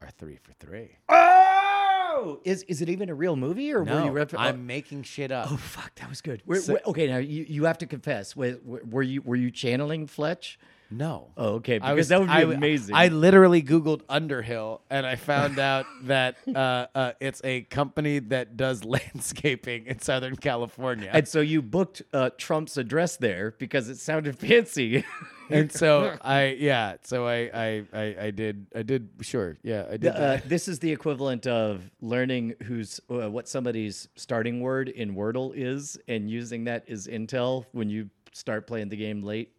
are 0.00 0.10
three 0.10 0.36
for 0.36 0.52
three. 0.60 0.96
Oh, 1.08 2.40
is 2.44 2.62
is 2.64 2.80
it 2.82 2.88
even 2.88 3.08
a 3.08 3.14
real 3.14 3.34
movie 3.36 3.72
or 3.72 3.80
were 3.80 3.84
No, 3.86 4.04
you? 4.04 4.10
Rep- 4.12 4.34
I'm 4.38 4.66
making 4.66 5.02
shit 5.02 5.32
up. 5.32 5.50
Oh 5.50 5.56
fuck, 5.56 5.92
that 5.96 6.08
was 6.08 6.20
good. 6.20 6.42
Where, 6.44 6.60
So- 6.60 6.74
where- 6.74 6.82
okay, 6.86 7.08
now 7.08 7.16
you, 7.18 7.44
you 7.48 7.64
have 7.64 7.78
to 7.78 7.86
confess. 7.86 8.36
Were, 8.36 8.58
were 8.64 9.02
you 9.02 9.22
were 9.22 9.36
you 9.36 9.50
channeling 9.50 10.06
Fletch? 10.06 10.58
No. 10.92 11.30
Oh, 11.36 11.54
okay, 11.54 11.78
because 11.78 11.96
was- 11.96 12.08
that 12.08 12.20
would 12.20 12.26
be 12.28 12.32
I 12.32 12.40
amazing. 12.42 12.94
I 12.94 13.08
literally 13.08 13.62
Googled 13.62 14.02
Underhill 14.08 14.82
and 14.90 15.06
I 15.06 15.16
found 15.16 15.58
out 15.58 15.86
that 16.04 16.36
uh, 16.46 16.86
uh, 16.94 17.12
it's 17.20 17.40
a 17.44 17.62
company 17.62 18.18
that 18.18 18.56
does 18.56 18.84
landscaping 19.22 19.86
in 19.86 20.00
Southern 20.00 20.36
California. 20.36 21.10
and 21.12 21.26
so 21.26 21.40
you 21.40 21.62
booked 21.62 22.02
uh, 22.12 22.30
Trump's 22.38 22.76
address 22.76 23.16
there 23.16 23.54
because 23.58 23.88
it 23.88 23.96
sounded 23.98 24.38
fancy. 24.48 25.04
and 25.50 25.72
so 25.72 26.16
I 26.22 26.56
yeah, 26.58 26.96
so 27.02 27.26
I 27.26 27.50
I 27.52 27.84
I, 27.92 28.16
I 28.26 28.30
did 28.30 28.66
I 28.74 28.82
did 28.82 29.08
sure 29.20 29.56
yeah 29.62 29.86
I 29.90 29.96
did. 29.96 30.08
uh, 30.08 30.38
this 30.46 30.68
is 30.68 30.78
the 30.78 30.90
equivalent 30.92 31.46
of 31.46 31.90
learning 32.00 32.54
who's 32.64 33.00
uh, 33.10 33.30
what 33.30 33.48
somebody's 33.48 34.08
starting 34.16 34.60
word 34.60 34.88
in 34.88 35.14
Wordle 35.14 35.52
is 35.54 35.98
and 36.08 36.30
using 36.30 36.64
that 36.64 36.88
as 36.88 37.06
intel 37.06 37.66
when 37.72 37.88
you 37.90 38.10
start 38.32 38.66
playing 38.66 38.88
the 38.88 38.96
game 38.96 39.22
late. 39.22 39.52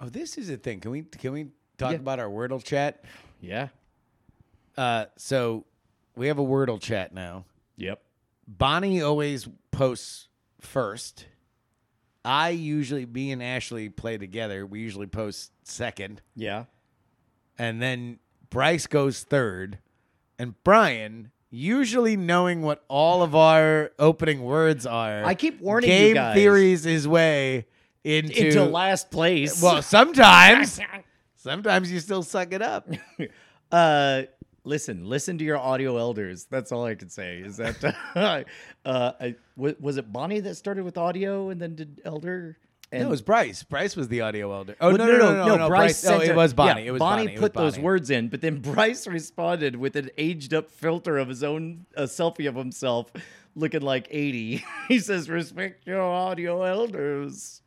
Oh, 0.00 0.08
this 0.08 0.38
is 0.38 0.50
a 0.50 0.56
thing. 0.56 0.80
Can 0.80 0.90
we 0.90 1.02
can 1.02 1.32
we 1.32 1.48
talk 1.78 1.92
Yeah. 1.92 1.98
about 1.98 2.18
our 2.18 2.28
Wordle 2.28 2.62
chat? 2.62 3.04
Yeah. 3.40 3.68
Uh, 4.76 5.06
so 5.16 5.64
we 6.16 6.28
have 6.28 6.38
a 6.38 6.44
Wordle 6.44 6.80
chat 6.80 7.12
now. 7.14 7.44
Yep. 7.76 8.00
Bonnie 8.46 9.02
always 9.02 9.48
posts 9.70 10.28
first. 10.60 11.26
I 12.24 12.50
usually, 12.50 13.06
me 13.06 13.32
and 13.32 13.42
Ashley 13.42 13.88
play 13.88 14.18
together. 14.18 14.66
We 14.66 14.80
usually 14.80 15.06
post 15.06 15.52
second. 15.64 16.20
Yeah. 16.36 16.64
and 17.58 17.80
then 17.80 18.18
Bryce 18.50 18.86
goes 18.86 19.22
third, 19.22 19.78
and 20.38 20.54
Brian, 20.64 21.30
usually 21.50 22.16
knowing 22.16 22.62
what 22.62 22.84
all 22.88 23.22
of 23.22 23.34
our 23.34 23.92
opening 23.98 24.42
words 24.42 24.84
are, 24.86 25.24
I 25.24 25.34
keep 25.34 25.60
warning 25.60 25.88
you 25.90 25.96
game 25.96 26.14
guys. 26.14 26.34
theories 26.34 26.84
his 26.84 27.06
way 27.06 27.66
into, 28.04 28.46
Into 28.46 28.64
last 28.64 29.10
place. 29.10 29.60
well, 29.62 29.82
sometimes, 29.82 30.80
sometimes 31.36 31.90
you 31.92 32.00
still 32.00 32.22
suck 32.22 32.52
it 32.52 32.62
up. 32.62 32.88
Uh, 33.72 34.22
listen, 34.64 35.04
listen 35.08 35.38
to 35.38 35.44
your 35.44 35.56
audio 35.56 35.96
elders. 35.96 36.44
That's 36.50 36.72
all 36.72 36.84
I 36.86 36.96
can 36.96 37.08
say. 37.08 37.38
Is 37.38 37.56
that 37.58 37.84
uh, 38.84 39.12
I, 39.20 39.36
wa- 39.54 39.74
was 39.78 39.96
it 39.96 40.12
Bonnie 40.12 40.40
that 40.40 40.56
started 40.56 40.82
with 40.84 40.98
audio 40.98 41.50
and 41.50 41.60
then 41.60 41.76
did 41.76 42.00
elder? 42.04 42.58
And 42.90 43.02
no, 43.02 43.06
it 43.06 43.10
was 43.10 43.22
Bryce. 43.22 43.62
Bryce 43.62 43.94
was 43.94 44.08
the 44.08 44.22
audio 44.22 44.52
elder. 44.52 44.74
Oh 44.80 44.88
Well, 44.88 44.98
no, 44.98 45.06
no, 45.06 45.18
no, 45.18 45.46
no, 45.46 45.56
no, 45.56 45.68
Bryce. 45.68 46.02
No, 46.02 46.18
sent 46.18 46.24
it 46.24 46.34
was 46.34 46.52
Bonnie. 46.52 46.80
yeah, 46.82 46.88
it 46.88 46.90
was 46.90 46.98
Bonnie 46.98 47.26
Bonnie. 47.26 47.38
Put 47.38 47.54
those 47.54 47.78
words 47.78 48.10
in, 48.10 48.26
but 48.26 48.40
then 48.40 48.58
Bryce 48.58 49.06
responded 49.06 49.76
with 49.76 49.94
an 49.94 50.10
aged 50.18 50.52
up 50.52 50.68
filter 50.68 51.16
of 51.16 51.28
his 51.28 51.44
own 51.44 51.86
a 51.94 52.02
selfie 52.04 52.48
of 52.48 52.56
himself 52.56 53.12
looking 53.54 53.82
like 53.82 54.08
80. 54.10 54.64
he 54.88 54.98
says, 54.98 55.30
"Respect 55.30 55.86
your 55.86 56.02
audio 56.02 56.64
elders." 56.64 57.62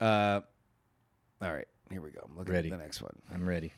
Uh, 0.00 0.40
all 1.42 1.52
right, 1.52 1.66
here 1.90 2.00
we 2.00 2.10
go. 2.10 2.20
I'm 2.28 2.36
looking 2.36 2.52
Ready. 2.52 2.70
at 2.70 2.78
the 2.78 2.82
next 2.82 3.02
one. 3.02 3.16
I'm 3.32 3.48
ready. 3.48 3.72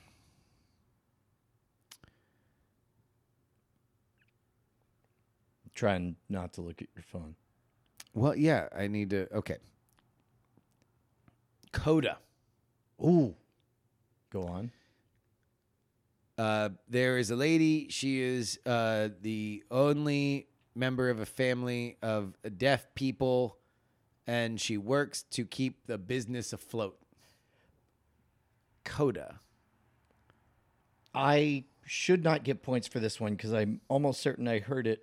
Trying 5.74 6.16
not 6.28 6.52
to 6.54 6.60
look 6.62 6.82
at 6.82 6.88
your 6.94 7.04
phone. 7.04 7.34
Well, 8.12 8.36
yeah, 8.36 8.68
I 8.76 8.86
need 8.88 9.10
to. 9.10 9.32
Okay, 9.34 9.56
Coda. 11.72 12.18
Ooh. 13.02 13.34
Go 14.30 14.44
on. 14.44 14.70
Uh, 16.36 16.70
there 16.88 17.18
is 17.18 17.30
a 17.30 17.36
lady. 17.36 17.88
She 17.88 18.20
is 18.20 18.58
uh, 18.66 19.08
the 19.20 19.62
only 19.70 20.48
member 20.74 21.10
of 21.10 21.20
a 21.20 21.26
family 21.26 21.96
of 22.02 22.34
deaf 22.56 22.94
people, 22.94 23.58
and 24.30 24.60
she 24.60 24.78
works 24.78 25.24
to 25.24 25.44
keep 25.44 25.88
the 25.88 25.98
business 25.98 26.52
afloat. 26.52 26.96
Coda. 28.84 29.40
I 31.12 31.64
should 31.84 32.22
not 32.22 32.44
get 32.44 32.62
points 32.62 32.86
for 32.86 33.00
this 33.00 33.18
one 33.18 33.34
because 33.34 33.52
I'm 33.52 33.80
almost 33.88 34.20
certain 34.20 34.46
I 34.46 34.60
heard 34.60 34.86
it 34.86 35.00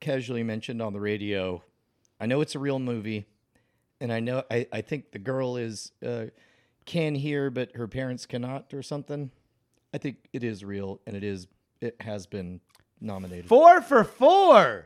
casually 0.00 0.42
mentioned 0.42 0.82
on 0.82 0.92
the 0.92 0.98
radio. 0.98 1.62
I 2.18 2.26
know 2.26 2.40
it's 2.40 2.56
a 2.56 2.58
real 2.58 2.80
movie, 2.80 3.26
and 4.00 4.12
I 4.12 4.18
know 4.18 4.42
I, 4.50 4.66
I 4.72 4.80
think 4.80 5.12
the 5.12 5.20
girl 5.20 5.56
is 5.56 5.92
uh, 6.04 6.24
can 6.84 7.14
hear, 7.14 7.50
but 7.50 7.76
her 7.76 7.86
parents 7.86 8.26
cannot, 8.26 8.74
or 8.74 8.82
something. 8.82 9.30
I 9.94 9.98
think 9.98 10.16
it 10.32 10.42
is 10.42 10.64
real, 10.64 11.00
and 11.06 11.14
it 11.14 11.22
is 11.22 11.46
it 11.80 11.94
has 12.00 12.26
been 12.26 12.60
nominated. 13.00 13.46
Four 13.46 13.82
for 13.82 14.02
four. 14.02 14.84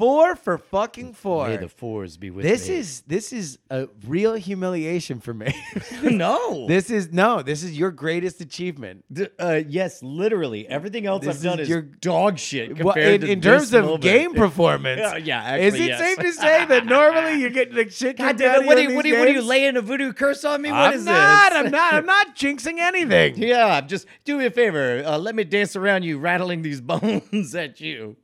Four 0.00 0.34
for 0.34 0.56
fucking 0.56 1.12
four. 1.12 1.46
May 1.48 1.58
the 1.58 1.68
fours 1.68 2.16
be 2.16 2.30
with 2.30 2.42
this 2.42 2.70
me. 2.70 2.76
is 2.76 3.02
this 3.02 3.34
is 3.34 3.58
a 3.68 3.86
real 4.06 4.32
humiliation 4.32 5.20
for 5.20 5.34
me. 5.34 5.54
no. 6.02 6.66
this 6.66 6.88
is 6.88 7.12
no. 7.12 7.42
This 7.42 7.62
is 7.62 7.76
your 7.76 7.90
greatest 7.90 8.40
achievement. 8.40 9.04
D- 9.12 9.28
uh, 9.38 9.60
yes, 9.68 10.02
literally 10.02 10.66
everything 10.66 11.04
else 11.04 11.26
This 11.26 11.36
I've 11.36 11.42
done 11.42 11.58
is 11.60 11.64
is, 11.64 11.68
your- 11.68 11.82
dog 11.82 12.38
shit 12.38 12.76
compared 12.78 12.86
Well, 12.86 12.96
in, 13.14 13.20
to 13.20 13.30
in 13.30 13.40
terms 13.42 13.74
of 13.74 13.84
moment. 13.84 14.02
game 14.02 14.32
performance, 14.46 15.02
Yeah, 15.02 15.16
yeah, 15.18 15.56
is 15.56 15.74
it 15.74 15.80
yes. 15.80 15.98
safe 16.00 16.16
to 16.18 16.32
say 16.32 16.64
that 16.64 16.86
normally 16.86 17.34
you 17.38 17.50
get 17.50 17.74
the 17.74 17.90
shit 17.90 18.16
God 18.16 18.38
damn 18.38 18.62
it! 18.62 18.66
What 18.66 18.76
do 18.76 18.82
you 18.84 18.94
what 18.94 19.04
these 19.04 19.12
you, 19.12 19.18
what 19.18 19.28
are 19.28 19.32
you 19.32 19.42
laying 19.42 19.76
a 19.76 19.82
voodoo 19.82 20.14
curse 20.14 20.46
on 20.46 20.62
me? 20.62 20.70
What 20.70 20.78
I'm 20.78 20.94
is 20.94 21.04
not. 21.04 21.50
this? 21.52 21.58
I'm 21.58 21.70
not. 21.70 21.92
I'm 21.92 22.06
not 22.06 22.34
jinxing 22.34 22.78
anything. 22.78 23.36
Yeah, 23.50 23.82
just 23.82 24.06
do 24.24 24.38
me 24.38 24.46
a 24.46 24.50
favor. 24.50 25.02
Uh, 25.04 25.18
let 25.18 25.34
me 25.34 25.44
dance 25.44 25.76
around 25.76 26.04
you, 26.04 26.18
rattling 26.18 26.62
these 26.62 26.80
bones 26.80 27.54
at 27.54 27.80
you. 27.82 28.16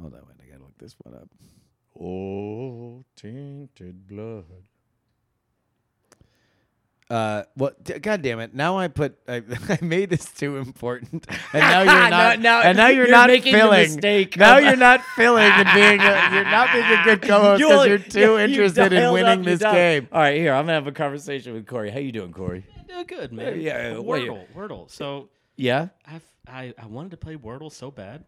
Hold 0.00 0.14
on, 0.14 0.20
wait. 0.26 0.36
I 0.42 0.50
gotta 0.50 0.62
look 0.62 0.78
this 0.78 0.94
one 1.02 1.14
up. 1.14 1.28
Oh, 2.00 3.04
tainted 3.16 4.06
blood. 4.06 4.44
Uh, 7.10 7.42
well, 7.56 7.72
d- 7.82 7.98
God 7.98 8.22
damn 8.22 8.38
it! 8.38 8.54
Now 8.54 8.78
I 8.78 8.86
put 8.86 9.18
I, 9.26 9.42
I 9.68 9.78
made 9.82 10.10
this 10.10 10.26
too 10.30 10.58
important, 10.58 11.26
and 11.52 11.60
now 11.60 11.82
you're 11.82 11.92
not. 12.10 12.38
now- 12.38 12.60
and 12.62 12.76
now 12.76 12.86
you're, 12.86 13.06
you're 13.06 13.10
not 13.10 13.28
making 13.30 13.52
the 13.52 13.58
filling. 13.58 13.80
mistake 13.94 14.36
now 14.36 14.58
of- 14.58 14.62
you're 14.64 14.76
not 14.76 15.02
filling 15.16 15.42
and 15.42 15.68
being. 15.74 16.00
A, 16.00 16.34
you're 16.34 16.44
not 16.44 16.72
being 16.72 16.84
a 16.84 17.02
good 17.04 17.22
co-host 17.28 17.58
You 17.60 17.68
because 17.68 17.86
you're 17.88 17.98
too 17.98 18.20
you 18.20 18.38
interested 18.38 18.92
in 18.92 19.00
dialed 19.00 19.14
winning 19.14 19.30
up, 19.32 19.38
you 19.38 19.44
this 19.44 19.58
dialed- 19.58 19.74
game. 19.74 20.08
All 20.12 20.20
right, 20.20 20.36
here 20.36 20.52
I'm 20.54 20.62
gonna 20.66 20.74
have 20.74 20.86
a 20.86 20.92
conversation 20.92 21.52
with 21.54 21.66
Corey. 21.66 21.90
How 21.90 21.98
you 21.98 22.12
doing, 22.12 22.32
Corey? 22.32 22.64
Doing 22.86 23.06
good, 23.06 23.32
man. 23.32 23.60
yeah, 23.60 23.98
wait. 23.98 24.28
Wordle, 24.28 24.46
Wordle. 24.54 24.88
So 24.90 25.30
Yeah, 25.56 25.88
I've, 26.06 26.22
I 26.46 26.74
I 26.80 26.86
wanted 26.86 27.10
to 27.10 27.16
play 27.16 27.34
Wordle 27.34 27.72
so 27.72 27.90
bad. 27.90 28.24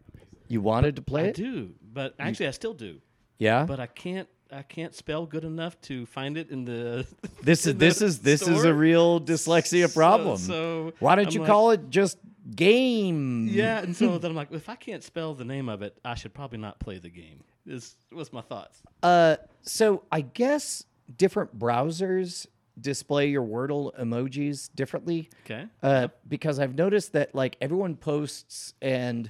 You 0.53 0.61
wanted 0.61 0.95
to 0.95 1.01
play 1.01 1.23
I 1.25 1.27
it. 1.27 1.35
do, 1.35 1.71
but 1.81 2.13
actually 2.19 2.47
I 2.47 2.51
still 2.51 2.73
do. 2.73 3.01
Yeah, 3.39 3.65
But 3.65 3.79
I 3.79 3.87
can't 3.87 4.29
I 4.51 4.61
can't 4.61 4.93
spell 4.93 5.25
good 5.25 5.43
enough 5.43 5.79
to 5.89 6.05
find 6.05 6.37
it 6.37 6.51
in 6.51 6.63
the. 6.65 7.07
this 7.41 7.61
is 7.65 7.67
in 7.73 7.77
the 7.79 7.85
this 7.85 8.01
is 8.01 8.19
this 8.19 8.41
is 8.43 8.47
a 8.49 8.61
store. 8.61 8.73
real 8.73 9.19
dyslexia 9.19 9.91
problem. 9.93 10.37
So, 10.37 10.53
so 10.53 10.93
Why 10.99 11.15
don't 11.15 11.27
I'm 11.27 11.33
you 11.33 11.39
like- 11.41 11.47
call 11.49 11.71
it 11.71 11.89
just 11.89 12.17
game? 12.55 13.47
Yeah, 13.47 13.79
and 13.79 13.95
so 13.95 14.17
then 14.19 14.31
I'm 14.31 14.37
like, 14.37 14.51
if 14.51 14.69
I 14.69 14.75
can't 14.75 15.03
spell 15.03 15.33
the 15.33 15.45
name 15.45 15.69
of 15.69 15.81
it, 15.81 15.97
I 16.05 16.13
should 16.15 16.33
probably 16.33 16.59
not 16.59 16.79
play 16.79 16.99
the 16.99 17.09
game. 17.09 17.43
Is 17.65 17.95
was 18.11 18.31
my 18.31 18.41
thoughts. 18.41 18.81
Uh, 19.01 19.37
so 19.63 20.03
I 20.11 20.21
guess 20.21 20.85
different 21.17 21.57
browsers 21.57 22.45
display 22.79 23.27
your 23.29 23.43
Wordle 23.43 23.91
emojis 23.99 24.69
differently. 24.75 25.29
Okay. 25.45 25.65
Uh, 25.81 26.07
because 26.27 26.59
I've 26.59 26.75
noticed 26.75 27.13
that 27.13 27.33
like 27.33 27.55
everyone 27.61 27.95
posts 27.95 28.73
and 28.81 29.29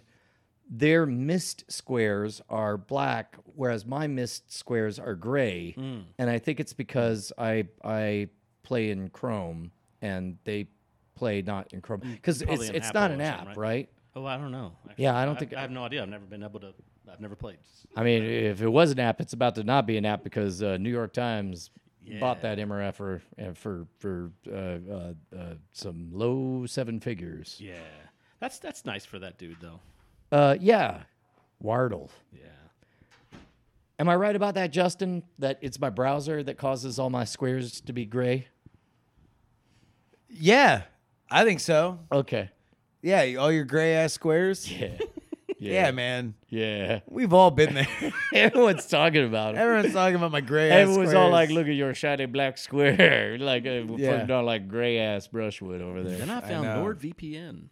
their 0.76 1.06
missed 1.06 1.72
squares 1.72 2.42
are 2.50 2.78
black, 2.78 3.38
whereas 3.56 3.86
my 3.86 4.08
missed 4.08 4.52
squares 4.52 4.98
are 4.98 5.14
gray. 5.14 5.72
Hmm. 5.74 6.00
And 6.18 6.30
I 6.30 6.40
think 6.40 6.60
it's 6.60 6.74
because 6.74 7.32
I 7.38 7.68
I 7.84 8.30
play 8.64 8.90
in 8.90 9.10
Chrome 9.10 9.72
and 10.02 10.38
they 10.46 10.68
play 11.16 11.42
not 11.44 11.72
in 11.74 11.82
Chrome 11.82 12.00
because 12.02 12.42
Hmm, 12.42 12.50
it's 12.50 12.70
it's 12.70 12.94
not 12.94 13.12
an 13.12 13.22
app, 13.22 13.48
right? 13.50 13.58
right? 13.58 13.90
Oh, 14.16 14.26
I 14.26 14.38
don't 14.38 14.52
know. 14.52 14.74
actually. 14.90 15.04
Yeah, 15.04 15.16
I 15.16 15.26
don't 15.26 15.36
I, 15.36 15.40
think- 15.40 15.54
I 15.54 15.62
have 15.62 15.72
no 15.72 15.84
idea. 15.84 16.02
I've 16.02 16.10
never 16.10 16.26
been 16.26 16.44
able 16.44 16.60
to. 16.62 16.74
I've 17.12 17.20
never 17.20 17.36
played. 17.36 17.58
I 17.96 18.04
mean, 18.04 18.24
if 18.24 18.62
it 18.62 18.70
was 18.70 18.92
an 18.92 19.00
app, 19.00 19.20
it's 19.22 19.34
about 19.34 19.56
to 19.56 19.64
not 19.64 19.86
be 19.86 19.98
an 19.98 20.06
app 20.06 20.24
because 20.24 20.64
uh, 20.64 20.78
New 20.78 20.90
York 20.90 21.14
Times 21.14 21.70
bought 22.20 22.42
that 22.42 22.58
MRF 22.58 22.96
for 22.96 23.22
uh, 23.40 23.54
for 23.54 23.86
for 24.00 24.32
uh, 24.52 24.56
uh, 24.56 25.14
uh, 25.38 25.54
some 25.72 26.10
low 26.12 26.66
seven 26.66 27.00
figures. 27.00 27.58
Yeah, 27.60 27.76
that's 28.40 28.58
that's 28.60 28.86
nice 28.86 29.06
for 29.06 29.20
that 29.20 29.38
dude 29.38 29.58
though. 29.62 29.80
Uh, 30.34 30.56
yeah, 30.60 31.04
Wardle. 31.60 32.10
Yeah. 32.32 33.38
Am 34.00 34.10
I 34.10 34.16
right 34.16 34.36
about 34.36 34.56
that, 34.56 34.72
Justin? 34.72 35.22
That 35.38 35.60
it's 35.62 35.80
my 35.80 35.92
browser 35.92 36.42
that 36.42 36.58
causes 36.58 36.98
all 36.98 37.12
my 37.12 37.24
squares 37.24 37.82
to 37.82 37.94
be 37.94 38.06
gray? 38.06 38.48
Yeah, 40.30 40.82
I 41.30 41.44
think 41.44 41.60
so. 41.60 42.00
Okay. 42.12 42.50
Yeah, 43.04 43.36
all 43.40 43.52
your 43.52 43.66
gray 43.66 43.96
ass 43.96 44.14
squares. 44.14 44.70
Yeah. 45.60 45.86
Yeah, 45.86 45.92
man. 45.92 46.34
Yeah. 46.50 47.00
We've 47.08 47.32
all 47.32 47.50
been 47.50 47.74
there. 47.76 47.88
Everyone's 48.34 48.86
talking 48.86 49.24
about 49.24 49.56
it. 49.56 49.60
Everyone's 49.60 49.94
talking 49.94 50.16
about 50.16 50.32
my 50.34 50.42
gray 50.42 50.70
ass 50.70 50.80
Everyone's 50.90 51.14
all 51.14 51.30
like, 51.30 51.52
"Look 51.52 51.68
at 51.68 51.74
your 51.76 51.94
shiny 51.94 52.26
black 52.26 52.58
square," 52.58 53.38
like 53.40 53.66
uh, 53.66 53.70
Yeah. 53.96 54.12
putting 54.20 54.32
on 54.32 54.46
like 54.46 54.68
gray 54.68 55.00
ass 55.00 55.28
brushwood 55.28 55.80
over 55.82 56.04
there, 56.04 56.18
Then 56.18 56.30
I 56.30 56.42
found 56.42 56.64
know. 56.64 56.84
NordVPN. 56.84 57.70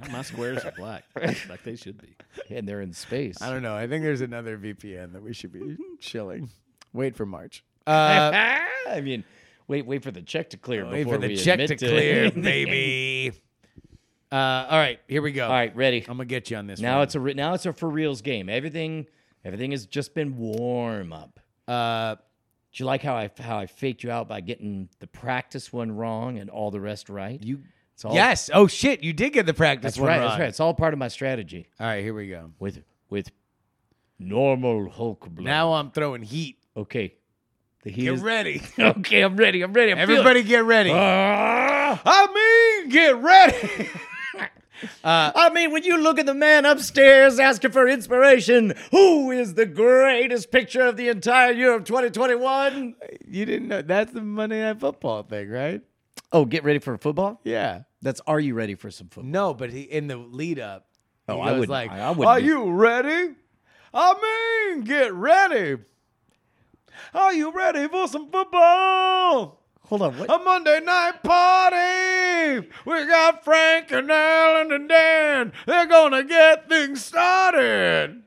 Now 0.00 0.10
my 0.10 0.22
squares 0.22 0.64
are 0.64 0.72
black, 0.72 1.04
like 1.16 1.62
they 1.64 1.76
should 1.76 2.00
be. 2.00 2.16
and 2.54 2.66
they're 2.68 2.80
in 2.80 2.92
space. 2.92 3.40
I 3.42 3.50
don't 3.50 3.62
know. 3.62 3.74
I 3.76 3.86
think 3.86 4.02
there's 4.02 4.20
another 4.22 4.56
VPN 4.58 5.12
that 5.12 5.22
we 5.22 5.32
should 5.34 5.52
be 5.52 5.76
chilling. 6.00 6.48
Wait 6.92 7.16
for 7.16 7.26
March. 7.26 7.64
Uh, 7.84 8.30
I 8.88 9.00
mean, 9.00 9.24
wait, 9.66 9.84
wait 9.84 10.04
for 10.04 10.12
the 10.12 10.22
check 10.22 10.50
to 10.50 10.56
clear. 10.56 10.84
wait 10.86 10.98
before 11.02 11.14
for 11.14 11.20
the 11.22 11.26
we 11.28 11.36
check 11.36 11.58
to 11.66 11.74
clear, 11.76 12.30
baby. 12.30 13.32
Uh, 14.30 14.66
all 14.70 14.78
right, 14.78 14.98
here 15.08 15.20
we 15.20 15.30
go. 15.32 15.44
All 15.44 15.52
right, 15.52 15.76
ready. 15.76 16.00
I'm 16.08 16.16
gonna 16.16 16.24
get 16.24 16.50
you 16.50 16.56
on 16.56 16.66
this. 16.66 16.80
Now 16.80 16.94
one. 16.98 17.02
it's 17.02 17.14
a 17.16 17.20
re- 17.20 17.34
now 17.34 17.52
it's 17.52 17.66
a 17.66 17.72
for 17.74 17.90
reals 17.90 18.22
game. 18.22 18.48
Everything, 18.48 19.06
everything 19.44 19.72
has 19.72 19.84
just 19.84 20.14
been 20.14 20.38
warm 20.38 21.12
up. 21.12 21.38
uh, 21.68 22.14
Do 22.14 22.20
you 22.76 22.86
like 22.86 23.02
how 23.02 23.14
I 23.14 23.30
how 23.38 23.58
I 23.58 23.66
faked 23.66 24.02
you 24.04 24.10
out 24.10 24.28
by 24.28 24.40
getting 24.40 24.88
the 25.00 25.06
practice 25.06 25.70
one 25.70 25.92
wrong 25.92 26.38
and 26.38 26.48
all 26.48 26.70
the 26.70 26.80
rest 26.80 27.10
right? 27.10 27.42
you. 27.42 27.60
It's 28.02 28.06
all, 28.06 28.14
Yes. 28.16 28.50
Oh 28.52 28.66
shit! 28.66 29.04
You 29.04 29.12
did 29.12 29.32
get 29.32 29.46
the 29.46 29.54
practice 29.54 29.92
that's 29.92 29.98
one 30.00 30.08
right. 30.08 30.18
That's 30.18 30.40
right. 30.40 30.48
It's 30.48 30.58
all 30.58 30.74
part 30.74 30.92
of 30.92 30.98
my 30.98 31.06
strategy 31.06 31.68
All 31.78 31.86
right, 31.86 32.02
here 32.02 32.12
we 32.12 32.28
go. 32.28 32.50
with 32.58 32.82
with 33.08 33.30
normal 34.18 34.90
Hulk 34.90 35.28
blood. 35.30 35.44
Now 35.44 35.74
I'm 35.74 35.92
throwing 35.92 36.22
heat. 36.22 36.58
okay, 36.76 37.14
the 37.84 37.90
heat 37.92 38.06
Get 38.06 38.14
is 38.14 38.20
ready. 38.20 38.60
okay. 38.78 39.20
I'm 39.22 39.36
ready. 39.36 39.62
I'm 39.62 39.72
ready. 39.72 39.92
I'm 39.92 39.98
feeling- 39.98 40.18
Everybody, 40.18 40.42
get 40.42 40.64
ready. 40.64 40.90
Ah! 40.92 42.02
I 42.04 42.80
mean, 42.80 42.88
get 42.90 43.22
ready. 43.22 43.88
I 45.04 45.50
mean, 45.54 45.70
when 45.70 45.84
you 45.84 45.96
look 45.96 46.18
at 46.18 46.26
the 46.26 46.34
man 46.34 46.64
upstairs 46.64 47.38
asking 47.38 47.70
for 47.70 47.86
inspiration, 47.86 48.74
who 48.90 49.30
is 49.30 49.54
the 49.54 49.66
greatest 49.66 50.50
picture 50.50 50.82
of 50.82 50.96
the 50.96 51.06
entire 51.08 51.52
year 51.52 51.72
of 51.72 51.84
2021? 51.84 52.96
you 53.28 53.46
didn't 53.46 53.68
know 53.68 53.80
that's 53.82 54.12
the 54.12 54.22
Monday 54.22 54.60
Night 54.60 54.80
Football 54.80 55.22
thing, 55.22 55.48
right? 55.50 55.82
Oh, 56.32 56.44
get 56.44 56.64
ready 56.64 56.78
for 56.78 56.96
football? 56.98 57.40
Yeah. 57.44 57.82
That's 58.00 58.20
Are 58.26 58.40
You 58.40 58.54
Ready 58.54 58.74
for 58.74 58.90
Some 58.90 59.08
Football? 59.08 59.30
No, 59.30 59.54
but 59.54 59.70
he 59.70 59.82
in 59.82 60.06
the 60.08 60.16
lead 60.16 60.58
up. 60.58 60.86
Oh, 61.28 61.38
I 61.40 61.52
was 61.52 61.68
like, 61.68 61.90
I- 61.90 62.00
I 62.00 62.10
wouldn't 62.10 62.26
Are 62.26 62.40
do- 62.40 62.46
you 62.46 62.70
ready? 62.72 63.34
I 63.94 64.70
mean, 64.74 64.84
get 64.84 65.12
ready. 65.12 65.76
Are 67.14 67.32
you 67.32 67.52
ready 67.52 67.86
for 67.88 68.08
some 68.08 68.30
football? 68.30 69.60
Hold 69.86 70.02
on. 70.02 70.18
What? 70.18 70.30
A 70.30 70.38
Monday 70.42 70.80
night 70.80 71.22
party. 71.22 72.68
We 72.86 73.06
got 73.06 73.44
Frank 73.44 73.90
and 73.92 74.10
Alan 74.10 74.72
and 74.72 74.88
Dan. 74.88 75.52
They're 75.66 75.86
gonna 75.86 76.24
get 76.24 76.68
things 76.68 77.04
started. 77.04 78.22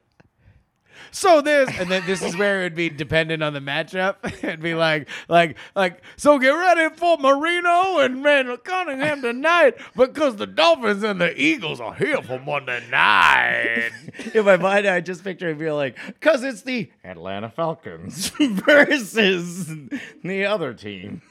So 1.16 1.40
this, 1.40 1.70
and 1.80 1.90
then 1.90 2.06
this 2.06 2.22
is 2.22 2.36
where 2.36 2.60
it 2.60 2.64
would 2.64 2.76
be 2.76 2.90
dependent 2.90 3.42
on 3.42 3.54
the 3.54 3.62
matchup. 3.62 4.18
It'd 4.44 4.62
be 4.62 4.76
like, 4.76 5.08
like, 5.30 5.56
like. 5.74 6.02
So 6.18 6.38
get 6.38 6.50
ready 6.50 6.94
for 6.94 7.18
Marino 7.18 8.00
and 8.00 8.22
Randall 8.22 8.58
Cunningham 8.58 9.22
tonight 9.22 9.76
because 9.96 10.36
the 10.36 10.46
Dolphins 10.46 11.04
and 11.04 11.22
the 11.22 11.34
Eagles 11.42 11.80
are 11.80 11.96
here 11.96 12.22
for 12.22 12.38
Monday 12.38 12.84
night. 12.92 13.92
In 14.34 14.44
my 14.44 14.58
mind, 14.58 14.88
I 14.88 15.00
just 15.00 15.24
picture 15.24 15.48
it 15.48 15.58
being 15.58 15.72
like, 15.72 15.98
because 16.06 16.44
it's 16.44 16.64
the 16.64 16.92
Atlanta 17.06 17.50
Falcons 17.50 18.28
versus 18.38 19.68
the 20.22 20.46
other 20.46 20.74
team. 20.74 21.22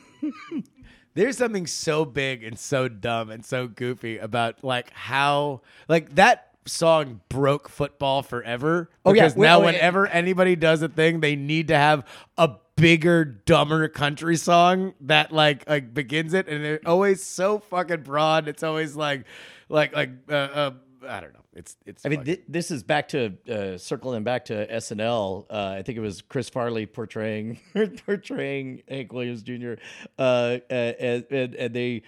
There's 1.12 1.36
something 1.36 1.66
so 1.66 2.06
big 2.06 2.42
and 2.42 2.58
so 2.58 2.88
dumb 2.88 3.28
and 3.28 3.44
so 3.44 3.68
goofy 3.68 4.16
about 4.16 4.64
like 4.64 4.90
how 4.94 5.60
like 5.88 6.14
that 6.14 6.53
song 6.66 7.20
broke 7.28 7.68
football 7.68 8.22
forever. 8.22 8.90
Oh, 9.04 9.12
yeah. 9.12 9.22
Because 9.22 9.36
Wait, 9.36 9.46
now 9.46 9.60
oh, 9.60 9.64
whenever 9.64 10.06
anybody 10.06 10.56
does 10.56 10.82
a 10.82 10.88
thing, 10.88 11.20
they 11.20 11.36
need 11.36 11.68
to 11.68 11.76
have 11.76 12.06
a 12.36 12.50
bigger, 12.76 13.24
dumber 13.24 13.88
country 13.88 14.36
song 14.36 14.94
that 15.02 15.32
like 15.32 15.68
like 15.68 15.94
begins 15.94 16.34
it, 16.34 16.48
and 16.48 16.64
they're 16.64 16.80
always 16.86 17.22
so 17.22 17.58
fucking 17.58 18.02
broad. 18.02 18.48
It's 18.48 18.62
always 18.62 18.96
like 18.96 19.24
like 19.68 19.94
like 19.94 20.10
uh, 20.28 20.34
uh 20.34 20.70
I 21.08 21.20
don't 21.20 21.32
know. 21.32 21.40
It's 21.54 21.76
it's. 21.86 22.04
I 22.04 22.08
mean, 22.08 22.24
thi- 22.24 22.42
this 22.48 22.70
is 22.70 22.82
back 22.82 23.08
to 23.08 23.34
uh, 23.48 23.78
circling 23.78 24.24
back 24.24 24.46
to 24.46 24.66
SNL. 24.66 25.46
Uh, 25.48 25.76
I 25.78 25.82
think 25.82 25.98
it 25.98 26.00
was 26.00 26.22
Chris 26.22 26.48
Farley 26.48 26.86
portraying 26.86 27.60
portraying 28.06 28.82
Hank 28.88 29.12
Williams 29.12 29.42
Jr. 29.42 29.74
Uh, 30.18 30.22
uh, 30.22 30.58
and, 30.72 31.24
and 31.30 31.54
and 31.54 31.74
they 31.74 32.02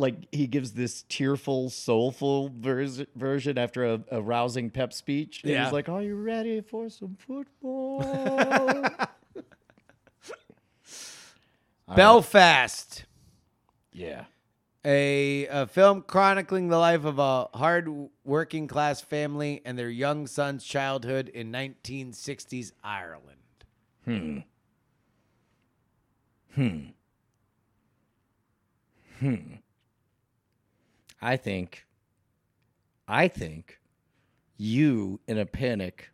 like 0.00 0.16
he 0.32 0.46
gives 0.46 0.72
this 0.72 1.04
tearful, 1.08 1.70
soulful 1.70 2.50
vers- 2.56 3.02
version 3.14 3.58
after 3.58 3.84
a, 3.84 4.00
a 4.10 4.20
rousing 4.20 4.70
pep 4.70 4.92
speech. 4.92 5.42
And 5.44 5.52
Yeah. 5.52 5.64
he's 5.64 5.72
like, 5.72 5.88
"Are 5.88 6.02
you 6.02 6.16
ready 6.16 6.60
for 6.60 6.88
some 6.90 7.16
football?" 7.18 8.84
Belfast. 11.94 13.04
yeah. 13.92 14.24
a, 14.84 15.46
a 15.48 15.66
film 15.66 16.02
chronicling 16.02 16.68
the 16.68 16.78
life 16.78 17.04
of 17.04 17.18
a 17.18 17.44
hard 17.54 17.88
working 18.24 18.66
class 18.68 19.00
family 19.00 19.60
and 19.64 19.78
their 19.78 19.90
young 19.90 20.26
son's 20.26 20.64
childhood 20.64 21.28
in 21.28 21.52
1960s 21.52 22.72
Ireland. 22.82 23.26
Hmm. 24.04 24.38
Hmm. 26.54 26.78
Hmm. 29.18 29.36
I 31.22 31.36
think, 31.36 31.86
I 33.06 33.28
think 33.28 33.80
you 34.56 35.20
in 35.26 35.38
a 35.38 35.46
panic 35.46 36.10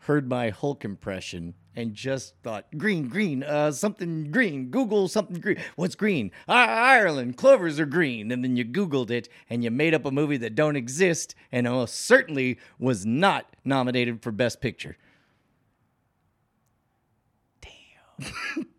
heard 0.00 0.28
my 0.28 0.50
Hulk 0.50 0.84
impression 0.84 1.54
and 1.76 1.94
just 1.94 2.34
thought, 2.42 2.66
green, 2.76 3.08
green, 3.08 3.42
uh, 3.44 3.70
something 3.70 4.30
green. 4.32 4.70
Google 4.70 5.06
something 5.06 5.40
green. 5.40 5.58
What's 5.76 5.94
green? 5.94 6.32
I- 6.48 6.96
Ireland. 6.96 7.36
Clovers 7.36 7.78
are 7.78 7.86
green. 7.86 8.32
And 8.32 8.42
then 8.42 8.56
you 8.56 8.64
Googled 8.64 9.10
it 9.10 9.28
and 9.48 9.62
you 9.62 9.70
made 9.70 9.94
up 9.94 10.04
a 10.04 10.10
movie 10.10 10.38
that 10.38 10.54
don't 10.56 10.76
exist 10.76 11.34
and 11.52 11.68
almost 11.68 11.94
certainly 11.94 12.58
was 12.78 13.06
not 13.06 13.54
nominated 13.64 14.22
for 14.22 14.32
Best 14.32 14.60
Picture. 14.60 14.96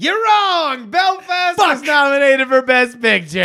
You're 0.00 0.24
wrong. 0.24 0.90
Belfast 0.90 1.58
was 1.58 1.82
nominated 1.82 2.48
for 2.48 2.62
Best 2.62 3.02
Picture. 3.02 3.44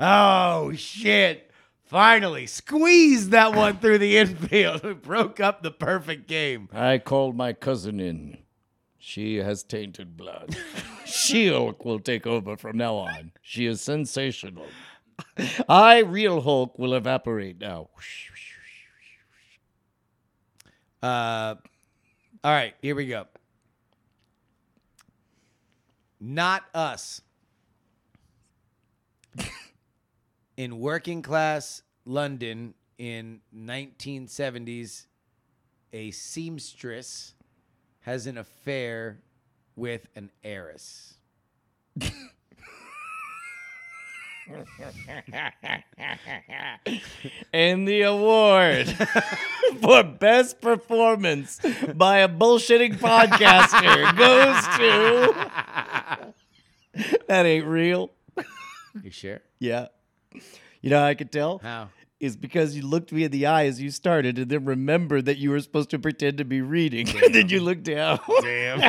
Oh 0.00 0.72
shit! 0.74 1.50
Finally, 1.84 2.46
squeezed 2.46 3.32
that 3.32 3.54
one 3.54 3.76
through 3.76 3.98
the 3.98 4.16
infield. 4.16 4.82
We 4.84 4.94
broke 4.94 5.40
up 5.40 5.62
the 5.62 5.70
perfect 5.70 6.26
game. 6.26 6.70
I 6.72 6.96
called 6.96 7.36
my 7.36 7.52
cousin 7.52 8.00
in. 8.00 8.38
She 8.98 9.36
has 9.36 9.62
tainted 9.62 10.16
blood. 10.16 10.56
She-Hulk 11.04 11.84
will 11.84 12.00
take 12.00 12.26
over 12.26 12.56
from 12.56 12.78
now 12.78 12.94
on. 12.94 13.32
She 13.42 13.66
is 13.66 13.82
sensational. 13.82 14.64
I, 15.68 15.98
real 15.98 16.40
Hulk, 16.40 16.78
will 16.78 16.94
evaporate 16.94 17.60
now. 17.60 17.90
Uh, 21.02 21.56
all 22.42 22.52
right, 22.52 22.74
here 22.80 22.94
we 22.94 23.06
go. 23.06 23.26
Not 26.20 26.64
us. 26.74 27.22
in 30.56 30.78
working 30.78 31.22
class 31.22 31.82
London 32.04 32.74
in 32.98 33.40
1970s, 33.56 35.06
a 35.92 36.10
seamstress 36.10 37.34
has 38.00 38.26
an 38.26 38.36
affair 38.38 39.20
with 39.76 40.06
an 40.14 40.30
heiress. 40.44 41.14
And 47.52 47.86
the 47.86 48.02
award 48.02 48.88
for 49.82 50.02
best 50.04 50.60
performance 50.60 51.60
by 51.94 52.18
a 52.18 52.28
bullshitting 52.28 52.98
podcaster 52.98 54.16
goes 54.16 54.62
to. 54.78 56.34
that 57.28 57.46
ain't 57.46 57.66
real. 57.66 58.10
You 59.02 59.10
sure? 59.10 59.40
Yeah. 59.58 59.88
You 60.80 60.90
know 60.90 61.00
how 61.00 61.06
I 61.06 61.14
could 61.14 61.32
tell? 61.32 61.58
How? 61.58 61.88
Is 62.20 62.36
because 62.36 62.76
you 62.76 62.86
looked 62.86 63.12
me 63.12 63.24
in 63.24 63.30
the 63.30 63.46
eye 63.46 63.64
as 63.66 63.80
you 63.80 63.90
started 63.90 64.38
and 64.38 64.50
then 64.50 64.64
remembered 64.66 65.24
that 65.24 65.38
you 65.38 65.50
were 65.50 65.60
supposed 65.60 65.88
to 65.90 65.98
pretend 65.98 66.38
to 66.38 66.44
be 66.44 66.60
reading. 66.60 67.08
and 67.24 67.34
then 67.34 67.48
you 67.48 67.60
looked 67.60 67.84
down. 67.84 68.20
Damn. 68.42 68.80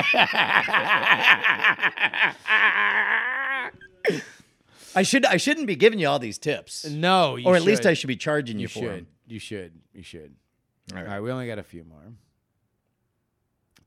I 4.95 5.03
should 5.03 5.25
I 5.25 5.37
shouldn't 5.37 5.67
be 5.67 5.75
giving 5.75 5.99
you 5.99 6.07
all 6.07 6.19
these 6.19 6.37
tips, 6.37 6.85
no, 6.89 7.35
you 7.35 7.45
or 7.47 7.55
at 7.55 7.63
least. 7.63 7.85
I 7.85 7.93
should 7.93 8.07
be 8.07 8.15
charging 8.17 8.57
you, 8.57 8.63
You 8.63 8.67
for 8.67 8.79
should. 8.79 8.89
them. 8.89 9.07
You 9.27 9.39
should. 9.39 9.71
You 9.93 10.03
should. 10.03 10.35
All 10.91 10.97
All 10.97 11.03
right. 11.03 11.11
right, 11.13 11.19
we 11.21 11.31
only 11.31 11.47
got 11.47 11.59
a 11.59 11.63
few 11.63 11.83
more. 11.83 12.01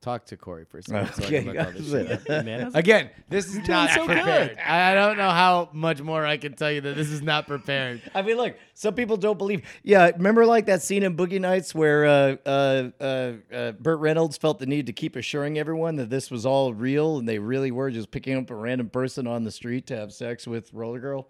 Talk 0.05 0.27
to 0.27 0.37
Corey 0.37 0.67
for 0.67 0.79
a 0.79 0.83
second. 0.85 1.15
so 1.15 1.23
I 1.23 1.27
Okay, 1.27 1.43
can 1.45 1.55
look 1.55 1.67
all 1.67 1.73
this 1.73 1.91
shit 1.91 2.29
up. 2.31 2.45
Man, 2.45 2.71
Again, 2.75 3.09
this 3.31 3.47
is 3.47 3.67
not 3.67 3.89
so 3.91 4.05
prepared. 4.05 4.51
good. 4.51 4.59
I 4.59 4.93
I 4.93 4.95
don't 4.95 5.17
know 5.17 5.31
how 5.31 5.71
much 5.73 6.03
more 6.03 6.27
I 6.27 6.37
can 6.37 6.53
tell 6.53 6.71
you 6.71 6.83
that 6.83 6.95
this 6.95 7.09
is 7.09 7.23
not 7.23 7.47
prepared. 7.47 8.03
I 8.15 8.21
mean, 8.21 8.37
look, 8.37 8.55
some 8.75 8.95
people 8.95 9.17
don't 9.17 9.39
believe. 9.39 9.63
Yeah, 9.83 10.11
remember 10.11 10.45
like 10.45 10.67
that 10.67 10.83
scene 10.83 11.03
in 11.05 11.17
Boogie 11.17 11.41
Nights 11.41 11.75
where 11.75 12.05
uh, 12.05 12.37
uh, 12.45 12.91
uh, 13.01 13.33
uh, 13.53 13.73
Burt 13.73 13.99
Reynolds 14.01 14.37
felt 14.37 14.59
the 14.59 14.67
need 14.67 14.87
to 14.87 14.93
keep 14.93 15.17
assuring 15.17 15.59
everyone 15.59 15.97
that 15.97 16.11
this 16.11 16.31
was 16.31 16.45
all 16.45 16.75
real 16.75 17.17
and 17.19 17.27
they 17.27 17.39
really 17.39 17.71
were 17.71 17.91
just 17.91 18.11
picking 18.11 18.37
up 18.37 18.51
a 18.51 18.55
random 18.55 18.91
person 18.91 19.27
on 19.27 19.43
the 19.45 19.51
street 19.51 19.87
to 19.87 19.97
have 19.97 20.13
sex 20.13 20.47
with 20.47 20.73
Roller 20.75 21.01
Girl. 21.01 21.29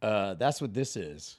Uh, 0.00 0.34
that's 0.34 0.60
what 0.60 0.72
this 0.72 0.96
is. 0.96 1.38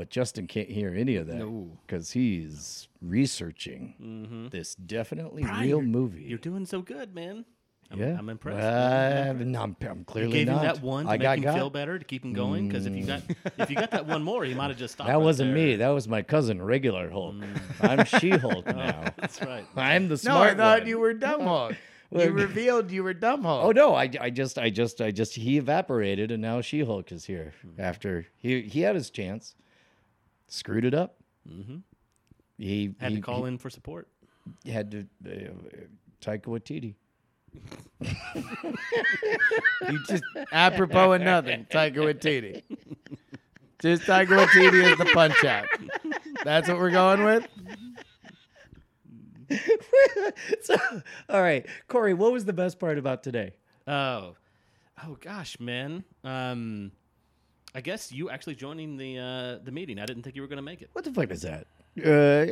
But 0.00 0.08
Justin 0.08 0.46
can't 0.46 0.70
hear 0.70 0.94
any 0.96 1.16
of 1.16 1.26
that 1.26 1.68
because 1.86 2.12
he's 2.12 2.88
researching 3.02 4.48
this 4.50 4.74
definitely 4.74 5.42
Brian, 5.42 5.60
real 5.60 5.68
you're- 5.78 5.86
movie. 5.86 6.22
You're 6.22 6.38
doing 6.38 6.64
so 6.64 6.80
good, 6.80 7.14
man. 7.14 7.44
I'm, 7.92 7.98
yeah, 7.98 8.16
I'm 8.18 8.28
impressed. 8.30 8.62
Uh, 8.64 9.32
no, 9.44 9.60
I'm, 9.62 9.76
I'm 9.82 9.98
You 9.98 10.04
clearly 10.06 10.32
gave 10.32 10.46
not. 10.46 10.58
him 10.58 10.62
that 10.62 10.80
one 10.82 11.04
to 11.04 11.10
I 11.10 11.14
make 11.14 11.22
got 11.22 11.36
him 11.38 11.44
got. 11.44 11.54
feel 11.56 11.68
better 11.70 11.98
to 11.98 12.04
keep 12.04 12.24
him 12.24 12.32
going. 12.32 12.66
Because 12.68 12.86
if 12.86 12.94
you 12.96 13.04
got 13.04 13.20
if 13.58 13.68
you 13.68 13.76
got 13.76 13.90
that 13.90 14.06
one 14.06 14.22
more, 14.22 14.42
he 14.44 14.54
might 14.54 14.68
have 14.68 14.78
just 14.78 14.94
stopped. 14.94 15.08
That 15.08 15.16
right 15.16 15.22
wasn't 15.22 15.54
there. 15.54 15.66
me. 15.66 15.76
That 15.76 15.88
was 15.88 16.08
my 16.08 16.22
cousin, 16.22 16.62
regular 16.62 17.10
Hulk. 17.10 17.34
I'm 17.82 18.04
She 18.06 18.30
Hulk 18.30 18.64
now. 18.74 19.04
That's 19.18 19.42
right. 19.42 19.66
I'm 19.76 20.04
the 20.04 20.12
No, 20.14 20.16
smart 20.16 20.52
I 20.52 20.54
thought 20.54 20.78
one. 20.80 20.88
you 20.88 20.98
were 20.98 21.12
Dumb 21.12 21.42
Hulk. 21.42 21.74
You 22.12 22.32
revealed 22.32 22.90
you 22.90 23.04
were 23.04 23.14
Dumb 23.14 23.42
Hulk. 23.44 23.64
Oh 23.66 23.70
no, 23.70 23.94
I, 23.94 24.10
I 24.20 24.30
just 24.30 24.58
I 24.58 24.68
just 24.70 25.00
I 25.00 25.12
just 25.12 25.36
he 25.36 25.58
evaporated 25.58 26.32
and 26.32 26.42
now 26.42 26.60
She 26.60 26.80
Hulk 26.80 27.12
is 27.12 27.24
here 27.26 27.52
after 27.78 28.26
he 28.36 28.62
he 28.62 28.80
had 28.80 28.96
his 28.96 29.10
chance, 29.10 29.54
screwed 30.50 30.84
it 30.84 30.94
up. 30.94 31.16
Mm-hmm. 31.48 31.78
He 32.58 32.94
Had 33.00 33.12
he, 33.12 33.16
to 33.16 33.22
call 33.22 33.46
in 33.46 33.56
for 33.56 33.70
support. 33.70 34.08
He 34.64 34.70
had 34.70 34.90
to 34.90 35.06
uh, 35.24 35.52
Taika 36.20 36.46
Waititi. 36.46 36.94
You 39.88 39.98
just 40.06 40.22
apropos 40.52 41.12
of 41.14 41.22
nothing, 41.22 41.66
Taika 41.70 41.96
Waititi. 41.96 42.62
Just 43.80 44.02
Taika 44.02 44.26
Waititi 44.26 44.92
is 44.92 44.98
the 44.98 45.06
punch 45.06 45.44
out. 45.44 45.66
That's 46.44 46.68
what 46.68 46.78
we're 46.78 46.90
going 46.90 47.24
with. 47.24 47.46
so, 50.62 50.76
all 51.28 51.42
right, 51.42 51.66
Corey, 51.88 52.14
what 52.14 52.32
was 52.32 52.44
the 52.44 52.52
best 52.52 52.78
part 52.78 52.98
about 52.98 53.22
today? 53.22 53.54
Oh, 53.86 54.36
oh 55.04 55.16
gosh, 55.20 55.58
man. 55.58 56.04
Um, 56.22 56.92
I 57.74 57.80
guess 57.80 58.10
you 58.12 58.30
actually 58.30 58.54
joining 58.56 58.96
the 58.96 59.18
uh, 59.18 59.64
the 59.64 59.70
meeting. 59.72 59.98
I 59.98 60.06
didn't 60.06 60.22
think 60.22 60.34
you 60.36 60.42
were 60.42 60.48
going 60.48 60.56
to 60.58 60.62
make 60.62 60.82
it. 60.82 60.90
What 60.92 61.04
the 61.04 61.12
fuck 61.12 61.30
is 61.30 61.42
that? 61.42 61.66
Uh, 62.04 62.10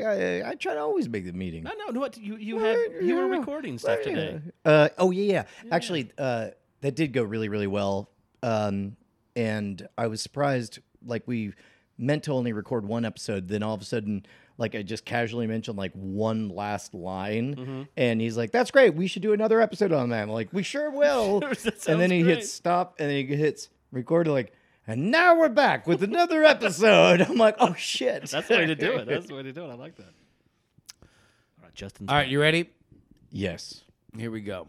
I, 0.08 0.50
I 0.50 0.54
try 0.54 0.74
to 0.74 0.80
always 0.80 1.08
make 1.08 1.24
the 1.24 1.32
meeting. 1.32 1.62
No, 1.62 1.70
no, 1.78 1.92
no. 1.92 2.00
What 2.00 2.16
you 2.18 2.36
you 2.36 2.58
had 2.58 2.78
you 3.02 3.16
were 3.16 3.26
recording 3.28 3.78
stuff 3.78 4.02
today. 4.02 4.40
Uh, 4.64 4.88
oh 4.98 5.10
yeah, 5.10 5.44
yeah. 5.64 5.70
Actually, 5.74 6.10
uh, 6.18 6.48
that 6.82 6.94
did 6.94 7.12
go 7.12 7.22
really, 7.22 7.48
really 7.48 7.66
well. 7.66 8.10
Um, 8.42 8.96
and 9.36 9.86
I 9.96 10.06
was 10.08 10.20
surprised. 10.22 10.78
Like 11.04 11.22
we 11.26 11.52
meant 11.96 12.24
to 12.24 12.32
only 12.32 12.52
record 12.52 12.84
one 12.86 13.04
episode, 13.04 13.48
then 13.48 13.62
all 13.62 13.74
of 13.74 13.80
a 13.80 13.84
sudden, 13.84 14.24
like 14.56 14.74
I 14.74 14.82
just 14.82 15.04
casually 15.04 15.46
mentioned 15.46 15.78
like 15.78 15.92
one 15.94 16.48
last 16.48 16.94
line, 16.94 17.54
Mm-hmm. 17.56 17.82
and 17.96 18.20
he's 18.20 18.36
like, 18.36 18.50
"That's 18.52 18.70
great. 18.72 18.94
We 18.94 19.06
should 19.06 19.22
do 19.22 19.32
another 19.32 19.60
episode 19.60 19.92
on 19.92 20.10
that." 20.10 20.22
I'm 20.22 20.30
like, 20.30 20.52
"We 20.52 20.62
sure 20.62 20.90
will." 20.90 21.42
And 21.88 22.00
then 22.00 22.10
he 22.10 22.22
great. 22.22 22.38
hits 22.38 22.52
stop, 22.52 22.96
and 22.98 23.08
then 23.10 23.16
he 23.26 23.36
hits 23.36 23.68
record. 23.92 24.26
Like, 24.26 24.52
and 24.88 25.10
now 25.10 25.38
we're 25.38 25.48
back 25.50 25.86
with 25.86 26.02
another 26.02 26.42
episode. 26.44 27.20
I'm 27.20 27.36
like, 27.36 27.56
"Oh 27.60 27.74
shit!" 27.74 28.30
That's 28.30 28.48
the 28.48 28.56
way 28.56 28.66
to 28.66 28.74
do 28.74 28.92
it. 28.96 29.06
That's 29.06 29.26
the 29.26 29.34
way 29.34 29.42
to 29.44 29.52
do 29.52 29.64
it. 29.64 29.68
I 29.68 29.74
like 29.74 29.96
that. 29.96 30.12
All 31.02 31.64
right, 31.64 31.74
Justin. 31.74 32.08
All 32.08 32.16
right, 32.16 32.26
you 32.28 32.40
ready? 32.40 32.70
yes. 33.30 33.82
Here 34.16 34.30
we 34.30 34.40
go. 34.40 34.66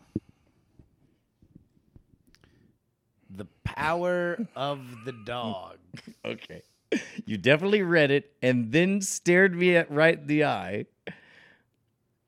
The 3.35 3.45
power 3.63 4.37
of 4.55 4.81
the 5.05 5.13
dog. 5.13 5.77
Okay. 6.25 6.61
You 7.25 7.37
definitely 7.37 7.83
read 7.83 8.09
it 8.11 8.33
and 8.41 8.71
then 8.71 9.01
stared 9.01 9.55
me 9.55 9.75
at 9.75 9.91
right 9.91 10.17
in 10.19 10.27
the 10.27 10.43
eye. 10.45 10.85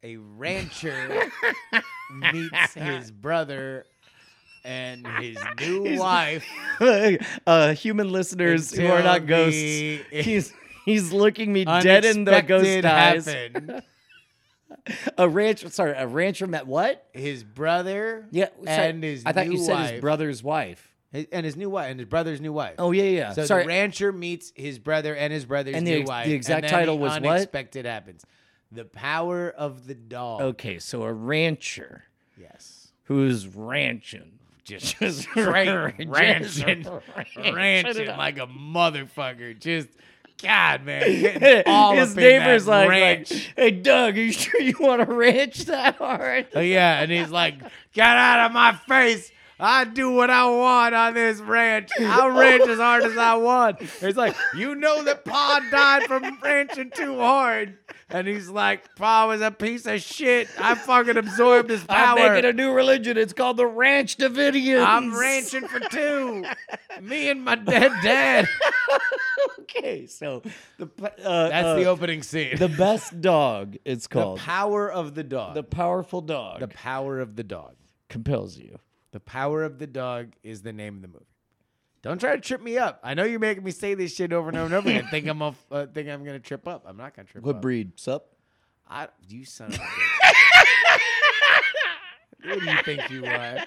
A 0.04 0.18
rancher 0.18 1.32
meets 2.32 2.74
his 2.74 3.12
brother 3.12 3.86
and 4.64 5.05
his 5.20 5.38
new 5.59 5.97
wife. 5.99 6.45
uh, 7.47 7.74
human 7.74 8.12
listeners 8.12 8.72
who 8.72 8.88
are 8.88 9.03
not 9.03 9.26
ghosts. 9.28 9.59
He's 10.12 10.53
he's 10.86 11.12
looking 11.14 11.51
me 11.53 11.66
dead 11.66 12.05
in 12.05 12.24
the 12.26 12.41
ghost 12.41 12.86
unexpected 12.86 12.86
eyes. 13.72 13.82
A 15.18 15.28
rancher, 15.30 15.70
sorry, 15.70 15.93
a 15.95 16.07
rancher 16.07 16.47
met 16.47 16.66
what? 16.66 17.05
His 17.14 17.43
brother 17.43 18.26
Yeah, 18.32 18.47
sorry, 18.66 18.88
and 18.89 19.03
his 19.03 19.24
I 19.26 19.32
thought 19.34 19.51
you 19.51 19.57
said 19.57 19.74
wife. 19.74 19.91
his 19.91 20.01
brother's 20.01 20.41
wife. 20.41 20.88
His- 21.12 21.28
and 21.32 21.45
his 21.45 21.55
new 21.57 21.70
wife 21.70 21.91
and 21.91 21.99
his 21.99 22.07
brother's 22.07 22.39
new 22.41 22.53
wife. 22.53 22.76
Oh 22.80 22.91
yeah, 22.91 23.03
yeah. 23.03 23.34
So 23.34 23.45
sorry, 23.45 23.64
the 23.64 23.68
rancher 23.68 24.12
meets 24.12 24.51
his 24.55 24.80
brother 24.80 25.14
and 25.16 25.32
his 25.32 25.45
brother's 25.45 25.76
And 25.76 25.86
the 25.86 26.03
new 26.03 26.09
ex- 26.12 26.26
the 26.28 26.34
exact 26.34 26.70
title 26.70 26.95
the 26.95 27.01
was 27.01 27.12
what? 27.12 27.26
unexpected 27.26 27.86
happens. 27.86 28.26
The 28.72 28.86
power 28.86 29.49
of 29.49 29.86
the 29.88 29.93
dog. 29.93 30.41
okay, 30.41 30.80
so 30.80 31.03
a 31.03 31.12
rancher 31.14 32.05
Yes. 32.39 32.88
who's 33.03 33.47
ranching. 33.47 34.39
Just, 34.64 34.99
Just 34.99 35.36
ranching. 35.36 36.12
ranching 37.53 38.07
like 38.18 38.38
a 38.38 38.47
motherfucker. 38.47 39.59
Just, 39.59 39.89
God, 40.41 40.84
man, 40.86 41.64
all 41.66 41.95
His 41.95 42.16
neighbor's 42.16 42.68
like, 42.68 42.89
like, 42.89 43.28
"Hey, 43.55 43.72
Doug, 43.72 44.18
are 44.18 44.22
you 44.22 44.32
sure 44.32 44.62
you 44.62 44.76
want 44.80 45.07
to 45.07 45.14
ranch 45.14 45.66
that 45.66 45.95
hard?" 45.95 46.47
Oh, 46.55 46.59
yeah, 46.59 47.01
and 47.01 47.12
he's 47.12 47.30
like, 47.30 47.55
"Get 47.93 48.18
out 48.18 48.47
of 48.47 48.51
my 48.51 48.74
face! 48.88 49.32
I 49.59 49.86
do 49.86 50.12
what 50.12 50.32
I 50.32 50.49
want 50.49 50.95
on 50.95 51.14
this 51.14 51.39
ranch. 51.39 51.89
I'll 51.99 52.32
ranch 52.32 52.68
as 52.68 52.80
hard 52.80 53.03
as 53.03 53.18
I 53.18 53.36
want." 53.36 53.82
He's 53.82 54.18
like, 54.18 54.36
"You 54.55 54.76
know 54.76 55.03
that 55.03 55.26
Pa 55.26 55.62
died 55.70 56.03
from 56.03 56.39
ranching 56.41 56.91
too 56.91 57.18
hard." 57.20 57.78
And 58.12 58.28
he's 58.28 58.49
like, 58.49 58.95
Pa 58.95 59.28
was 59.28 59.41
a 59.41 59.51
piece 59.51 59.86
of 59.86 60.01
shit. 60.01 60.47
I 60.59 60.76
fucking 60.76 61.18
absorbed 61.18 61.70
his 61.70 61.84
power. 61.84 62.20
I'm 62.20 62.34
making 62.34 62.49
a 62.49 62.53
new 62.53 62.74
religion. 62.74 63.18
It's 63.18 63.34
called 63.34 63.57
the 63.57 63.66
Ranch 63.66 64.18
Davidians. 64.18 64.86
I'm 64.86 65.18
ranching 65.18 65.68
for 65.68 65.80
two. 65.80 66.43
Me 67.01 67.30
and 67.30 67.43
my 67.43 67.55
dead 67.55 67.91
dad. 68.03 68.47
okay, 69.62 70.05
so 70.07 70.41
the 70.78 70.86
uh, 71.24 71.49
That's 71.49 71.66
uh, 71.68 71.76
the 71.76 71.86
opening 71.86 72.24
scene. 72.24 72.57
the 72.57 72.70
best 72.70 73.22
dog. 73.22 73.78
It's 73.86 74.07
called 74.07 74.38
The 74.39 74.41
power 74.43 74.91
of 74.91 75.16
the 75.16 75.24
dog. 75.24 75.55
the 75.55 75.64
powerful 75.64 76.22
dog. 76.22 76.59
the 76.59 76.68
power 76.68 77.20
of 77.20 77.36
the 77.36 77.43
dog. 77.43 77.76
compels 78.09 78.57
you. 78.57 78.80
The 79.12 79.20
Power 79.20 79.64
of 79.66 79.78
the 79.78 79.88
Dog 79.88 80.36
is 80.41 80.62
the 80.62 80.72
name 80.72 80.95
of 80.95 81.01
the 81.01 81.07
movie. 81.09 81.26
Don't 82.02 82.20
try 82.20 82.36
to 82.36 82.41
trip 82.41 82.62
me 82.62 82.78
up. 82.78 82.99
I 83.04 83.14
know 83.14 83.24
you're 83.24 83.39
making 83.39 83.64
me 83.64 83.72
say 83.72 83.93
this 83.93 84.16
shit 84.16 84.34
over 84.34 84.49
and 84.49 84.58
over 84.58 84.66
and 84.66 84.74
over 84.74 84.89
again. 84.89 85.08
think 85.12 85.28
I'm 85.28 85.41
off, 85.41 85.64
uh, 85.72 85.86
think 85.86 86.10
I'm 86.10 86.24
gonna 86.24 86.39
trip 86.39 86.68
up. 86.68 86.84
I'm 86.88 86.97
not 86.97 87.16
gonna 87.16 87.28
trip 87.28 87.43
up. 87.43 87.45
What 87.45 87.56
up. 87.58 87.62
breed? 87.62 87.99
Sup? 87.99 88.28
I, 88.89 89.08
you 89.28 89.45
son 89.45 89.68
of 89.68 89.76
a 89.76 89.78
bitch. 89.78 90.32
Who 92.43 92.60
do 92.60 92.66
you 92.66 92.78
think 92.84 93.10
you 93.12 93.26
are? 93.26 93.58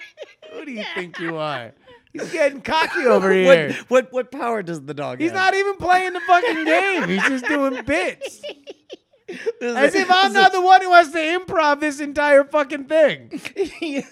Who 0.51 0.65
do 0.65 0.71
you 0.71 0.83
think 0.93 1.17
you 1.19 1.37
are? 1.37 1.73
He's 2.11 2.31
getting 2.31 2.61
cocky 2.61 3.05
over 3.05 3.31
here. 3.31 3.69
What, 3.69 3.89
what 3.89 4.13
what 4.13 4.31
power 4.31 4.61
does 4.63 4.81
the 4.81 4.93
dog 4.93 5.11
have? 5.11 5.19
He's 5.19 5.31
have? 5.31 5.39
not 5.39 5.53
even 5.55 5.77
playing 5.77 6.13
the 6.13 6.19
fucking 6.21 6.65
game. 6.65 7.07
He's 7.07 7.23
just 7.23 7.45
doing 7.45 7.83
bits. 7.85 8.41
As 9.27 9.95
if 9.95 10.07
I'm 10.11 10.33
not 10.33 10.51
the 10.51 10.61
one 10.61 10.81
who 10.81 10.91
has 10.93 11.11
to 11.11 11.17
improv 11.17 11.79
this 11.79 11.99
entire 11.99 12.43
fucking 12.43 12.85
thing. 12.85 13.41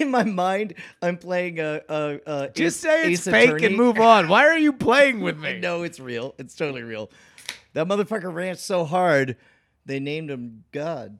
In 0.00 0.10
my 0.10 0.24
mind, 0.24 0.74
I'm 1.02 1.18
playing 1.18 1.60
a, 1.60 1.82
a, 1.88 2.20
a 2.26 2.48
Just 2.48 2.78
Ace- 2.78 2.80
say 2.80 3.12
it's 3.12 3.26
Ace 3.28 3.32
fake 3.32 3.48
Attorney. 3.50 3.66
and 3.66 3.76
move 3.76 3.98
on. 4.00 4.28
Why 4.28 4.46
are 4.46 4.56
you 4.58 4.72
playing 4.72 5.20
with 5.20 5.38
me? 5.38 5.58
No, 5.60 5.82
it's 5.82 6.00
real. 6.00 6.34
It's 6.38 6.54
totally 6.54 6.82
real. 6.82 7.10
That 7.74 7.86
motherfucker 7.86 8.32
ran 8.32 8.56
so 8.56 8.84
hard, 8.86 9.36
they 9.84 10.00
named 10.00 10.30
him 10.30 10.64
God. 10.72 11.18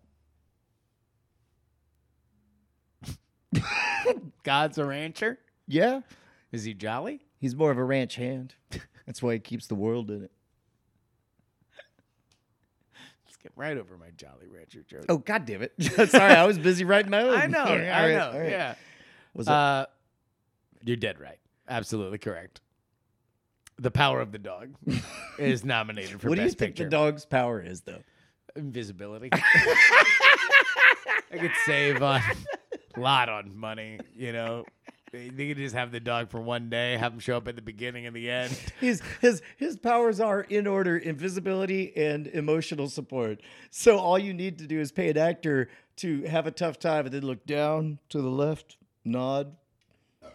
God's 4.43 4.79
a 4.79 4.85
rancher. 4.85 5.39
Yeah, 5.67 6.01
Is 6.53 6.65
he 6.65 6.75
jolly? 6.75 7.21
he's 7.41 7.55
more 7.55 7.71
of 7.71 7.79
a 7.79 7.85
ranch 7.85 8.17
hand. 8.17 8.55
That's 9.07 9.23
why 9.23 9.35
he 9.35 9.39
keeps 9.39 9.67
the 9.67 9.75
world 9.75 10.11
in 10.11 10.25
it. 10.25 10.31
Let's 13.27 13.34
get 13.45 13.53
right 13.57 13.77
over 13.79 13.97
my 13.97 14.11
jolly 14.17 14.49
rancher 14.49 14.83
joke. 14.83 15.05
Oh 15.09 15.19
God 15.19 15.45
damn 15.45 15.63
it! 15.63 15.73
Sorry, 16.11 16.35
I 16.35 16.45
was 16.47 16.59
busy 16.59 16.85
writing 16.85 17.11
my 17.13 17.23
own. 17.23 17.35
I 17.37 17.47
know. 17.47 17.63
Right, 17.65 17.89
I 17.91 18.13
know. 18.13 18.33
right. 18.41 18.51
Yeah. 18.51 18.75
Was 19.35 19.47
it- 19.47 19.53
Uh, 19.53 19.87
you're 20.83 20.97
dead 20.97 21.21
right. 21.21 21.39
Absolutely 21.69 22.19
correct. 22.19 22.61
The 23.79 23.91
Power 23.91 24.21
of 24.21 24.33
the 24.33 24.39
Dog 24.39 24.75
is 25.39 25.65
nominated 25.65 26.21
for 26.21 26.29
what 26.29 26.37
do 26.37 26.43
you 26.43 26.49
think 26.49 26.59
Picture. 26.77 26.85
the 26.85 26.91
dog's 26.91 27.25
power 27.27 27.61
is, 27.61 27.83
though? 27.83 28.03
Invisibility. 28.57 29.31
I 29.33 29.41
could 31.33 31.51
save 31.67 32.01
a 32.03 32.21
lot 32.97 33.29
on 33.29 33.57
money, 33.57 33.99
you 34.15 34.33
know. 34.33 34.65
They 35.15 35.29
they 35.29 35.47
could 35.47 35.59
just 35.59 35.77
have 35.77 35.93
the 35.93 36.01
dog 36.01 36.29
for 36.29 36.41
one 36.41 36.69
day, 36.69 36.97
have 36.97 37.13
him 37.13 37.21
show 37.21 37.37
up 37.37 37.47
at 37.47 37.55
the 37.55 37.63
beginning 37.63 38.05
and 38.05 38.17
the 38.17 38.29
end. 38.29 38.51
His 38.81 39.01
his 39.21 39.43
his 39.57 39.77
powers 39.77 40.19
are 40.19 40.41
in 40.41 40.67
order: 40.67 40.97
invisibility 40.97 41.97
and 41.97 42.27
emotional 42.27 42.89
support. 42.89 43.41
So 43.71 43.97
all 43.97 44.19
you 44.19 44.35
need 44.35 44.59
to 44.59 44.67
do 44.67 44.81
is 44.81 44.91
pay 44.91 45.11
an 45.11 45.17
actor 45.17 45.69
to 45.99 46.23
have 46.25 46.49
a 46.49 46.51
tough 46.51 46.81
time, 46.81 47.07
and 47.07 47.15
then 47.15 47.23
look 47.23 47.47
down 47.47 48.01
to 48.09 48.21
the 48.21 48.29
left, 48.29 48.77
nod, 49.05 49.55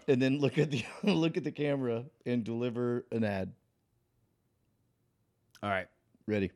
and 0.07 0.21
then 0.21 0.39
look 0.39 0.57
at 0.57 0.71
the 0.71 0.85
look 1.03 1.35
at 1.35 1.43
the 1.43 1.51
camera 1.51 2.05
and 2.25 2.45
deliver 2.45 3.05
an 3.11 3.25
ad. 3.25 3.51
All 5.61 5.69
right, 5.69 5.87
Ready? 6.25 6.51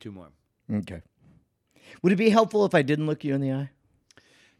two 0.00 0.10
more. 0.10 0.30
Okay. 0.68 1.00
Would 2.02 2.12
it 2.12 2.16
be 2.16 2.28
helpful 2.30 2.64
if 2.64 2.74
I 2.74 2.82
didn't 2.82 3.06
look 3.06 3.22
you 3.22 3.36
in 3.36 3.40
the 3.40 3.52
eye? 3.52 3.70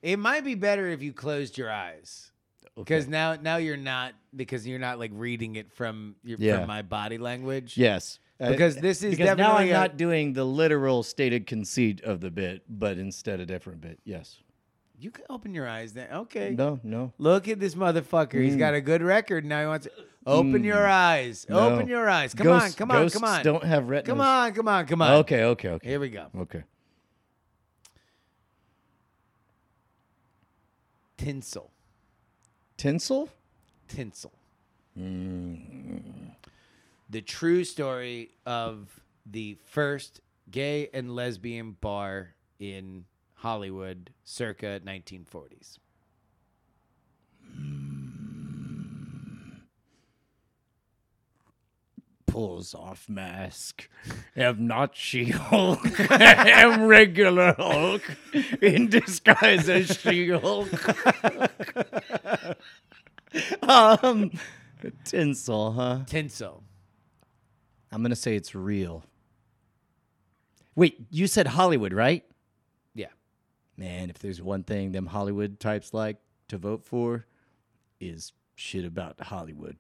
It 0.03 0.21
might 0.21 0.45
be 0.45 0.55
better 0.55 0.87
if 0.87 1.03
you 1.03 1.13
closed 1.13 1.59
your 1.59 1.69
eyes. 1.69 2.31
Because 2.77 3.09
now, 3.09 3.37
now 3.37 3.57
you're 3.57 3.77
not 3.77 4.13
because 4.35 4.67
you're 4.67 4.79
not 4.79 4.99
like 4.99 5.11
reading 5.15 5.57
it 5.57 5.73
from 5.73 6.17
your, 6.23 6.37
Yeah. 6.39 6.59
from 6.59 6.69
my 6.69 6.83
body 6.83 7.17
language. 7.17 7.77
Yes. 7.77 8.19
Uh, 8.39 8.51
because 8.51 8.77
this 8.77 9.03
is 9.03 9.17
because 9.17 9.39
now 9.39 9.57
I'm 9.57 9.69
a- 9.69 9.73
not 9.73 9.97
doing 9.97 10.35
the 10.35 10.45
literal 10.45 11.03
stated 11.03 11.47
conceit 11.47 12.03
of 12.03 12.21
the 12.21 12.31
bit, 12.31 12.63
but 12.69 12.99
instead 12.99 13.41
a 13.41 13.47
different 13.47 13.81
bit. 13.81 13.99
Yes. 14.05 14.43
You 14.99 15.11
can 15.11 15.25
open 15.31 15.55
your 15.55 15.67
eyes. 15.67 15.95
Then 15.95 16.09
okay. 16.13 16.55
No, 16.57 16.79
no. 16.83 17.13
Look 17.19 17.49
at 17.49 17.61
this 17.61 17.75
motherfucker. 17.75 18.43
he's 18.43 18.57
mm. 18.57 18.59
got 18.59 18.75
a 18.75 18.81
good 18.81 19.03
record. 19.03 19.45
Now 19.45 19.61
he 19.61 19.67
wants 19.67 19.87
to 19.87 19.93
open 20.27 20.63
mm. 20.63 20.65
your 20.65 20.87
eyes. 20.87 21.47
No. 21.49 21.59
Open 21.59 21.89
your 21.89 22.09
eyes. 22.09 22.35
Come 22.35 22.49
on, 22.49 22.73
come 22.73 22.91
on, 22.91 23.09
come 23.09 23.25
on. 23.25 23.43
Don't 23.43 23.65
have 23.65 23.89
retinas. 23.89 24.07
Come 24.07 24.21
on, 24.21 24.53
come 24.53 24.69
on, 24.69 24.87
come 24.87 25.03
on. 25.03 25.13
Okay, 25.13 25.45
okay, 25.45 25.69
okay. 25.71 25.89
Here 25.89 26.01
we 26.01 26.11
go. 26.11 26.27
Okay. 26.37 26.63
Tinsel. 31.17 31.71
Tinsel? 32.77 33.29
Tinsel. 33.89 34.33
Mm. 34.99 36.33
The 37.09 37.21
true 37.21 37.65
story 37.65 38.31
of 38.45 39.01
the 39.25 39.57
first 39.65 40.21
gay 40.51 40.89
and 40.93 41.15
lesbian 41.15 41.77
bar 41.81 42.35
in 42.59 43.05
Hollywood 43.35 44.11
circa 44.25 44.81
1940s. 44.85 45.79
Pulls 52.37 52.75
off 52.75 53.09
mask. 53.09 53.89
Am 54.37 54.67
not 54.67 54.95
She 54.95 55.31
Hulk. 55.31 55.81
Am 56.11 56.85
regular 56.85 57.55
Hulk 57.55 58.03
in 58.61 58.91
disguise 58.91 59.71
as 59.71 59.97
She 59.97 60.29
Hulk. 60.29 60.69
Um, 63.63 64.33
tinsel, 65.05 65.73
huh? 65.73 66.01
Tinsel. 66.07 66.63
I'm 67.91 68.03
gonna 68.03 68.15
say 68.15 68.37
it's 68.37 68.55
real. 68.55 69.05
Wait, 70.75 71.07
you 71.09 71.27
said 71.27 71.47
Hollywood, 71.47 71.95
right? 71.95 72.23
Yeah. 72.95 73.13
Man, 73.79 74.11
if 74.11 74.19
there's 74.19 74.43
one 74.43 74.63
thing 74.63 74.93
them 74.93 75.07
Hollywood 75.07 75.59
types 75.59 75.95
like 75.95 76.19
to 76.49 76.59
vote 76.59 76.85
for, 76.85 77.25
is 77.99 78.33
shit 78.57 78.85
about 78.85 79.19
Hollywood. 79.23 79.79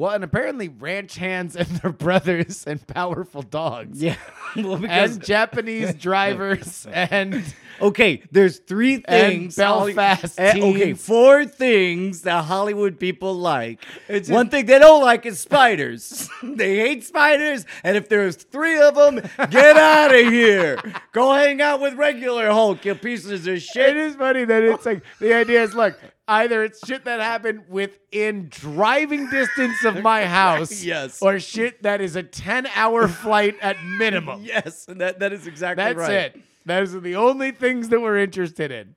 Well, 0.00 0.12
and 0.12 0.24
apparently 0.24 0.68
ranch 0.68 1.16
hands 1.16 1.54
and 1.56 1.68
their 1.68 1.92
brothers 1.92 2.64
and 2.66 2.84
powerful 2.86 3.42
dogs. 3.42 4.02
Yeah. 4.02 4.16
well, 4.56 4.78
because 4.78 5.16
And 5.16 5.22
Japanese 5.26 5.92
drivers 6.08 6.86
and 6.90 7.44
okay, 7.82 8.22
there's 8.32 8.60
three 8.60 8.96
things. 8.96 9.56
Belfast 9.56 10.40
Eh, 10.40 10.52
okay, 10.52 10.84
teens. 10.84 11.04
four 11.06 11.44
things 11.44 12.22
that 12.22 12.44
Hollywood 12.46 12.98
people 12.98 13.34
like. 13.34 13.84
It's 14.08 14.30
One 14.30 14.48
thing 14.48 14.64
they 14.64 14.78
don't 14.78 15.02
like 15.02 15.26
is 15.26 15.38
spiders. 15.38 16.30
they 16.42 16.76
hate 16.76 17.04
spiders, 17.04 17.66
and 17.84 17.94
if 17.94 18.08
there's 18.08 18.36
three 18.36 18.80
of 18.80 18.94
them, 18.94 19.16
get 19.50 19.76
out 19.76 20.14
of 20.14 20.32
here. 20.32 20.78
Go 21.12 21.34
hang 21.34 21.60
out 21.60 21.82
with 21.82 21.92
regular 21.92 22.46
Hulk, 22.46 22.86
you 22.86 22.94
pieces 22.94 23.46
of 23.46 23.60
shit. 23.60 23.98
is 23.98 24.14
funny 24.14 24.46
that 24.46 24.62
it's 24.62 24.86
like 24.86 25.02
the 25.18 25.34
idea 25.34 25.62
is 25.62 25.74
look, 25.74 25.98
either 26.30 26.62
it's 26.64 26.86
shit 26.86 27.04
that 27.04 27.20
happened 27.20 27.64
within 27.68 28.46
driving 28.48 29.28
distance 29.30 29.84
of 29.84 30.00
my 30.02 30.24
house, 30.40 30.82
Yes. 30.84 31.20
or 31.20 31.38
shit 31.40 31.82
that 31.82 32.00
is 32.00 32.16
a 32.16 32.22
10 32.22 32.66
hour 32.74 33.08
flight 33.08 33.56
at 33.60 33.82
minimum. 33.84 34.42
Yes, 34.44 34.86
and 34.88 35.00
that, 35.00 35.18
that 35.20 35.32
is 35.32 35.46
exactly 35.46 35.84
right. 35.84 35.96
That's 35.96 36.08
right. 36.08 36.16
it. 36.36 36.40
Those 36.66 36.94
are 36.94 37.00
the 37.00 37.16
only 37.16 37.50
things 37.50 37.88
that 37.88 38.00
we're 38.00 38.18
interested 38.18 38.70
in. 38.70 38.94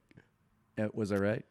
Uh, 0.78 0.90
was 0.94 1.12
I 1.12 1.16
right? 1.18 1.46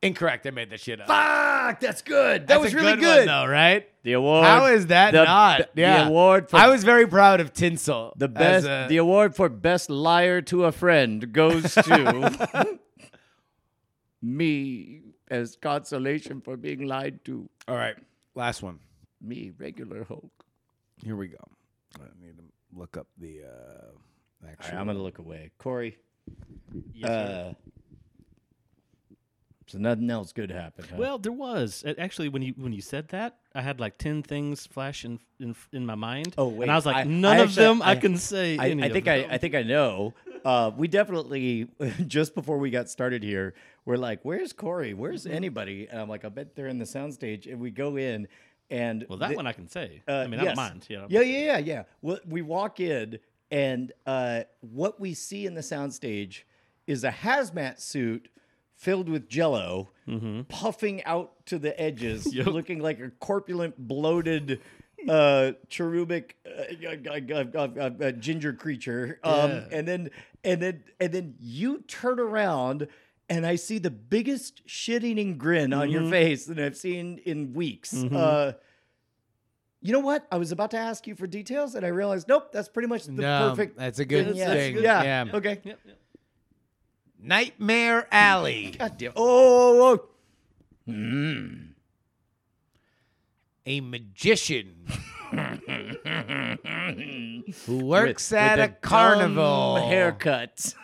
Incorrect. 0.00 0.46
I 0.46 0.50
made 0.50 0.70
that 0.70 0.80
shit 0.80 1.00
up. 1.00 1.06
Fuck, 1.06 1.78
that's 1.80 2.02
good. 2.02 2.42
That 2.42 2.46
That's 2.48 2.62
was 2.64 2.72
a 2.74 2.76
really 2.76 2.92
good, 2.94 3.00
good. 3.00 3.16
one, 3.18 3.26
though, 3.28 3.46
right? 3.46 3.88
The 4.02 4.14
award. 4.14 4.44
How 4.44 4.66
is 4.66 4.88
that 4.88 5.12
the, 5.12 5.24
not? 5.24 5.74
The, 5.76 5.80
yeah. 5.82 6.08
award 6.08 6.50
for 6.50 6.56
I 6.56 6.66
was 6.68 6.82
very 6.82 7.06
proud 7.06 7.38
of 7.40 7.52
Tinsel. 7.52 8.12
the 8.16 8.26
as 8.26 8.64
best. 8.64 8.66
a- 8.66 8.86
the 8.88 8.96
award 8.96 9.36
for 9.36 9.48
best 9.48 9.90
liar 9.90 10.40
to 10.42 10.64
a 10.64 10.72
friend 10.72 11.32
goes 11.32 11.74
to 11.74 12.78
me 14.22 15.00
as 15.30 15.56
consolation 15.56 16.40
for 16.40 16.56
being 16.56 16.86
lied 16.86 17.24
to. 17.24 17.48
All 17.68 17.76
right. 17.76 17.96
Last 18.34 18.62
one. 18.62 18.78
Me, 19.20 19.52
regular 19.58 20.04
Hulk. 20.04 20.30
Here 21.04 21.16
we 21.16 21.28
go. 21.28 21.38
I 21.96 22.04
need 22.24 22.36
to 22.38 22.44
look 22.74 22.96
up 22.96 23.06
the 23.18 23.40
uh, 23.44 24.48
actual. 24.48 24.78
I'm 24.78 24.86
gonna 24.86 24.98
look 25.02 25.18
away. 25.18 25.50
Corey. 25.58 25.98
Yes, 26.94 27.10
uh, 27.10 27.52
so 29.66 29.78
nothing 29.78 30.10
else 30.10 30.32
good 30.32 30.50
happened. 30.50 30.88
Huh? 30.90 30.96
Well, 30.98 31.18
there 31.18 31.32
was 31.32 31.84
actually 31.98 32.28
when 32.28 32.42
you 32.42 32.54
when 32.56 32.72
you 32.72 32.80
said 32.82 33.08
that, 33.08 33.36
I 33.54 33.62
had 33.62 33.80
like 33.80 33.98
ten 33.98 34.22
things 34.22 34.66
flash 34.66 35.04
in 35.04 35.18
in, 35.40 35.54
in 35.72 35.84
my 35.86 35.94
mind. 35.94 36.34
Oh, 36.38 36.48
wait, 36.48 36.62
and 36.62 36.72
I 36.72 36.76
was 36.76 36.86
like, 36.86 36.96
I- 36.96 37.04
none 37.04 37.36
I 37.36 37.40
of 37.40 37.48
actually- 37.48 37.64
them 37.64 37.82
I, 37.82 37.90
I- 37.92 37.96
can 37.96 38.16
say. 38.16 38.58
I, 38.58 38.68
any 38.70 38.82
I 38.82 38.86
of 38.86 38.92
think 38.92 39.08
I. 39.08 39.26
I 39.30 39.38
think 39.38 39.54
I 39.54 39.62
know. 39.62 40.14
Uh, 40.44 40.70
we 40.76 40.88
definitely 40.88 41.68
just 42.06 42.34
before 42.34 42.58
we 42.58 42.70
got 42.70 42.88
started 42.88 43.22
here, 43.22 43.54
we're 43.84 43.96
like, 43.96 44.20
"Where's 44.24 44.52
Corey? 44.52 44.94
Where's 44.94 45.24
Mm-hmm. 45.24 45.34
anybody?" 45.36 45.88
And 45.90 46.00
I'm 46.00 46.08
like, 46.08 46.24
"I 46.24 46.28
bet 46.28 46.54
they're 46.56 46.68
in 46.68 46.78
the 46.78 46.84
soundstage." 46.84 47.50
And 47.50 47.60
we 47.60 47.70
go 47.70 47.96
in, 47.96 48.28
and 48.70 49.04
Well, 49.08 49.18
that 49.18 49.34
one 49.36 49.46
I 49.46 49.52
can 49.52 49.68
say. 49.68 50.02
uh, 50.08 50.12
I 50.12 50.26
mean, 50.26 50.40
I 50.40 50.44
yes. 50.44 50.56
don't 50.56 50.64
mind. 50.64 50.86
You 50.88 50.98
know. 50.98 51.06
Yeah, 51.08 51.20
yeah, 51.20 51.38
yeah, 51.44 51.58
yeah. 51.58 51.82
Well, 52.00 52.18
we 52.26 52.42
walk 52.42 52.80
in, 52.80 53.18
and 53.50 53.92
uh, 54.06 54.42
what 54.60 54.98
we 55.00 55.14
see 55.14 55.46
in 55.46 55.54
the 55.54 55.60
soundstage 55.60 56.42
is 56.86 57.04
a 57.04 57.10
hazmat 57.10 57.80
suit 57.80 58.28
filled 58.74 59.08
with 59.08 59.28
Jello, 59.28 59.90
puffing 60.48 61.04
out 61.04 61.46
to 61.46 61.58
the 61.58 61.78
edges, 61.80 62.26
Yep. 62.34 62.46
looking 62.46 62.80
like 62.80 62.98
a 63.00 63.10
corpulent, 63.10 63.76
bloated. 63.78 64.60
Uh, 65.08 65.52
cherubic, 65.68 66.36
uh, 66.46 66.88
uh, 66.88 67.20
uh, 67.54 67.68
uh, 67.76 67.90
uh, 68.04 68.12
ginger 68.12 68.52
creature, 68.52 69.18
um, 69.24 69.50
Yeah. 69.50 69.64
and 69.72 69.88
then 69.88 70.10
and 70.44 70.60
then 70.62 70.84
and 71.00 71.12
then 71.12 71.34
you 71.40 71.80
turn 71.88 72.20
around 72.20 72.86
and 73.28 73.46
I 73.46 73.56
see 73.56 73.78
the 73.78 73.90
biggest 73.90 74.62
shit-eating 74.66 75.38
grin 75.38 75.72
on 75.72 75.88
Mm-hmm. 75.88 75.92
your 76.02 76.10
face 76.10 76.44
that 76.46 76.58
I've 76.58 76.76
seen 76.76 77.18
in 77.24 77.52
weeks. 77.54 77.94
Uh, 77.94 78.52
you 79.80 79.92
know 79.92 80.00
what? 80.00 80.26
I 80.30 80.36
was 80.36 80.52
about 80.52 80.70
to 80.72 80.76
ask 80.78 81.06
you 81.06 81.14
for 81.14 81.26
details, 81.26 81.74
and 81.74 81.84
I 81.84 81.88
realized, 81.88 82.28
nope, 82.28 82.52
that's 82.52 82.68
pretty 82.68 82.88
much 82.88 83.04
the 83.04 83.12
No, 83.12 83.50
perfect. 83.50 83.76
that's 83.78 83.98
a 83.98 84.04
good 84.04 84.36
yeah, 84.36 84.52
thing. 84.52 84.76
Yeah. 84.76 85.02
Yeah. 85.02 85.24
Okay. 85.34 85.60
Yep, 85.64 85.78
yep. 85.84 85.98
Nightmare 87.20 88.06
Alley. 88.12 88.74
God 88.78 88.98
damn. 88.98 89.12
Oh, 89.16 89.98
oh, 90.88 90.92
a 93.66 93.80
magician 93.80 94.86
who 97.66 97.84
works 97.84 98.30
with 98.30 98.40
at 98.40 98.58
a 98.58 98.64
a 98.64 98.68
carnival 98.68 99.76
haircut. 99.76 100.74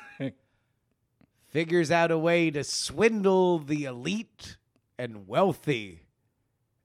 figures 1.49 1.91
out 1.91 2.11
a 2.11 2.18
way 2.18 2.51
to 2.51 2.62
swindle 2.62 3.59
the 3.59 3.85
elite 3.85 4.57
and 4.99 5.26
wealthy 5.26 6.03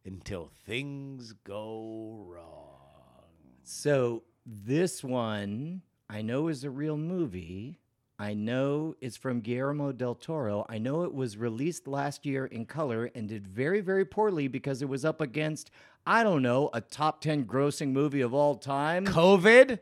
until 0.06 0.50
things 0.66 1.34
go 1.44 2.26
wrong. 2.28 3.28
So 3.64 4.24
this 4.46 5.04
one 5.04 5.82
I 6.10 6.22
know 6.22 6.48
is 6.48 6.64
a 6.64 6.70
real 6.70 6.98
movie. 6.98 7.80
I 8.20 8.34
know 8.34 8.96
it's 9.02 9.18
from 9.18 9.42
Guillermo 9.42 9.92
del 9.92 10.16
Toro. 10.16 10.66
I 10.70 10.78
know 10.78 11.04
it 11.04 11.14
was 11.14 11.36
released 11.36 11.88
last 11.88 12.26
year 12.26 12.46
in 12.46 12.66
color 12.66 13.10
and 13.16 13.28
did 13.28 13.48
very, 13.48 13.82
very 13.82 14.06
poorly 14.06 14.48
because 14.48 14.82
it 14.82 14.90
was 14.90 15.04
up 15.04 15.20
against, 15.20 15.72
I 16.06 16.24
don't 16.24 16.42
know, 16.42 16.70
a 16.74 16.82
top 16.82 17.22
10 17.22 17.46
grossing 17.46 17.92
movie 17.92 18.22
of 18.22 18.34
all 18.34 18.56
time. 18.56 19.06
COVID? 19.06 19.80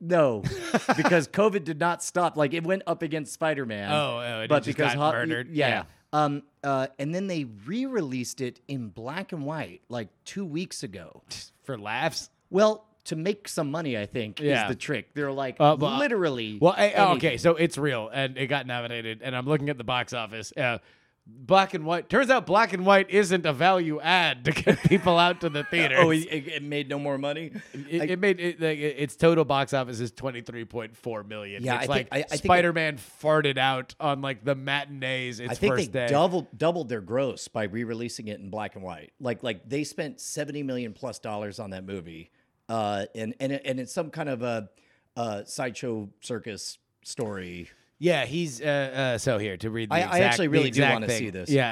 no, 0.00 0.42
because 0.96 1.26
COVID 1.28 1.64
did 1.64 1.80
not 1.80 2.02
stop. 2.02 2.36
Like 2.36 2.54
it 2.54 2.64
went 2.64 2.82
up 2.86 3.02
against 3.02 3.32
Spider 3.32 3.66
Man. 3.66 3.90
Oh, 3.90 4.18
oh, 4.18 4.40
it 4.42 4.48
but 4.48 4.62
just 4.62 4.76
because 4.76 4.94
got 4.94 5.12
Ho- 5.14 5.18
murdered. 5.18 5.48
Yeah. 5.50 5.68
Yeah. 5.68 5.84
Um, 6.12 6.42
uh, 6.62 6.86
and 6.98 7.14
then 7.14 7.26
they 7.26 7.44
re 7.44 7.86
released 7.86 8.40
it 8.40 8.60
in 8.68 8.88
black 8.88 9.32
and 9.32 9.44
white 9.44 9.82
like 9.88 10.08
two 10.24 10.44
weeks 10.44 10.82
ago. 10.82 11.22
For 11.64 11.76
laughs? 11.76 12.30
Well, 12.48 12.86
to 13.06 13.16
make 13.16 13.48
some 13.48 13.70
money, 13.70 13.96
I 13.98 14.06
think 14.06 14.40
Yeah. 14.40 14.64
is 14.64 14.68
the 14.68 14.74
trick. 14.76 15.14
They're 15.14 15.32
like 15.32 15.56
Uh, 15.58 15.76
but- 15.76 15.98
literally. 15.98 16.58
Well, 16.60 16.74
eh, 16.76 16.92
oh, 16.96 17.14
okay, 17.16 17.36
so 17.36 17.56
it's 17.56 17.76
real, 17.78 18.08
and 18.12 18.36
it 18.38 18.46
got 18.48 18.66
nominated, 18.66 19.20
and 19.22 19.34
I'm 19.36 19.46
looking 19.46 19.68
at 19.70 19.78
the 19.78 19.84
box 19.84 20.12
office. 20.12 20.52
Uh, 20.56 20.78
black 21.28 21.74
and 21.74 21.84
white. 21.84 22.08
Turns 22.08 22.30
out 22.30 22.46
black 22.46 22.72
and 22.72 22.86
white 22.86 23.10
isn't 23.10 23.44
a 23.46 23.52
value 23.52 24.00
add 24.00 24.44
to 24.44 24.52
get 24.52 24.78
people 24.84 25.18
out 25.18 25.40
to 25.40 25.48
the 25.48 25.64
theater. 25.72 25.96
Oh, 25.98 26.10
it, 26.10 26.18
it 26.30 26.62
made 26.62 26.88
no 26.88 27.00
more 27.00 27.18
money. 27.18 27.50
It, 27.74 28.10
it 28.12 28.18
made 28.20 28.38
it, 28.38 28.60
like, 28.60 28.78
its 28.78 29.16
total 29.16 29.44
box 29.44 29.74
office 29.74 29.98
is 29.98 30.12
twenty 30.12 30.40
three 30.40 30.64
point 30.64 30.96
four 30.96 31.24
million. 31.24 31.64
Yeah, 31.64 31.80
it's 31.80 31.84
I 31.84 31.92
like 31.92 32.10
think- 32.10 32.30
I- 32.30 32.34
I 32.34 32.36
Spider 32.36 32.72
Man 32.72 32.96
farted 33.20 33.58
out 33.58 33.96
on 33.98 34.20
like 34.22 34.44
the 34.44 34.54
matinees. 34.54 35.40
Its 35.40 35.50
I 35.50 35.54
think 35.56 35.74
first 35.74 35.92
they 35.92 36.06
day. 36.06 36.08
doubled 36.12 36.46
doubled 36.56 36.88
their 36.88 37.00
gross 37.00 37.48
by 37.48 37.64
re-releasing 37.64 38.28
it 38.28 38.38
in 38.38 38.48
black 38.48 38.76
and 38.76 38.84
white. 38.84 39.12
Like 39.18 39.42
like 39.42 39.68
they 39.68 39.82
spent 39.82 40.20
seventy 40.20 40.62
million 40.62 40.92
plus 40.92 41.18
dollars 41.18 41.58
on 41.58 41.70
that 41.70 41.84
movie, 41.84 42.30
uh, 42.68 43.06
and 43.14 43.34
and 43.40 43.52
and 43.52 43.80
it's 43.80 43.92
some 43.92 44.10
kind 44.10 44.28
of 44.28 44.42
a, 44.42 44.68
a 45.16 45.44
sideshow 45.46 46.08
circus 46.20 46.78
story. 47.02 47.68
Yeah, 47.98 48.26
he's 48.26 48.60
uh, 48.60 49.14
uh, 49.14 49.18
so 49.18 49.38
here 49.38 49.56
to 49.56 49.70
read. 49.70 49.88
The 49.88 49.94
I- 49.94 50.00
I 50.00 50.20
actually 50.20 50.48
really 50.48 50.70
do 50.70 50.82
wanna 50.82 51.08
see 51.08 51.30
this. 51.30 51.48
Yeah, 51.48 51.66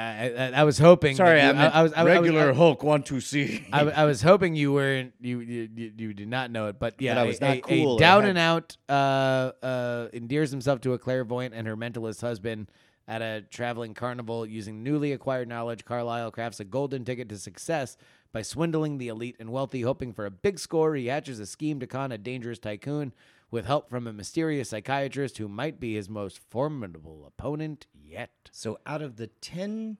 I, 0.55 0.55
I, 0.57 0.61
I 0.61 0.63
was 0.63 0.79
hoping. 0.79 1.15
Sorry, 1.15 1.39
you- 1.39 1.49
I 1.49 1.51
was 1.51 1.57
I, 1.73 1.83
was- 1.83 1.93
I 1.93 2.03
was- 2.03 2.13
regular 2.13 2.49
I, 2.49 2.53
Hulk 2.55 2.81
one 2.81 3.03
two 3.03 3.21
C. 3.21 3.63
I, 3.71 3.81
I 3.81 4.05
was 4.05 4.23
hoping 4.23 4.55
you 4.55 4.73
weren't 4.73 5.13
you 5.21 5.39
you, 5.41 5.69
you, 5.95 6.13
did 6.15 6.27
not 6.27 6.49
know 6.49 6.65
it, 6.67 6.79
but 6.79 6.95
yeah, 6.99 7.13
That 7.13 7.21
I 7.21 7.23
a- 7.25 7.27
was 7.27 7.41
not 7.41 7.57
a, 7.57 7.61
cool 7.61 7.97
A 7.97 7.99
down 7.99 8.21
had- 8.23 8.29
and 8.31 8.39
out 8.39 8.77
uh, 8.89 9.51
uh, 9.63 10.07
endears 10.13 10.49
himself 10.49 10.81
to 10.81 10.93
a 10.93 10.97
clairvoyant 10.97 11.53
and 11.53 11.67
her 11.67 11.77
mentalist 11.77 12.21
husband 12.21 12.71
at 13.07 13.21
a 13.21 13.43
traveling 13.51 13.93
carnival 13.93 14.47
using 14.47 14.81
newly 14.81 15.11
acquired 15.11 15.47
knowledge. 15.47 15.85
Carlisle 15.85 16.31
crafts 16.31 16.59
a 16.59 16.63
golden 16.65 17.05
ticket 17.05 17.29
to 17.29 17.37
success 17.37 17.97
by 18.35 18.41
swindling 18.41 18.97
the 18.97 19.07
elite 19.07 19.37
and 19.39 19.49
wealthy, 19.49 19.83
hoping 19.83 20.11
for 20.11 20.25
a 20.25 20.29
big 20.29 20.59
score. 20.59 20.93
He 20.93 21.05
hatches 21.05 21.39
a 21.39 21.45
scheme 21.45 21.79
to 21.79 21.87
con 21.87 22.11
a 22.11 22.17
dangerous 22.17 22.59
tycoon 22.59 23.13
with 23.49 23.65
help 23.65 23.89
from 23.89 24.07
a 24.07 24.11
mysterious 24.11 24.71
psychiatrist 24.71 25.37
who 25.37 25.47
might 25.47 25.79
be 25.79 25.95
his 25.95 26.09
most 26.09 26.41
formidable 26.49 27.25
opponent 27.25 27.87
yet. 27.93 28.49
So 28.51 28.77
out 28.85 29.01
of 29.01 29.15
the 29.15 29.27
10 29.27 29.95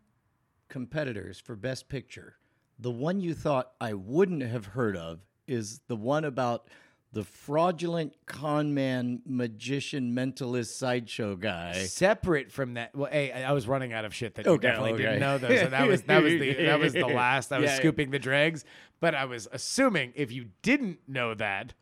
competitors 0.67 1.39
for 1.39 1.55
Best 1.55 1.87
Picture, 1.87 2.35
the 2.77 2.91
one 2.91 3.21
you 3.21 3.33
thought 3.33 3.71
I 3.79 3.93
wouldn't 3.93 4.43
have 4.43 4.65
heard 4.65 4.97
of 4.97 5.21
is 5.47 5.79
the 5.87 5.95
one 5.95 6.25
about 6.25 6.67
the 7.15 7.23
fraudulent 7.23 8.13
con 8.25 8.73
man, 8.73 9.21
magician, 9.25 10.13
mentalist 10.13 10.73
sideshow 10.77 11.37
guy. 11.37 11.71
Separate 11.85 12.51
from 12.51 12.73
that, 12.73 12.93
well, 12.93 13.09
hey, 13.09 13.31
I 13.31 13.53
was 13.53 13.69
running 13.69 13.93
out 13.93 14.03
of 14.03 14.13
shit 14.13 14.35
that 14.35 14.45
Okay, 14.45 14.51
you 14.51 14.59
definitely 14.59 14.93
okay. 14.95 15.03
didn't 15.03 15.19
know. 15.21 15.37
Those, 15.37 15.61
so 15.61 15.67
that 15.67 15.87
was 15.87 16.01
that 16.03 16.21
was 16.21 16.33
the 16.33 16.53
that 16.65 16.77
was 16.79 16.91
the 16.91 17.05
last. 17.07 17.53
I 17.53 17.59
was 17.59 17.67
Yeah, 17.67 17.71
yeah. 17.71 17.79
scooping 17.79 18.11
the 18.11 18.19
dregs, 18.19 18.65
but 18.99 19.15
I 19.15 19.23
was 19.23 19.47
assuming 19.53 20.11
if 20.15 20.33
you 20.33 20.47
didn't 20.61 20.99
know 21.07 21.33
that, 21.35 21.73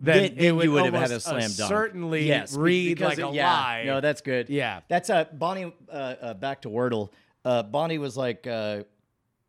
then, 0.00 0.16
Then, 0.16 0.24
it 0.24 0.38
then 0.38 0.56
would 0.56 0.64
you 0.64 0.72
would 0.72 0.84
have 0.86 0.94
had 0.94 1.12
a 1.12 1.16
uh, 1.16 1.18
slam 1.20 1.50
dunk. 1.56 1.68
certainly 1.68 2.26
yes, 2.26 2.56
read 2.56 2.98
like 3.00 3.18
it- 3.18 3.22
a 3.22 3.30
yeah. 3.30 3.52
lie. 3.52 3.82
No, 3.86 4.00
that's 4.00 4.20
good. 4.20 4.50
Yeah. 4.50 4.80
That's 4.88 5.10
uh, 5.10 5.26
Bonnie. 5.32 5.72
Uh, 5.88 5.92
uh, 5.94 6.34
back 6.34 6.62
to 6.62 6.68
Wordle. 6.68 7.10
Uh, 7.44 7.62
Bonnie 7.62 7.98
was 7.98 8.16
like, 8.16 8.48
uh, 8.48 8.82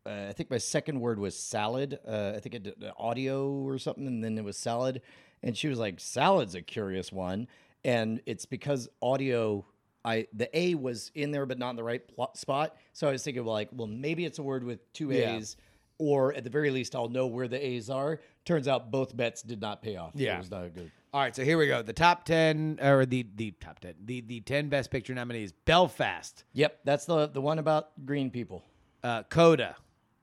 uh, 0.06 0.26
I 0.28 0.32
think 0.32 0.50
my 0.50 0.58
second 0.58 1.00
word 1.00 1.18
was 1.18 1.36
salad. 1.36 1.98
Uh, 2.06 2.34
I 2.36 2.40
think 2.40 2.54
it 2.54 2.62
did 2.62 2.74
audio 2.98 3.50
or 3.50 3.78
something, 3.78 4.06
and 4.06 4.22
then 4.22 4.36
it 4.38 4.44
was 4.44 4.56
salad. 4.56 5.00
And 5.44 5.56
she 5.56 5.68
was 5.68 5.78
like, 5.78 6.00
salad's 6.00 6.54
a 6.56 6.62
curious 6.62 7.12
one, 7.12 7.46
and 7.84 8.20
it's 8.26 8.46
because 8.46 8.88
audio. 9.00 9.64
I 10.06 10.26
the 10.34 10.48
A 10.58 10.74
was 10.74 11.10
in 11.14 11.30
there, 11.30 11.46
but 11.46 11.58
not 11.58 11.70
in 11.70 11.76
the 11.76 11.84
right 11.84 12.06
plot 12.08 12.36
spot. 12.36 12.76
So 12.92 13.08
I 13.08 13.12
was 13.12 13.22
thinking, 13.22 13.44
well, 13.44 13.54
like, 13.54 13.68
well, 13.72 13.86
maybe 13.86 14.24
it's 14.24 14.38
a 14.38 14.42
word 14.42 14.64
with 14.64 14.92
two 14.92 15.10
Yeah. 15.12 15.36
A's, 15.36 15.56
or 15.98 16.34
at 16.34 16.44
the 16.44 16.50
very 16.50 16.70
least, 16.70 16.94
I'll 16.96 17.08
know 17.08 17.26
where 17.26 17.46
the 17.48 17.64
A's 17.64 17.88
are. 17.88 18.20
Turns 18.44 18.68
out 18.68 18.90
both 18.90 19.16
bets 19.16 19.40
did 19.42 19.60
not 19.62 19.80
pay 19.80 19.96
off. 19.96 20.12
Yeah. 20.14 20.34
it 20.34 20.38
was 20.38 20.50
not 20.50 20.74
good. 20.74 20.90
All 21.14 21.20
right, 21.20 21.34
so 21.34 21.44
here 21.44 21.56
we 21.56 21.68
go. 21.68 21.80
The 21.80 21.92
top 21.92 22.24
ten, 22.24 22.78
or 22.82 23.06
the 23.06 23.24
the 23.36 23.52
top 23.52 23.78
ten, 23.80 23.94
the 24.04 24.20
the 24.22 24.40
ten 24.40 24.68
best 24.68 24.90
picture 24.90 25.14
nominees: 25.14 25.52
Belfast, 25.64 26.44
Yep, 26.54 26.80
that's 26.84 27.04
the 27.06 27.28
the 27.28 27.40
one 27.40 27.58
about 27.58 27.90
green 28.04 28.30
people. 28.30 28.62
uh, 29.02 29.22
Coda, 29.24 29.76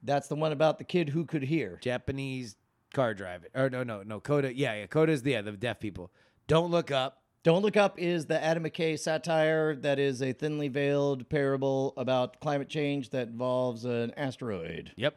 That's 0.03 0.27
the 0.27 0.35
one 0.35 0.51
about 0.51 0.77
the 0.79 0.83
kid 0.83 1.09
who 1.09 1.25
could 1.25 1.43
hear. 1.43 1.79
Japanese 1.81 2.55
car 2.93 3.13
driving, 3.13 3.49
or 3.55 3.69
no, 3.69 3.83
no, 3.83 4.03
no, 4.03 4.19
Coda. 4.19 4.53
Yeah, 4.55 4.73
yeah, 4.75 4.85
Coda 4.87 5.11
is 5.11 5.21
the 5.23 5.31
yeah, 5.31 5.41
the 5.41 5.51
deaf 5.53 5.79
people. 5.79 6.11
Don't 6.47 6.71
look 6.71 6.91
up. 6.91 7.17
Don't 7.43 7.63
Look 7.63 7.75
Up 7.75 7.97
is 7.97 8.27
the 8.27 8.39
Adam 8.43 8.63
McKay 8.65 8.99
satire 8.99 9.75
that 9.77 9.97
is 9.97 10.21
a 10.21 10.31
thinly 10.31 10.67
veiled 10.67 11.27
parable 11.27 11.91
about 11.97 12.39
climate 12.39 12.69
change 12.69 13.09
that 13.09 13.29
involves 13.29 13.83
an 13.83 14.11
asteroid. 14.15 14.91
Yep. 14.95 15.15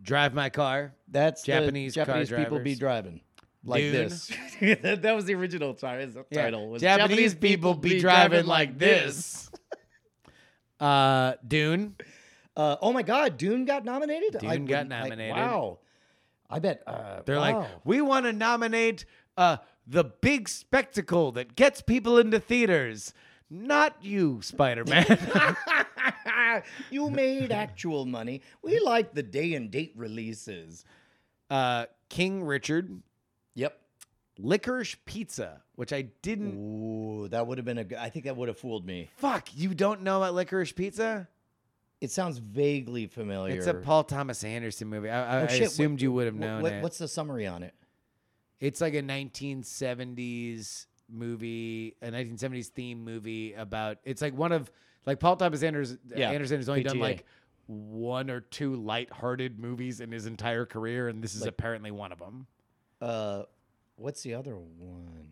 Drive 0.00 0.32
my 0.32 0.48
car. 0.48 0.94
That's 1.06 1.42
the 1.42 1.52
Japanese 1.52 1.94
car 1.94 2.06
Japanese 2.06 2.30
people 2.30 2.60
be 2.60 2.74
driving 2.74 3.20
like 3.62 3.82
Dune. 3.82 3.92
this. 3.92 4.32
that 5.02 5.12
was 5.14 5.26
the 5.26 5.34
original 5.34 5.74
ti- 5.74 5.86
Yeah. 6.30 6.44
title. 6.44 6.70
was 6.70 6.80
Japanese, 6.80 7.34
people 7.34 7.74
be 7.74 8.00
driving 8.00 8.46
like 8.46 8.78
this. 8.78 9.50
uh, 10.80 11.34
Dune. 11.46 11.96
Uh, 12.56 12.76
oh 12.80 12.92
my 12.94 13.02
God, 13.02 13.36
Dune 13.36 13.64
got 13.64 13.84
nominated. 13.84 14.38
Dune 14.40 14.64
got 14.66 14.84
wouldn't- 14.86 14.92
I- 14.94 15.02
nominated. 15.02 15.36
wow, 15.36 15.78
I 16.54 16.58
bet 16.60 16.82
uh, 16.86 17.20
They're 17.26 17.36
wow. 17.36 17.58
like, 17.60 17.68
we 17.84 18.00
want 18.00 18.26
to 18.26 18.32
nominate 18.32 19.04
uh 19.36 19.56
the 19.86 20.04
big 20.04 20.48
spectacle 20.48 21.32
that 21.32 21.56
gets 21.56 21.82
people 21.82 22.16
into 22.18 22.38
theaters. 22.40 23.12
Not 23.50 23.96
you, 24.02 24.40
Spider 24.42 24.84
Man. 24.84 25.04
you 26.90 27.10
made 27.10 27.52
actual 27.52 28.06
money. 28.06 28.40
We 28.62 28.80
like 28.80 29.12
the 29.14 29.22
day 29.22 29.54
and 29.54 29.70
date 29.70 29.92
releases. 29.96 30.84
uh, 31.50 31.86
King 32.08 32.44
Richard, 32.44 33.02
Yep. 33.54 33.78
Licorice 34.38 34.96
Pizza, 35.04 35.62
which 35.76 35.92
I 35.92 36.02
didn't. 36.22 36.54
Ooh, 36.56 37.28
that 37.28 37.46
would 37.46 37.58
have 37.58 37.64
been 37.64 37.78
a. 37.78 37.84
good- 37.84 37.98
I 37.98 38.08
think 38.08 38.24
that 38.24 38.36
would 38.36 38.48
have 38.48 38.58
fooled 38.58 38.84
me. 38.86 39.10
Fuck, 39.16 39.48
you 39.54 39.74
don't 39.74 40.02
know 40.02 40.22
about 40.22 40.34
Licorice 40.34 40.72
Pizza? 40.74 41.28
It 42.04 42.10
sounds 42.10 42.36
vaguely 42.38 43.06
familiar. 43.06 43.56
It's 43.56 43.66
a 43.66 43.74
Paul 43.74 44.04
Thomas 44.04 44.44
Anderson 44.44 44.88
movie. 44.88 45.08
I, 45.08 45.38
I, 45.38 45.40
Oh, 45.40 45.44
I 45.44 45.46
shit, 45.48 45.60
what- 45.62 45.66
assumed 45.68 46.02
you 46.02 46.12
would 46.12 46.26
have 46.26 46.34
known 46.34 46.62
what- 46.62 46.72
it. 46.74 46.82
What's 46.82 46.98
the 46.98 47.08
summary 47.08 47.46
on 47.46 47.62
it? 47.62 47.74
It's 48.60 48.80
like 48.80 48.94
a 48.94 49.02
1970s 49.02 50.86
movie, 51.08 51.96
a 52.02 52.10
1970s 52.10 52.68
theme 52.68 53.04
movie 53.04 53.54
about. 53.54 53.98
It's 54.04 54.22
like 54.22 54.36
one 54.36 54.52
of 54.52 54.70
like 55.06 55.20
Paul 55.20 55.36
Thomas 55.36 55.62
Anders, 55.62 55.96
Yeah, 56.14 56.30
Anderson 56.30 56.58
has 56.58 56.68
only 56.68 56.82
done 56.82 56.96
PTA. 56.96 57.00
like 57.00 57.24
one 57.66 58.30
or 58.30 58.40
two 58.40 58.76
light-hearted 58.76 59.58
movies 59.58 60.00
in 60.00 60.12
his 60.12 60.26
entire 60.26 60.66
career, 60.66 61.08
and 61.08 61.22
this 61.22 61.34
is 61.34 61.46
apparently 61.46 61.90
one 61.90 62.12
of 62.12 62.18
them. 62.18 62.46
Uh, 63.00 63.44
what's 63.96 64.22
the 64.22 64.34
other 64.34 64.56
one? 64.56 65.28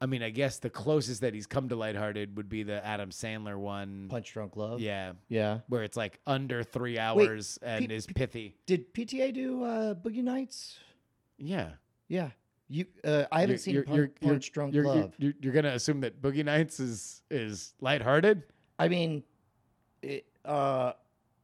I 0.00 0.06
mean, 0.06 0.22
I 0.22 0.28
guess 0.30 0.58
the 0.58 0.68
closest 0.68 1.22
that 1.22 1.32
he's 1.32 1.46
come 1.46 1.70
to 1.70 1.76
lighthearted 1.76 2.36
would 2.36 2.48
be 2.50 2.62
the 2.62 2.84
Adam 2.84 3.10
Sandler 3.10 3.56
one. 3.56 4.08
Punch 4.10 4.30
Drunk 4.32 4.56
Love. 4.56 4.80
Yeah, 4.80 5.12
Yeah. 5.28 5.60
where 5.68 5.84
it's 5.84 5.96
like 5.96 6.20
under 6.26 6.62
three 6.62 6.98
hours 6.98 7.58
and 7.62 7.88
P- 7.88 7.94
is 7.94 8.06
pithy. 8.06 8.56
Did 8.66 8.92
PTA 8.92 9.32
do 9.32 9.64
uh, 9.64 9.94
Boogie 9.94 10.22
Nights? 10.22 10.78
Yeah, 11.38 11.70
Yeah. 12.08 12.30
You. 12.68 12.84
Uh, 13.04 13.24
I 13.30 13.42
haven't 13.42 13.58
seen 13.58 13.80
Punch, 13.84 14.10
Punch 14.20 14.50
Drunk 14.50 14.74
you're, 14.74 14.84
Love. 14.84 15.14
You're, 15.18 15.34
you're 15.40 15.52
gonna 15.52 15.68
assume 15.70 16.00
that 16.00 16.20
Boogie 16.20 16.44
Nights 16.44 16.80
is 16.80 17.22
is 17.30 17.74
lighthearted. 17.80 18.42
I 18.76 18.88
mean, 18.88 19.22
it, 20.02 20.26
uh, 20.44 20.94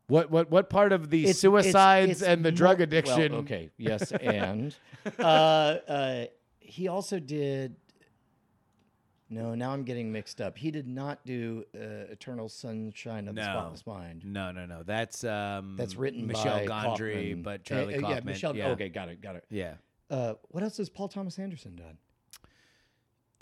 What 0.08 0.32
what 0.32 0.50
what 0.50 0.68
part 0.68 0.92
of 0.92 1.10
the 1.10 1.20
it's- 1.22 1.38
suicides 1.38 2.10
it's- 2.10 2.20
it's 2.22 2.28
and 2.28 2.44
the 2.44 2.50
drug 2.50 2.78
well, 2.78 2.82
addiction? 2.84 3.34
okay, 3.34 3.70
yes, 3.78 4.10
and 4.20 4.74
uh, 5.20 5.22
uh, 5.22 6.24
he 6.58 6.88
also 6.88 7.20
did. 7.20 7.76
No, 9.32 9.54
now 9.54 9.70
I'm 9.72 9.82
getting 9.82 10.12
mixed 10.12 10.42
up. 10.42 10.58
He 10.58 10.70
did 10.70 10.86
not 10.86 11.24
do 11.24 11.64
uh, 11.74 12.12
Eternal 12.12 12.50
Sunshine 12.50 13.28
of 13.28 13.34
the 13.34 13.40
No. 13.40 13.46
Spotless 13.46 13.86
Mind. 13.86 14.22
No, 14.26 14.52
no, 14.52 14.66
no. 14.66 14.82
That's 14.82 15.24
um 15.24 15.76
That's 15.78 15.96
written 15.96 16.26
Michel 16.26 16.58
by 16.58 16.66
Gondry, 16.66 17.12
Kaufman. 17.14 17.42
but 17.42 17.60
Uh, 17.60 17.64
Charlie 17.64 17.94
uh, 17.94 18.00
Kaufman. 18.00 18.16
Yeah, 18.18 18.24
Michel. 18.24 18.56
yeah. 18.56 18.68
Okay, 18.72 18.90
got 18.90 19.08
it, 19.08 19.22
got 19.22 19.36
it. 19.36 19.44
Yeah. 19.48 19.74
Uh, 20.10 20.34
what 20.50 20.62
else 20.62 20.76
has 20.76 20.90
Paul 20.90 21.08
Thomas 21.08 21.38
Anderson 21.38 21.76
done? 21.76 21.96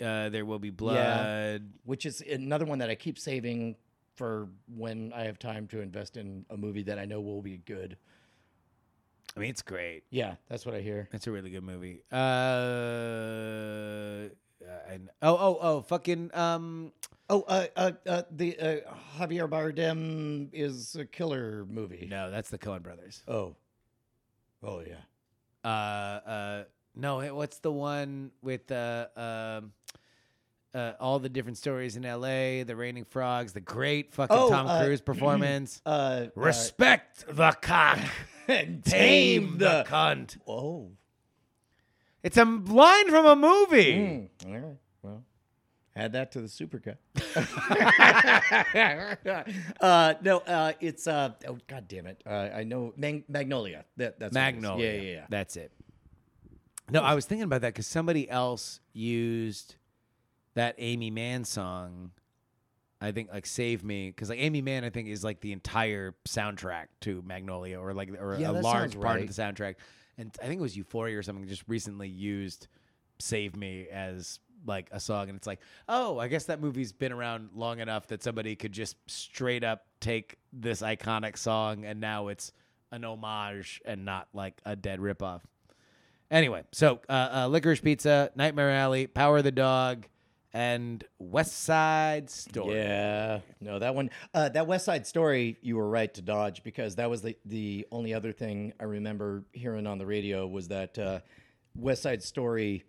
Uh, 0.01 0.29
there 0.29 0.45
will 0.45 0.59
be 0.59 0.69
blood. 0.69 1.69
Which 1.83 2.05
is 2.05 2.21
another 2.21 2.63
one 2.65 2.79
that 2.79 2.89
I 2.89 2.95
keep 2.95 3.19
saving 3.19 3.75
for 4.15 4.47
when 4.73 5.11
I 5.13 5.23
have 5.25 5.39
time 5.39 5.67
to 5.67 5.81
invest 5.81 6.15
in 6.15 6.45
a 6.49 6.55
movie 6.55 6.83
that 6.83 6.97
I 6.99 7.03
know 7.05 7.19
will 7.19 7.41
be 7.41 7.57
good. 7.57 7.97
I 9.35 9.39
mean, 9.41 9.49
it's 9.49 9.61
great. 9.61 10.03
Yeah, 10.09 10.35
that's 10.47 10.65
what 10.65 10.73
I 10.73 10.79
hear. 10.81 11.09
It's 11.11 11.27
a 11.27 11.31
really 11.31 11.49
good 11.49 11.63
movie. 11.63 12.01
Uh, 12.11 12.17
and 14.89 15.09
oh, 15.21 15.35
oh, 15.37 15.57
oh, 15.61 15.81
fucking 15.81 16.31
um, 16.33 16.91
Oh, 17.29 17.43
uh, 17.47 17.67
uh, 17.77 17.91
uh, 18.07 18.21
the 18.31 18.59
uh, 18.59 18.75
Javier 19.17 19.47
Bardem 19.49 20.49
is 20.51 20.95
a 20.95 21.05
killer 21.05 21.65
movie. 21.69 22.05
no, 22.09 22.29
that's 22.29 22.49
the 22.49 22.57
Coen 22.57 22.81
Brothers. 22.83 23.23
Oh, 23.25 23.55
oh 24.61 24.81
yeah. 24.81 24.95
Uh, 25.63 25.67
uh, 26.29 26.63
no, 26.95 27.21
it- 27.21 27.33
what's 27.33 27.59
the 27.59 27.71
one 27.71 28.31
with 28.41 28.69
uh, 28.69 29.07
um, 29.15 29.71
uh, 30.75 30.91
all 30.99 31.19
the 31.19 31.29
different 31.29 31.57
stories 31.57 31.95
in 31.95 32.03
L.A., 32.05 32.63
the 32.63 32.75
Raining 32.75 33.05
Frogs, 33.05 33.53
the 33.53 33.61
great 33.61 34.13
fucking 34.13 34.35
Oh, 34.37 34.49
Tom 34.49 34.67
uh, 34.67 34.83
Cruise 34.83 35.01
performance. 35.01 35.81
Uh, 35.85 36.25
Respect 36.35 37.23
the 37.29 37.51
cock, 37.61 37.97
uh, 37.99 38.07
and 38.51 38.83
tame 38.83 39.57
the 39.57 39.85
cunt. 39.87 40.37
Oh. 40.47 40.91
It's 42.23 42.37
a 42.37 42.45
line 42.45 43.09
from 43.09 43.25
a 43.25 43.35
movie. 43.35 43.95
Mm, 43.95 44.29
all 44.47 44.53
right. 44.53 44.77
Well, 45.01 45.23
add 45.95 46.13
that 46.13 46.31
to 46.33 46.41
the 46.41 46.47
supercut. 46.47 46.97
uh, 49.81 50.13
no, 50.21 50.37
uh, 50.39 50.73
it's 50.79 51.07
uh, 51.07 51.31
oh 51.47 51.57
god 51.67 51.87
damn 51.87 52.07
it! 52.07 52.21
Uh, 52.25 52.49
I 52.55 52.63
know 52.63 52.93
Mag- 52.97 53.25
Magnolia. 53.27 53.85
That, 53.97 54.19
that's 54.19 54.35
what 54.35 54.41
it 54.43 54.47
is. 54.49 54.53
Magnolia. 54.61 54.93
Yeah, 54.93 55.01
yeah, 55.01 55.11
yeah. 55.11 55.25
That's 55.29 55.55
it. 55.57 55.71
No, 56.89 57.01
I 57.01 57.13
was 57.15 57.25
thinking 57.25 57.43
about 57.43 57.61
that 57.61 57.73
because 57.73 57.87
somebody 57.87 58.29
else 58.29 58.79
used 58.93 59.75
that 60.55 60.75
Aimee 60.77 61.11
Mann 61.11 61.45
song. 61.45 62.11
I 63.03 63.11
think 63.11 63.31
like 63.33 63.47
"Save 63.47 63.83
Me" 63.83 64.09
because 64.09 64.29
like 64.29 64.39
Aimee 64.39 64.61
Mann, 64.61 64.83
I 64.83 64.89
think 64.91 65.07
is 65.07 65.23
like 65.23 65.41
the 65.41 65.53
entire 65.53 66.13
soundtrack 66.27 66.85
to 67.01 67.23
Magnolia, 67.25 67.79
or 67.79 67.93
like 67.93 68.09
or 68.19 68.37
Yeah, 68.39 68.51
a 68.51 68.53
that 68.53 68.63
large 68.63 68.91
sounds 68.91 68.95
part 68.95 69.05
right. 69.19 69.27
of 69.27 69.35
the 69.35 69.41
soundtrack. 69.41 69.75
And 70.21 70.31
I 70.41 70.45
think 70.45 70.59
it 70.59 70.61
was 70.61 70.77
Euphoria 70.77 71.17
or 71.17 71.23
something. 71.23 71.47
Just 71.47 71.63
recently 71.67 72.07
used 72.07 72.67
"Save 73.19 73.55
Me" 73.55 73.87
as 73.91 74.39
like 74.67 74.87
a 74.91 74.99
song, 74.99 75.27
and 75.29 75.35
it's 75.35 75.47
like, 75.47 75.59
oh, 75.89 76.19
I 76.19 76.27
guess 76.27 76.45
that 76.45 76.61
movie's 76.61 76.93
been 76.93 77.11
around 77.11 77.49
long 77.55 77.79
enough 77.79 78.05
that 78.07 78.21
somebody 78.21 78.55
could 78.55 78.71
just 78.71 78.95
straight 79.07 79.63
up 79.63 79.87
take 79.99 80.37
this 80.53 80.83
iconic 80.83 81.37
song, 81.37 81.85
and 81.85 81.99
now 81.99 82.27
it's 82.27 82.53
an 82.91 83.03
homage 83.03 83.81
and 83.83 84.05
not 84.05 84.27
like 84.33 84.61
a 84.63 84.75
dead 84.75 84.99
ripoff. 84.99 85.41
Anyway, 86.29 86.63
so 86.71 86.99
uh, 87.09 87.29
uh, 87.31 87.47
Licorice 87.47 87.81
Pizza, 87.81 88.31
Nightmare 88.35 88.69
Alley, 88.69 89.07
Power 89.07 89.39
of 89.39 89.43
the 89.43 89.51
Dog, 89.51 90.05
and 90.53 91.03
West 91.19 91.63
Side 91.63 92.29
Story. 92.29 92.75
Yeah, 92.75 93.39
no, 93.59 93.79
that 93.79 93.95
one, 93.95 94.09
uh, 94.33 94.49
that 94.49 94.67
West 94.67 94.85
Side 94.85 95.07
Story, 95.07 95.57
you 95.61 95.77
were 95.77 95.89
right 95.89 96.13
to 96.13 96.21
dodge 96.21 96.63
because 96.63 96.95
that 96.95 97.09
was 97.09 97.21
the 97.21 97.37
the 97.45 97.87
only 97.91 98.13
other 98.13 98.31
thing 98.31 98.73
I 98.79 98.83
remember 98.83 99.43
hearing 99.53 99.87
on 99.87 99.97
the 99.97 100.05
radio 100.05 100.47
was 100.47 100.67
that 100.69 100.97
uh, 100.97 101.19
West 101.75 102.03
Side 102.03 102.23
Story 102.23 102.83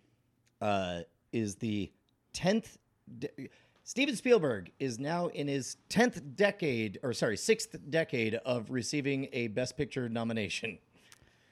uh, 0.60 1.00
is 1.32 1.56
the 1.56 1.90
tenth. 2.32 2.78
De- 3.18 3.48
Steven 3.84 4.14
Spielberg 4.14 4.70
is 4.78 4.98
now 4.98 5.26
in 5.28 5.48
his 5.48 5.76
tenth 5.88 6.22
decade, 6.36 6.98
or 7.02 7.12
sorry, 7.12 7.36
sixth 7.36 7.76
decade 7.90 8.36
of 8.36 8.70
receiving 8.70 9.28
a 9.32 9.48
Best 9.48 9.76
Picture 9.76 10.08
nomination. 10.08 10.78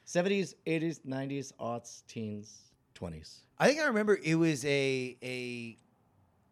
Seventies, 0.05 0.55
eighties, 0.67 1.01
nineties, 1.05 1.53
aughts, 1.61 2.03
teens, 2.07 2.73
twenties. 2.95 3.41
I 3.59 3.69
think 3.69 3.81
I 3.81 3.87
remember 3.87 4.19
it 4.23 4.35
was 4.37 4.65
a 4.65 5.17
a 5.23 5.77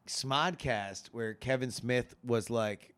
Smodcast 0.08 1.08
where 1.12 1.34
Kevin 1.34 1.70
Smith 1.70 2.14
was 2.24 2.50
like, 2.50 2.94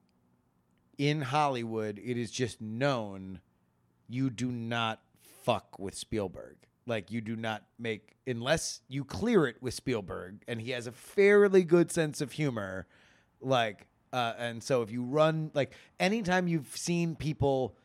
in 0.99 1.23
Hollywood, 1.23 1.99
it 2.05 2.19
is 2.19 2.31
just 2.31 2.61
known 2.61 3.41
you 4.07 4.29
do 4.29 4.53
not 4.53 5.01
fuck 5.43 5.79
with 5.79 5.95
Spielberg. 5.95 6.57
Like 6.87 7.11
you 7.11 7.21
do 7.21 7.37
not 7.37 7.63
make 7.79 8.17
unless 8.27 8.81
you 8.89 9.05
clear 9.05 9.47
it 9.47 9.57
with 9.63 9.73
Spielberg, 9.75 10.43
and 10.47 10.61
he 10.61 10.73
has 10.73 10.87
a 10.87 10.93
fairly 10.93 11.65
good 11.65 11.91
sense 11.91 12.21
of 12.21 12.33
humor. 12.33 12.87
Like, 13.41 13.87
uh, 14.13 14.35
and 14.39 14.63
so 14.63 14.83
if 14.83 14.91
you 14.91 15.03
run 15.05 15.51
like 15.55 15.73
anytime 15.99 16.49
you've 16.49 16.77
seen 16.77 17.15
people 17.17 17.77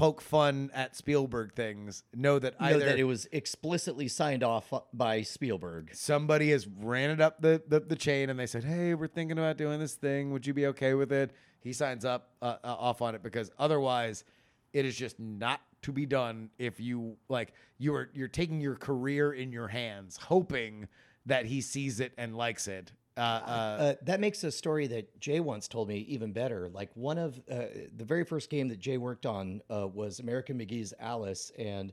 poke 0.00 0.22
fun 0.22 0.70
at 0.72 0.96
Spielberg 0.96 1.52
things, 1.52 2.04
know 2.14 2.38
that 2.38 2.58
Know 2.58 2.68
either 2.68 2.78
that 2.86 2.98
it 2.98 3.04
was 3.04 3.28
explicitly 3.32 4.08
signed 4.08 4.42
off 4.42 4.72
by 4.94 5.20
Spielberg. 5.20 5.90
somebody 5.92 6.50
has 6.52 6.66
ran 6.66 7.10
it 7.10 7.20
up 7.20 7.42
the, 7.42 7.62
the, 7.68 7.80
the 7.80 7.96
chain 7.96 8.30
and 8.30 8.40
they 8.40 8.46
said, 8.46 8.64
"Hey, 8.64 8.94
we're 8.94 9.08
thinking 9.08 9.38
about 9.38 9.58
doing 9.58 9.78
this 9.78 9.94
thing. 9.94 10.30
Would 10.32 10.46
you 10.46 10.54
be 10.54 10.66
okay 10.68 10.94
with 10.94 11.12
it?" 11.12 11.32
He 11.60 11.74
signs 11.74 12.06
up 12.06 12.30
uh, 12.40 12.56
uh, 12.64 12.76
off 12.78 13.02
on 13.02 13.14
it 13.14 13.22
because 13.22 13.50
otherwise, 13.58 14.24
it 14.72 14.86
is 14.86 14.96
just 14.96 15.20
not 15.20 15.60
to 15.82 15.92
be 15.92 16.06
done. 16.06 16.48
If 16.58 16.80
you 16.80 17.18
like, 17.28 17.52
you're 17.76 18.08
you're 18.14 18.28
taking 18.28 18.58
your 18.62 18.76
career 18.76 19.34
in 19.34 19.52
your 19.52 19.68
hands, 19.68 20.16
hoping 20.16 20.88
that 21.26 21.44
he 21.44 21.60
sees 21.60 22.00
it 22.00 22.12
and 22.16 22.34
likes 22.34 22.66
it. 22.68 22.92
Uh, 23.16 23.20
uh, 23.20 23.76
Uh, 23.80 23.94
that 24.02 24.20
makes 24.20 24.44
a 24.44 24.50
story 24.50 24.86
that 24.86 25.20
Jay 25.20 25.40
once 25.40 25.68
told 25.68 25.88
me 25.88 25.98
even 26.08 26.32
better. 26.32 26.68
Like 26.70 26.90
one 26.94 27.18
of 27.18 27.40
uh, 27.50 27.64
the 27.96 28.04
very 28.04 28.24
first 28.24 28.50
game 28.50 28.68
that 28.68 28.78
Jay 28.78 28.98
worked 28.98 29.26
on 29.26 29.60
uh, 29.70 29.88
was 29.88 30.20
American 30.20 30.58
McGee's 30.58 30.94
Alice, 31.00 31.52
and 31.58 31.92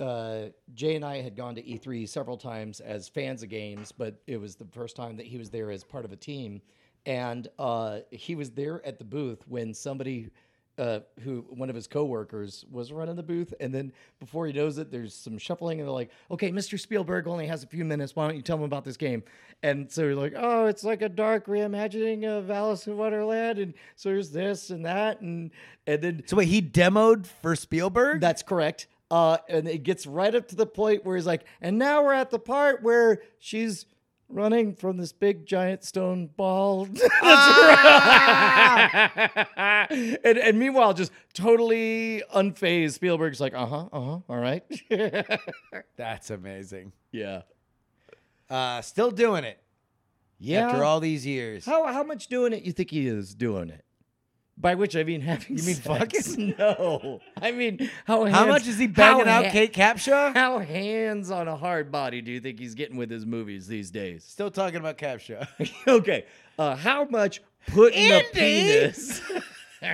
uh, 0.00 0.46
Jay 0.74 0.94
and 0.94 1.04
I 1.04 1.20
had 1.22 1.36
gone 1.36 1.54
to 1.54 1.62
E3 1.62 2.06
several 2.06 2.36
times 2.36 2.80
as 2.80 3.08
fans 3.08 3.42
of 3.42 3.48
games, 3.48 3.92
but 3.92 4.20
it 4.26 4.36
was 4.38 4.56
the 4.56 4.66
first 4.66 4.96
time 4.96 5.16
that 5.16 5.26
he 5.26 5.38
was 5.38 5.50
there 5.50 5.70
as 5.70 5.84
part 5.84 6.04
of 6.04 6.12
a 6.12 6.16
team, 6.16 6.60
and 7.06 7.48
uh, 7.58 8.00
he 8.10 8.34
was 8.34 8.50
there 8.50 8.84
at 8.86 8.98
the 8.98 9.04
booth 9.04 9.46
when 9.48 9.72
somebody. 9.74 10.30
Uh, 10.78 11.00
who 11.24 11.44
one 11.50 11.68
of 11.68 11.74
his 11.74 11.88
coworkers 11.88 12.64
was 12.70 12.92
running 12.92 13.16
the 13.16 13.22
booth, 13.22 13.52
and 13.58 13.74
then 13.74 13.92
before 14.20 14.46
he 14.46 14.52
knows 14.52 14.78
it, 14.78 14.92
there's 14.92 15.12
some 15.12 15.36
shuffling, 15.36 15.80
and 15.80 15.88
they're 15.88 15.92
like, 15.94 16.10
"Okay, 16.30 16.52
Mr. 16.52 16.78
Spielberg 16.78 17.26
only 17.26 17.48
has 17.48 17.64
a 17.64 17.66
few 17.66 17.84
minutes. 17.84 18.14
Why 18.14 18.28
don't 18.28 18.36
you 18.36 18.42
tell 18.42 18.56
him 18.56 18.62
about 18.62 18.84
this 18.84 18.96
game?" 18.96 19.24
And 19.62 19.90
so 19.90 20.02
you're 20.04 20.14
like, 20.14 20.34
"Oh, 20.36 20.66
it's 20.66 20.84
like 20.84 21.02
a 21.02 21.08
dark 21.08 21.46
reimagining 21.46 22.24
of 22.24 22.48
Alice 22.48 22.86
in 22.86 22.96
Wonderland," 22.96 23.58
and 23.58 23.74
so 23.96 24.10
there's 24.10 24.30
this 24.30 24.70
and 24.70 24.86
that, 24.86 25.20
and 25.20 25.50
and 25.86 26.00
then 26.00 26.22
so 26.26 26.36
wait, 26.36 26.48
he 26.48 26.62
demoed 26.62 27.26
for 27.26 27.56
Spielberg. 27.56 28.20
that's 28.20 28.42
correct. 28.44 28.86
Uh, 29.10 29.38
and 29.48 29.66
it 29.66 29.82
gets 29.84 30.06
right 30.06 30.34
up 30.34 30.46
to 30.48 30.54
the 30.54 30.66
point 30.66 31.04
where 31.04 31.16
he's 31.16 31.26
like, 31.26 31.44
and 31.60 31.78
now 31.78 32.04
we're 32.04 32.12
at 32.12 32.30
the 32.30 32.38
part 32.38 32.82
where 32.82 33.22
she's 33.38 33.86
running 34.28 34.74
from 34.74 34.96
this 34.98 35.12
big 35.12 35.46
giant 35.46 35.84
stone 35.84 36.26
ball. 36.36 36.86
and, 39.56 40.38
and 40.38 40.58
meanwhile, 40.58 40.92
just 40.94 41.12
totally 41.34 42.22
unfazed, 42.34 42.92
Spielberg's 42.92 43.40
like, 43.40 43.54
uh 43.54 43.66
huh, 43.66 43.88
uh 43.92 44.00
huh, 44.00 44.18
all 44.28 44.36
right. 44.38 44.62
That's 45.96 46.30
amazing. 46.30 46.92
yeah. 47.12 47.42
Uh, 48.50 48.80
still 48.80 49.10
doing 49.10 49.44
it 49.44 49.62
Yeah. 50.38 50.68
after 50.68 50.82
all 50.82 51.00
these 51.00 51.26
years. 51.26 51.66
how, 51.66 51.86
how 51.92 52.02
much 52.02 52.28
doing 52.28 52.54
it 52.54 52.62
you 52.62 52.72
think 52.72 52.90
he 52.90 53.06
is 53.06 53.34
doing 53.34 53.68
it? 53.68 53.84
By 54.60 54.74
which 54.74 54.96
I 54.96 55.04
mean 55.04 55.20
having 55.20 55.56
You 55.56 55.62
mean 55.62 55.76
sex. 55.76 56.36
No. 56.58 57.20
I 57.40 57.52
mean, 57.52 57.88
how 58.06 58.24
How 58.24 58.46
much 58.46 58.66
is 58.66 58.76
he 58.76 58.88
banging 58.88 59.26
how 59.26 59.38
out 59.38 59.46
ha- 59.46 59.52
Kate 59.52 59.72
Capshaw? 59.72 60.34
How 60.34 60.58
hands 60.58 61.30
on 61.30 61.46
a 61.46 61.56
hard 61.56 61.92
body 61.92 62.20
do 62.20 62.32
you 62.32 62.40
think 62.40 62.58
he's 62.58 62.74
getting 62.74 62.96
with 62.96 63.08
his 63.10 63.24
movies 63.24 63.68
these 63.68 63.90
days? 63.92 64.24
Still 64.24 64.50
talking 64.50 64.80
about 64.80 64.98
Capshaw. 64.98 65.46
okay. 65.88 66.24
Uh, 66.58 66.74
how 66.74 67.04
much 67.04 67.40
putting 67.68 68.10
a 68.10 68.22
penis? 68.32 69.20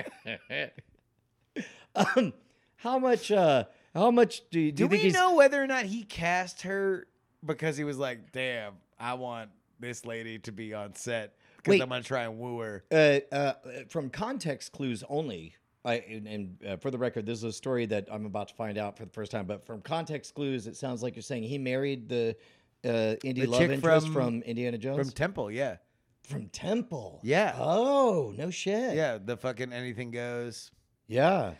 um, 1.95 2.33
how 2.77 2.97
much? 2.97 3.31
Uh, 3.31 3.65
how 3.93 4.09
much 4.09 4.41
do 4.49 4.59
you, 4.59 4.71
do 4.71 4.87
Do 4.87 4.95
you 4.95 5.03
we 5.03 5.11
know 5.11 5.35
whether 5.35 5.61
or 5.61 5.67
not 5.67 5.85
he 5.85 6.03
cast 6.03 6.63
her 6.63 7.05
because 7.45 7.77
he 7.77 7.83
was 7.83 7.99
like, 7.99 8.31
"Damn, 8.31 8.73
I 8.99 9.13
want 9.13 9.51
this 9.79 10.05
lady 10.05 10.39
to 10.39 10.51
be 10.51 10.73
on 10.73 10.95
set 10.95 11.35
because. 11.65 11.81
I'm 11.81 11.89
gonna 11.89 12.03
try 12.03 12.23
and 12.23 12.37
woo 12.39 12.59
her." 12.59 12.83
Uh, 12.91 13.19
uh, 13.35 13.53
from 13.89 14.09
context 14.09 14.71
clues 14.71 15.03
only. 15.09 15.55
I, 15.83 15.95
and, 16.09 16.27
and 16.27 16.57
uh, 16.67 16.77
for 16.77 16.89
the 16.89 16.97
record, 16.97 17.27
this 17.27 17.37
is 17.37 17.43
a 17.43 17.53
story 17.53 17.85
that 17.85 18.07
I'm 18.11 18.25
about 18.25 18.47
to 18.47 18.55
find 18.55 18.79
out 18.79 18.97
for 18.97 19.05
the 19.05 19.11
first 19.11 19.31
time. 19.31 19.45
But 19.45 19.67
from 19.67 19.81
context 19.81 20.33
clues, 20.33 20.65
it 20.65 20.75
sounds 20.75 21.03
like 21.03 21.15
you're 21.15 21.21
saying 21.21 21.43
he 21.43 21.59
married 21.59 22.09
the 22.09 22.35
uh, 22.83 22.87
indie 23.23 23.41
The 23.41 23.45
love 23.45 23.61
chick 23.61 23.71
interest 23.71 24.07
from- 24.07 24.13
from, 24.13 24.41
Indiana 24.41 24.79
Jones. 24.79 24.97
From 24.97 25.11
Temple, 25.11 25.51
yeah. 25.51 25.77
From 26.23 26.47
Temple. 26.47 27.19
Yeah. 27.23 27.55
Oh, 27.59 28.33
no 28.35 28.49
shit. 28.49 28.95
Yeah, 28.95 29.19
the 29.23 29.37
fucking 29.37 29.71
anything 29.71 30.09
goes. 30.09 30.71
Yeah. 31.07 31.53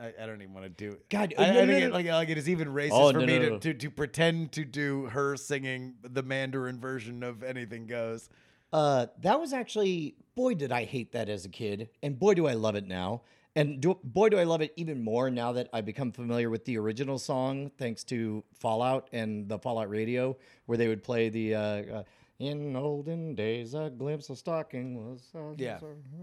I, 0.00 0.12
I 0.22 0.26
don't 0.26 0.40
even 0.40 0.54
want 0.54 0.64
to 0.64 0.70
do 0.70 0.92
it. 0.92 1.08
God, 1.10 1.34
I, 1.36 1.44
I 1.44 1.52
no, 1.52 1.66
think 1.66 1.70
no, 1.80 1.86
it, 1.88 1.92
like, 1.92 2.06
like 2.06 2.28
it 2.28 2.38
is 2.38 2.48
even 2.48 2.68
racist 2.68 2.90
Oh, 2.92 3.12
for 3.12 3.18
no, 3.18 3.26
me 3.26 3.38
no, 3.38 3.58
to. 3.58 3.58
To, 3.58 3.74
to 3.74 3.90
pretend 3.90 4.52
to 4.52 4.64
do 4.64 5.06
her 5.06 5.36
singing 5.36 5.94
the 6.02 6.22
Mandarin 6.22 6.78
version 6.78 7.22
of 7.22 7.42
anything 7.42 7.86
goes. 7.86 8.30
Uh, 8.72 9.06
that 9.20 9.40
was 9.40 9.52
actually 9.52 10.14
boy 10.34 10.54
did 10.54 10.70
I 10.70 10.84
hate 10.84 11.12
that 11.12 11.28
as 11.28 11.44
a 11.44 11.48
kid, 11.48 11.88
and 12.02 12.18
boy 12.18 12.34
do 12.34 12.46
I 12.46 12.52
love 12.52 12.76
it 12.76 12.86
now. 12.86 13.22
And 13.56 13.80
do, 13.80 13.98
boy 14.04 14.28
do 14.28 14.38
I 14.38 14.44
love 14.44 14.60
it 14.60 14.72
even 14.76 15.02
more 15.02 15.30
now 15.30 15.50
that 15.52 15.68
I 15.72 15.80
become 15.80 16.12
familiar 16.12 16.48
with 16.48 16.64
the 16.64 16.78
original 16.78 17.18
song, 17.18 17.72
thanks 17.76 18.04
to 18.04 18.44
Fallout 18.54 19.08
and 19.12 19.48
the 19.48 19.58
Fallout 19.58 19.90
radio, 19.90 20.36
where 20.66 20.78
they 20.78 20.88
would 20.88 21.02
play 21.02 21.28
the. 21.28 21.54
Uh, 21.54 21.60
uh, 21.60 22.02
in 22.38 22.76
olden 22.76 23.34
days, 23.34 23.74
a 23.74 23.90
glimpse 23.90 24.30
of 24.30 24.38
stocking 24.38 24.94
was. 24.96 25.28
Yeah. 25.56 25.80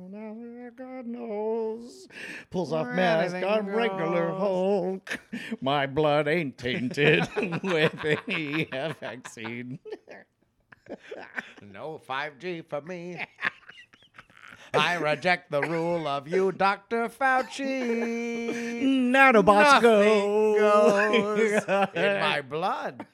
Now 0.09 0.69
God 0.73 1.07
knows. 1.07 2.07
Pulls 2.49 2.71
off 2.71 2.87
mask 2.87 3.35
on 3.35 3.67
regular. 3.67 4.29
Hulk. 4.29 5.19
My 5.59 5.85
blood 5.87 6.29
ain't 6.29 6.57
tainted 6.57 7.27
with 7.63 7.95
any 8.29 8.69
vaccine. 8.71 9.79
No 11.61 12.01
5G 12.07 12.65
for 12.65 12.81
me. 12.81 13.19
I 14.73 14.95
reject 14.95 15.51
the 15.51 15.61
rule 15.61 16.05
of 16.07 16.27
you, 16.27 16.51
Dr. 16.51 17.07
Fauci. 17.07 18.81
Nanobots 18.83 19.81
Nothing 19.81 20.53
go. 20.53 21.35
goes 21.37 21.63
in 21.93 22.19
my 22.19 22.41
blood. 22.41 23.05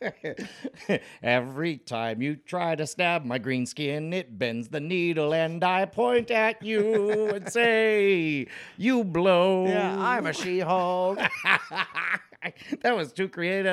Every 1.22 1.78
time 1.78 2.22
you 2.22 2.38
try 2.38 2.76
to 2.76 2.88
stab 2.88 3.26
my 3.26 3.38
green 3.38 3.66
skin, 3.66 4.12
it 4.12 4.40
bends 4.40 4.70
the 4.70 4.80
needle, 4.80 5.34
and 5.34 5.64
I 5.64 5.86
point 5.86 6.32
at 6.32 6.64
you 6.64 7.30
and 7.30 7.52
say, 7.52 8.48
"You 8.78 9.04
blow." 9.04 9.68
Yeah, 9.68 9.96
I'm 10.00 10.26
a 10.26 10.34
She-Hulk. 10.34 11.20
that 12.82 12.96
was 12.96 13.12
too 13.14 13.28
creative. 13.28 13.72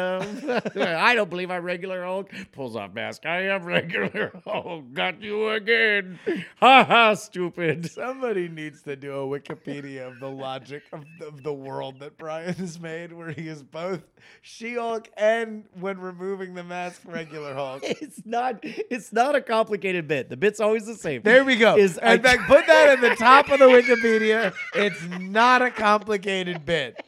I 0.76 1.14
don't 1.14 1.30
believe 1.30 1.50
I'm 1.50 1.64
regular 1.64 2.04
Hulk. 2.04 2.30
Pulls 2.52 2.76
off 2.76 2.92
mask. 2.92 3.24
I 3.26 3.48
am 3.48 3.64
regular 3.64 4.32
Hulk. 4.46 4.92
Got 4.92 5.22
you 5.22 5.50
again. 5.50 6.18
Ha 6.60 6.84
ha, 6.84 7.14
stupid. 7.14 7.90
Somebody 7.90 8.48
needs 8.48 8.82
to 8.82 8.96
do 8.96 9.12
a 9.12 9.40
Wikipedia 9.40 10.06
of 10.06 10.20
the 10.20 10.28
logic 10.28 10.82
of 10.92 11.04
the, 11.18 11.26
of 11.26 11.42
the 11.42 11.52
world 11.52 12.00
that 12.00 12.18
Brian 12.18 12.54
has 12.54 12.78
made, 12.78 13.12
where 13.12 13.30
he 13.30 13.48
is 13.48 13.62
both 13.62 14.02
She-Hulk 14.42 15.08
and, 15.16 15.64
when 15.78 15.98
removing 15.98 16.54
the 16.54 16.64
mask, 16.64 17.02
regular 17.06 17.54
Hulk. 17.54 17.82
It's 17.84 18.24
not. 18.24 18.58
It's 18.62 19.12
not 19.12 19.34
a 19.34 19.40
complicated 19.40 20.06
bit. 20.08 20.28
The 20.28 20.36
bit's 20.36 20.60
always 20.60 20.86
the 20.86 20.94
same. 20.94 21.22
There 21.22 21.44
we 21.44 21.56
go. 21.56 21.76
Is 21.76 21.98
In 21.98 22.22
fact, 22.22 22.42
put 22.42 22.66
that 22.66 22.90
at 22.90 23.00
the 23.00 23.16
top 23.16 23.50
of 23.50 23.58
the 23.58 23.66
Wikipedia. 23.66 24.52
It's 24.74 25.02
not 25.20 25.62
a 25.62 25.70
complicated 25.70 26.64
bit. 26.64 27.02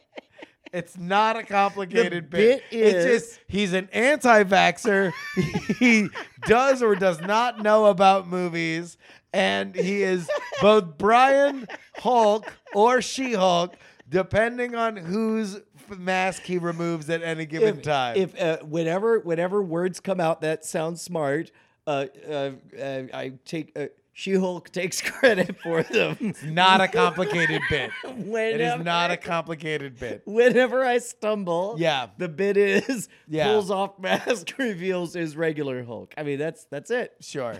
It's 0.73 0.97
not 0.97 1.35
a 1.35 1.43
complicated 1.43 2.29
bit. 2.29 2.63
bit 2.69 2.79
it's 2.79 3.05
just 3.05 3.39
he's 3.47 3.73
an 3.73 3.89
anti-vaxer. 3.91 5.11
he 5.79 6.07
does 6.47 6.81
or 6.81 6.95
does 6.95 7.19
not 7.19 7.61
know 7.61 7.87
about 7.87 8.27
movies, 8.27 8.97
and 9.33 9.75
he 9.75 10.01
is 10.03 10.29
both 10.61 10.97
Brian 10.97 11.67
Hulk 11.97 12.51
or 12.73 13.01
She-Hulk, 13.01 13.75
depending 14.09 14.75
on 14.75 14.95
whose 14.95 15.59
mask 15.97 16.43
he 16.43 16.57
removes 16.57 17.09
at 17.09 17.21
any 17.21 17.45
given 17.45 17.79
if, 17.79 17.83
time. 17.83 18.15
If 18.15 18.39
uh, 18.39 18.59
whenever 18.59 19.19
whenever 19.19 19.61
words 19.61 19.99
come 19.99 20.21
out 20.21 20.41
that 20.41 20.63
sound 20.63 20.99
smart, 20.99 21.51
uh, 21.85 22.05
uh, 22.29 22.51
uh, 22.79 23.03
I 23.13 23.33
take 23.43 23.77
uh, 24.11 24.13
She-Hulk 24.13 24.71
takes 24.71 25.01
credit 25.09 25.57
for 25.61 25.83
them. 25.83 26.33
not 26.45 26.81
a 26.81 26.87
complicated 26.87 27.61
bit. 27.69 27.91
It 28.03 28.61
is 28.61 28.83
not 28.83 29.11
a 29.11 29.17
complicated 29.17 29.97
bit. 29.99 30.23
Whenever 30.25 30.83
I 30.83 30.97
stumble, 30.99 31.75
Yeah. 31.77 32.07
the 32.17 32.27
bit 32.29 32.57
is 32.57 33.07
Yeah. 33.27 33.45
pulls 33.47 33.71
off 33.71 33.97
mask, 33.99 34.53
reveals 34.57 35.13
his 35.13 35.35
regular 35.37 35.83
Hulk. 35.83 36.13
I 36.17 36.23
mean, 36.23 36.39
that's 36.39 36.65
that's 36.65 36.91
it. 36.91 37.13
Sure. 37.21 37.55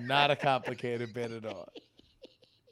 not 0.00 0.30
a 0.30 0.36
complicated 0.36 1.12
bit 1.14 1.30
at 1.30 1.44
all. 1.46 1.68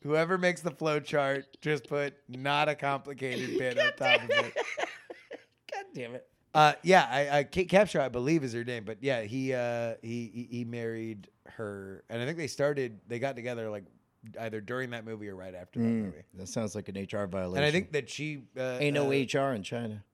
Whoever 0.02 0.36
makes 0.36 0.62
the 0.62 0.72
flow 0.72 0.98
chart, 0.98 1.44
just 1.60 1.88
put 1.88 2.14
not 2.28 2.68
a 2.68 2.74
complicated 2.74 3.56
bit 3.58 3.78
on 3.78 3.92
top 3.96 4.24
of 4.24 4.30
it. 4.30 4.54
God 5.72 5.84
damn 5.94 6.14
it. 6.16 6.26
Uh, 6.54 6.72
yeah, 6.82 7.06
I, 7.08 7.38
I 7.38 7.44
Kate 7.44 7.70
Capshaw, 7.70 8.00
I 8.00 8.08
believe, 8.08 8.42
is 8.44 8.52
her 8.52 8.64
name, 8.64 8.84
but 8.84 8.98
yeah, 9.00 9.22
he 9.22 9.54
uh, 9.54 9.94
he 10.02 10.30
he- 10.34 10.48
he 10.58 10.64
married 10.64 11.28
her, 11.56 12.04
and 12.08 12.20
I 12.20 12.26
think 12.26 12.38
they 12.38 12.46
started, 12.46 12.98
they 13.08 13.18
got 13.18 13.36
together 13.36 13.70
like 13.70 13.84
either 14.40 14.60
during 14.60 14.90
that 14.90 15.04
movie 15.04 15.28
or 15.28 15.34
right 15.34 15.54
after 15.54 15.80
that 15.80 15.86
movie. 15.86 16.22
That 16.34 16.48
sounds 16.48 16.74
like 16.74 16.88
an 16.88 16.94
HR 16.96 17.26
violation. 17.26 17.58
And 17.58 17.64
I 17.64 17.70
think 17.70 17.92
that 17.92 18.08
she 18.08 18.44
uh, 18.58 18.78
ain't 18.80 18.94
no 18.94 19.06
uh, 19.06 19.08
HR 19.10 19.54
in 19.54 19.62
China 19.62 20.04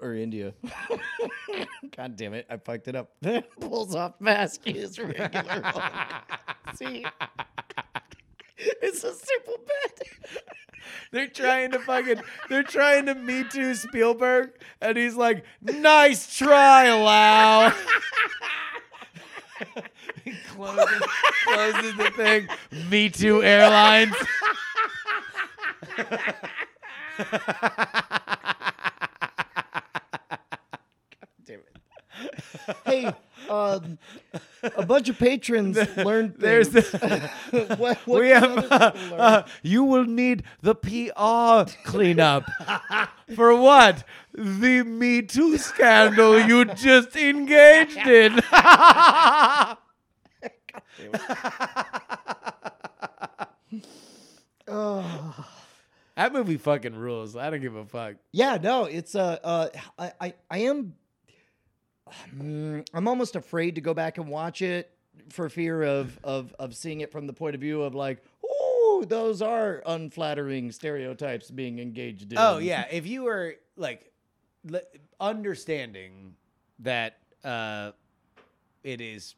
or 0.00 0.14
India. 0.14 0.54
God 1.96 2.16
damn 2.16 2.34
it! 2.34 2.46
I 2.48 2.56
fucked 2.56 2.88
it 2.88 2.96
up. 2.96 3.10
Pulls 3.60 3.94
off 3.94 4.20
mask 4.20 4.62
is 4.66 4.98
regular. 4.98 5.62
See, 6.74 7.04
it's 8.56 9.04
a 9.04 9.12
simple 9.12 9.56
bit. 9.66 10.08
They're 11.12 11.26
trying 11.26 11.72
to 11.72 11.80
fucking, 11.80 12.20
they're 12.48 12.62
trying 12.62 13.06
to 13.06 13.14
Me 13.14 13.44
Too 13.44 13.74
Spielberg, 13.74 14.52
and 14.80 14.96
he's 14.96 15.16
like, 15.16 15.44
"Nice 15.60 16.36
try, 16.36 16.92
Lau." 16.92 17.72
closes, 20.48 21.02
closes 21.44 21.96
the 21.96 22.10
thing. 22.16 22.48
Me 22.90 23.08
Too 23.10 23.42
Airlines. 23.42 24.14
Damn 31.44 31.60
it. 31.60 32.34
Hey, 32.84 33.12
um, 33.48 33.98
a 34.76 34.84
bunch 34.84 35.08
of 35.08 35.18
patrons 35.18 35.76
learned 35.96 36.34
There's 36.38 36.68
things. 36.68 36.90
the, 36.90 37.76
what, 37.78 37.98
what 38.06 38.20
we 38.20 38.28
have. 38.30 38.70
Uh, 38.70 38.92
uh, 39.12 39.46
you 39.62 39.84
will 39.84 40.04
need 40.04 40.42
the 40.62 40.74
PR 40.74 41.70
cleanup 41.84 42.44
for 43.34 43.54
what? 43.54 44.04
The 44.34 44.82
Me 44.84 45.22
Too 45.22 45.58
scandal 45.58 46.40
you 46.40 46.64
just 46.64 47.16
engaged 47.16 48.06
in. 48.06 48.40
That 56.20 56.34
movie 56.34 56.58
fucking 56.58 56.94
rules. 56.94 57.34
I 57.34 57.48
don't 57.48 57.62
give 57.62 57.74
a 57.76 57.86
fuck. 57.86 58.16
Yeah, 58.30 58.58
no, 58.60 58.84
it's 58.84 59.14
uh, 59.14 59.38
uh 59.42 59.68
I, 59.98 60.12
I, 60.20 60.34
I 60.50 60.58
am, 60.58 60.92
I'm 62.40 63.08
almost 63.08 63.36
afraid 63.36 63.74
to 63.76 63.80
go 63.80 63.94
back 63.94 64.18
and 64.18 64.28
watch 64.28 64.62
it 64.62 64.90
for 65.28 65.48
fear 65.48 65.82
of 65.82 66.18
of 66.24 66.54
of 66.58 66.74
seeing 66.74 67.00
it 67.00 67.10
from 67.12 67.26
the 67.26 67.32
point 67.32 67.54
of 67.54 67.60
view 67.60 67.82
of 67.82 67.94
like, 67.94 68.22
oh, 68.44 69.04
those 69.08 69.42
are 69.42 69.82
unflattering 69.86 70.72
stereotypes 70.72 71.50
being 71.50 71.78
engaged 71.78 72.32
in. 72.32 72.38
Oh 72.38 72.58
yeah, 72.58 72.86
if 72.90 73.06
you 73.06 73.22
were 73.24 73.56
like 73.76 74.10
le- 74.64 74.80
understanding 75.20 76.34
that 76.80 77.18
uh, 77.44 77.92
it 78.82 79.00
is 79.00 79.34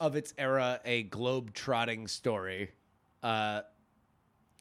of 0.00 0.16
its 0.16 0.34
era 0.38 0.80
a 0.84 1.04
globe-trotting 1.04 2.08
story. 2.08 2.70
Uh, 3.22 3.62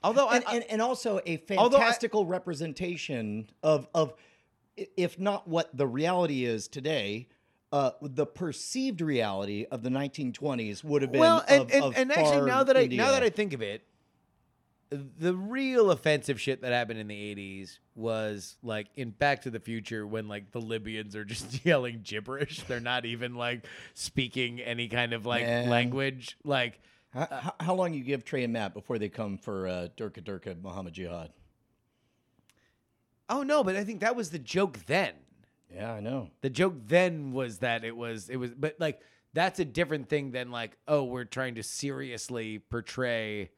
although 0.03 0.29
and, 0.29 0.43
I, 0.47 0.55
and, 0.55 0.63
and 0.69 0.81
also 0.81 1.19
a 1.25 1.41
Although 1.57 1.77
I- 1.77 1.81
fantastical 1.81 2.25
representation 2.25 3.49
of 3.61 3.87
of 3.93 4.13
i- 4.13 4.15
if 4.75 5.19
not 5.19 5.47
what 5.47 5.75
the 5.75 5.87
reality 5.87 6.45
is 6.45 6.67
today 6.67 7.27
uh, 7.73 7.91
the 8.01 8.27
perceived 8.27 9.01
reality 9.01 9.65
of 9.71 9.81
the 9.81 9.89
1920s 9.89 10.83
would 10.83 11.01
have 11.01 11.11
been 11.11 11.21
well, 11.21 11.43
and, 11.47 11.63
of, 11.63 11.71
and, 11.71 11.83
of 11.83 11.93
and 11.97 12.11
actually 12.11 12.45
now 12.45 12.63
that 12.63 12.77
I 12.77 12.85
now 12.85 13.11
that 13.13 13.23
I 13.23 13.31
think 13.31 13.51
of 13.53 13.63
it, 13.63 13.81
the 14.91 15.33
real 15.33 15.89
offensive 15.89 16.39
shit 16.39 16.61
that 16.61 16.71
happened 16.71 16.99
in 16.99 17.07
the 17.07 17.35
80s 17.35 17.79
was 17.95 18.57
like 18.61 18.87
in 18.95 19.09
Back 19.09 19.41
to 19.41 19.49
the 19.49 19.59
Future 19.59 20.05
when 20.05 20.27
like 20.27 20.51
the 20.51 20.61
Libyans 20.61 21.15
are 21.15 21.25
just 21.25 21.65
yelling 21.65 22.01
gibberish. 22.03 22.61
They're 22.67 22.79
not 22.79 23.05
even 23.05 23.33
like 23.33 23.65
speaking 23.95 24.59
any 24.59 24.87
kind 24.87 25.13
of 25.13 25.25
like 25.25 25.41
Man. 25.41 25.67
language. 25.67 26.37
Like 26.43 26.79
how, 27.11 27.27
how- 27.31 27.55
how 27.59 27.73
long 27.73 27.95
you 27.95 28.03
give 28.03 28.23
Trey 28.23 28.43
and 28.43 28.53
Matt 28.53 28.75
before 28.75 28.99
they 28.99 29.09
come 29.09 29.39
for 29.39 29.67
uh, 29.67 29.87
Durka 29.97 30.21
Durka 30.23 30.61
Muhammad 30.61 30.93
Jihad? 30.93 31.31
Oh 33.29 33.43
no, 33.43 33.63
but 33.63 33.75
I 33.75 33.83
think 33.83 34.01
that 34.01 34.15
was 34.15 34.29
the 34.29 34.39
joke 34.39 34.79
then. 34.85 35.13
Yeah, 35.73 35.93
I 35.93 35.99
know. 35.99 36.29
The 36.41 36.49
joke 36.49 36.75
then 36.87 37.31
was 37.31 37.59
that 37.59 37.83
it 37.83 37.95
was 37.95 38.29
it 38.29 38.37
was 38.37 38.51
but 38.51 38.75
like 38.79 39.01
that's 39.33 39.59
a 39.59 39.65
different 39.65 40.09
thing 40.09 40.31
than 40.31 40.51
like 40.51 40.77
oh 40.87 41.03
we're 41.03 41.23
trying 41.25 41.55
to 41.55 41.63
seriously 41.63 42.59
portray 42.59 43.49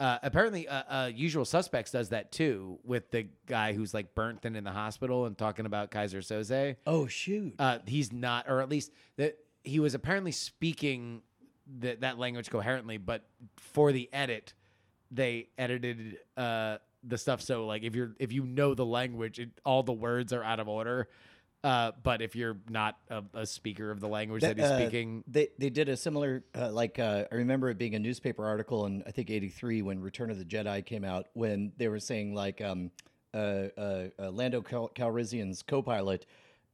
uh, 0.00 0.18
apparently 0.22 0.68
uh, 0.68 0.82
uh, 0.88 1.10
usual 1.14 1.44
suspects 1.44 1.92
does 1.92 2.10
that 2.10 2.32
too 2.32 2.78
with 2.84 3.10
the 3.12 3.28
guy 3.46 3.72
who's 3.72 3.94
like 3.94 4.14
burnt 4.14 4.44
and 4.44 4.56
in 4.56 4.64
the 4.64 4.72
hospital 4.72 5.24
and 5.24 5.38
talking 5.38 5.64
about 5.66 5.90
Keyser 5.90 6.18
Söze 6.18 6.76
Oh 6.86 7.06
shoot! 7.06 7.54
uh, 7.58 7.78
he's 7.86 8.12
not 8.12 8.46
or 8.48 8.60
at 8.60 8.68
least 8.68 8.92
that 9.16 9.38
he 9.62 9.80
was 9.80 9.94
apparently 9.94 10.32
speaking 10.32 11.22
th- 11.80 12.00
that 12.00 12.18
language 12.18 12.50
coherently. 12.50 12.98
But 12.98 13.24
for 13.56 13.92
the 13.92 14.08
edit, 14.12 14.52
they 15.10 15.48
edited 15.56 16.18
uh, 16.36 16.78
the 17.06 17.18
stuff 17.18 17.40
so 17.40 17.66
like 17.66 17.82
if 17.82 17.94
you're 17.94 18.14
if 18.18 18.32
you 18.32 18.44
know 18.44 18.74
the 18.74 18.86
language, 18.86 19.38
it, 19.38 19.50
all 19.64 19.82
the 19.82 19.92
words 19.92 20.32
are 20.32 20.42
out 20.42 20.60
of 20.60 20.68
order. 20.68 21.08
Uh, 21.62 21.92
but 22.02 22.20
if 22.20 22.36
you're 22.36 22.58
not 22.68 22.98
a, 23.08 23.22
a 23.32 23.46
speaker 23.46 23.90
of 23.90 23.98
the 23.98 24.06
language 24.06 24.42
that, 24.42 24.58
he's 24.58 24.66
uh, 24.66 24.78
speaking, 24.78 25.24
They 25.26 25.48
they 25.58 25.70
did 25.70 25.88
a 25.88 25.96
similar 25.96 26.44
uh, 26.54 26.70
like 26.70 26.98
uh, 26.98 27.24
I 27.32 27.34
remember 27.36 27.70
it 27.70 27.78
being 27.78 27.94
a 27.94 27.98
newspaper 27.98 28.44
article 28.44 28.84
in 28.84 29.02
I 29.06 29.12
think 29.12 29.30
'83 29.30 29.80
when 29.80 30.00
Return 30.00 30.30
of 30.30 30.38
the 30.38 30.44
Jedi 30.44 30.84
came 30.84 31.04
out 31.04 31.28
when 31.32 31.72
they 31.78 31.88
were 31.88 32.00
saying 32.00 32.34
like 32.34 32.60
um, 32.60 32.90
uh, 33.32 33.68
uh, 33.78 34.08
uh, 34.18 34.30
Lando 34.30 34.60
Cal- 34.60 34.90
Calrissian's 34.94 35.62
co-pilot 35.62 36.26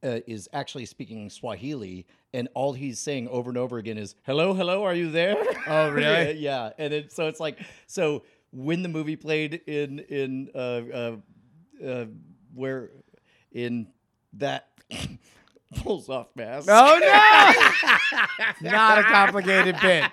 uh, 0.03 0.19
is 0.27 0.49
actually 0.51 0.85
speaking 0.85 1.29
Swahili 1.29 2.05
and 2.33 2.49
all 2.53 2.73
he's 2.73 2.99
saying 2.99 3.27
over 3.29 3.49
and 3.49 3.57
over 3.57 3.77
again 3.77 3.97
is 3.97 4.15
"Hello, 4.23 4.53
hello, 4.53 4.83
are 4.83 4.93
you 4.93 5.09
there?" 5.09 5.37
Oh, 5.67 5.89
really? 5.89 6.33
yeah, 6.37 6.71
and 6.77 6.93
it, 6.93 7.11
so 7.13 7.27
it's 7.27 7.39
like 7.39 7.59
so 7.87 8.23
when 8.51 8.83
the 8.83 8.89
movie 8.89 9.15
played 9.15 9.61
in 9.67 9.99
in 9.99 10.49
uh, 10.53 10.81
uh, 10.93 11.15
uh, 11.85 12.05
where 12.53 12.91
in 13.51 13.87
that 14.33 14.67
pulls 15.77 16.09
off 16.09 16.27
mask. 16.35 16.67
Oh 16.69 16.99
no! 18.61 18.69
Not 18.71 18.99
a 18.99 19.03
complicated 19.03 19.77
bit. 19.81 20.11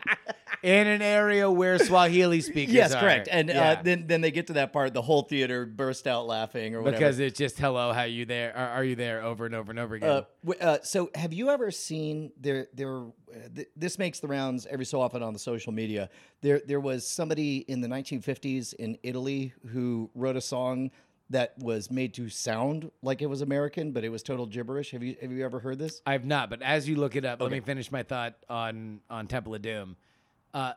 In 0.62 0.86
an 0.86 1.02
area 1.02 1.50
where 1.50 1.78
Swahili 1.78 2.40
speakers 2.40 2.74
Yes, 2.74 2.92
are. 2.92 3.00
correct. 3.00 3.28
And 3.30 3.48
Yeah. 3.48 3.70
uh, 3.72 3.82
then 3.82 4.06
then 4.06 4.20
they 4.20 4.30
get 4.30 4.48
to 4.48 4.54
that 4.54 4.72
part, 4.72 4.92
the 4.94 5.02
whole 5.02 5.22
theater 5.22 5.64
burst 5.66 6.06
out 6.06 6.26
laughing 6.26 6.74
or 6.74 6.82
whatever. 6.82 6.98
because 6.98 7.18
it's 7.20 7.38
just 7.38 7.58
hello, 7.58 7.92
how 7.92 8.02
you 8.04 8.24
there? 8.24 8.56
Are, 8.56 8.68
are 8.70 8.84
you 8.84 8.96
there? 8.96 9.22
Over 9.22 9.46
and 9.46 9.54
over 9.54 9.70
and 9.70 9.78
over 9.78 9.94
again. 9.94 10.08
uh, 10.10 10.22
w- 10.44 10.60
uh, 10.60 10.78
so 10.82 11.10
have 11.14 11.32
you 11.32 11.50
ever 11.50 11.70
seen 11.70 12.32
there 12.40 12.66
there 12.74 12.98
uh, 12.98 13.02
th- 13.54 13.68
this 13.76 13.98
makes 13.98 14.20
the 14.20 14.26
rounds 14.28 14.66
every 14.70 14.84
so 14.86 15.00
often 15.00 15.22
on 15.22 15.32
the 15.32 15.38
social 15.38 15.72
media. 15.72 16.08
There 16.40 16.60
there 16.66 16.80
was 16.80 17.06
somebody 17.06 17.58
in 17.58 17.80
the 17.80 17.88
1950s 17.88 18.74
in 18.74 18.98
Italy 19.02 19.52
who 19.68 20.10
wrote 20.14 20.36
a 20.36 20.40
song 20.40 20.90
that 21.30 21.52
was 21.58 21.90
made 21.90 22.14
to 22.14 22.28
sound 22.30 22.90
like 23.02 23.20
it 23.20 23.26
was 23.26 23.42
American, 23.42 23.92
but 23.92 24.02
it 24.02 24.08
was 24.08 24.22
total 24.22 24.46
gibberish. 24.46 24.92
Have 24.92 25.02
you 25.02 25.14
have 25.20 25.30
you 25.30 25.44
ever 25.44 25.60
heard 25.60 25.78
this? 25.78 26.00
I've 26.06 26.24
not, 26.24 26.48
but 26.50 26.62
as 26.62 26.88
you 26.88 26.96
look 26.96 27.16
it 27.16 27.24
up, 27.26 27.40
let 27.42 27.50
me 27.52 27.60
finish 27.60 27.92
my 27.92 28.02
thought 28.02 28.34
on 28.48 29.00
on 29.10 29.26
Temple 29.28 29.54
of 29.54 29.62
Doom. 29.62 29.96
Uh, 30.54 30.72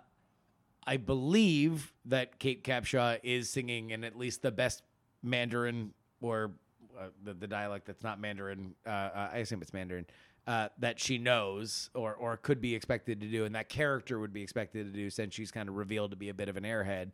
I 0.85 0.97
believe 0.97 1.93
that 2.05 2.39
Kate 2.39 2.63
Capshaw 2.63 3.19
is 3.23 3.49
singing 3.49 3.91
in 3.91 4.03
at 4.03 4.17
least 4.17 4.41
the 4.41 4.51
best 4.51 4.83
Mandarin 5.23 5.93
or 6.21 6.51
uh, 6.99 7.05
the, 7.23 7.33
the 7.33 7.47
dialect 7.47 7.85
that's 7.85 8.03
not 8.03 8.19
Mandarin. 8.19 8.73
Uh, 8.85 8.89
uh, 8.89 9.29
I 9.33 9.37
assume 9.37 9.61
it's 9.61 9.73
Mandarin. 9.73 10.05
Uh, 10.47 10.69
that 10.79 10.99
she 10.99 11.19
knows 11.19 11.91
or 11.93 12.15
or 12.15 12.35
could 12.35 12.59
be 12.59 12.73
expected 12.73 13.21
to 13.21 13.27
do, 13.27 13.45
and 13.45 13.53
that 13.53 13.69
character 13.69 14.19
would 14.19 14.33
be 14.33 14.41
expected 14.41 14.91
to 14.91 14.99
do, 14.99 15.07
since 15.09 15.35
she's 15.35 15.51
kind 15.51 15.69
of 15.69 15.75
revealed 15.75 16.09
to 16.09 16.17
be 16.17 16.29
a 16.29 16.33
bit 16.33 16.49
of 16.49 16.57
an 16.57 16.63
airhead. 16.63 17.11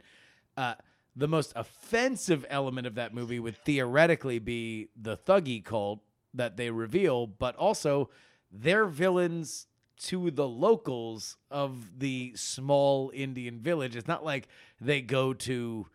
Uh, 0.55 0.75
the 1.13 1.27
most 1.27 1.51
offensive 1.55 2.45
element 2.49 2.87
of 2.87 2.95
that 2.95 3.13
movie 3.13 3.39
would 3.39 3.57
theoretically 3.57 4.39
be 4.39 4.87
the 4.95 5.17
thuggy 5.17 5.63
cult 5.63 5.99
that 6.33 6.55
they 6.55 6.71
reveal, 6.71 7.27
but 7.27 7.55
also 7.57 8.09
they're 8.49 8.85
villains 8.85 9.66
to 9.99 10.31
the 10.31 10.47
locals 10.47 11.37
of 11.49 11.99
the 11.99 12.33
small 12.35 13.11
Indian 13.13 13.59
village. 13.59 13.95
It's 13.95 14.07
not 14.07 14.23
like 14.23 14.47
they 14.79 15.01
go 15.01 15.33
to, 15.33 15.87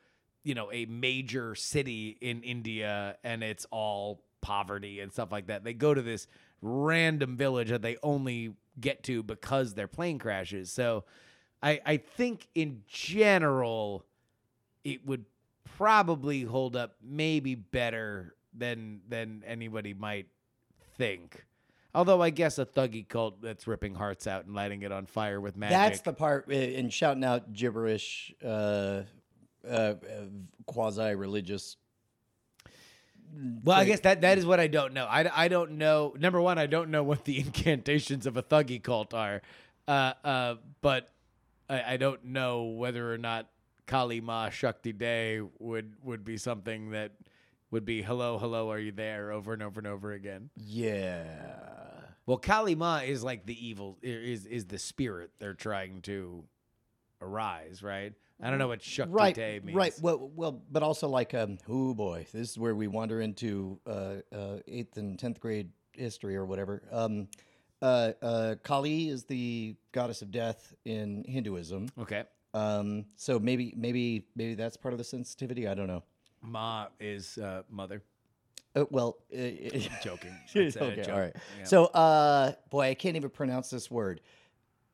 you 0.42 0.54
know, 0.54 0.70
a 0.72 0.86
major 0.86 1.54
city 1.54 2.16
in 2.20 2.42
India 2.42 3.16
and 3.22 3.42
it's 3.42 3.66
all 3.70 4.22
poverty 4.40 5.00
and 5.00 5.12
stuff 5.12 5.30
like 5.30 5.46
that. 5.46 5.64
They 5.64 5.74
go 5.74 5.94
to 5.94 6.02
this 6.02 6.26
random 6.60 7.36
village 7.36 7.68
that 7.70 7.82
they 7.82 7.96
only 8.02 8.54
get 8.80 9.02
to 9.04 9.22
because 9.22 9.74
their 9.74 9.88
plane 9.88 10.18
crashes. 10.18 10.72
So 10.72 11.04
I 11.62 11.80
I 11.84 11.96
think 11.96 12.48
in 12.54 12.82
general 12.88 14.04
it 14.84 15.06
would 15.06 15.24
probably 15.76 16.42
hold 16.42 16.76
up 16.76 16.96
maybe 17.02 17.54
better 17.54 18.34
than 18.52 19.00
than 19.08 19.42
anybody 19.46 19.94
might 19.94 20.26
think. 20.96 21.46
Although 21.94 22.22
I 22.22 22.30
guess 22.30 22.58
a 22.58 22.64
thuggy 22.64 23.06
cult 23.06 23.42
that's 23.42 23.66
ripping 23.66 23.94
hearts 23.94 24.26
out 24.26 24.46
and 24.46 24.54
lighting 24.54 24.82
it 24.82 24.92
on 24.92 25.06
fire 25.06 25.40
with 25.40 25.56
magic. 25.56 25.76
That's 25.76 26.00
the 26.00 26.14
part 26.14 26.46
uh, 26.48 26.54
in 26.54 26.88
shouting 26.88 27.22
out 27.22 27.52
gibberish, 27.52 28.32
uh, 28.42 29.02
uh, 29.66 29.70
uh, 29.70 29.94
quasi 30.64 31.14
religious. 31.14 31.76
well, 33.62 33.78
I 33.78 33.84
guess 33.84 34.00
that 34.00 34.22
that 34.22 34.38
is 34.38 34.46
what 34.46 34.58
I 34.58 34.68
don't 34.68 34.94
know. 34.94 35.04
I, 35.04 35.44
I 35.44 35.48
don't 35.48 35.72
know. 35.72 36.14
Number 36.18 36.40
one, 36.40 36.58
I 36.58 36.66
don't 36.66 36.90
know 36.90 37.02
what 37.02 37.24
the 37.26 37.38
incantations 37.44 38.26
of 38.26 38.36
a 38.38 38.42
thuggy 38.42 38.82
cult 38.82 39.12
are. 39.12 39.42
Uh, 39.86 40.14
uh, 40.24 40.54
but 40.80 41.10
I, 41.68 41.94
I 41.94 41.96
don't 41.98 42.24
know 42.24 42.64
whether 42.64 43.12
or 43.12 43.18
not 43.18 43.48
Kali 43.86 44.22
Ma 44.22 44.48
Shakti 44.48 44.92
Day 44.92 45.42
would 45.58 45.94
would 46.02 46.24
be 46.24 46.38
something 46.38 46.92
that 46.92 47.12
would 47.70 47.84
be 47.84 48.02
hello, 48.02 48.38
hello, 48.38 48.70
are 48.70 48.78
you 48.78 48.92
there 48.92 49.32
over 49.32 49.52
and 49.52 49.62
over 49.62 49.80
and 49.80 49.86
over 49.86 50.12
again. 50.12 50.50
Yeah. 50.56 51.81
Well, 52.26 52.38
Kali 52.38 52.74
Ma 52.74 52.98
is 52.98 53.24
like 53.24 53.46
the 53.46 53.66
evil 53.66 53.98
is 54.02 54.46
is 54.46 54.66
the 54.66 54.78
spirit 54.78 55.30
they're 55.38 55.54
trying 55.54 56.02
to 56.02 56.44
arise, 57.20 57.82
right? 57.82 58.12
I 58.40 58.50
don't 58.50 58.58
know 58.58 58.68
what 58.68 58.82
Shakti 58.82 59.12
Right, 59.12 59.34
Day 59.34 59.60
means. 59.62 59.76
right. 59.76 59.94
Well, 60.00 60.30
well, 60.34 60.62
but 60.70 60.82
also 60.82 61.08
like, 61.08 61.32
um, 61.32 61.58
oh 61.68 61.94
boy, 61.94 62.26
this 62.32 62.50
is 62.50 62.58
where 62.58 62.74
we 62.74 62.88
wander 62.88 63.20
into 63.20 63.78
uh, 63.86 64.14
uh, 64.34 64.56
eighth 64.66 64.96
and 64.96 65.16
tenth 65.16 65.38
grade 65.38 65.70
history 65.92 66.34
or 66.34 66.44
whatever. 66.44 66.82
Um, 66.90 67.28
uh, 67.80 68.12
uh, 68.20 68.54
Kali 68.64 69.08
is 69.08 69.24
the 69.24 69.76
goddess 69.92 70.22
of 70.22 70.32
death 70.32 70.74
in 70.84 71.24
Hinduism. 71.28 71.88
Okay. 72.00 72.24
Um, 72.54 73.04
so 73.16 73.38
maybe, 73.38 73.74
maybe, 73.76 74.26
maybe 74.34 74.54
that's 74.54 74.76
part 74.76 74.92
of 74.92 74.98
the 74.98 75.04
sensitivity. 75.04 75.68
I 75.68 75.74
don't 75.74 75.86
know. 75.86 76.02
Ma 76.42 76.88
is 76.98 77.38
uh, 77.38 77.62
mother. 77.70 78.02
Uh, 78.74 78.84
well, 78.90 79.18
uh, 79.32 79.36
Joking. 80.02 80.34
That's 80.54 80.76
a 80.76 80.84
okay, 80.84 81.02
joke. 81.02 81.14
all 81.14 81.20
right. 81.20 81.36
Yeah. 81.58 81.64
So, 81.64 81.84
uh, 81.86 82.52
boy, 82.70 82.88
I 82.88 82.94
can't 82.94 83.16
even 83.16 83.30
pronounce 83.30 83.70
this 83.70 83.90
word. 83.90 84.20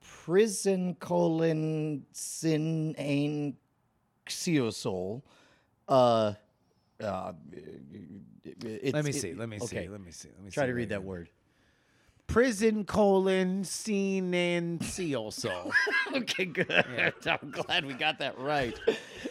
Prison 0.03 0.97
colon 0.97 2.05
sin 2.13 2.95
ain 2.99 3.57
xiosol. 4.27 5.23
Uh, 5.89 6.35
uh, 7.03 7.33
it's, 8.45 8.95
let 8.95 9.05
me 9.05 9.13
see. 9.13 9.35
Let 9.35 9.49
me 9.49 9.57
okay. 9.57 9.85
see. 9.85 9.89
Let 9.89 10.01
me 10.01 10.11
see. 10.11 10.29
Let 10.35 10.45
me 10.45 10.51
Try 10.51 10.65
see 10.65 10.69
to 10.69 10.75
read 10.75 10.89
that 10.91 11.05
word. 11.05 11.31
Prison 12.27 12.85
colon 12.85 13.65
scene 13.65 14.35
and 14.35 14.85
seal 14.85 15.31
soul. 15.31 15.73
okay, 16.15 16.45
good. 16.45 16.69
I'm 17.27 17.51
glad 17.51 17.87
we 17.87 17.95
got 17.95 18.19
that 18.19 18.39
right. 18.39 18.79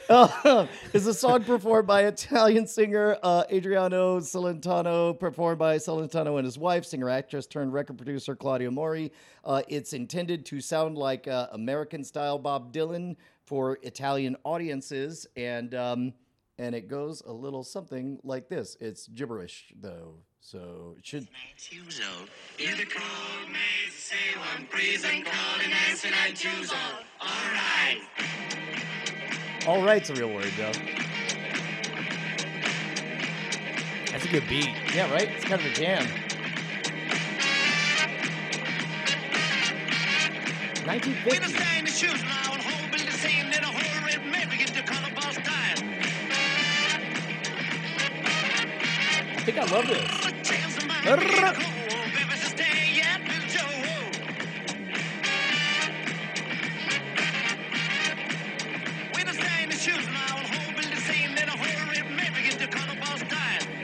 Uh, 0.09 0.67
is 0.93 1.05
a 1.05 1.13
song 1.13 1.43
performed 1.43 1.87
by 1.87 2.03
Italian 2.05 2.65
singer 2.65 3.17
uh, 3.23 3.43
Adriano 3.51 4.19
Celentano, 4.19 5.17
performed 5.17 5.59
by 5.59 5.77
Celentano 5.77 6.37
and 6.37 6.45
his 6.45 6.57
wife, 6.57 6.85
singer 6.85 7.09
actress 7.09 7.45
turned 7.45 7.73
record 7.73 7.97
producer 7.97 8.35
Claudia 8.35 8.71
Mori. 8.71 9.11
Uh, 9.43 9.61
it's 9.67 9.93
intended 9.93 10.45
to 10.45 10.61
sound 10.61 10.97
like 10.97 11.27
uh, 11.27 11.47
American 11.51 12.03
style 12.03 12.39
Bob 12.39 12.71
Dylan 12.71 13.15
for 13.45 13.79
Italian 13.83 14.37
audiences, 14.43 15.27
and 15.35 15.75
um, 15.75 16.13
and 16.57 16.73
it 16.73 16.87
goes 16.87 17.21
a 17.25 17.31
little 17.31 17.63
something 17.63 18.19
like 18.23 18.47
this. 18.47 18.77
It's 18.79 19.07
gibberish 19.07 19.73
though, 19.79 20.15
so 20.39 20.95
it 20.97 21.05
should. 21.05 21.27
All. 29.67 29.75
All 29.75 29.81
right. 29.81 29.81
All 29.81 29.85
right's 29.85 30.09
a 30.09 30.13
real 30.13 30.33
word 30.33 30.51
though. 30.57 30.71
That's 34.11 34.25
a 34.25 34.29
good 34.29 34.47
beat. 34.47 34.69
Yeah, 34.93 35.11
right. 35.11 35.29
It's 35.29 35.45
kind 35.45 35.61
of 35.61 35.67
a 35.67 35.73
jam. 35.73 36.05
1950. 40.87 41.29
When 41.29 41.43
I 41.43 41.47
stay 41.47 41.79
in 41.79 41.85
the 41.85 41.91
shoes 41.91 42.23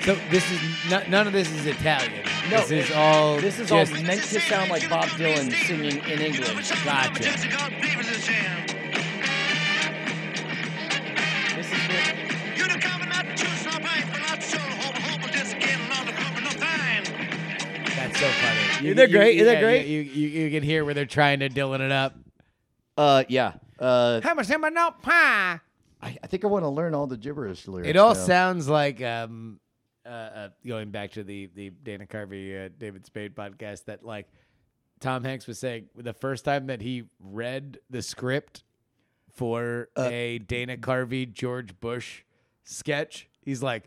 So 0.05 0.15
this 0.30 0.49
is 0.51 0.59
n- 0.91 1.09
none 1.09 1.27
of 1.27 1.34
this 1.34 1.49
is 1.51 1.65
Italian. 1.65 2.23
No, 2.51 2.57
this 2.57 2.71
is 2.71 2.89
it- 2.89 2.95
all. 2.95 3.38
This 3.39 3.59
is 3.59 3.69
just, 3.69 3.93
all 3.93 4.01
meant 4.03 4.21
to 4.21 4.39
sound 4.41 4.69
like 4.69 4.89
Bob 4.89 5.05
Dylan 5.05 5.51
singing 5.65 6.03
in 6.03 6.19
English. 6.21 6.71
Gotcha. 6.84 7.23
This 10.43 11.71
is 11.71 11.88
good. 11.88 12.17
You 12.57 12.67
the 12.67 12.80
cover 12.80 13.05
not 13.05 13.25
choose 13.38 13.63
no 13.65 13.71
bites, 13.80 14.07
but 14.11 14.19
not 14.21 14.41
sure 14.43 14.59
hope 14.59 14.95
hope 14.97 15.31
just 15.31 15.59
getting 15.59 15.91
on 15.91 16.05
the 16.05 16.11
cover 16.11 16.41
no 16.41 16.49
fine. 16.49 17.03
That's 17.95 18.19
so 18.19 18.27
funny. 18.27 18.85
Isn't 18.88 18.97
that 18.97 19.11
great? 19.11 19.38
Isn't 19.38 19.53
that 19.53 19.61
great? 19.61 19.85
You, 19.88 20.01
you, 20.01 20.27
you 20.27 20.49
can 20.51 20.63
hear 20.63 20.84
where 20.84 20.93
they're 20.93 21.05
trying 21.05 21.39
to 21.39 21.49
Dylan 21.49 21.80
it 21.81 21.91
up. 21.91 22.15
Uh, 22.97 23.23
yeah. 23.30 23.53
Uh, 23.80 24.19
How 24.21 24.34
much 24.34 24.49
am 24.49 24.65
I 24.65 24.69
not 24.69 25.01
pie? 25.01 25.59
I, 26.01 26.17
I 26.21 26.27
think 26.27 26.43
I 26.43 26.47
want 26.47 26.63
to 26.65 26.69
learn 26.69 26.93
all 26.93 27.07
the 27.07 27.17
gibberish 27.17 27.67
lyrics. 27.67 27.88
It 27.89 27.95
all 27.97 28.13
now. 28.13 28.19
sounds 28.19 28.67
like 28.67 29.01
um, 29.01 29.59
uh, 30.05 30.09
uh, 30.09 30.49
going 30.65 30.91
back 30.91 31.11
to 31.11 31.23
the 31.23 31.49
the 31.55 31.69
Dana 31.69 32.05
Carvey 32.05 32.65
uh, 32.65 32.69
David 32.77 33.05
Spade 33.05 33.35
podcast 33.35 33.85
that 33.85 34.05
like 34.05 34.27
Tom 34.99 35.23
Hanks 35.23 35.47
was 35.47 35.59
saying 35.59 35.89
the 35.95 36.13
first 36.13 36.45
time 36.45 36.67
that 36.67 36.81
he 36.81 37.03
read 37.19 37.80
the 37.89 38.01
script 38.01 38.63
for 39.31 39.89
a 39.97 40.39
Dana 40.39 40.77
Carvey 40.77 41.31
George 41.31 41.80
Bush 41.80 42.23
sketch, 42.63 43.27
he's 43.41 43.63
like, 43.63 43.85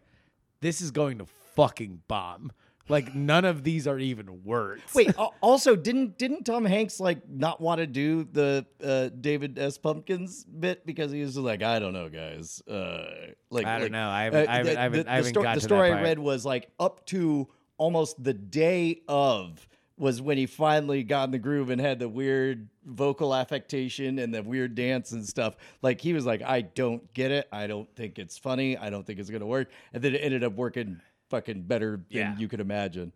"This 0.61 0.81
is 0.81 0.91
going 0.91 1.19
to 1.19 1.27
fucking 1.27 2.03
bomb." 2.09 2.53
Like 2.89 3.15
none 3.15 3.45
of 3.45 3.65
these 3.65 3.87
are 3.87 3.99
even 3.99 4.45
words. 4.45 4.83
Wait. 4.95 5.11
also, 5.41 5.75
didn't 5.75 6.19
didn't 6.19 6.45
Tom 6.45 6.65
Hanks 6.65 7.01
like 7.01 7.29
not 7.29 7.61
want 7.61 7.79
to 7.79 7.87
do 7.87 8.25
the 8.31 8.65
uh, 8.85 9.09
David 9.21 9.59
S. 9.59 9.77
Pumpkins 9.79 10.45
bit 10.45 10.87
because 10.87 11.11
he 11.11 11.21
was 11.21 11.37
like, 11.37 11.63
I 11.63 11.79
don't 11.79 11.93
know, 11.93 12.09
guys. 12.09 12.63
Uh, 12.69 13.07
like 13.51 13.67
I 13.67 13.75
don't 13.75 13.83
like, 13.85 13.93
know. 13.93 14.09
I 14.09 14.23
haven't- 14.25 14.49
I 14.49 14.57
haven't- 14.57 14.75
the, 14.75 14.79
I 14.79 14.83
haven't- 14.83 15.05
the- 15.05 15.11
I 15.11 15.15
haven't 15.17 15.25
the 15.25 15.29
sto- 15.31 15.43
got 15.43 15.55
the 15.55 15.61
to 15.61 15.67
that 15.67 15.75
story 15.75 15.93
I 15.93 16.03
read 16.03 16.19
was 16.19 16.45
like 16.45 16.69
up 16.79 17.05
to 17.07 17.49
almost 17.79 18.23
the 18.23 18.35
day 18.35 19.03
of 19.09 19.69
was 19.99 20.21
when 20.21 20.37
he 20.37 20.45
finally 20.47 21.03
got 21.03 21.25
in 21.25 21.31
the 21.31 21.39
groove 21.39 21.71
and 21.71 21.81
had 21.81 21.99
the 21.99 22.09
weird 22.09 22.69
vocal 22.85 23.35
affectation 23.35 24.19
and 24.19 24.33
the 24.33 24.43
weird 24.43 24.75
dance 24.75 25.13
and 25.13 25.27
stuff. 25.27 25.57
Like 25.83 26.01
he 26.03 26.13
was 26.13 26.27
like, 26.27 26.43
I 26.43 26.61
don't 26.61 27.13
get 27.15 27.31
it. 27.31 27.49
I 27.51 27.67
don't 27.67 27.89
think 27.97 28.19
it's 28.19 28.37
funny. 28.37 28.77
I 28.77 28.91
don't 28.91 29.07
think 29.07 29.19
it's 29.19 29.31
gonna 29.31 29.47
work. 29.47 29.71
And 29.95 30.03
then 30.03 30.15
it 30.15 30.19
ended 30.19 30.45
up 30.45 30.53
working 30.55 31.01
fucking 31.31 31.63
better 31.63 31.93
than 31.97 32.05
Yeah. 32.11 32.37
you 32.39 32.49
could 32.49 32.61
imagine. 32.61 33.13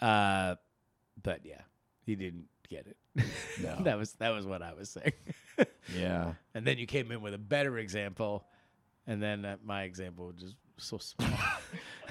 Uh, 0.00 0.54
but 1.22 1.40
yeah, 1.44 1.62
he 2.04 2.14
didn't 2.14 2.46
get 2.68 2.86
it. 2.86 2.96
No. 3.60 3.76
that 3.82 3.98
was 3.98 4.12
that 4.14 4.28
was 4.30 4.46
what 4.46 4.62
I 4.62 4.72
was 4.74 4.90
saying. 4.90 5.12
Yeah. 5.96 6.34
and 6.54 6.64
then 6.66 6.78
you 6.78 6.86
came 6.86 7.10
in 7.10 7.20
with 7.22 7.34
a 7.34 7.38
better 7.38 7.78
example, 7.78 8.44
and 9.06 9.20
then 9.22 9.44
uh, 9.44 9.56
my 9.64 9.82
example 9.82 10.26
was 10.26 10.36
just 10.36 10.56
so 10.76 10.98
small. 10.98 11.28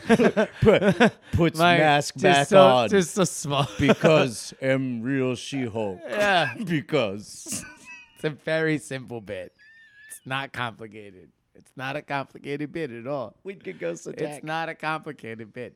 Put, 0.61 1.13
puts 1.31 1.57
My- 1.57 1.77
mask 1.77 2.19
back 2.19 2.47
so, 2.47 2.61
on 2.67 2.89
just 2.89 3.13
so 3.13 3.23
small. 3.23 3.67
because 3.79 4.53
I'm 4.61 5.01
real 5.01 5.35
She-Hulk. 5.35 6.01
yeah, 6.09 6.53
because 6.65 7.63
it's 8.15 8.23
a 8.25 8.29
very 8.31 8.77
simple 8.79 9.21
bit. 9.21 9.53
It's 10.09 10.19
not 10.25 10.51
complicated. 10.51 11.31
It's 11.57 11.71
not 11.75 11.95
a 11.95 12.01
complicated 12.01 12.71
bit 12.71 12.91
at 12.91 13.07
all. 13.07 13.35
we 13.43 13.55
could 13.55 13.79
go 13.79 13.95
so 13.95 14.11
It's 14.15 14.43
not 14.43 14.69
a 14.69 14.75
complicated 14.75 15.51
bit. 15.53 15.75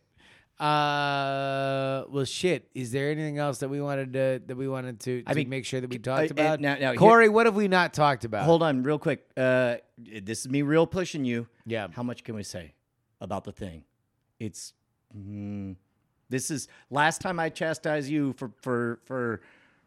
Uh, 0.60 2.04
well, 2.10 2.24
shit. 2.24 2.70
Is 2.76 2.92
there 2.92 3.10
anything 3.10 3.40
else 3.40 3.58
that 3.60 3.70
we 3.70 3.82
wanted 3.82 4.14
to 4.14 4.42
that 4.46 4.56
we 4.56 4.68
wanted 4.68 5.00
to, 5.02 5.24
I 5.26 5.32
to 5.34 5.40
mean, 5.40 5.50
make 5.50 5.66
sure 5.66 5.82
that 5.82 5.90
we 5.90 5.98
uh, 5.98 6.00
talked 6.00 6.30
uh, 6.32 6.34
about? 6.34 6.60
now- 6.60 6.76
now 6.76 6.92
here- 6.92 7.00
Corey, 7.00 7.30
what 7.30 7.48
have 7.48 7.56
we 7.56 7.68
not 7.68 7.94
talked 7.96 8.26
about? 8.26 8.46
Hold 8.46 8.62
on, 8.62 8.84
real 8.84 9.00
quick. 9.00 9.26
Uh, 9.36 9.78
this 9.98 10.42
is 10.42 10.50
me 10.50 10.62
real 10.62 10.86
pushing 10.86 11.26
you. 11.26 11.48
Yeah. 11.66 11.88
How 11.92 12.04
much 12.04 12.24
can 12.24 12.36
we 12.36 12.44
say 12.44 12.74
about 13.20 13.44
the 13.44 13.52
thing? 13.52 13.84
It's. 14.40 14.74
Mm, 15.18 15.76
this 16.30 16.50
is 16.52 16.68
last 16.90 17.22
time 17.22 17.40
I 17.40 17.50
chastised 17.50 18.10
you 18.10 18.34
for 18.34 18.52
for 18.62 19.00
for 19.04 19.42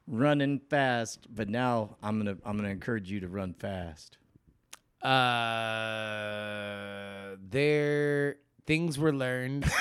running 0.07 0.59
fast, 0.69 1.29
but 1.35 1.49
now 1.49 1.97
I'm 2.03 2.19
gonna 2.19 2.37
I'm 2.45 2.57
gonna 2.57 2.69
encourage 2.69 3.11
you 3.11 3.21
to 3.21 3.29
run 3.29 3.55
fast. 3.55 4.19
Uh, 6.05 7.37
there 7.51 8.37
things 8.67 8.99
were 8.99 9.13
learned. 9.13 9.67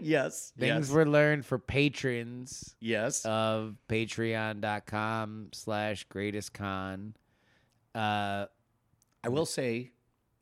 Yes. 0.00 0.52
things 0.58 0.90
were 0.90 1.06
learned 1.06 1.46
for 1.46 1.56
patrons 1.58 2.74
Yes. 2.80 3.24
of 3.24 3.76
patreon.com 3.88 5.50
slash 5.52 6.04
greatest 6.08 6.52
con. 6.52 7.14
Uh, 7.94 8.46
I 9.22 9.28
will 9.28 9.46
say 9.46 9.92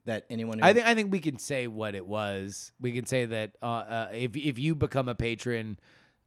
that 0.06 0.24
anyone 0.30 0.58
who 0.58 0.64
I 0.64 0.72
think 0.72 0.86
I 0.86 0.94
think 0.94 1.12
we 1.12 1.20
can 1.20 1.38
say 1.38 1.66
what 1.66 1.94
it 1.94 2.06
was. 2.06 2.72
We 2.80 2.92
can 2.92 3.04
say 3.04 3.26
that 3.26 3.52
uh, 3.62 3.66
uh, 3.66 4.08
if 4.14 4.34
if 4.36 4.58
you 4.58 4.74
become 4.74 5.08
a 5.08 5.14
patron 5.14 5.78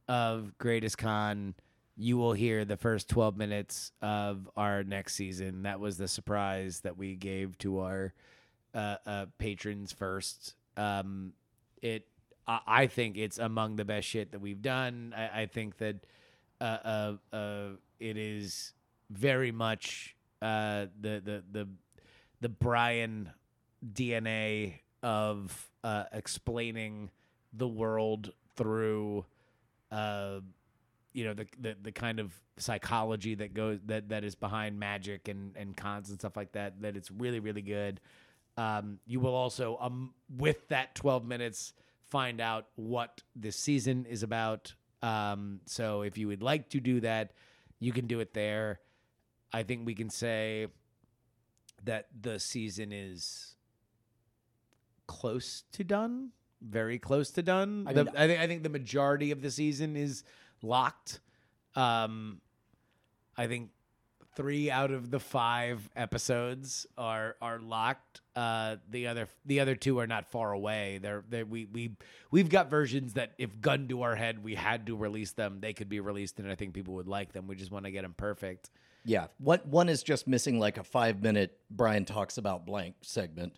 of 0.08 0.56
Greatest 0.58 0.96
Con, 0.96 1.54
you 1.96 2.16
will 2.18 2.32
hear 2.32 2.64
the 2.64 2.76
first 2.76 3.08
twelve 3.08 3.36
minutes 3.36 3.92
of 4.02 4.48
our 4.56 4.84
next 4.84 5.14
season. 5.14 5.62
That 5.62 5.80
was 5.80 5.96
the 5.96 6.08
surprise 6.08 6.80
that 6.80 6.96
we 6.96 7.16
gave 7.16 7.56
to 7.58 7.80
our 7.80 8.12
uh, 8.74 8.96
uh, 9.06 9.26
patrons 9.38 9.92
first. 9.92 10.54
Um, 10.76 11.32
it 11.82 12.06
I, 12.46 12.60
I 12.66 12.86
think 12.86 13.16
it's 13.16 13.38
among 13.38 13.76
the 13.76 13.84
best 13.84 14.06
shit 14.06 14.32
that 14.32 14.40
we've 14.40 14.62
done. 14.62 15.14
I, 15.16 15.42
I 15.42 15.46
think 15.46 15.78
that 15.78 15.96
uh, 16.60 16.64
uh, 16.64 17.12
uh, 17.32 17.68
it 17.98 18.16
is 18.16 18.72
very 19.10 19.52
much 19.52 20.14
uh, 20.42 20.86
the 21.00 21.22
the 21.24 21.42
the 21.50 21.68
the 22.40 22.48
Brian 22.48 23.30
DNA 23.92 24.80
of 25.02 25.70
explaining 26.12 27.10
the 27.52 27.68
world 27.68 28.32
through, 28.56 29.24
you 31.16 31.24
know, 31.24 31.32
the, 31.32 31.46
the 31.58 31.76
the 31.82 31.92
kind 31.92 32.20
of 32.20 32.38
psychology 32.58 33.34
that 33.36 33.54
goes 33.54 33.78
that 33.86 34.10
that 34.10 34.22
is 34.22 34.34
behind 34.34 34.78
magic 34.78 35.28
and 35.28 35.56
and 35.56 35.74
cons 35.76 36.10
and 36.10 36.18
stuff 36.18 36.36
like 36.36 36.52
that. 36.52 36.82
That 36.82 36.94
it's 36.94 37.10
really 37.10 37.40
really 37.40 37.62
good. 37.62 38.00
Um, 38.58 38.98
you 39.06 39.18
will 39.20 39.34
also 39.34 39.78
um 39.80 40.12
with 40.28 40.68
that 40.68 40.94
twelve 40.94 41.24
minutes 41.24 41.72
find 42.04 42.38
out 42.40 42.66
what 42.76 43.22
this 43.34 43.56
season 43.56 44.04
is 44.06 44.22
about. 44.22 44.74
Um, 45.02 45.60
so 45.64 46.02
if 46.02 46.18
you 46.18 46.28
would 46.28 46.42
like 46.42 46.68
to 46.70 46.80
do 46.80 47.00
that, 47.00 47.32
you 47.80 47.92
can 47.92 48.06
do 48.06 48.20
it 48.20 48.34
there. 48.34 48.80
I 49.52 49.62
think 49.62 49.86
we 49.86 49.94
can 49.94 50.10
say 50.10 50.66
that 51.84 52.08
the 52.20 52.38
season 52.38 52.92
is 52.92 53.54
close 55.06 55.64
to 55.72 55.84
done, 55.84 56.30
very 56.60 56.98
close 56.98 57.30
to 57.32 57.42
done. 57.42 57.86
I 57.88 57.92
The- 57.92 58.12
I 58.16 58.26
think 58.26 58.40
I 58.40 58.46
think 58.46 58.62
the 58.62 58.68
majority 58.68 59.30
of 59.30 59.40
the 59.42 59.50
season 59.50 59.96
is 59.96 60.24
locked. 60.66 61.20
Um, 61.74 62.40
I 63.36 63.46
think 63.46 63.70
three 64.36 64.70
out 64.70 64.90
of 64.90 65.10
the 65.10 65.18
five 65.18 65.88
episodes 65.96 66.86
are 66.96 67.36
are 67.40 67.58
locked. 67.58 68.20
Uh, 68.36 68.76
the 68.90 69.06
other 69.06 69.28
the 69.46 69.60
other 69.60 69.74
two 69.74 69.98
are 69.98 70.06
not 70.06 70.30
far 70.30 70.52
away. 70.52 70.98
They're 71.00 71.24
they 71.28 71.42
we 71.42 71.64
we 71.66 71.92
we've 72.30 72.48
got 72.48 72.70
versions 72.70 73.14
that 73.14 73.32
if 73.38 73.60
gun 73.60 73.88
to 73.88 74.02
our 74.02 74.14
head 74.14 74.44
we 74.44 74.54
had 74.54 74.86
to 74.86 74.96
release 74.96 75.32
them, 75.32 75.58
they 75.60 75.72
could 75.72 75.88
be 75.88 76.00
released, 76.00 76.38
and 76.38 76.50
I 76.50 76.54
think 76.54 76.74
people 76.74 76.94
would 76.94 77.08
like 77.08 77.32
them. 77.32 77.46
We 77.46 77.56
just 77.56 77.72
want 77.72 77.86
to 77.86 77.90
get 77.90 78.02
them 78.02 78.14
perfect. 78.16 78.70
Yeah. 79.04 79.28
One 79.38 79.60
one 79.64 79.88
is 79.88 80.02
just 80.02 80.26
missing 80.26 80.58
like 80.58 80.78
a 80.78 80.84
five 80.84 81.22
minute 81.22 81.58
Brian 81.70 82.04
talks 82.04 82.38
about 82.38 82.66
blank 82.66 82.96
segment. 83.02 83.56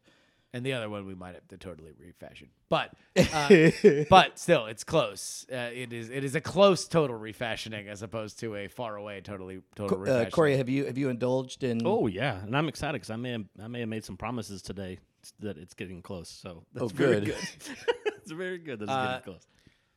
And 0.55 0.65
the 0.65 0.73
other 0.73 0.89
one 0.89 1.07
we 1.07 1.15
might 1.15 1.35
have 1.35 1.47
to 1.49 1.57
totally 1.59 1.93
refashion. 1.99 2.49
But 2.69 2.93
uh, 3.33 3.71
but 4.11 4.39
still, 4.39 4.67
it's 4.67 4.83
close. 4.85 5.47
Uh, 5.53 5.71
it 5.73 5.93
is 5.93 6.09
it 6.11 6.25
is 6.25 6.35
a 6.35 6.41
close 6.41 6.89
total 6.89 7.17
refashioning 7.17 7.89
as 7.89 8.03
opposed 8.03 8.39
to 8.41 8.55
a 8.57 8.69
far 8.69 8.97
away 8.97 9.21
totally 9.21 9.61
total 9.77 9.99
Uh, 9.99 10.01
refashioning. 10.01 10.31
Corey, 10.31 10.57
have 10.57 10.69
you 10.69 10.87
have 10.87 10.97
you 10.99 11.09
indulged 11.11 11.65
in? 11.65 11.81
Oh 11.85 12.07
yeah, 12.07 12.43
and 12.43 12.57
I'm 12.57 12.69
excited 12.69 12.95
because 12.95 13.11
I 13.11 13.17
may 13.17 13.33
have, 13.33 13.45
I 13.63 13.69
may 13.69 13.81
have 13.81 13.89
made 13.89 14.05
some 14.05 14.17
promises 14.17 14.63
today 14.63 14.99
that 15.41 15.59
it's 15.59 15.75
getting 15.75 16.01
close. 16.03 16.29
So 16.31 16.65
that's 16.73 16.85
Oh, 16.85 16.89
very 16.89 17.21
good. 17.21 17.25
good. 17.27 17.37
it's 18.17 18.31
very 18.33 18.59
good 18.59 18.79
that 18.81 18.85
it's 18.85 18.93
Uh, 18.93 19.07
getting 19.09 19.25
close. 19.25 19.47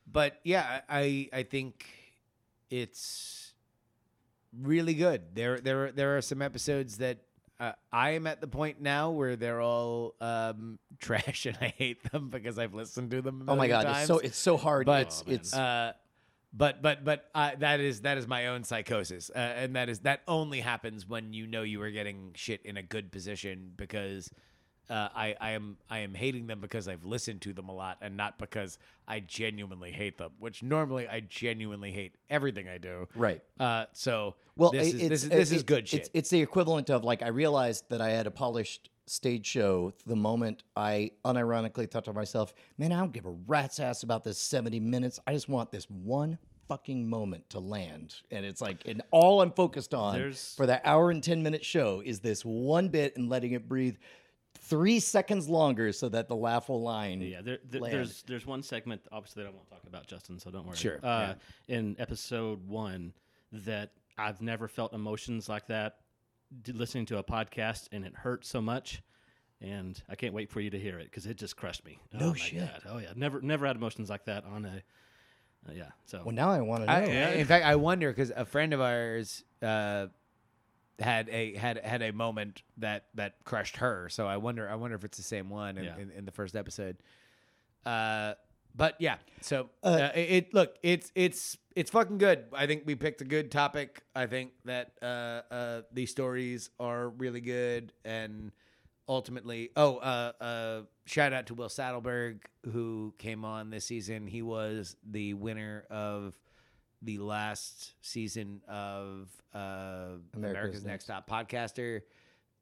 but 0.06 0.38
yeah, 0.44 0.80
I 0.88 1.28
I 1.32 1.42
think 1.44 1.86
it's 2.70 3.54
really 4.60 4.94
good. 4.94 5.34
There 5.34 5.60
there 5.60 5.92
there 5.92 6.16
are 6.16 6.22
some 6.22 6.42
episodes 6.42 6.98
that 6.98 7.18
uh, 7.62 7.72
I 7.92 8.10
am 8.10 8.26
at 8.26 8.40
the 8.40 8.48
point 8.48 8.80
now 8.80 9.10
where 9.10 9.36
they're 9.36 9.60
all 9.60 10.16
um, 10.20 10.80
trash 11.00 11.46
and 11.46 11.56
I 11.60 11.68
hate 11.68 12.02
them 12.10 12.28
because 12.28 12.58
I've 12.58 12.74
listened 12.74 13.12
to 13.12 13.22
them. 13.22 13.44
a 13.46 13.52
oh 13.52 13.56
my 13.56 13.68
god, 13.68 13.84
times. 13.84 13.98
it's 13.98 14.06
so 14.08 14.18
it's 14.18 14.38
so 14.38 14.56
hard. 14.56 14.84
but 14.84 15.02
it's 15.02 15.24
it's 15.28 15.54
uh, 15.54 15.92
but 16.52 16.82
but 16.82 17.04
but 17.04 17.30
uh, 17.36 17.52
that 17.60 17.78
is 17.78 18.00
that 18.00 18.18
is 18.18 18.26
my 18.26 18.48
own 18.48 18.64
psychosis, 18.64 19.30
uh, 19.30 19.38
and 19.38 19.76
that 19.76 19.88
is 19.88 20.00
that 20.00 20.22
only 20.26 20.60
happens 20.60 21.08
when 21.08 21.32
you 21.32 21.46
know 21.46 21.62
you 21.62 21.80
are 21.82 21.90
getting 21.92 22.32
shit 22.34 22.62
in 22.64 22.76
a 22.76 22.82
good 22.82 23.12
position 23.12 23.72
because. 23.76 24.30
Uh, 24.90 25.08
I, 25.14 25.36
I 25.40 25.50
am 25.52 25.76
I 25.88 26.00
am 26.00 26.12
hating 26.12 26.46
them 26.48 26.60
because 26.60 26.88
I've 26.88 27.04
listened 27.04 27.40
to 27.42 27.52
them 27.52 27.68
a 27.68 27.74
lot 27.74 27.98
and 28.02 28.16
not 28.16 28.38
because 28.38 28.78
I 29.08 29.20
genuinely 29.20 29.90
hate 29.92 30.18
them. 30.18 30.32
Which 30.38 30.62
normally 30.62 31.08
I 31.08 31.20
genuinely 31.20 31.92
hate 31.92 32.16
everything 32.28 32.68
I 32.68 32.78
do. 32.78 33.08
right. 33.14 33.40
Uh, 33.58 33.86
so 33.92 34.34
Well, 34.56 34.70
this 34.72 34.92
it- 34.92 35.00
is 35.02 35.08
this 35.08 35.22
is 35.24 35.28
this 35.30 35.52
it- 35.52 35.56
is 35.56 35.62
good 35.62 35.78
it's, 35.84 35.90
shit. 35.90 36.10
It's, 36.12 36.30
the 36.30 36.42
equivalent 36.42 36.90
of 36.90 37.04
like 37.04 37.22
I 37.22 37.28
realized 37.28 37.84
that 37.90 38.00
I 38.00 38.10
had 38.10 38.26
a 38.26 38.30
polished 38.30 38.90
stage 39.06 39.46
show 39.46 39.92
the 40.06 40.16
moment 40.16 40.62
I 40.76 41.12
unironically 41.24 41.90
thought 41.90 42.04
to 42.06 42.12
myself, 42.12 42.52
"Man, 42.78 42.92
I 42.92 42.98
don't 43.00 43.12
give 43.12 43.26
a 43.26 43.34
rat's 43.46 43.80
ass 43.80 44.02
about 44.02 44.24
this 44.24 44.38
seventy 44.38 44.80
minutes. 44.80 45.20
I 45.26 45.32
just 45.32 45.48
want 45.48 45.70
this 45.70 45.88
one." 45.88 46.38
fucking 46.68 47.06
moment 47.10 47.50
to 47.50 47.58
land 47.58 48.14
and 48.30 48.46
it's 48.46 48.60
like 48.62 48.78
and 48.86 49.02
all 49.10 49.42
i'm 49.42 49.50
focused 49.50 49.92
on 49.92 50.14
There's- 50.14 50.54
for 50.56 50.64
that 50.66 50.80
hour 50.86 51.10
and 51.10 51.22
10 51.22 51.42
minute 51.42 51.64
show 51.64 52.00
is 52.02 52.20
this 52.20 52.44
one 52.46 52.88
bit 52.88 53.16
and 53.16 53.28
letting 53.28 53.52
it 53.52 53.68
breathe 53.68 53.96
three 54.72 54.98
seconds 55.00 55.48
longer 55.48 55.92
so 55.92 56.08
that 56.08 56.28
the 56.28 56.36
laugh 56.36 56.68
will 56.68 56.82
line 56.82 57.20
Yeah, 57.20 57.42
there, 57.42 57.58
there, 57.70 57.80
land. 57.82 57.94
there's 57.94 58.22
there's 58.22 58.46
one 58.46 58.62
segment 58.62 59.02
obviously 59.12 59.42
that 59.42 59.48
I 59.50 59.52
won't 59.52 59.68
talk 59.68 59.82
about, 59.86 60.06
Justin. 60.06 60.38
So 60.38 60.50
don't 60.50 60.66
worry. 60.66 60.76
Sure, 60.76 60.98
Uh, 61.02 61.34
In 61.68 61.94
episode 61.98 62.66
one, 62.66 63.12
that 63.52 63.90
I've 64.16 64.40
never 64.40 64.68
felt 64.68 64.94
emotions 64.94 65.48
like 65.48 65.66
that 65.66 65.96
listening 66.72 67.06
to 67.06 67.18
a 67.18 67.22
podcast, 67.24 67.88
and 67.92 68.04
it 68.04 68.14
hurt 68.14 68.44
so 68.46 68.60
much. 68.60 69.02
And 69.60 70.02
I 70.08 70.16
can't 70.16 70.34
wait 70.34 70.50
for 70.50 70.60
you 70.60 70.70
to 70.70 70.78
hear 70.78 70.98
it 70.98 71.04
because 71.04 71.26
it 71.26 71.36
just 71.36 71.56
crushed 71.56 71.84
me. 71.84 71.98
No 72.12 72.26
oh 72.26 72.30
my 72.30 72.36
shit. 72.36 72.60
God. 72.60 72.82
Oh 72.88 72.98
yeah, 72.98 73.12
never 73.14 73.40
never 73.42 73.66
had 73.66 73.76
emotions 73.76 74.10
like 74.10 74.24
that 74.24 74.44
on 74.44 74.64
a. 74.64 74.82
Uh, 75.68 75.72
yeah. 75.74 75.90
So 76.06 76.22
Well, 76.24 76.34
now 76.34 76.50
I 76.50 76.60
want 76.62 76.82
to 76.82 76.86
know. 76.86 76.92
I, 76.92 77.34
in 77.34 77.46
fact, 77.46 77.64
I 77.64 77.76
wonder 77.76 78.10
because 78.10 78.32
a 78.34 78.44
friend 78.44 78.72
of 78.72 78.80
ours 78.80 79.44
uh, 79.62 80.06
had 81.02 81.28
a 81.28 81.54
had 81.56 81.78
had 81.84 82.00
a 82.02 82.12
moment 82.12 82.62
that 82.78 83.06
that 83.14 83.34
crushed 83.44 83.76
her. 83.78 84.08
So 84.08 84.26
I 84.26 84.38
wonder 84.38 84.68
I 84.68 84.76
wonder 84.76 84.96
if 84.96 85.04
it's 85.04 85.18
the 85.18 85.22
same 85.24 85.50
one 85.50 85.76
in, 85.76 85.84
Yeah. 85.84 85.98
in, 85.98 86.10
in 86.10 86.24
the 86.24 86.32
first 86.32 86.56
episode. 86.56 86.96
Uh, 87.84 88.34
but 88.74 88.96
yeah, 89.00 89.16
so 89.40 89.68
uh, 89.82 89.86
Uh, 89.88 90.10
it, 90.14 90.30
it 90.30 90.54
look 90.54 90.76
it's 90.82 91.12
it's 91.14 91.58
it's 91.76 91.90
fucking 91.90 92.18
good. 92.18 92.44
I 92.54 92.66
think 92.66 92.84
we 92.86 92.94
picked 92.94 93.20
a 93.20 93.24
good 93.24 93.50
topic. 93.50 94.02
I 94.14 94.26
think 94.26 94.52
that 94.64 94.92
uh, 95.02 95.42
uh, 95.50 95.82
these 95.92 96.10
stories 96.10 96.70
are 96.80 97.08
really 97.10 97.40
good 97.40 97.92
and 98.04 98.52
ultimately 99.08 99.70
oh 99.76 99.96
uh, 99.96 100.32
uh, 100.40 100.82
shout 101.06 101.32
out 101.32 101.46
to 101.46 101.54
will 101.54 101.68
saddleberg 101.68 102.38
who 102.72 103.12
came 103.18 103.44
on 103.44 103.68
this 103.70 103.84
season 103.84 104.28
he 104.28 104.42
was 104.42 104.96
the 105.04 105.34
winner 105.34 105.84
of 105.90 106.34
the 107.02 107.18
last 107.18 107.92
season 108.00 108.60
of 108.68 109.28
uh, 109.54 110.16
america's, 110.34 110.84
next 110.84 111.06
top 111.06 111.28
podcaster 111.28 112.02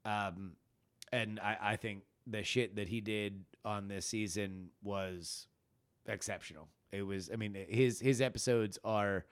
um, 0.03 0.53
and 1.13 1.39
I, 1.39 1.57
I 1.61 1.75
think 1.75 2.03
the 2.25 2.43
shit 2.43 2.75
that 2.77 2.87
he 2.87 3.01
did 3.01 3.45
on 3.63 3.87
this 3.87 4.05
season 4.05 4.69
was 4.83 5.47
exceptional 6.07 6.67
it 6.91 7.03
was 7.03 7.29
i 7.31 7.35
mean 7.35 7.55
his 7.69 7.99
his 7.99 8.21
episodes 8.21 8.79
are 8.83 9.25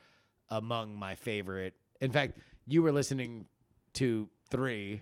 among 0.49 0.95
my 0.95 1.15
favorite 1.15 1.73
in 2.02 2.11
fact 2.11 2.38
you 2.68 2.84
were 2.84 2.91
listening 2.91 3.45
to 3.94 4.30
three 4.49 5.02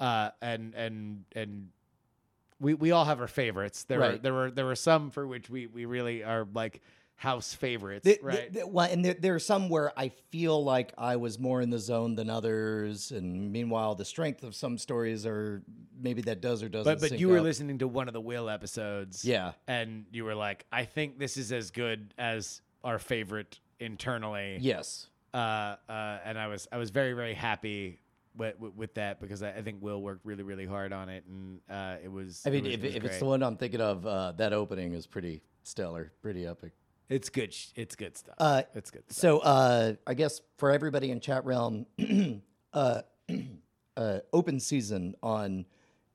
uh, 0.00 0.30
and 0.40 0.74
and 0.74 1.24
and 1.36 1.68
we 2.58 2.74
we 2.74 2.90
all 2.90 3.04
have 3.04 3.20
our 3.20 3.28
favorites. 3.28 3.84
There 3.84 3.98
were 4.00 4.08
Right. 4.08 4.22
there 4.22 4.32
were 4.32 4.50
there 4.50 4.64
were 4.66 4.74
some 4.74 5.10
for 5.10 5.26
which 5.26 5.48
we 5.48 5.68
we 5.68 5.84
really 5.84 6.24
are 6.24 6.46
like 6.54 6.80
house 7.16 7.54
favorites, 7.54 8.04
The- 8.04 8.18
right? 8.22 8.52
the- 8.52 8.66
well, 8.66 8.90
and 8.90 9.04
there, 9.04 9.14
there 9.14 9.34
are 9.34 9.38
some 9.38 9.68
where 9.68 9.92
I 9.98 10.08
feel 10.30 10.62
like 10.64 10.92
I 10.98 11.16
was 11.16 11.38
more 11.38 11.60
in 11.62 11.70
the 11.70 11.78
zone 11.78 12.16
than 12.16 12.28
others, 12.28 13.12
and 13.12 13.52
meanwhile, 13.52 13.94
the 13.94 14.04
strength 14.04 14.42
of 14.42 14.54
some 14.56 14.76
stories 14.76 15.24
are 15.24 15.62
maybe 16.00 16.22
that 16.22 16.40
does 16.40 16.62
or 16.62 16.68
doesn't. 16.68 17.00
but 17.00 17.10
but 17.10 17.18
you 17.20 17.28
were 17.28 17.38
up. 17.38 17.44
listening 17.44 17.78
to 17.78 17.86
one 17.88 18.08
of 18.08 18.14
the 18.14 18.20
Will 18.20 18.48
episodes, 18.50 19.24
Yeah. 19.24 19.52
and 19.68 20.06
you 20.10 20.24
were 20.24 20.34
like, 20.34 20.66
I 20.72 20.84
think 20.84 21.18
this 21.18 21.36
is 21.36 21.52
as 21.52 21.70
good 21.70 22.12
as 22.18 22.60
our 22.82 22.98
favorite 22.98 23.60
internally, 23.78 24.58
Yes. 24.60 25.08
uh, 25.32 25.36
uh, 25.88 26.18
and 26.24 26.36
I 26.38 26.48
was 26.48 26.66
I 26.72 26.76
was 26.78 26.90
very 26.90 27.12
very 27.12 27.34
happy. 27.34 27.98
With, 28.34 28.58
with, 28.58 28.74
with 28.74 28.94
that 28.94 29.20
because 29.20 29.42
I, 29.42 29.50
I 29.50 29.60
think 29.62 29.82
Will 29.82 30.00
worked 30.00 30.24
really 30.24 30.42
really 30.42 30.64
hard 30.64 30.90
on 30.94 31.10
it 31.10 31.22
and 31.26 31.60
uh, 31.68 31.96
it 32.02 32.10
was 32.10 32.40
I 32.46 32.48
it 32.48 32.52
mean, 32.54 32.64
was- 32.64 32.72
if, 32.72 32.84
it 32.84 32.94
if 32.96 33.04
it's 33.04 33.18
the 33.18 33.26
one 33.26 33.42
I'm 33.42 33.58
thinking 33.58 33.82
of, 33.82 34.06
uh, 34.06 34.32
that 34.38 34.54
opening 34.54 34.94
is 34.94 35.06
pretty 35.06 35.42
stellar, 35.64 36.12
pretty 36.22 36.46
epic. 36.46 36.72
It's 37.12 37.28
good 37.30 37.52
sh- 37.52 37.68
it's 37.76 37.94
good 37.96 38.16
stuff 38.16 38.34
Uh, 38.38 38.62
it's 38.74 38.90
good 38.90 39.04
stuff. 39.08 39.16
So 39.16 39.38
uh, 39.40 39.94
I 40.06 40.14
guess 40.14 40.40
for 40.58 40.70
everybody 40.70 41.10
in 41.10 41.20
chat 41.20 41.44
realm, 41.44 41.86
uh, 42.72 43.02
uh, 43.96 44.18
open 44.32 44.60
season 44.60 45.14
on 45.22 45.66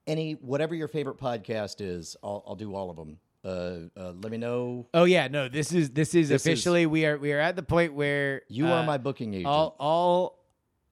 any 0.05 0.33
whatever 0.33 0.73
your 0.75 0.87
favorite 0.87 1.17
podcast 1.17 1.81
is. 1.81 2.15
I'll, 2.23 2.43
I'll 2.47 2.55
do 2.55 2.73
all 2.75 2.89
of 2.89 2.95
them. 2.95 3.19
Uh, 3.45 3.89
uh, 3.99 4.13
let 4.21 4.31
me 4.31 4.37
know. 4.37 4.87
Oh 4.93 5.03
yeah, 5.05 5.27
no. 5.27 5.47
This 5.47 5.71
is 5.73 5.91
this 5.91 6.15
is 6.15 6.29
This 6.29 6.41
is- 6.41 6.45
officially 6.47 6.85
we 6.85 7.05
are 7.05 7.17
we 7.17 7.31
are 7.33 7.39
at 7.39 7.55
the 7.55 7.63
point 7.63 7.93
where 7.93 8.41
You 8.47 8.67
uh, 8.67 8.71
are 8.71 8.83
my 8.85 8.97
booking 8.97 9.33
agent. 9.33 9.47
all 9.47 9.75
all 9.79 10.39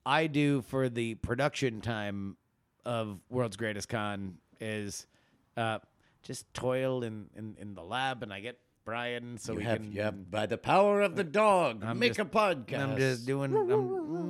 I 0.04 0.26
do 0.28 0.62
for 0.62 0.88
the 0.88 1.16
production 1.16 1.80
time 1.80 2.36
of 2.84 3.18
World's 3.28 3.56
Greatest 3.56 3.88
Con 3.88 4.38
is 4.60 5.06
uh, 5.56 5.80
just 6.22 6.52
toil 6.54 7.02
in, 7.02 7.26
in 7.36 7.56
in 7.60 7.74
the 7.74 7.82
lab, 7.82 8.22
and 8.22 8.32
I 8.32 8.40
get 8.40 8.58
Brian 8.86 9.36
so 9.36 9.52
you 9.52 9.58
we 9.58 9.64
have, 9.64 9.78
can. 9.82 9.92
have 9.96 10.30
by 10.30 10.46
the 10.46 10.56
power 10.56 11.02
of 11.02 11.16
the 11.16 11.24
dog, 11.24 11.82
I'm 11.84 11.98
make 11.98 12.10
just- 12.14 12.20
a 12.20 12.24
podcast. 12.24 12.78
I'm 12.78 12.96
just 12.96 13.26
doing 13.26 13.52
I'm, 13.54 13.68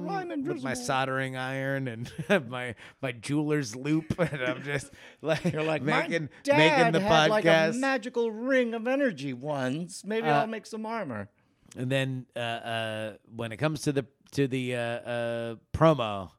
I'm 0.09 0.45
with 0.45 0.63
my 0.65 0.73
soldering 0.73 1.37
iron 1.37 1.87
and 1.89 2.11
my 2.49 2.75
my 3.03 3.13
jeweler's 3.13 3.77
loupe, 3.77 4.19
and 4.19 4.43
I'm 4.43 4.63
just 4.63 4.91
like 5.21 5.45
You're 5.45 5.63
like 5.63 5.83
making 5.83 6.31
my 6.49 6.57
making 6.57 6.93
the 6.93 7.01
had 7.01 7.29
podcast. 7.31 7.31
like 7.31 7.45
a 7.45 7.73
magical 7.75 8.31
ring 8.33 8.73
of 8.73 8.89
energy 8.89 9.35
once. 9.35 10.05
Maybe 10.07 10.27
Uh, 10.27 10.41
I'll 10.41 10.47
make 10.47 10.65
some 10.67 10.87
armor. 10.87 11.29
And 11.77 11.93
then 11.93 12.25
uh, 12.35 12.39
uh, 12.39 13.13
when 13.35 13.53
it 13.53 13.59
comes 13.59 13.83
to 13.83 13.93
the 13.93 14.07
to 14.33 14.49
the 14.49 14.75
uh, 14.75 14.79
uh, 14.81 15.55
promo, 15.75 16.31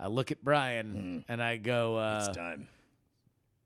I 0.00 0.06
look 0.08 0.30
at 0.32 0.42
Brian 0.42 1.24
and 1.28 1.42
I 1.42 1.58
go, 1.58 1.96
uh, 1.98 2.24
It's 2.26 2.36
time. 2.36 2.68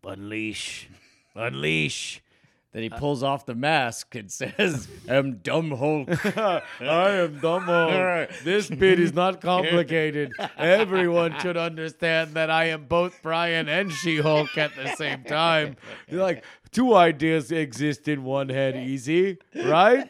"Unleash, 0.05 0.89
unleash." 1.37 2.23
Then 2.73 2.85
he 2.85 2.91
pulls 2.91 3.23
off 3.23 3.47
the 3.47 3.55
mask 3.55 4.15
and 4.15 4.31
says, 4.33 4.89
"I'm 5.09 5.39
dumb 5.39 5.73
Hulk." 5.73 6.09
I 6.37 6.63
am 6.81 7.39
dumb. 7.41 7.61
This 8.45 8.69
bit 8.69 9.01
is 9.01 9.13
not 9.13 9.41
complicated. 9.41 10.33
Everyone 10.57 11.39
should 11.41 11.57
understand 11.57 12.35
that 12.35 12.51
I 12.51 12.67
am 12.67 12.85
both 12.87 13.21
Brian 13.23 13.69
and 13.69 13.93
She-Hulk 13.93 14.57
at 14.57 14.75
the 14.77 14.95
same 14.95 15.25
time. 15.25 15.77
You're 16.09 16.23
like 16.23 16.45
two 16.71 16.95
ideas 16.95 17.51
exist 17.51 18.09
in 18.09 18.25
one 18.25 18.49
head, 18.49 18.77
easy, 18.77 19.39
right? 19.55 20.09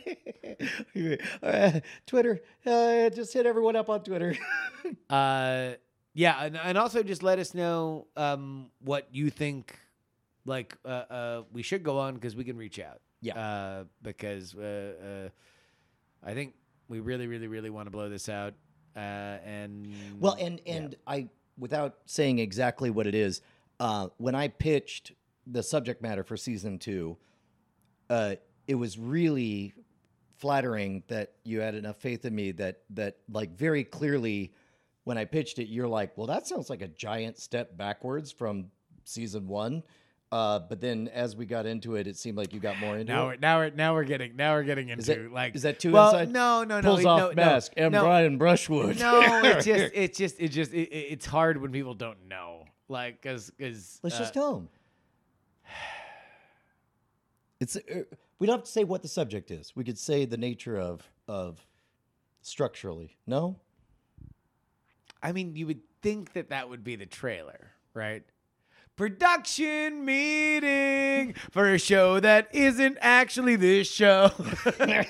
Uh, 1.42 1.80
Twitter, 2.06 2.40
uh, 2.66 3.10
just 3.10 3.32
hit 3.32 3.46
everyone 3.46 3.76
up 3.76 3.88
on 3.88 4.02
Twitter. 4.02 4.36
Uh, 5.08 5.72
yeah, 6.14 6.44
and, 6.44 6.56
and 6.56 6.76
also 6.76 7.02
just 7.02 7.22
let 7.22 7.38
us 7.38 7.54
know 7.54 8.06
um, 8.16 8.70
what 8.80 9.08
you 9.12 9.30
think. 9.30 9.78
Like, 10.44 10.76
uh, 10.84 10.88
uh, 10.88 11.42
we 11.52 11.62
should 11.62 11.82
go 11.82 11.98
on 11.98 12.14
because 12.14 12.34
we 12.34 12.44
can 12.44 12.56
reach 12.56 12.78
out. 12.78 13.00
Yeah. 13.20 13.38
Uh, 13.38 13.84
because 14.02 14.54
uh, 14.54 15.28
uh, 16.24 16.28
I 16.28 16.34
think 16.34 16.54
we 16.88 17.00
really, 17.00 17.26
really, 17.26 17.46
really 17.46 17.70
want 17.70 17.86
to 17.86 17.90
blow 17.90 18.08
this 18.08 18.28
out. 18.28 18.54
Uh, 18.96 18.98
and 19.44 19.94
Well, 20.18 20.36
and 20.40 20.60
and 20.66 20.96
I, 21.06 21.28
without 21.58 21.98
saying 22.06 22.38
exactly 22.38 22.90
what 22.90 23.06
it 23.06 23.14
is, 23.14 23.42
uh, 23.78 24.08
when 24.16 24.34
I 24.34 24.48
pitched 24.48 25.12
the 25.46 25.62
subject 25.62 26.02
matter 26.02 26.24
for 26.24 26.36
season 26.36 26.78
two, 26.78 27.16
uh, 28.08 28.36
it 28.66 28.74
was 28.74 28.98
really 28.98 29.74
flattering 30.36 31.02
that 31.08 31.34
you 31.44 31.60
had 31.60 31.74
enough 31.74 31.98
faith 31.98 32.24
in 32.24 32.34
me 32.34 32.52
that 32.52 32.80
that 32.90 33.18
like 33.30 33.56
very 33.56 33.84
clearly, 33.84 34.52
when 35.04 35.18
I 35.18 35.24
pitched 35.24 35.58
it, 35.58 35.68
you're 35.68 35.88
like, 35.88 36.16
well, 36.16 36.26
that 36.26 36.46
sounds 36.46 36.70
like 36.70 36.82
a 36.82 36.88
giant 36.88 37.38
step 37.38 37.76
backwards 37.76 38.32
from 38.32 38.66
season 39.04 39.46
one. 39.46 39.82
Uh, 40.32 40.60
but 40.60 40.80
then 40.80 41.08
as 41.08 41.34
we 41.34 41.44
got 41.44 41.66
into 41.66 41.96
it, 41.96 42.06
it 42.06 42.16
seemed 42.16 42.36
like 42.38 42.52
you 42.54 42.60
got 42.60 42.78
more 42.78 42.96
into 42.96 43.12
now 43.12 43.24
it. 43.24 43.26
we're 43.26 43.36
now 43.40 43.58
we're 43.58 43.70
now 43.70 43.94
we're 43.94 44.04
getting 44.04 44.36
now 44.36 44.54
we're 44.54 44.62
getting 44.62 44.88
into 44.88 45.04
that- 45.04 45.32
like 45.32 45.56
is 45.56 45.62
that 45.62 45.80
too 45.80 45.90
well, 45.90 46.10
inside? 46.16 46.30
No, 46.30 46.62
no, 46.62 46.80
no. 46.80 46.88
Pulls 46.88 47.00
it- 47.00 47.06
off 47.06 47.18
no, 47.18 47.28
no, 47.30 47.34
mask. 47.34 47.72
M. 47.76 47.90
no, 47.90 48.02
Brian 48.02 48.38
Brushwood. 48.38 49.00
No, 49.00 49.40
it's 49.44 49.64
just 49.66 49.92
it's 49.92 50.16
just 50.18 50.36
it's 50.38 50.54
just 50.54 50.72
it, 50.72 50.88
it- 50.88 51.12
it's 51.12 51.26
hard 51.26 51.60
when 51.60 51.72
people 51.72 51.94
don't 51.94 52.28
know. 52.28 52.64
Like, 52.88 53.22
cause, 53.22 53.52
cause 53.58 53.98
Let's 54.02 54.16
uh, 54.16 54.18
just 54.20 54.34
tell 54.34 54.54
them. 54.54 54.68
It's 57.60 57.76
uh, 57.76 57.80
we 58.38 58.46
don't 58.46 58.56
have 58.58 58.64
to 58.64 58.70
say 58.70 58.84
what 58.84 59.02
the 59.02 59.08
subject 59.08 59.50
is. 59.50 59.72
We 59.76 59.84
could 59.84 59.98
say 59.98 60.24
the 60.24 60.36
nature 60.36 60.78
of 60.78 61.02
of 61.28 61.64
structurally. 62.42 63.16
No, 63.26 63.56
I 65.22 65.32
mean, 65.32 65.56
you 65.56 65.66
would 65.66 65.80
think 66.02 66.32
that 66.32 66.50
that 66.50 66.68
would 66.70 66.82
be 66.82 66.96
the 66.96 67.06
trailer, 67.06 67.70
right? 67.94 68.22
Production 69.00 70.04
meeting 70.04 71.32
for 71.52 71.72
a 71.72 71.78
show 71.78 72.20
that 72.20 72.54
isn't 72.54 72.98
actually 73.00 73.56
this 73.56 73.90
show. 73.90 74.30
I 74.78 75.06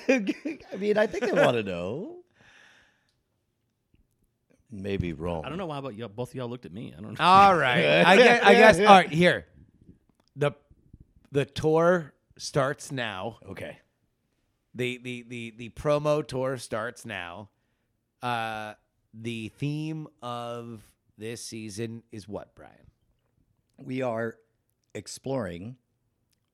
mean 0.77 0.97
I 0.97 1.07
think 1.07 1.25
they 1.25 1.33
want 1.33 1.57
to 1.57 1.63
know. 1.63 2.19
Maybe 4.71 5.11
wrong. 5.11 5.43
I 5.43 5.49
don't 5.49 5.57
know 5.57 5.65
why, 5.65 5.81
but 5.81 5.95
y'all, 5.95 6.07
both 6.07 6.29
of 6.29 6.35
y'all 6.35 6.47
looked 6.47 6.65
at 6.65 6.71
me. 6.71 6.93
I 6.97 7.01
don't 7.01 7.19
know. 7.19 7.25
all 7.25 7.53
right, 7.53 8.05
I 8.05 8.15
guess. 8.15 8.43
I 8.45 8.53
guess. 8.53 8.79
All 8.79 8.85
right, 8.85 9.11
here. 9.11 9.47
the 10.37 10.53
The 11.33 11.43
tour 11.43 12.13
starts 12.37 12.93
now. 12.93 13.39
Okay. 13.45 13.77
the 14.73 14.99
the 14.99 15.25
the 15.27 15.53
the 15.57 15.69
promo 15.71 16.25
tour 16.25 16.55
starts 16.55 17.05
now. 17.05 17.49
Uh, 18.23 18.75
the 19.13 19.49
theme 19.49 20.07
of 20.21 20.81
this 21.17 21.43
season 21.43 22.03
is 22.13 22.25
what, 22.25 22.55
Brian? 22.55 22.90
We 23.85 24.01
are 24.01 24.37
exploring 24.93 25.77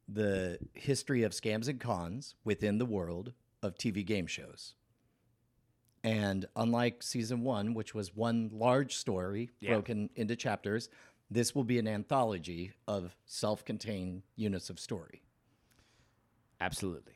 the 0.07 0.59
history 0.73 1.23
of 1.23 1.31
scams 1.33 1.67
and 1.67 1.79
cons 1.79 2.35
within 2.43 2.77
the 2.77 2.85
world 2.85 3.33
of 3.61 3.75
TV 3.77 4.05
game 4.05 4.27
shows. 4.27 4.75
And 6.03 6.45
unlike 6.55 7.03
season 7.03 7.41
one, 7.43 7.73
which 7.73 7.93
was 7.93 8.15
one 8.15 8.49
large 8.53 8.95
story 8.95 9.49
Yeah. 9.59 9.73
broken 9.73 10.09
into 10.15 10.35
chapters, 10.35 10.89
this 11.29 11.53
will 11.53 11.65
be 11.65 11.77
an 11.79 11.87
anthology 11.87 12.71
of 12.87 13.15
self 13.25 13.65
contained 13.65 14.23
units 14.35 14.69
of 14.69 14.79
story. 14.79 15.23
Absolutely. 16.61 17.13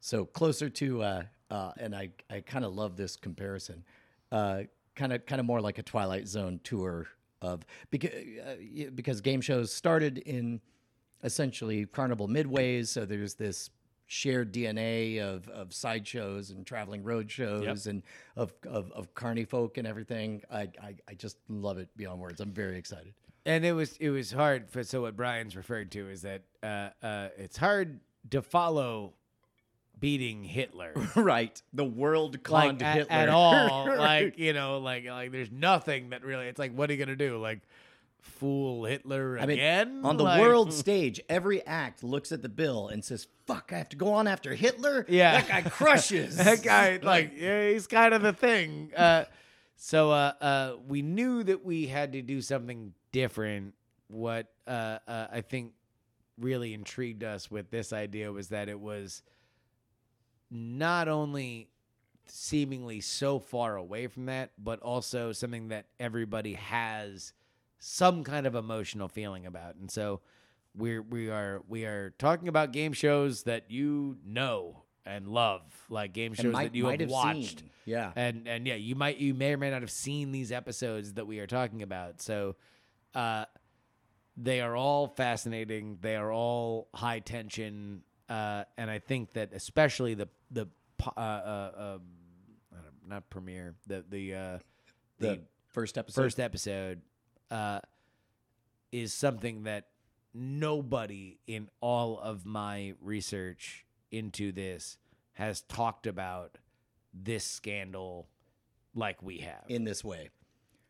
So 0.00 0.24
closer 0.24 0.68
to, 0.68 1.02
uh, 1.02 1.22
uh, 1.50 1.72
and 1.78 1.94
I, 1.94 2.10
I 2.28 2.40
kind 2.40 2.64
of 2.64 2.74
love 2.74 2.96
this 2.96 3.16
comparison, 3.16 3.84
uh, 4.32 4.64
kind 4.96 5.12
of 5.12 5.24
kind 5.26 5.40
of 5.40 5.46
more 5.46 5.60
like 5.60 5.78
a 5.78 5.82
Twilight 5.82 6.26
Zone 6.26 6.60
tour 6.64 7.06
of 7.44 7.64
because 7.90 8.10
uh, 8.12 8.90
because 8.94 9.20
game 9.20 9.40
shows 9.40 9.72
started 9.72 10.18
in 10.18 10.60
essentially 11.22 11.86
carnival 11.86 12.28
midways, 12.28 12.88
so 12.88 13.04
there's 13.04 13.34
this 13.34 13.70
shared 14.06 14.52
DNA 14.52 15.20
of 15.20 15.48
of 15.48 15.72
sideshows 15.72 16.50
and 16.50 16.66
traveling 16.66 17.02
road 17.02 17.30
shows 17.30 17.86
and 17.86 18.02
of, 18.36 18.52
of 18.68 18.90
of 18.92 19.14
carny 19.14 19.44
folk 19.44 19.78
and 19.78 19.86
everything. 19.86 20.42
I, 20.52 20.68
I 20.82 20.94
I 21.08 21.14
just 21.14 21.38
love 21.48 21.78
it 21.78 21.88
beyond 21.96 22.20
words. 22.20 22.40
I'm 22.40 22.52
very 22.52 22.76
excited. 22.76 23.14
and 23.46 23.64
it 23.64 23.72
was 23.72 23.96
it 23.98 24.10
was 24.10 24.32
hard 24.32 24.70
for 24.70 24.82
so 24.84 25.02
what 25.02 25.16
Brian's 25.16 25.56
referred 25.56 25.90
to 25.92 26.08
is 26.10 26.22
that 26.22 26.42
uh, 26.62 26.90
uh, 27.02 27.28
it's 27.36 27.56
hard 27.56 28.00
to 28.30 28.42
follow 28.42 29.14
beating 30.04 30.44
Hitler. 30.44 30.92
right, 31.16 31.62
the 31.72 31.84
world 31.84 32.34
like 32.34 32.42
conned 32.42 32.82
at, 32.82 32.96
Hitler 32.96 33.16
at 33.16 33.28
all. 33.30 33.86
Like 34.04 34.38
you 34.38 34.52
know, 34.52 34.78
like 34.78 35.06
like 35.06 35.32
there's 35.32 35.50
nothing 35.50 36.10
that 36.10 36.22
really. 36.22 36.46
It's 36.46 36.58
like, 36.58 36.74
what 36.74 36.90
are 36.90 36.92
you 36.92 36.98
gonna 36.98 37.16
do? 37.16 37.38
Like 37.38 37.62
fool 38.20 38.84
Hitler 38.84 39.38
I 39.38 39.46
mean, 39.46 39.58
again 39.58 40.00
on 40.04 40.18
the 40.18 40.24
Like- 40.24 40.42
world 40.42 40.72
stage, 40.84 41.20
every 41.30 41.64
act 41.66 42.02
looks 42.02 42.32
at 42.32 42.42
the 42.42 42.50
bill 42.50 42.88
and 42.88 43.02
says, 43.02 43.28
"Fuck, 43.46 43.70
I 43.72 43.78
have 43.78 43.88
to 43.90 43.96
go 43.96 44.12
on 44.12 44.26
after 44.26 44.54
Hitler." 44.54 45.06
Yeah. 45.08 45.40
that 45.40 45.48
guy 45.48 45.70
crushes. 45.70 46.36
that 46.36 46.62
guy, 46.62 46.98
like, 47.02 47.32
yeah, 47.34 47.70
he's 47.70 47.86
kind 47.86 48.12
of 48.12 48.20
the 48.20 48.34
thing. 48.34 48.92
Uh, 48.94 49.24
so 49.76 50.10
uh, 50.10 50.32
uh, 50.38 50.76
we 50.86 51.00
knew 51.00 51.42
that 51.44 51.64
we 51.64 51.86
had 51.86 52.12
to 52.12 52.20
do 52.20 52.42
something 52.42 52.92
different. 53.10 53.72
What 54.08 54.52
uh, 54.66 54.98
uh, 55.08 55.28
I 55.32 55.40
think 55.40 55.72
really 56.38 56.74
intrigued 56.74 57.24
us 57.24 57.50
with 57.50 57.70
this 57.70 57.92
idea 57.92 58.30
was 58.30 58.48
that 58.48 58.68
it 58.68 58.78
was 58.78 59.22
not 60.54 61.08
only 61.08 61.68
seemingly 62.26 63.00
so 63.00 63.38
far 63.38 63.76
away 63.76 64.06
from 64.06 64.26
that, 64.26 64.52
but 64.56 64.80
also 64.80 65.32
something 65.32 65.68
that 65.68 65.86
everybody 66.00 66.54
has 66.54 67.32
some 67.78 68.24
kind 68.24 68.46
of 68.46 68.54
emotional 68.54 69.08
feeling 69.08 69.44
about. 69.46 69.74
And 69.76 69.90
so 69.90 70.20
we're 70.76 71.02
we 71.02 71.28
are 71.28 71.62
we 71.68 71.84
are 71.84 72.14
talking 72.18 72.48
about 72.48 72.72
game 72.72 72.92
shows 72.92 73.42
that 73.42 73.70
you 73.70 74.16
know 74.24 74.84
and 75.04 75.28
love, 75.28 75.62
like 75.90 76.12
game 76.14 76.32
shows 76.32 76.52
might- 76.52 76.72
that 76.72 76.78
you 76.78 76.86
have 76.86 77.00
have 77.00 77.10
watched. 77.10 77.58
seen. 77.60 77.70
Yeah. 77.84 78.12
And 78.16 78.48
and 78.48 78.66
yeah, 78.66 78.76
you 78.76 78.94
might 78.94 79.18
you 79.18 79.34
may 79.34 79.52
or 79.52 79.58
may 79.58 79.70
not 79.70 79.82
have 79.82 79.90
seen 79.90 80.32
these 80.32 80.50
episodes 80.50 81.14
that 81.14 81.26
we 81.26 81.40
are 81.40 81.46
talking 81.46 81.82
about. 81.82 82.22
So 82.22 82.56
uh 83.14 83.44
they 84.36 84.60
are 84.60 84.74
all 84.74 85.06
fascinating. 85.08 85.98
They 86.00 86.16
are 86.16 86.32
all 86.32 86.88
high 86.94 87.20
tension, 87.20 88.02
uh, 88.28 88.64
and 88.76 88.90
I 88.90 88.98
think 88.98 89.32
that 89.34 89.52
especially 89.52 90.14
the 90.14 90.28
the 90.50 90.66
uh, 91.16 91.20
uh, 91.20 91.70
um, 91.78 92.00
not 93.06 93.28
premiere 93.30 93.74
the 93.86 94.04
the 94.08 94.34
uh, 94.34 94.58
the, 95.18 95.26
the 95.26 95.40
first 95.68 95.98
episode. 95.98 96.22
first 96.22 96.40
episode 96.40 97.02
uh, 97.50 97.80
is 98.92 99.12
something 99.12 99.64
that 99.64 99.88
nobody 100.32 101.38
in 101.46 101.68
all 101.80 102.18
of 102.18 102.44
my 102.44 102.94
research 103.00 103.84
into 104.10 104.52
this 104.52 104.96
has 105.34 105.62
talked 105.62 106.06
about 106.06 106.58
this 107.12 107.44
scandal 107.44 108.28
like 108.94 109.22
we 109.22 109.38
have 109.38 109.64
in 109.68 109.84
this 109.84 110.02
way. 110.02 110.30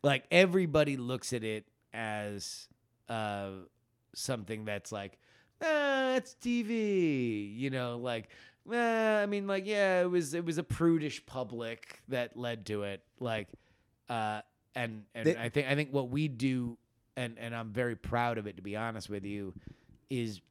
like 0.03 0.23
everybody 0.31 0.97
looks 0.97 1.33
at 1.33 1.43
it 1.43 1.65
as 1.93 2.67
uh 3.09 3.49
something 4.13 4.65
that's 4.65 4.91
like 4.91 5.17
ah, 5.65 6.15
it's 6.15 6.33
TV, 6.35 7.53
you 7.55 7.69
know, 7.69 7.97
like 7.97 8.29
eh, 8.71 9.21
I 9.21 9.25
mean 9.25 9.47
like 9.47 9.65
yeah, 9.65 10.01
it 10.01 10.09
was 10.09 10.33
it 10.33 10.45
was 10.45 10.57
a 10.57 10.63
prudish 10.63 11.25
public 11.25 12.01
that 12.09 12.37
led 12.37 12.65
to 12.67 12.83
it 12.83 13.01
like 13.19 13.49
uh 14.09 14.41
and 14.75 15.03
and 15.15 15.25
They- 15.27 15.37
I 15.37 15.49
think 15.49 15.67
I 15.67 15.75
think 15.75 15.91
what 15.91 16.09
we 16.09 16.27
do 16.27 16.77
and 17.17 17.37
and 17.39 17.55
I'm 17.55 17.71
very 17.71 17.95
proud 17.95 18.37
of 18.37 18.47
it 18.47 18.57
to 18.57 18.61
be 18.61 18.75
honest 18.75 19.09
with 19.09 19.25
you 19.25 19.53
is 20.09 20.41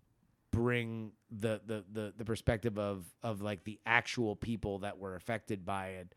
bring 0.51 1.13
the 1.31 1.61
the 1.67 1.85
the, 1.93 2.13
the 2.17 2.25
perspective 2.25 2.79
of 2.79 3.05
of 3.23 3.43
like 3.43 3.65
the 3.65 3.79
actual 3.87 4.37
people 4.37 4.81
that 4.81 4.99
were 4.99 5.15
affected 5.17 5.65
by 5.65 5.89
it 5.89 6.15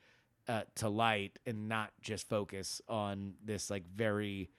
uh, 0.47 0.61
to 0.75 0.87
light 0.89 1.37
and 1.45 1.67
not 1.67 1.91
just 2.01 2.29
focus 2.29 2.81
on 2.87 3.33
this 3.43 3.69
like 3.69 3.83
very 3.95 4.49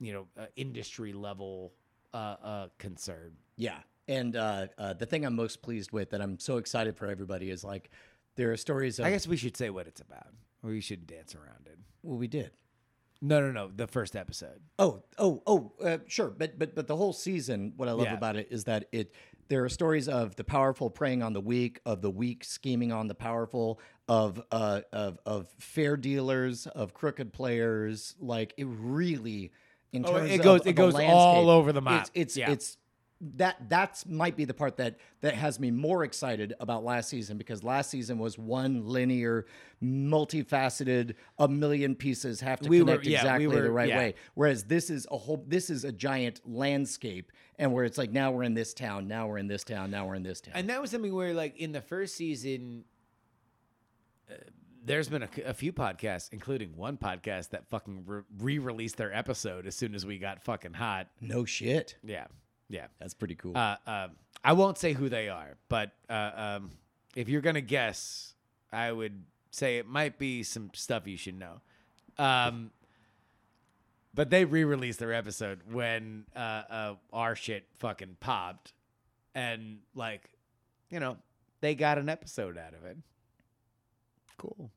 you 0.00 0.12
know 0.12 0.26
uh, 0.38 0.46
industry 0.56 1.12
level 1.12 1.72
uh, 2.12 2.16
uh, 2.42 2.68
concern. 2.78 3.32
Yeah. 3.56 3.78
And 4.08 4.36
uh, 4.36 4.66
uh, 4.76 4.92
the 4.94 5.06
thing 5.06 5.24
I'm 5.24 5.34
most 5.36 5.62
pleased 5.62 5.92
with 5.92 6.10
that 6.10 6.20
I'm 6.20 6.38
so 6.38 6.58
excited 6.58 6.96
for 6.96 7.06
everybody 7.06 7.50
is 7.50 7.64
like 7.64 7.90
there 8.36 8.52
are 8.52 8.56
stories 8.56 8.98
of 8.98 9.06
I 9.06 9.10
guess 9.10 9.26
we 9.26 9.36
should 9.36 9.56
say 9.56 9.70
what 9.70 9.86
it's 9.86 10.00
about. 10.00 10.28
Or 10.62 10.70
We 10.70 10.80
should 10.80 11.06
dance 11.06 11.34
around 11.34 11.66
it. 11.66 11.78
well, 12.02 12.18
we 12.18 12.26
did. 12.28 12.50
No, 13.22 13.40
no, 13.40 13.50
no. 13.52 13.70
The 13.74 13.86
first 13.86 14.16
episode. 14.16 14.60
Oh, 14.78 15.02
oh, 15.18 15.42
oh, 15.46 15.72
uh, 15.82 15.98
sure. 16.06 16.28
But 16.28 16.58
but 16.58 16.74
but 16.74 16.86
the 16.86 16.96
whole 16.96 17.14
season, 17.14 17.72
what 17.76 17.88
I 17.88 17.92
love 17.92 18.06
Yeah. 18.06 18.14
about 18.14 18.36
it 18.36 18.48
is 18.50 18.64
that 18.64 18.86
it 18.92 19.14
there 19.48 19.64
are 19.64 19.68
stories 19.70 20.08
of 20.08 20.36
the 20.36 20.44
powerful 20.44 20.90
preying 20.90 21.22
on 21.22 21.32
the 21.32 21.40
weak, 21.40 21.80
of 21.86 22.02
the 22.02 22.10
weak 22.10 22.44
scheming 22.44 22.92
on 22.92 23.06
the 23.08 23.14
powerful, 23.14 23.80
of 24.08 24.42
uh 24.50 24.82
of 24.92 25.18
of 25.24 25.48
fair 25.58 25.96
dealers, 25.96 26.66
of 26.66 26.92
crooked 26.92 27.32
players. 27.32 28.14
Like 28.20 28.52
it 28.58 28.66
really, 28.68 29.52
in 29.92 30.04
Oh, 30.04 30.12
terms 30.18 30.30
it 30.30 30.42
goes- 30.42 30.60
of 30.60 30.66
it 30.66 30.70
the 30.70 30.72
goes 30.74 30.94
all 30.94 30.98
landscape, 31.00 31.48
over 31.48 31.72
the 31.72 31.80
map. 31.82 32.02
It's 32.02 32.10
it's, 32.14 32.36
Yeah. 32.36 32.50
it's 32.50 32.76
that 33.36 33.68
that's 33.70 34.06
might 34.06 34.36
be 34.36 34.44
the 34.44 34.54
part 34.54 34.76
that 34.76 34.98
that 35.20 35.34
has 35.34 35.58
me 35.58 35.70
more 35.70 36.04
excited 36.04 36.52
about 36.60 36.84
last 36.84 37.08
season 37.08 37.38
because 37.38 37.62
last 37.64 37.90
season 37.90 38.18
was 38.18 38.38
one 38.38 38.86
linear, 38.86 39.46
multifaceted, 39.82 41.14
a 41.38 41.48
million 41.48 41.94
pieces 41.94 42.40
have 42.40 42.60
to 42.60 42.68
We 42.68 42.80
were- 42.82 42.86
connect 42.86 43.06
yeah, 43.06 43.10
we 43.10 43.16
exactly 43.16 43.46
were- 43.48 43.62
the 43.62 43.70
right 43.70 43.88
yeah. 43.88 43.98
way. 43.98 44.14
Whereas 44.34 44.64
this 44.64 44.90
is 44.90 45.06
a 45.10 45.16
whole, 45.16 45.44
this 45.48 45.70
is 45.70 45.84
a 45.84 45.92
giant 45.92 46.40
landscape, 46.44 47.32
and 47.58 47.72
where 47.72 47.84
it's 47.84 47.98
like 47.98 48.10
now 48.12 48.30
we're 48.32 48.42
in 48.42 48.54
this 48.54 48.74
town, 48.74 49.08
now 49.08 49.26
we're 49.26 49.38
in 49.38 49.46
this 49.48 49.64
town, 49.64 49.90
now 49.90 50.06
we're 50.06 50.14
in 50.16 50.22
this 50.22 50.40
town. 50.40 50.54
And 50.56 50.68
that 50.70 50.80
was 50.80 50.90
something 50.90 51.14
where, 51.14 51.32
like, 51.34 51.56
in 51.58 51.72
the 51.72 51.80
first 51.80 52.16
season, 52.16 52.84
uh, 54.30 54.34
there's 54.84 55.08
been 55.08 55.22
a, 55.22 55.28
a 55.46 55.54
few 55.54 55.72
podcasts, 55.72 56.28
including 56.32 56.76
one 56.76 56.98
podcast 56.98 57.50
that 57.50 57.68
fucking 57.70 58.04
re 58.38 58.58
released 58.58 58.96
their 58.96 59.14
episode 59.14 59.66
as 59.66 59.74
soon 59.74 59.94
as 59.94 60.04
we 60.04 60.18
got 60.18 60.42
fucking 60.42 60.74
hot. 60.74 61.08
no 61.20 61.44
shit, 61.44 61.96
Yeah. 62.04 62.26
Yeah. 62.68 62.86
that's 62.98 63.14
pretty 63.14 63.34
cool. 63.34 63.56
Uh, 63.56 63.76
um, 63.86 64.10
I 64.42 64.52
won't 64.52 64.78
say 64.78 64.92
who 64.92 65.08
they 65.08 65.28
are, 65.28 65.56
but 65.68 65.92
uh, 66.08 66.30
um, 66.36 66.70
if 67.16 67.28
you're 67.28 67.40
gonna 67.40 67.60
guess, 67.60 68.34
I 68.72 68.92
would 68.92 69.24
say 69.50 69.78
it 69.78 69.86
might 69.86 70.18
be 70.18 70.42
some 70.42 70.70
stuff 70.74 71.06
you 71.06 71.16
should 71.16 71.38
know. 71.38 71.60
Um, 72.18 72.70
but 74.12 74.30
they 74.30 74.44
re-released 74.44 74.98
their 74.98 75.12
episode 75.12 75.60
when 75.70 76.24
uh, 76.36 76.38
uh, 76.38 76.94
our 77.12 77.34
shit 77.34 77.66
fucking 77.78 78.16
popped, 78.20 78.72
and 79.34 79.78
like, 79.94 80.30
you 80.90 81.00
know, 81.00 81.16
they 81.60 81.74
got 81.74 81.98
an 81.98 82.08
episode 82.08 82.58
out 82.58 82.74
of 82.74 82.84
it. 82.84 82.98
Cool. 84.36 84.70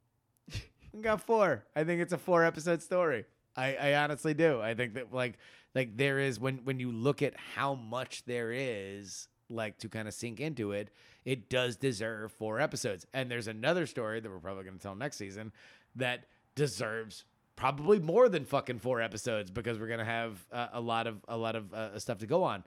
we 0.93 1.01
got 1.01 1.21
four. 1.21 1.65
I 1.75 1.83
think 1.83 2.01
it's 2.01 2.13
a 2.13 2.17
four 2.17 2.43
episode 2.45 2.81
story. 2.81 3.25
I, 3.55 3.75
I 3.75 3.95
honestly 3.95 4.33
do. 4.33 4.61
I 4.61 4.73
think 4.73 4.93
that 4.93 5.13
like 5.13 5.37
like 5.75 5.97
there 5.97 6.19
is 6.19 6.39
when 6.39 6.57
when 6.63 6.79
you 6.79 6.91
look 6.91 7.21
at 7.21 7.35
how 7.55 7.75
much 7.75 8.23
there 8.25 8.51
is 8.51 9.27
like 9.49 9.77
to 9.79 9.89
kind 9.89 10.07
of 10.07 10.13
sink 10.13 10.39
into 10.39 10.71
it, 10.71 10.89
it 11.25 11.49
does 11.49 11.77
deserve 11.77 12.31
four 12.31 12.59
episodes. 12.59 13.05
And 13.13 13.29
there's 13.29 13.47
another 13.47 13.85
story 13.85 14.19
that 14.19 14.29
we're 14.29 14.39
probably 14.39 14.63
going 14.63 14.77
to 14.77 14.83
tell 14.83 14.95
next 14.95 15.17
season 15.17 15.51
that 15.95 16.25
deserves 16.55 17.25
probably 17.55 17.99
more 17.99 18.29
than 18.29 18.45
fucking 18.45 18.79
four 18.79 19.01
episodes 19.01 19.51
because 19.51 19.79
we're 19.79 19.87
going 19.87 19.99
to 19.99 20.05
have 20.05 20.45
uh, 20.51 20.67
a 20.73 20.81
lot 20.81 21.07
of 21.07 21.23
a 21.27 21.37
lot 21.37 21.55
of 21.55 21.73
uh, 21.73 21.99
stuff 21.99 22.19
to 22.19 22.27
go 22.27 22.43
on. 22.43 22.63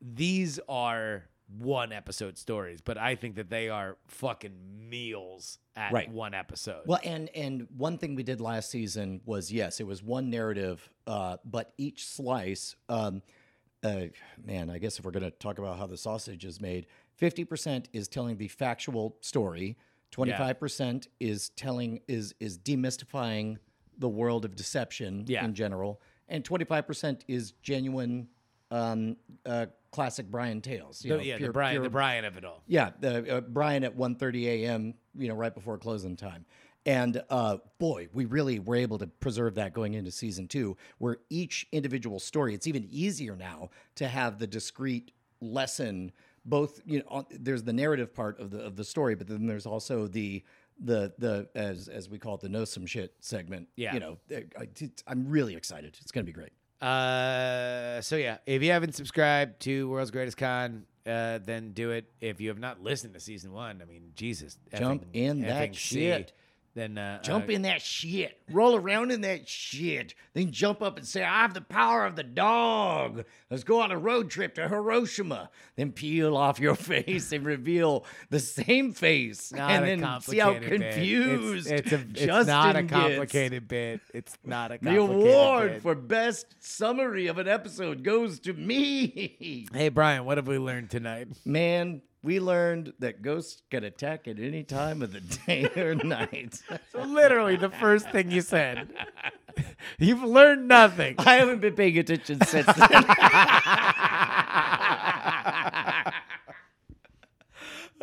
These 0.00 0.58
are 0.68 1.24
one 1.58 1.92
episode 1.92 2.38
stories, 2.38 2.80
but 2.80 2.96
I 2.98 3.14
think 3.14 3.34
that 3.36 3.50
they 3.50 3.68
are 3.68 3.96
fucking 4.08 4.88
meals 4.88 5.58
at 5.76 5.92
Right. 5.92 6.10
one 6.10 6.34
episode. 6.34 6.82
Well, 6.86 7.00
and 7.04 7.28
and 7.34 7.66
one 7.76 7.98
thing 7.98 8.14
we 8.14 8.22
did 8.22 8.40
last 8.40 8.70
season 8.70 9.20
was 9.24 9.52
yes, 9.52 9.80
it 9.80 9.86
was 9.86 10.02
one 10.02 10.30
narrative, 10.30 10.88
uh, 11.06 11.36
but 11.44 11.72
each 11.78 12.06
slice, 12.06 12.76
um, 12.88 13.22
uh, 13.82 14.06
man, 14.44 14.70
I 14.70 14.78
guess 14.78 14.98
if 14.98 15.04
we're 15.04 15.10
going 15.10 15.24
to 15.24 15.30
talk 15.30 15.58
about 15.58 15.78
how 15.78 15.86
the 15.86 15.96
sausage 15.96 16.44
is 16.44 16.60
made, 16.60 16.86
fifty 17.14 17.44
percent 17.44 17.88
is 17.92 18.08
telling 18.08 18.36
the 18.36 18.48
factual 18.48 19.16
story, 19.20 19.76
twenty 20.10 20.32
five 20.32 20.58
percent 20.60 21.08
is 21.20 21.48
telling 21.50 22.00
is 22.08 22.34
is 22.40 22.58
demystifying 22.58 23.58
the 23.98 24.08
world 24.08 24.44
of 24.44 24.56
deception 24.56 25.24
Yeah. 25.26 25.44
in 25.44 25.54
general, 25.54 26.00
and 26.28 26.44
twenty 26.44 26.64
five 26.64 26.86
percent 26.86 27.24
is 27.28 27.52
genuine. 27.62 28.28
Um, 28.70 29.16
uh, 29.44 29.66
classic 29.92 30.30
Brian 30.30 30.60
tales. 30.60 31.04
You 31.04 31.12
The- 31.12 31.16
know, 31.18 31.22
yeah, 31.22 31.36
pure- 31.36 31.48
the 31.50 31.52
Brian, 31.52 31.74
pure 31.74 31.84
the 31.84 31.90
Brian 31.90 32.24
of 32.24 32.36
it 32.36 32.44
all. 32.44 32.62
yeah, 32.66 32.90
the 32.98 33.36
uh, 33.36 33.40
Brian 33.42 33.84
at 33.84 33.96
1:30 33.96 34.46
a.m. 34.46 34.94
You 35.14 35.28
know, 35.28 35.34
right 35.34 35.54
before 35.54 35.78
closing 35.78 36.16
time, 36.16 36.44
and 36.84 37.22
uh, 37.30 37.58
boy, 37.78 38.08
we 38.12 38.24
really 38.24 38.58
were 38.58 38.76
able 38.76 38.98
to 38.98 39.06
preserve 39.06 39.54
that 39.54 39.72
going 39.72 39.94
into 39.94 40.10
season 40.10 40.48
two, 40.48 40.76
where 40.98 41.18
each 41.30 41.66
individual 41.70 42.18
story. 42.18 42.54
It's 42.54 42.66
even 42.66 42.88
easier 42.90 43.36
now 43.36 43.70
to 43.96 44.08
have 44.08 44.38
the 44.38 44.46
discrete 44.46 45.12
lesson. 45.40 46.10
Both, 46.44 46.80
you 46.84 46.98
know, 46.98 47.04
on, 47.08 47.26
there's 47.30 47.62
the 47.62 47.72
narrative 47.72 48.12
part 48.12 48.40
of 48.40 48.50
the 48.50 48.58
of 48.60 48.74
the 48.74 48.84
story, 48.84 49.14
but 49.14 49.28
then 49.28 49.46
there's 49.46 49.66
also 49.66 50.08
the 50.08 50.42
the 50.80 51.12
the 51.18 51.48
as 51.54 51.86
as 51.88 52.08
we 52.08 52.18
call 52.18 52.34
it 52.34 52.40
the 52.40 52.48
know 52.48 52.64
some 52.64 52.84
shit 52.86 53.14
segment. 53.20 53.68
Yeah. 53.76 53.94
you 53.94 54.00
know, 54.00 54.18
I, 54.58 54.66
am 55.06 55.28
really 55.28 55.54
excited. 55.54 55.96
It's 56.00 56.10
gonna 56.10 56.24
be 56.24 56.32
great. 56.32 56.52
Uh, 56.82 58.00
so 58.00 58.16
yeah, 58.16 58.38
if 58.44 58.62
you 58.62 58.72
haven't 58.72 58.94
subscribed 58.94 59.60
to 59.60 59.88
World's 59.88 60.10
Greatest 60.10 60.36
Con, 60.36 60.84
uh, 61.06 61.38
then 61.38 61.72
do 61.72 61.90
it. 61.90 62.06
If 62.20 62.40
you 62.40 62.48
have 62.48 62.58
not 62.58 62.82
listened 62.82 63.14
to 63.14 63.20
season 63.20 63.52
one, 63.52 63.80
I 63.80 63.84
mean, 63.84 64.12
Jesus, 64.16 64.58
Jump 64.76 65.04
effing- 65.04 65.08
in 65.14 65.40
that 65.42 65.70
effing 65.70 65.74
C, 65.76 66.00
shit. 66.00 66.32
Then 66.74 66.96
uh, 66.96 67.20
Jump 67.22 67.48
uh, 67.48 67.52
in 67.52 67.62
that 67.62 67.82
shit. 67.82 68.38
Roll 68.50 68.74
around 68.74 69.10
in 69.10 69.20
that 69.22 69.46
shit. 69.46 70.14
Then 70.32 70.50
jump 70.52 70.80
up 70.80 70.96
and 70.96 71.06
say, 71.06 71.22
I 71.22 71.42
have 71.42 71.52
the 71.52 71.60
power 71.60 72.06
of 72.06 72.16
the 72.16 72.22
dog. 72.22 73.24
Let's 73.50 73.62
go 73.62 73.80
on 73.82 73.90
a 73.90 73.98
road 73.98 74.30
trip 74.30 74.54
to 74.54 74.68
Hiroshima. 74.68 75.50
Then 75.76 75.92
peel 75.92 76.34
off 76.34 76.58
your 76.58 76.74
face 76.76 77.30
and 77.32 77.44
reveal 77.44 78.06
the 78.30 78.40
same 78.40 78.92
face. 78.92 79.52
Not 79.52 79.70
and 79.70 79.84
then 80.02 80.20
see 80.22 80.38
how 80.38 80.52
complicated 80.52 80.80
bit. 80.80 80.92
confused 80.94 81.70
It's, 81.70 81.80
it's, 81.80 81.92
a, 81.92 82.00
it's 82.10 82.20
Justin 82.22 82.46
not 82.46 82.76
a 82.76 82.82
gets. 82.82 82.92
complicated 82.92 83.68
bit. 83.68 84.00
It's 84.14 84.38
not 84.44 84.70
a 84.72 84.78
The 84.80 84.96
complicated 84.96 85.16
award 85.34 85.72
bit. 85.72 85.82
for 85.82 85.94
best 85.94 86.46
summary 86.60 87.26
of 87.26 87.36
an 87.36 87.48
episode 87.48 88.02
goes 88.02 88.40
to 88.40 88.54
me. 88.54 89.66
Hey 89.74 89.90
Brian, 89.90 90.24
what 90.24 90.38
have 90.38 90.46
we 90.48 90.56
learned 90.58 90.88
tonight? 90.88 91.28
Man, 91.44 92.00
we 92.22 92.38
learned 92.38 92.92
that 93.00 93.22
ghosts 93.22 93.62
can 93.70 93.84
attack 93.84 94.28
at 94.28 94.38
any 94.38 94.62
time 94.62 95.02
of 95.02 95.12
the 95.12 95.20
day 95.20 95.68
or 95.76 95.94
night. 96.04 96.60
So 96.92 97.02
literally, 97.02 97.56
the 97.56 97.70
first 97.70 98.10
thing 98.10 98.30
you 98.30 98.42
said, 98.42 98.88
you've 99.98 100.22
learned 100.22 100.68
nothing. 100.68 101.16
I 101.18 101.34
haven't 101.34 101.60
been 101.60 101.74
paying 101.74 101.98
attention 101.98 102.40
since 102.42 102.66
then. 102.66 103.04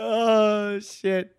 Oh 0.02 0.80
shit. 0.80 1.36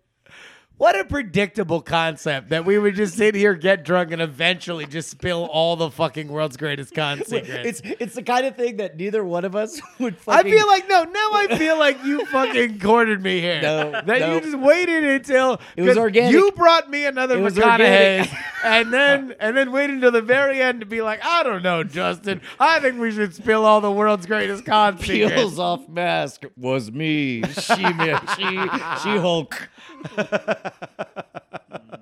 What 0.81 0.99
a 0.99 1.05
predictable 1.05 1.79
concept 1.79 2.49
that 2.49 2.65
we 2.65 2.79
would 2.79 2.95
just 2.95 3.15
sit 3.15 3.35
here, 3.35 3.53
get 3.53 3.85
drunk, 3.85 4.11
and 4.11 4.19
eventually 4.19 4.87
just 4.87 5.11
spill 5.11 5.45
all 5.45 5.75
the 5.75 5.91
fucking 5.91 6.27
world's 6.27 6.57
greatest 6.57 6.95
con 6.95 7.23
secrets. 7.23 7.81
it's 7.83 8.01
it's 8.01 8.15
the 8.15 8.23
kind 8.23 8.47
of 8.47 8.55
thing 8.55 8.77
that 8.77 8.97
neither 8.97 9.23
one 9.23 9.45
of 9.45 9.55
us 9.55 9.79
would. 9.99 10.17
Fucking... 10.17 10.51
I 10.51 10.57
feel 10.57 10.65
like 10.65 10.89
no, 10.89 11.03
now 11.03 11.29
I 11.33 11.55
feel 11.55 11.77
like 11.77 12.03
you 12.03 12.25
fucking 12.25 12.79
cornered 12.79 13.21
me 13.21 13.39
here. 13.39 13.61
No, 13.61 13.91
that 13.91 14.07
no. 14.07 14.33
you 14.33 14.41
just 14.41 14.57
waited 14.57 15.03
until 15.03 15.61
It 15.75 15.83
was 15.83 15.99
organic. 15.99 16.31
You 16.31 16.51
brought 16.53 16.89
me 16.89 17.05
another 17.05 17.37
McConaughey, 17.37 18.35
and 18.63 18.91
then 18.91 19.35
and 19.39 19.55
then 19.55 19.71
waited 19.71 19.97
until 19.97 20.11
the 20.11 20.23
very 20.23 20.63
end 20.63 20.79
to 20.79 20.87
be 20.87 21.03
like, 21.03 21.23
I 21.23 21.43
don't 21.43 21.61
know, 21.61 21.83
Justin. 21.83 22.41
I 22.59 22.79
think 22.79 22.99
we 22.99 23.11
should 23.11 23.35
spill 23.35 23.67
all 23.67 23.81
the 23.81 23.91
world's 23.91 24.25
greatest 24.25 24.65
con 24.65 24.97
secrets. 24.97 25.35
peels 25.35 25.59
off 25.59 25.87
mask 25.87 26.41
was 26.57 26.91
me. 26.91 27.43
She 27.43 27.75
she 27.75 28.67
she 29.03 29.17
Hulk. 29.19 29.69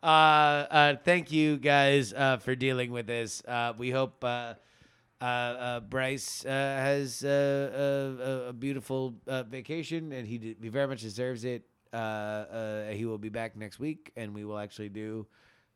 Uh, 0.00 0.06
uh, 0.70 0.96
thank 1.04 1.32
you 1.32 1.56
guys 1.56 2.12
uh, 2.12 2.36
for 2.36 2.54
dealing 2.54 2.92
with 2.92 3.06
this. 3.08 3.42
Uh, 3.48 3.72
we 3.76 3.90
hope 3.90 4.22
uh, 4.22 4.54
uh, 5.20 5.24
uh, 5.24 5.80
Bryce 5.80 6.44
uh, 6.46 6.48
has 6.50 7.24
uh, 7.24 8.14
a, 8.20 8.22
a, 8.22 8.48
a 8.50 8.52
beautiful 8.52 9.14
uh, 9.26 9.42
vacation, 9.42 10.12
and 10.12 10.26
he, 10.26 10.38
d- 10.38 10.56
he 10.62 10.68
very 10.68 10.86
much 10.86 11.00
deserves 11.02 11.44
it. 11.44 11.64
Uh, 11.92 11.96
uh, 11.96 12.90
he 12.90 13.06
will 13.06 13.18
be 13.18 13.28
back 13.28 13.56
next 13.56 13.80
week, 13.80 14.12
and 14.16 14.32
we 14.32 14.44
will 14.44 14.58
actually 14.58 14.88
do 14.88 15.26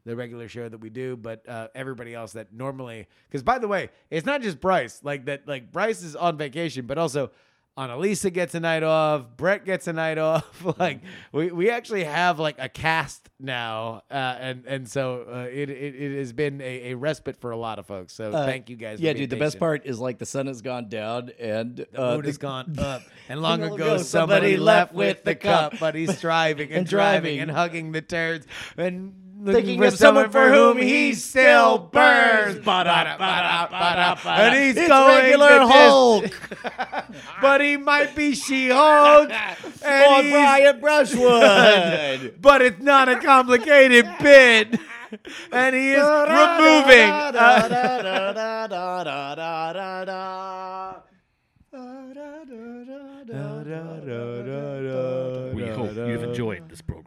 the 0.05 0.15
regular 0.15 0.47
show 0.47 0.69
that 0.69 0.78
we 0.78 0.89
do. 0.89 1.16
But 1.16 1.49
uh, 1.49 1.69
everybody 1.74 2.15
else 2.15 2.32
that 2.35 2.53
normally, 2.53 3.09
because 3.28 3.43
by 3.43 3.59
the 3.59 3.66
way, 3.69 3.90
it's 4.09 4.24
not 4.24 4.40
just 4.40 4.61
Bryce. 4.61 5.01
Like 5.03 5.24
that, 5.27 5.49
like 5.49 5.73
Bryce 5.73 6.03
is 6.03 6.15
on 6.15 6.36
vacation, 6.39 6.86
but 6.86 6.97
also. 6.97 7.32
Annalisa 7.78 8.31
gets 8.31 8.55
a 8.55 8.61
night 8.61 8.82
off. 8.82 9.24
Brett 9.36 9.65
gets 9.65 9.86
a 9.86 9.93
night 9.94 10.19
off. 10.31 10.44
like 10.78 11.01
we, 11.32 11.51
we 11.51 11.70
actually 11.70 12.05
have 12.05 12.39
like 12.39 12.57
a 12.59 12.69
cast 12.69 13.31
now, 13.40 14.03
uh, 14.11 14.15
and 14.15 14.65
and 14.66 14.89
so 14.89 15.27
uh, 15.32 15.49
it, 15.51 15.70
it 15.70 15.94
it 15.94 16.19
has 16.19 16.32
been 16.35 16.61
a, 16.61 16.90
a 16.93 16.94
respite 16.94 17.36
for 17.40 17.51
a 17.51 17.57
lot 17.57 17.78
of 17.78 17.86
folks. 17.86 18.12
So 18.12 18.31
Uh, 18.31 18.44
thank 18.44 18.69
you 18.69 18.77
guys. 18.77 18.99
for 18.99 19.07
Yeah, 19.07 19.15
dude. 19.15 19.31
The 19.31 19.36
best 19.36 19.55
patient. 19.55 19.61
part 19.61 19.86
is 19.86 19.99
like 20.01 20.19
the 20.19 20.27
sun 20.27 20.49
has 20.49 20.61
gone 20.61 20.89
down 20.90 21.31
and 21.40 21.77
The 21.93 22.03
uh, 22.03 22.16
moon 22.16 22.24
has 22.27 22.36
gone 22.39 22.74
up, 22.78 23.03
and 23.31 23.40
long 23.40 23.62
ago 23.62 23.74
ago 23.74 23.99
somebody 23.99 24.57
left 24.59 24.93
with 24.93 25.24
the 25.24 25.31
the 25.31 25.35
cup, 25.36 25.74
but 25.81 25.94
he's 25.94 26.16
striving 26.19 26.69
and, 26.69 26.78
And 26.81 26.86
driving 26.86 27.23
driving. 27.23 27.40
and 27.40 27.51
hugging 27.51 27.93
the 27.93 28.03
turds 28.03 28.47
and 28.77 29.15
Thinking 29.44 29.81
for 29.81 29.86
of 29.86 29.94
someone 29.98 30.31
someone 30.31 30.31
for 30.31 30.48
whom 30.55 30.77
whom 30.77 30.82
he 30.86 31.09
he 31.09 31.14
still 31.14 31.77
still 31.77 31.78
burns. 31.78 32.55
burns. 32.55 32.64
Ba-da, 32.64 33.16
ba-da, 33.19 34.14
ba-da, 34.16 34.43
And 34.43 34.55
he's 34.56 34.77
It's 34.77 34.89
going 34.89 35.16
regular 35.24 35.48
to 35.48 35.59
dis- 35.59 35.70
Hulk 35.73 36.24
but 37.43 37.60
he 37.60 37.77
might 37.77 38.14
be 38.14 38.35
She-Hulk. 38.35 39.31
or 39.31 39.35
he's- 39.35 40.31
Brian 40.32 40.81
Brushwood. 40.81 42.35
but 42.40 42.62
it's 42.62 42.81
not 42.81 43.09
a 43.09 43.19
complicated 43.20 44.06
bit. 44.20 44.78
And 45.52 45.74
he 45.74 45.93
is 45.93 46.05
removing. 46.05 47.10
uh, 47.10 48.43
We 55.55 55.66
hope 55.69 55.94
you've 55.94 56.23
enjoyed 56.23 56.69
this 56.69 56.81
program. 56.81 57.02